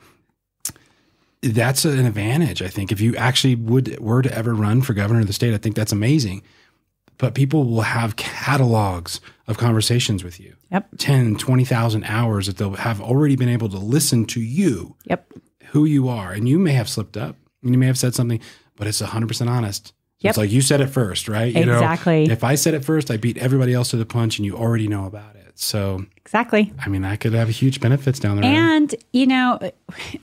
that's 1.41 1.85
an 1.85 2.05
advantage. 2.05 2.61
I 2.61 2.67
think 2.67 2.91
if 2.91 2.99
you 2.99 3.15
actually 3.15 3.55
would 3.55 3.99
were 3.99 4.21
to 4.21 4.33
ever 4.33 4.53
run 4.53 4.81
for 4.81 4.93
governor 4.93 5.21
of 5.21 5.27
the 5.27 5.33
state, 5.33 5.53
I 5.53 5.57
think 5.57 5.75
that's 5.75 5.91
amazing. 5.91 6.41
But 7.17 7.33
people 7.33 7.63
will 7.63 7.81
have 7.81 8.15
catalogs 8.15 9.19
of 9.47 9.57
conversations 9.57 10.23
with 10.23 10.39
you. 10.39 10.55
Yep. 10.71 10.89
10, 10.97 11.37
20,000 11.37 12.03
hours 12.03 12.45
that 12.45 12.57
they'll 12.57 12.75
have 12.75 13.01
already 13.01 13.35
been 13.35 13.49
able 13.49 13.69
to 13.69 13.77
listen 13.77 14.25
to 14.25 14.41
you 14.41 14.95
Yep. 15.05 15.33
who 15.67 15.85
you 15.85 16.09
are. 16.09 16.31
And 16.31 16.47
you 16.47 16.59
may 16.59 16.73
have 16.73 16.87
slipped 16.87 17.17
up 17.17 17.35
and 17.63 17.71
you 17.71 17.79
may 17.79 17.87
have 17.87 17.97
said 17.97 18.13
something, 18.13 18.39
but 18.75 18.85
it's 18.85 19.01
100% 19.01 19.49
honest. 19.49 19.93
Yep. 20.19 20.31
It's 20.31 20.37
like 20.37 20.51
you 20.51 20.61
said 20.61 20.81
it 20.81 20.87
first, 20.87 21.27
right? 21.27 21.53
You 21.53 21.61
Exactly. 21.61 22.25
Know, 22.25 22.33
if 22.33 22.43
I 22.43 22.55
said 22.55 22.73
it 22.73 22.83
first, 22.83 23.11
I 23.11 23.17
beat 23.17 23.37
everybody 23.37 23.73
else 23.73 23.89
to 23.89 23.97
the 23.97 24.05
punch 24.05 24.39
and 24.39 24.45
you 24.45 24.55
already 24.57 24.87
know 24.87 25.05
about 25.05 25.35
it. 25.35 25.59
So, 25.59 26.05
Exactly. 26.17 26.73
I 26.79 26.89
mean, 26.89 27.03
that 27.03 27.19
could 27.19 27.33
have 27.33 27.49
huge 27.49 27.79
benefits 27.79 28.19
down 28.19 28.35
the 28.37 28.41
road. 28.41 28.49
And 28.49 28.95
you 29.13 29.27
know, 29.27 29.59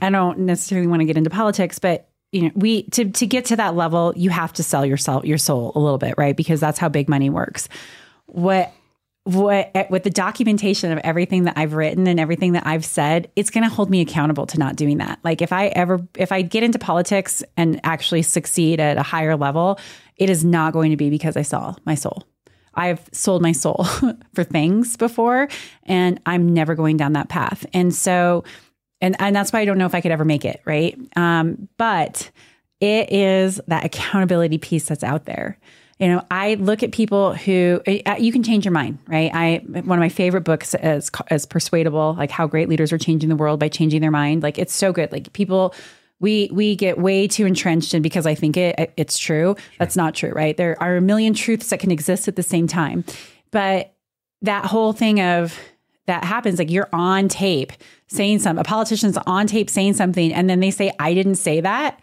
I 0.02 0.10
don't 0.10 0.40
necessarily 0.40 0.86
want 0.86 1.00
to 1.00 1.06
get 1.06 1.16
into 1.16 1.30
politics, 1.30 1.78
but 1.78 2.08
you 2.32 2.42
know, 2.42 2.50
we 2.54 2.82
to 2.90 3.10
to 3.10 3.26
get 3.26 3.46
to 3.46 3.56
that 3.56 3.76
level, 3.76 4.12
you 4.16 4.30
have 4.30 4.52
to 4.54 4.62
sell 4.62 4.84
yourself 4.84 5.24
your 5.24 5.38
soul 5.38 5.72
a 5.74 5.78
little 5.78 5.98
bit, 5.98 6.14
right? 6.18 6.36
Because 6.36 6.60
that's 6.60 6.78
how 6.78 6.88
big 6.88 7.08
money 7.08 7.30
works. 7.30 7.68
What 8.26 8.72
what 9.24 9.74
with 9.88 10.02
the 10.02 10.10
documentation 10.10 10.92
of 10.92 10.98
everything 10.98 11.44
that 11.44 11.56
I've 11.56 11.72
written 11.72 12.06
and 12.06 12.20
everything 12.20 12.52
that 12.52 12.66
I've 12.66 12.84
said, 12.84 13.30
it's 13.36 13.50
going 13.50 13.68
to 13.68 13.74
hold 13.74 13.88
me 13.88 14.02
accountable 14.02 14.46
to 14.46 14.58
not 14.58 14.76
doing 14.76 14.98
that. 14.98 15.18
Like 15.24 15.40
if 15.40 15.52
I 15.52 15.68
ever 15.68 16.06
if 16.16 16.30
I 16.30 16.42
get 16.42 16.62
into 16.62 16.78
politics 16.78 17.42
and 17.56 17.80
actually 17.84 18.22
succeed 18.22 18.80
at 18.80 18.98
a 18.98 19.02
higher 19.02 19.36
level, 19.36 19.78
it 20.16 20.28
is 20.28 20.44
not 20.44 20.74
going 20.74 20.90
to 20.90 20.96
be 20.96 21.08
because 21.08 21.36
I 21.36 21.42
sell 21.42 21.78
my 21.86 21.94
soul. 21.94 22.24
I've 22.74 23.08
sold 23.12 23.40
my 23.40 23.52
soul 23.52 23.84
for 24.34 24.44
things 24.44 24.96
before 24.96 25.48
and 25.84 26.20
I'm 26.26 26.52
never 26.52 26.74
going 26.74 26.98
down 26.98 27.14
that 27.14 27.28
path. 27.28 27.64
And 27.72 27.94
so 27.94 28.44
and 29.00 29.16
and 29.20 29.34
that's 29.34 29.52
why 29.52 29.60
I 29.60 29.64
don't 29.64 29.78
know 29.78 29.86
if 29.86 29.94
I 29.94 30.02
could 30.02 30.12
ever 30.12 30.24
make 30.26 30.44
it, 30.44 30.60
right? 30.66 30.98
Um, 31.16 31.68
but 31.78 32.30
it 32.80 33.10
is 33.10 33.58
that 33.68 33.86
accountability 33.86 34.58
piece 34.58 34.86
that's 34.86 35.04
out 35.04 35.24
there. 35.24 35.58
You 36.04 36.10
know, 36.10 36.22
I 36.30 36.56
look 36.56 36.82
at 36.82 36.92
people 36.92 37.32
who 37.32 37.80
uh, 37.86 38.16
you 38.18 38.30
can 38.30 38.42
change 38.42 38.66
your 38.66 38.72
mind, 38.72 38.98
right? 39.06 39.30
I 39.32 39.62
one 39.64 39.98
of 39.98 40.02
my 40.02 40.10
favorite 40.10 40.42
books 40.42 40.74
is 40.74 41.10
is 41.30 41.46
Persuadable, 41.46 42.14
like 42.18 42.30
how 42.30 42.46
great 42.46 42.68
leaders 42.68 42.92
are 42.92 42.98
changing 42.98 43.30
the 43.30 43.36
world 43.36 43.58
by 43.58 43.70
changing 43.70 44.02
their 44.02 44.10
mind. 44.10 44.42
Like 44.42 44.58
it's 44.58 44.74
so 44.74 44.92
good. 44.92 45.10
Like 45.12 45.32
people 45.32 45.74
we 46.20 46.50
we 46.52 46.76
get 46.76 46.98
way 46.98 47.26
too 47.26 47.46
entrenched 47.46 47.94
in 47.94 48.02
because 48.02 48.26
I 48.26 48.34
think 48.34 48.58
it 48.58 48.92
it's 48.98 49.16
true. 49.16 49.56
That's 49.78 49.96
not 49.96 50.14
true, 50.14 50.32
right? 50.32 50.54
There 50.54 50.76
are 50.78 50.98
a 50.98 51.00
million 51.00 51.32
truths 51.32 51.70
that 51.70 51.80
can 51.80 51.90
exist 51.90 52.28
at 52.28 52.36
the 52.36 52.42
same 52.42 52.66
time. 52.66 53.06
But 53.50 53.94
that 54.42 54.66
whole 54.66 54.92
thing 54.92 55.22
of 55.22 55.58
that 56.04 56.22
happens 56.22 56.58
like 56.58 56.70
you're 56.70 56.90
on 56.92 57.28
tape 57.28 57.72
saying 58.08 58.40
something 58.40 58.60
a 58.60 58.64
politician's 58.64 59.16
on 59.26 59.46
tape 59.46 59.70
saying 59.70 59.94
something 59.94 60.34
and 60.34 60.50
then 60.50 60.60
they 60.60 60.70
say 60.70 60.92
i 60.98 61.14
didn't 61.14 61.36
say 61.36 61.62
that 61.62 61.98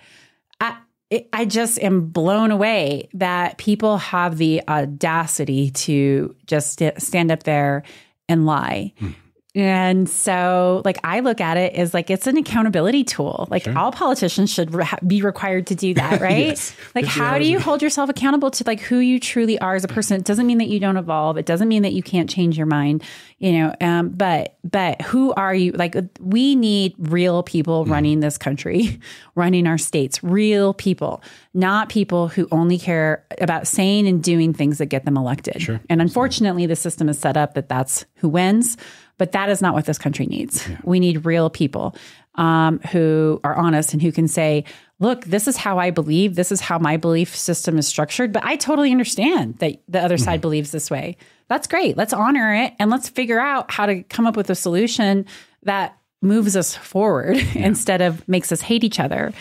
it, 1.12 1.30
i 1.34 1.46
just 1.46 1.80
am 1.84 2.08
blown 2.08 2.50
away 2.50 3.08
that 3.14 3.60
people 3.60 3.98
have 4.00 4.38
the 4.38 4.62
audacity 4.68 5.70
to 5.70 6.36
just 6.48 6.80
st- 6.80 7.00
stand 7.00 7.32
up 7.32 7.44
there 7.44 7.84
and 8.28 8.48
lie 8.48 8.94
hmm. 8.98 9.12
And 9.54 10.08
so, 10.08 10.82
like, 10.86 10.98
I 11.04 11.20
look 11.20 11.42
at 11.42 11.58
it 11.58 11.74
as 11.74 11.94
like 11.94 12.10
it's 12.10 12.26
an 12.26 12.38
accountability 12.38 13.04
tool. 13.04 13.48
Like, 13.52 13.68
all 13.76 13.92
politicians 13.92 14.50
should 14.54 14.74
re- 14.74 14.88
be 15.06 15.22
required 15.22 15.68
to 15.68 15.76
do 15.76 15.94
that, 15.96 16.22
right? 16.22 16.48
Yes. 16.48 16.74
Like, 16.96 17.04
how 17.06 17.38
do 17.38 17.44
you 17.46 17.60
hold 17.60 17.82
yourself 17.82 18.10
accountable 18.10 18.50
to 18.52 18.64
like 18.66 18.80
who 18.80 19.00
you 19.00 19.20
truly 19.20 19.60
are 19.60 19.76
as 19.76 19.84
a 19.84 19.90
person? 19.90 20.16
It 20.18 20.24
doesn't 20.26 20.48
mean 20.48 20.60
that 20.60 20.70
you 20.70 20.80
don't 20.80 20.96
evolve. 20.96 21.38
It 21.38 21.46
doesn't 21.46 21.68
mean 21.68 21.84
that 21.84 21.92
you 21.92 22.02
can't 22.02 22.30
change 22.30 22.58
your 22.58 22.66
mind, 22.66 23.04
you 23.40 23.52
know. 23.54 23.76
Um, 23.82 24.10
but 24.10 24.56
but 24.64 25.02
who 25.02 25.34
are 25.34 25.54
you? 25.54 25.74
Like, 25.74 25.98
we 26.22 26.56
need 26.56 26.96
real 26.98 27.44
people 27.44 27.84
Mm. 27.86 27.90
running 27.92 28.20
this 28.22 28.38
country, 28.38 29.00
running 29.36 29.68
our 29.68 29.78
states. 29.78 30.24
Real 30.24 30.74
people, 30.74 31.22
not 31.54 31.90
people 31.90 32.30
who 32.30 32.48
only 32.54 32.78
care 32.78 33.26
about 33.42 33.68
saying 33.68 34.08
and 34.08 34.24
doing 34.24 34.54
things 34.54 34.78
that 34.78 34.86
get 34.86 35.04
them 35.04 35.18
elected. 35.18 35.62
Sure. 35.62 35.82
And 35.90 36.02
unfortunately, 36.02 36.68
the 36.68 36.76
system 36.78 37.10
is 37.10 37.20
set 37.20 37.36
up 37.36 37.56
that 37.56 37.68
that's 37.68 38.06
who 38.16 38.30
wins. 38.30 38.78
But 39.22 39.34
that 39.34 39.50
is 39.50 39.62
not 39.62 39.76
what 39.76 39.86
this 39.86 40.00
country 40.00 40.26
needs. 40.26 40.68
We 40.84 41.00
need 41.00 41.28
real 41.28 41.52
people 41.52 41.96
um, 42.34 42.80
who 42.92 43.40
are 43.44 43.54
honest 43.54 43.94
and 43.94 44.02
who 44.02 44.12
can 44.12 44.28
say, 44.28 44.64
look, 44.98 45.26
this 45.26 45.48
is 45.48 45.58
how 45.58 45.78
I 45.78 45.92
believe. 45.92 46.34
This 46.34 46.52
is 46.52 46.60
how 46.60 46.80
my 46.80 46.98
belief 46.98 47.36
system 47.36 47.78
is 47.78 47.88
structured. 47.88 48.34
But 48.34 48.44
I 48.44 48.56
totally 48.56 48.90
understand 48.90 49.60
that 49.60 49.80
the 49.88 50.00
other 50.00 50.18
side 50.18 50.42
believes 50.42 50.72
this 50.72 50.90
way. 50.90 51.18
That's 51.50 51.68
great. 51.68 51.98
Let's 51.98 52.14
honor 52.14 52.52
it 52.56 52.74
and 52.80 52.90
let's 52.90 53.10
figure 53.10 53.40
out 53.40 53.70
how 53.70 53.86
to 53.86 54.02
come 54.02 54.26
up 54.26 54.36
with 54.36 54.50
a 54.50 54.56
solution 54.56 55.28
that 55.62 55.96
moves 56.24 56.56
us 56.56 56.76
forward 56.76 57.38
instead 57.54 58.02
of 58.02 58.28
makes 58.28 58.52
us 58.52 58.62
hate 58.62 58.84
each 58.84 59.00
other. 59.00 59.34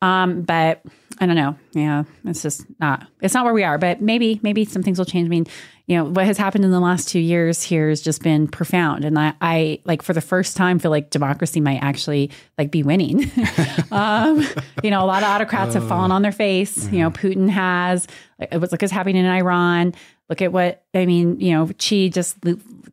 Um, 0.00 0.42
but 0.42 0.82
I 1.20 1.26
don't 1.26 1.36
know. 1.36 1.56
Yeah, 1.74 2.02
it's 2.24 2.42
just 2.42 2.66
not. 2.80 3.06
It's 3.20 3.34
not 3.34 3.44
where 3.44 3.54
we 3.54 3.62
are. 3.62 3.78
But 3.78 4.02
maybe, 4.02 4.40
maybe 4.42 4.64
some 4.64 4.82
things 4.82 4.98
will 4.98 5.06
change. 5.06 5.26
I 5.26 5.28
mean, 5.28 5.46
you 5.92 5.98
know, 5.98 6.04
what 6.04 6.24
has 6.24 6.38
happened 6.38 6.64
in 6.64 6.70
the 6.70 6.80
last 6.80 7.06
two 7.06 7.18
years 7.18 7.62
here 7.62 7.90
has 7.90 8.00
just 8.00 8.22
been 8.22 8.48
profound. 8.48 9.04
And 9.04 9.18
I, 9.18 9.34
I 9.42 9.80
like 9.84 10.00
for 10.00 10.14
the 10.14 10.22
first 10.22 10.56
time 10.56 10.78
feel 10.78 10.90
like 10.90 11.10
democracy 11.10 11.60
might 11.60 11.82
actually 11.82 12.30
like 12.56 12.70
be 12.70 12.82
winning. 12.82 13.30
um, 13.92 14.42
you 14.82 14.90
know, 14.90 15.04
a 15.04 15.06
lot 15.06 15.22
of 15.22 15.28
autocrats 15.28 15.74
have 15.74 15.86
fallen 15.86 16.10
on 16.10 16.22
their 16.22 16.32
face. 16.32 16.90
You 16.90 17.00
know, 17.00 17.10
Putin 17.10 17.50
has. 17.50 18.06
It 18.38 18.52
Like, 18.52 18.72
Look 18.72 18.80
what's 18.80 18.90
happening 18.90 19.16
in 19.16 19.26
Iran. 19.26 19.94
Look 20.30 20.40
at 20.40 20.50
what 20.50 20.82
I 20.94 21.04
mean. 21.04 21.38
You 21.40 21.52
know, 21.52 21.70
Xi 21.78 22.08
just 22.08 22.38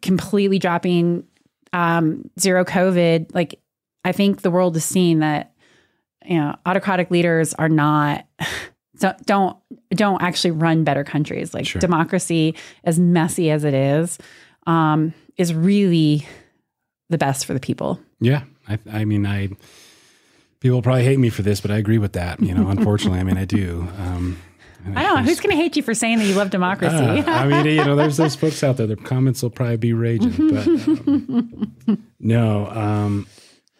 completely 0.01 0.59
dropping 0.59 1.23
um, 1.71 2.29
zero 2.37 2.65
COVID. 2.65 3.33
Like, 3.33 3.61
I 4.03 4.11
think 4.11 4.41
the 4.41 4.51
world 4.51 4.75
is 4.75 4.83
seeing 4.83 5.19
that 5.19 5.53
you 6.25 6.37
know 6.37 6.53
autocratic 6.65 7.11
leaders 7.11 7.53
are 7.53 7.69
not 7.69 8.25
don't 8.99 9.25
don't, 9.25 9.57
don't 9.91 10.21
actually 10.21 10.51
run 10.51 10.83
better 10.83 11.03
countries 11.03 11.53
like 11.53 11.65
Sure. 11.65 11.79
democracy 11.79 12.55
as 12.83 12.99
messy 12.99 13.49
as 13.51 13.63
it 13.63 13.73
is 13.73 14.17
um, 14.67 15.13
is 15.37 15.53
really 15.53 16.25
the 17.09 17.17
best 17.17 17.45
for 17.45 17.53
the 17.53 17.59
people 17.59 17.99
Yeah, 18.19 18.43
I, 18.67 18.77
I 18.91 19.05
mean, 19.05 19.25
I 19.25 19.49
people 20.59 20.81
probably 20.81 21.03
hate 21.05 21.17
me 21.19 21.29
for 21.29 21.41
this, 21.41 21.61
but 21.61 21.71
I 21.71 21.77
agree 21.77 21.97
with 21.97 22.13
that. 22.13 22.39
You 22.41 22.53
know, 22.53 22.67
unfortunately, 22.75 23.19
I 23.19 23.23
mean, 23.23 23.37
I 23.37 23.45
do. 23.45 23.87
Um, 23.97 24.37
i 24.95 25.03
don't 25.03 25.17
know 25.17 25.23
who's 25.23 25.41
going 25.41 25.49
to 25.51 25.61
hate 25.61 25.75
you 25.75 25.83
for 25.83 25.93
saying 25.93 26.19
that 26.19 26.25
you 26.25 26.33
love 26.35 26.49
democracy 26.51 26.95
Uh, 26.95 27.23
I 27.29 27.47
mean, 27.47 27.65
you 27.65 27.83
know, 27.83 27.97
there's 27.97 28.15
those 28.15 28.35
folks 28.41 28.63
out 28.63 28.77
there. 28.77 28.87
Their 28.87 28.95
comments 28.95 29.43
will 29.43 29.49
probably 29.49 29.75
be 29.75 29.91
raging, 29.91 30.31
but 30.51 30.67
um, 30.67 31.73
no. 32.19 32.67
Um, 32.67 33.27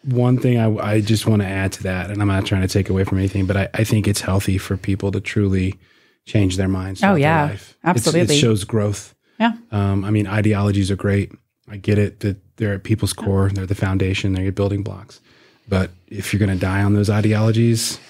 one 0.04 0.38
thing 0.38 0.58
I, 0.58 0.94
I 0.94 1.00
just 1.00 1.26
want 1.26 1.42
to 1.42 1.48
add 1.48 1.72
to 1.72 1.82
that, 1.84 2.10
and 2.10 2.20
I'm 2.22 2.28
not 2.28 2.46
trying 2.46 2.62
to 2.62 2.68
take 2.68 2.88
away 2.88 3.04
from 3.04 3.18
anything, 3.18 3.46
but 3.46 3.56
I, 3.56 3.68
I 3.74 3.84
think 3.84 4.08
it's 4.08 4.20
healthy 4.20 4.58
for 4.58 4.76
people 4.76 5.12
to 5.12 5.20
truly 5.20 5.78
change 6.26 6.56
their 6.56 6.68
minds. 6.68 7.00
their 7.00 7.18
yeah, 7.18 7.42
life. 7.44 7.76
It's- 7.82 7.96
absolutely. 7.96 8.34
it 8.36 8.38
shows 8.38 8.64
growth. 8.64 9.14
yeah 9.38 9.52
Um, 9.70 10.04
I 10.04 10.10
mean, 10.10 10.26
ideologies 10.26 10.90
are 10.90 10.96
great. 10.96 11.32
I 11.68 11.76
get 11.76 11.98
it 11.98 12.20
that 12.20 12.36
they're 12.56 12.74
at 12.74 12.82
people's 12.84 13.12
core, 13.12 13.48
they're 13.50 13.66
the 13.66 13.74
foundation, 13.74 14.32
they're 14.32 14.42
your 14.44 14.52
building 14.52 14.82
blocks. 14.82 15.20
But 15.68 15.90
if 16.08 16.32
you're 16.32 16.40
going 16.44 16.58
to 16.58 16.60
die 16.60 16.82
on 16.82 16.94
those 16.94 17.08
ideologies, 17.08 18.00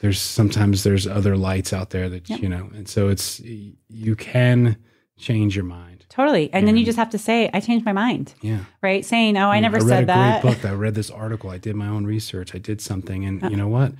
there's 0.00 0.18
sometimes 0.20 0.82
there's 0.82 1.06
other 1.06 1.36
lights 1.36 1.72
out 1.72 1.90
there 1.90 2.08
that 2.08 2.28
you 2.28 2.48
know, 2.48 2.70
and 2.74 2.88
so 2.88 3.08
it's 3.08 3.38
you 3.40 4.16
can 4.16 4.76
change 5.18 5.54
your 5.54 5.64
mind. 5.66 5.91
Totally 6.12 6.52
and 6.52 6.68
then 6.68 6.76
you 6.76 6.82
mm-hmm. 6.82 6.86
just 6.86 6.98
have 6.98 7.10
to 7.10 7.18
say 7.18 7.48
i 7.54 7.60
changed 7.60 7.84
my 7.84 7.92
mind 7.92 8.34
Yeah, 8.42 8.64
right 8.82 9.04
saying 9.04 9.36
oh 9.38 9.50
i 9.50 9.58
mm, 9.58 9.62
never 9.62 9.78
I 9.78 9.80
read 9.80 9.88
said 9.88 10.02
a 10.04 10.06
that 10.06 10.42
great 10.42 10.54
book. 10.54 10.64
I 10.70 10.74
read 10.74 10.94
this 10.94 11.10
article. 11.10 11.50
I 11.50 11.58
did 11.58 11.74
my 11.74 11.88
own 11.88 12.04
research. 12.04 12.54
I 12.54 12.58
did 12.58 12.80
something, 12.80 13.24
and 13.24 13.42
you 13.50 13.56
know 13.56 13.68
what? 13.68 13.92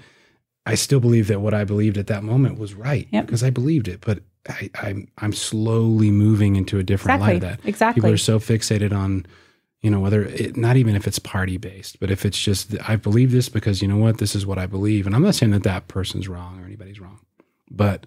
I 0.66 0.74
still 0.74 1.00
believe 1.00 1.26
that 1.28 1.40
what 1.40 1.54
I 1.54 1.64
believed 1.64 1.98
at 1.98 2.06
that 2.06 2.22
moment 2.22 2.58
was 2.58 2.74
right 2.74 3.08
Yep. 3.10 3.26
because 3.26 3.42
I 3.42 3.50
believed 3.50 3.88
it. 3.88 4.00
But 4.00 4.20
I, 4.48 4.70
I'm 4.80 5.08
I'm 5.18 5.32
slowly 5.32 6.10
moving 6.10 6.56
into 6.56 6.78
a 6.78 6.82
different 6.82 7.20
light 7.20 7.36
of 7.36 7.40
that. 7.42 7.60
Exactly. 7.64 8.00
People 8.00 8.12
are 8.12 8.18
so 8.18 8.38
fixated 8.38 8.92
on, 8.92 9.26
you 9.80 9.90
know, 9.90 10.00
whether 10.00 10.24
it, 10.24 10.56
not 10.56 10.76
even 10.76 10.94
if 10.94 11.06
it's 11.06 11.18
party 11.18 11.56
based, 11.56 11.98
but 12.00 12.10
if 12.10 12.24
it's 12.24 12.40
just 12.40 12.76
I 12.88 12.96
believe 12.96 13.32
this 13.32 13.48
because 13.48 13.82
you 13.82 13.88
know 13.88 13.96
what, 13.96 14.18
this 14.18 14.34
is 14.34 14.46
what 14.46 14.58
I 14.58 14.66
believe, 14.66 15.06
and 15.06 15.14
I'm 15.16 15.22
not 15.22 15.34
saying 15.34 15.52
that 15.52 15.64
that 15.64 15.88
person's 15.88 16.28
wrong 16.28 16.60
or 16.60 16.64
anybody's 16.64 17.00
wrong, 17.00 17.20
but 17.70 18.06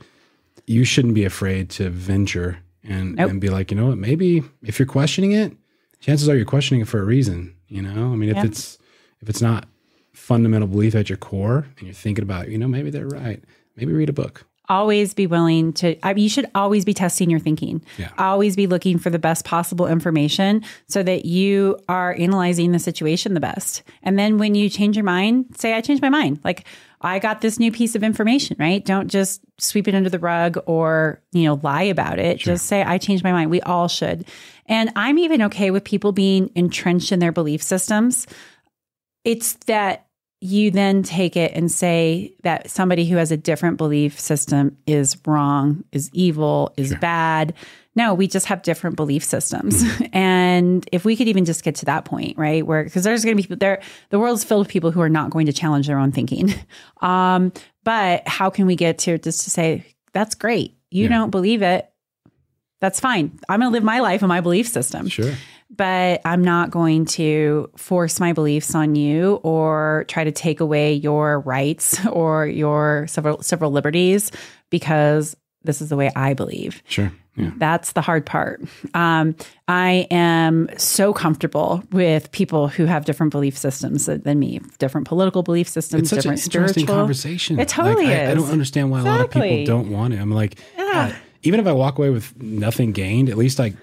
you 0.68 0.84
shouldn't 0.84 1.14
be 1.14 1.26
afraid 1.26 1.70
to 1.72 1.90
venture 1.90 2.60
and 2.88 3.16
Nope. 3.16 3.30
and 3.32 3.42
be 3.42 3.50
like, 3.50 3.72
you 3.72 3.78
know 3.78 3.88
what, 3.88 3.98
maybe 3.98 4.44
if 4.64 4.80
you're 4.80 4.86
questioning 4.86 5.32
it, 5.32 5.54
chances 6.00 6.28
are 6.30 6.36
you're 6.36 6.46
questioning 6.46 6.82
it 6.82 6.88
for 6.88 7.00
a 7.00 7.04
reason. 7.06 7.56
You 7.68 7.82
know, 7.82 8.12
I 8.12 8.16
mean, 8.16 8.30
if 8.30 8.36
Yeah. 8.38 8.46
it's 8.46 8.78
if 9.22 9.30
it's 9.30 9.42
not 9.42 9.68
fundamental 10.14 10.68
belief 10.68 10.96
at 10.96 11.10
your 11.10 11.18
core, 11.18 11.66
and 11.78 11.88
you're 11.88 11.94
thinking 11.94 12.24
about, 12.24 12.50
you 12.50 12.58
know, 12.58 12.68
maybe 12.68 12.90
they're 12.90 13.08
right. 13.08 13.44
Maybe 13.76 13.92
read 13.94 14.10
a 14.10 14.14
book. 14.14 14.46
Always 14.70 15.14
be 15.14 15.28
willing 15.28 15.74
to 15.74 15.98
I, 16.06 16.14
you 16.14 16.30
should 16.30 16.50
always 16.56 16.86
be 16.86 16.94
testing 16.94 17.30
your 17.30 17.40
thinking. 17.40 17.84
Yeah. 17.98 18.12
always 18.18 18.56
be 18.56 18.68
looking 18.68 18.98
for 18.98 19.10
the 19.10 19.20
best 19.20 19.46
possible 19.46 19.88
information 19.88 20.64
so 20.88 21.04
that 21.04 21.26
you 21.26 21.78
are 21.88 22.16
analyzing 22.18 22.72
the 22.72 22.80
situation 22.80 23.34
the 23.34 23.40
best. 23.40 23.84
And 24.04 24.18
then 24.18 24.38
when 24.38 24.56
you 24.56 24.70
change 24.70 24.96
your 24.96 25.06
mind 25.06 25.58
say 25.58 25.74
i 25.74 25.82
changed 25.82 26.02
my 26.02 26.10
mind. 26.10 26.40
Like 26.44 26.66
i 27.02 27.20
got 27.20 27.42
this 27.42 27.60
new 27.60 27.72
piece 27.72 27.96
of 27.96 28.04
information 28.04 28.58
right? 28.60 28.84
Don't 28.84 29.08
just 29.08 29.42
sweep 29.58 29.88
it 29.88 29.96
under 29.96 30.10
the 30.10 30.20
rug 30.20 30.58
or 30.66 31.22
you 31.32 31.44
know 31.44 31.60
lie 31.64 31.84
about 31.84 32.20
it. 32.20 32.38
Just 32.38 32.66
say 32.66 32.84
i 32.84 32.98
changed 32.98 33.24
my 33.24 33.32
mind. 33.32 33.50
We 33.50 33.62
all 33.62 33.88
should. 33.88 34.26
And 34.66 34.92
i'm 34.96 35.18
even 35.18 35.42
okay 35.44 35.72
with 35.72 35.84
people 35.84 36.12
being 36.12 36.50
entrenched 36.56 37.12
in 37.12 37.20
their 37.20 37.32
belief 37.32 37.62
systems. 37.62 38.28
It's 39.24 39.54
that 39.66 40.05
you 40.42 40.70
then 40.70 41.02
take 41.02 41.36
it 41.38 41.54
and 41.56 41.72
say 41.72 42.34
that 42.44 42.70
somebody 42.70 43.06
who 43.06 43.16
has 43.16 43.32
a 43.32 43.38
different 43.38 43.78
belief 43.78 44.20
system 44.20 44.78
is 44.86 45.18
wrong, 45.26 45.84
is 45.92 46.10
evil, 46.14 46.74
is 46.78 46.94
bad. 46.96 47.54
No, 47.96 48.14
we 48.14 48.28
just 48.28 48.46
have 48.48 48.62
different 48.62 48.98
belief 48.98 49.24
systems. 49.24 49.82
and 50.14 50.88
if 50.92 51.06
we 51.06 51.16
could 51.16 51.28
even 51.30 51.46
just 51.46 51.64
get 51.64 51.76
to 51.76 51.86
that 51.86 52.04
point, 52.06 52.38
right? 52.38 52.66
Where, 52.68 52.84
because 52.84 53.04
there's 53.06 53.24
going 53.24 53.36
to 53.36 53.42
be 53.42 53.44
people 53.44 53.58
there, 53.58 53.82
the 54.10 54.20
world's 54.20 54.44
filled 54.44 54.66
with 54.66 54.68
people 54.68 54.92
who 54.92 55.02
are 55.02 55.10
not 55.10 55.30
going 55.32 55.46
to 55.46 55.54
challenge 55.54 55.88
their 55.88 55.98
own 56.00 56.12
thinking. 56.12 56.54
Um, 57.02 57.52
but 57.84 58.28
how 58.28 58.50
can 58.50 58.66
we 58.66 58.76
get 58.76 58.98
to 59.00 59.18
just 59.20 59.44
to 59.44 59.50
say, 59.52 59.86
that's 60.12 60.34
great. 60.34 60.76
You 60.90 61.04
Yeah. 61.04 61.10
don't 61.10 61.30
believe 61.30 61.62
it. 61.62 61.88
That's 62.82 63.00
fine. 63.00 63.38
I'm 63.48 63.60
going 63.60 63.70
to 63.72 63.74
live 63.74 63.84
my 63.84 64.00
life 64.00 64.22
in 64.24 64.28
my 64.28 64.42
belief 64.42 64.68
system 64.68 65.08
Sure. 65.08 65.34
But 65.70 66.22
I'm 66.26 66.44
not 66.44 66.72
going 66.72 67.06
to 67.06 67.70
force 67.76 68.20
my 68.20 68.34
beliefs 68.34 68.76
on 68.76 68.96
you 68.96 69.36
or 69.44 70.06
try 70.08 70.24
to 70.24 70.32
take 70.32 70.60
away 70.60 70.94
your 70.94 71.40
rights 71.42 72.06
or 72.12 72.48
your 72.48 73.08
several 73.08 73.42
several 73.42 73.72
liberties 73.72 74.32
because 74.70 75.36
this 75.64 75.82
is 75.82 75.90
the 75.90 75.96
way 75.96 76.12
I 76.16 76.34
believe. 76.34 76.84
Sure. 76.88 77.12
Yeah. 77.38 77.52
That's 77.58 77.92
the 77.92 78.02
hard 78.02 78.26
part. 78.26 78.62
Um, 78.94 79.36
I 79.68 80.08
am 80.10 80.70
so 80.78 81.12
comfortable 81.12 81.84
with 81.92 82.32
people 82.32 82.70
who 82.70 82.86
have 82.86 83.04
different 83.04 83.32
belief 83.34 83.58
systems 83.58 84.06
than 84.06 84.40
me, 84.40 84.62
different 84.78 85.06
political 85.06 85.44
belief 85.44 85.68
systems, 85.68 86.04
It's 86.04 86.10
such 86.12 86.18
an 86.26 86.36
different 86.36 86.46
interesting 86.46 86.84
spiritual. 86.84 86.96
conversation. 86.96 87.60
It 87.60 87.68
totally 87.68 88.06
Like, 88.06 88.20
I, 88.20 88.32
I 88.32 88.36
don't 88.36 88.50
understand 88.52 88.90
why 88.90 89.02
a 89.02 89.04
lot 89.04 89.20
of 89.22 89.32
people 89.32 89.66
don't 89.66 89.92
want 89.92 90.14
it. 90.14 90.18
I'm 90.22 90.32
like, 90.32 90.60
God, 90.78 91.14
even 91.44 91.60
if 91.60 91.68
I 91.68 91.74
walk 91.74 91.98
away 91.98 92.10
with 92.10 92.42
nothing 92.42 92.94
gained, 92.94 93.28
at 93.28 93.36
least 93.38 93.60
I 93.60 93.74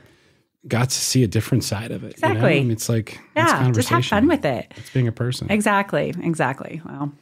got 0.68 0.90
to 0.90 0.96
see 0.96 1.22
a 1.24 1.26
different 1.26 1.64
side 1.64 1.90
of 1.90 2.04
it. 2.04 2.16
you 2.22 2.28
know? 2.28 2.34
Exactly. 2.34 2.56
I 2.56 2.60
mean, 2.60 2.70
it's 2.70 2.88
like 2.88 3.10
it's 3.12 3.20
Yeah, 3.36 3.44
just 3.46 3.56
conversation. 3.62 3.94
have 3.96 4.04
fun 4.06 4.28
with 4.28 4.44
it. 4.44 4.72
It's 4.76 4.90
being 4.90 5.08
a 5.08 5.12
person. 5.12 5.50
Exactly. 5.50 6.14
Exactly. 6.22 6.80
Well, 6.84 7.12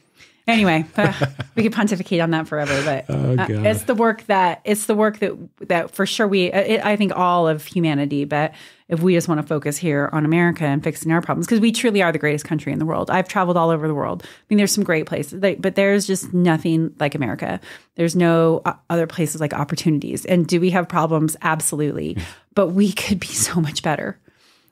anyway, 0.47 0.85
uh, 0.97 1.13
we 1.55 1.63
could 1.63 1.73
pontificate 1.73 2.19
on 2.21 2.31
that 2.31 2.47
forever, 2.47 2.81
but 2.83 3.05
Oh, 3.09 3.35
uh, 3.37 3.47
it's 3.49 3.83
the 3.83 3.95
work 3.95 4.25
that 4.25 4.61
it's 4.63 4.85
the 4.85 4.95
work 4.95 5.19
that 5.19 5.33
that 5.67 5.91
for 5.91 6.05
sure 6.05 6.27
we 6.27 6.51
it, 6.51 6.85
I 6.85 6.95
think 6.95 7.15
all 7.15 7.47
of 7.47 7.65
humanity, 7.65 8.25
but 8.25 8.53
if 8.87 9.01
we 9.01 9.13
just 9.13 9.27
want 9.27 9.39
to 9.39 9.47
focus 9.47 9.77
here 9.77 10.09
on 10.11 10.25
America 10.25 10.65
and 10.65 10.83
fixing 10.83 11.11
our 11.11 11.21
problems 11.21 11.47
because 11.47 11.61
we 11.61 11.71
truly 11.71 12.01
are 12.01 12.11
the 12.11 12.19
greatest 12.19 12.43
country 12.43 12.73
in 12.73 12.79
the 12.79 12.85
world. 12.85 13.09
I've 13.09 13.27
traveled 13.27 13.55
all 13.55 13.69
over 13.69 13.87
the 13.87 13.95
world. 13.95 14.23
I 14.23 14.27
mean, 14.49 14.57
there's 14.57 14.73
some 14.73 14.83
great 14.83 15.05
places, 15.05 15.39
but 15.39 15.75
there's 15.75 16.05
just 16.05 16.33
nothing 16.33 16.93
like 16.99 17.15
America. 17.15 17.61
There's 17.95 18.15
no 18.15 18.61
uh, 18.65 18.73
other 18.89 19.07
places 19.07 19.39
like 19.39 19.53
opportunities. 19.53 20.25
And 20.25 20.45
do 20.45 20.59
we 20.59 20.71
have 20.71 20.89
problems? 20.89 21.37
Absolutely, 21.41 22.17
but 22.53 22.67
we 22.69 22.91
could 22.91 23.19
be 23.19 23.27
so 23.27 23.61
much 23.61 23.81
better 23.81 24.19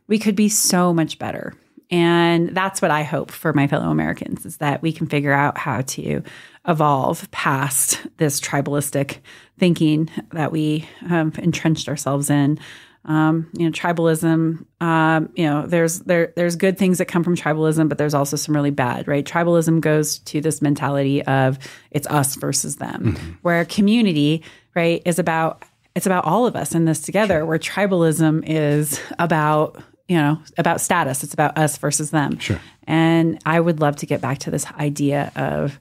we 0.10 0.20
could 0.20 0.36
be 0.36 0.50
so 0.50 0.92
much 0.92 1.18
better. 1.20 1.54
And 1.92 2.56
that's 2.56 2.82
what 2.82 2.92
I 2.92 3.04
hope 3.04 3.32
for 3.32 3.52
my 3.54 3.68
fellow 3.68 3.90
Americans 3.90 4.46
is 4.46 4.58
that 4.58 4.82
we 4.82 4.94
can 4.94 5.08
figure 5.08 5.34
out 5.34 5.58
how 5.58 5.82
to 5.82 6.22
evolve 6.68 7.30
past 7.32 8.06
this 8.18 8.40
tribalistic 8.40 9.18
thinking 9.58 10.10
that 10.32 10.52
we 10.52 10.88
have 11.00 11.38
entrenched 11.40 11.90
ourselves 11.90 12.30
in. 12.30 12.60
Um, 13.06 13.50
you 13.54 13.66
know, 13.66 13.72
tribalism. 13.72 14.66
Um, 14.82 15.30
you 15.34 15.46
know, 15.46 15.66
there's 15.66 16.02
there 16.02 16.34
there's 16.36 16.58
good 16.58 16.78
things 16.78 16.98
that 16.98 17.06
come 17.06 17.24
from 17.24 17.36
tribalism, 17.36 17.88
but 17.90 17.98
there's 17.98 18.14
also 18.14 18.36
some 18.36 18.54
really 18.54 18.72
bad. 18.72 19.08
Right? 19.08 19.26
Tribalism 19.26 19.80
goes 19.80 20.20
to 20.20 20.42
this 20.42 20.62
mentality 20.62 21.24
of 21.24 21.58
it's 21.92 22.06
us 22.08 22.36
versus 22.36 22.76
them, 22.76 23.38
where 23.42 23.64
community, 23.66 24.44
right, 24.76 25.02
is 25.06 25.18
about 25.18 25.64
it's 25.96 26.06
about 26.06 26.26
all 26.26 26.46
of 26.46 26.56
us 26.56 26.76
in 26.76 26.86
this 26.86 27.02
together. 27.02 27.46
Where 27.46 27.58
tribalism 27.58 28.44
is 28.46 29.02
about 29.18 29.82
you 30.10 30.18
know 30.18 30.42
about 30.58 30.82
status. 30.82 31.24
It's 31.24 31.34
about 31.34 31.58
us 31.58 31.78
versus 31.78 32.12
them. 32.12 32.40
Sure. 32.40 32.60
And 32.86 33.40
I 33.46 33.60
would 33.60 33.80
love 33.80 33.96
to 33.98 34.06
get 34.06 34.20
back 34.20 34.40
to 34.40 34.52
this 34.52 34.66
idea 34.74 35.32
of 35.36 35.80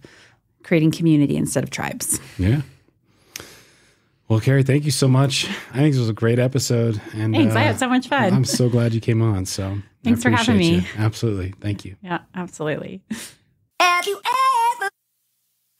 creating 0.62 0.92
community 0.92 1.36
instead 1.36 1.64
of 1.64 1.70
tribes. 1.70 2.20
Yeah. 2.38 2.60
Well, 4.28 4.40
Kerry, 4.40 4.62
thank 4.62 4.84
you 4.84 4.90
so 4.90 5.08
much. 5.08 5.46
I 5.72 5.78
think 5.78 5.92
this 5.94 6.00
was 6.00 6.10
a 6.10 6.14
great 6.14 6.38
episode. 6.38 7.00
And 7.14 7.34
Thanks. 7.34 7.54
I 7.56 7.62
uh, 7.62 7.64
had 7.64 7.78
so 7.78 7.88
much 7.88 8.08
fun. 8.08 8.34
I'm 8.34 8.44
so 8.44 8.68
glad 8.68 8.92
you 8.92 9.00
came 9.00 9.22
on. 9.22 9.46
So 9.46 9.78
Thanks 10.04 10.22
for 10.22 10.28
having 10.30 10.58
me. 10.58 10.74
you. 10.76 10.82
Absolutely. 10.98 11.54
Thank 11.60 11.86
you. 11.86 11.96
yeah, 12.02 12.20
absolutely. 12.34 13.00
Have 13.80 14.06
you 14.06 14.20
ever 14.74 14.90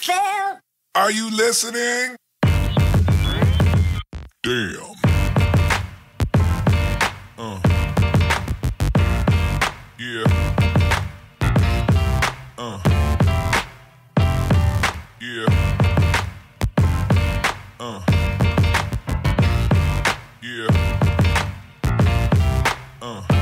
felt 0.00 0.58
Are 0.94 1.10
you 1.10 1.30
listening? 1.30 2.16
Damn. 4.42 4.97
Yeah. 10.08 10.24
Uh. 12.56 12.80
Yeah. 15.20 15.46
Uh. 17.78 18.00
Yeah. 20.40 20.68
Uh. 23.02 23.37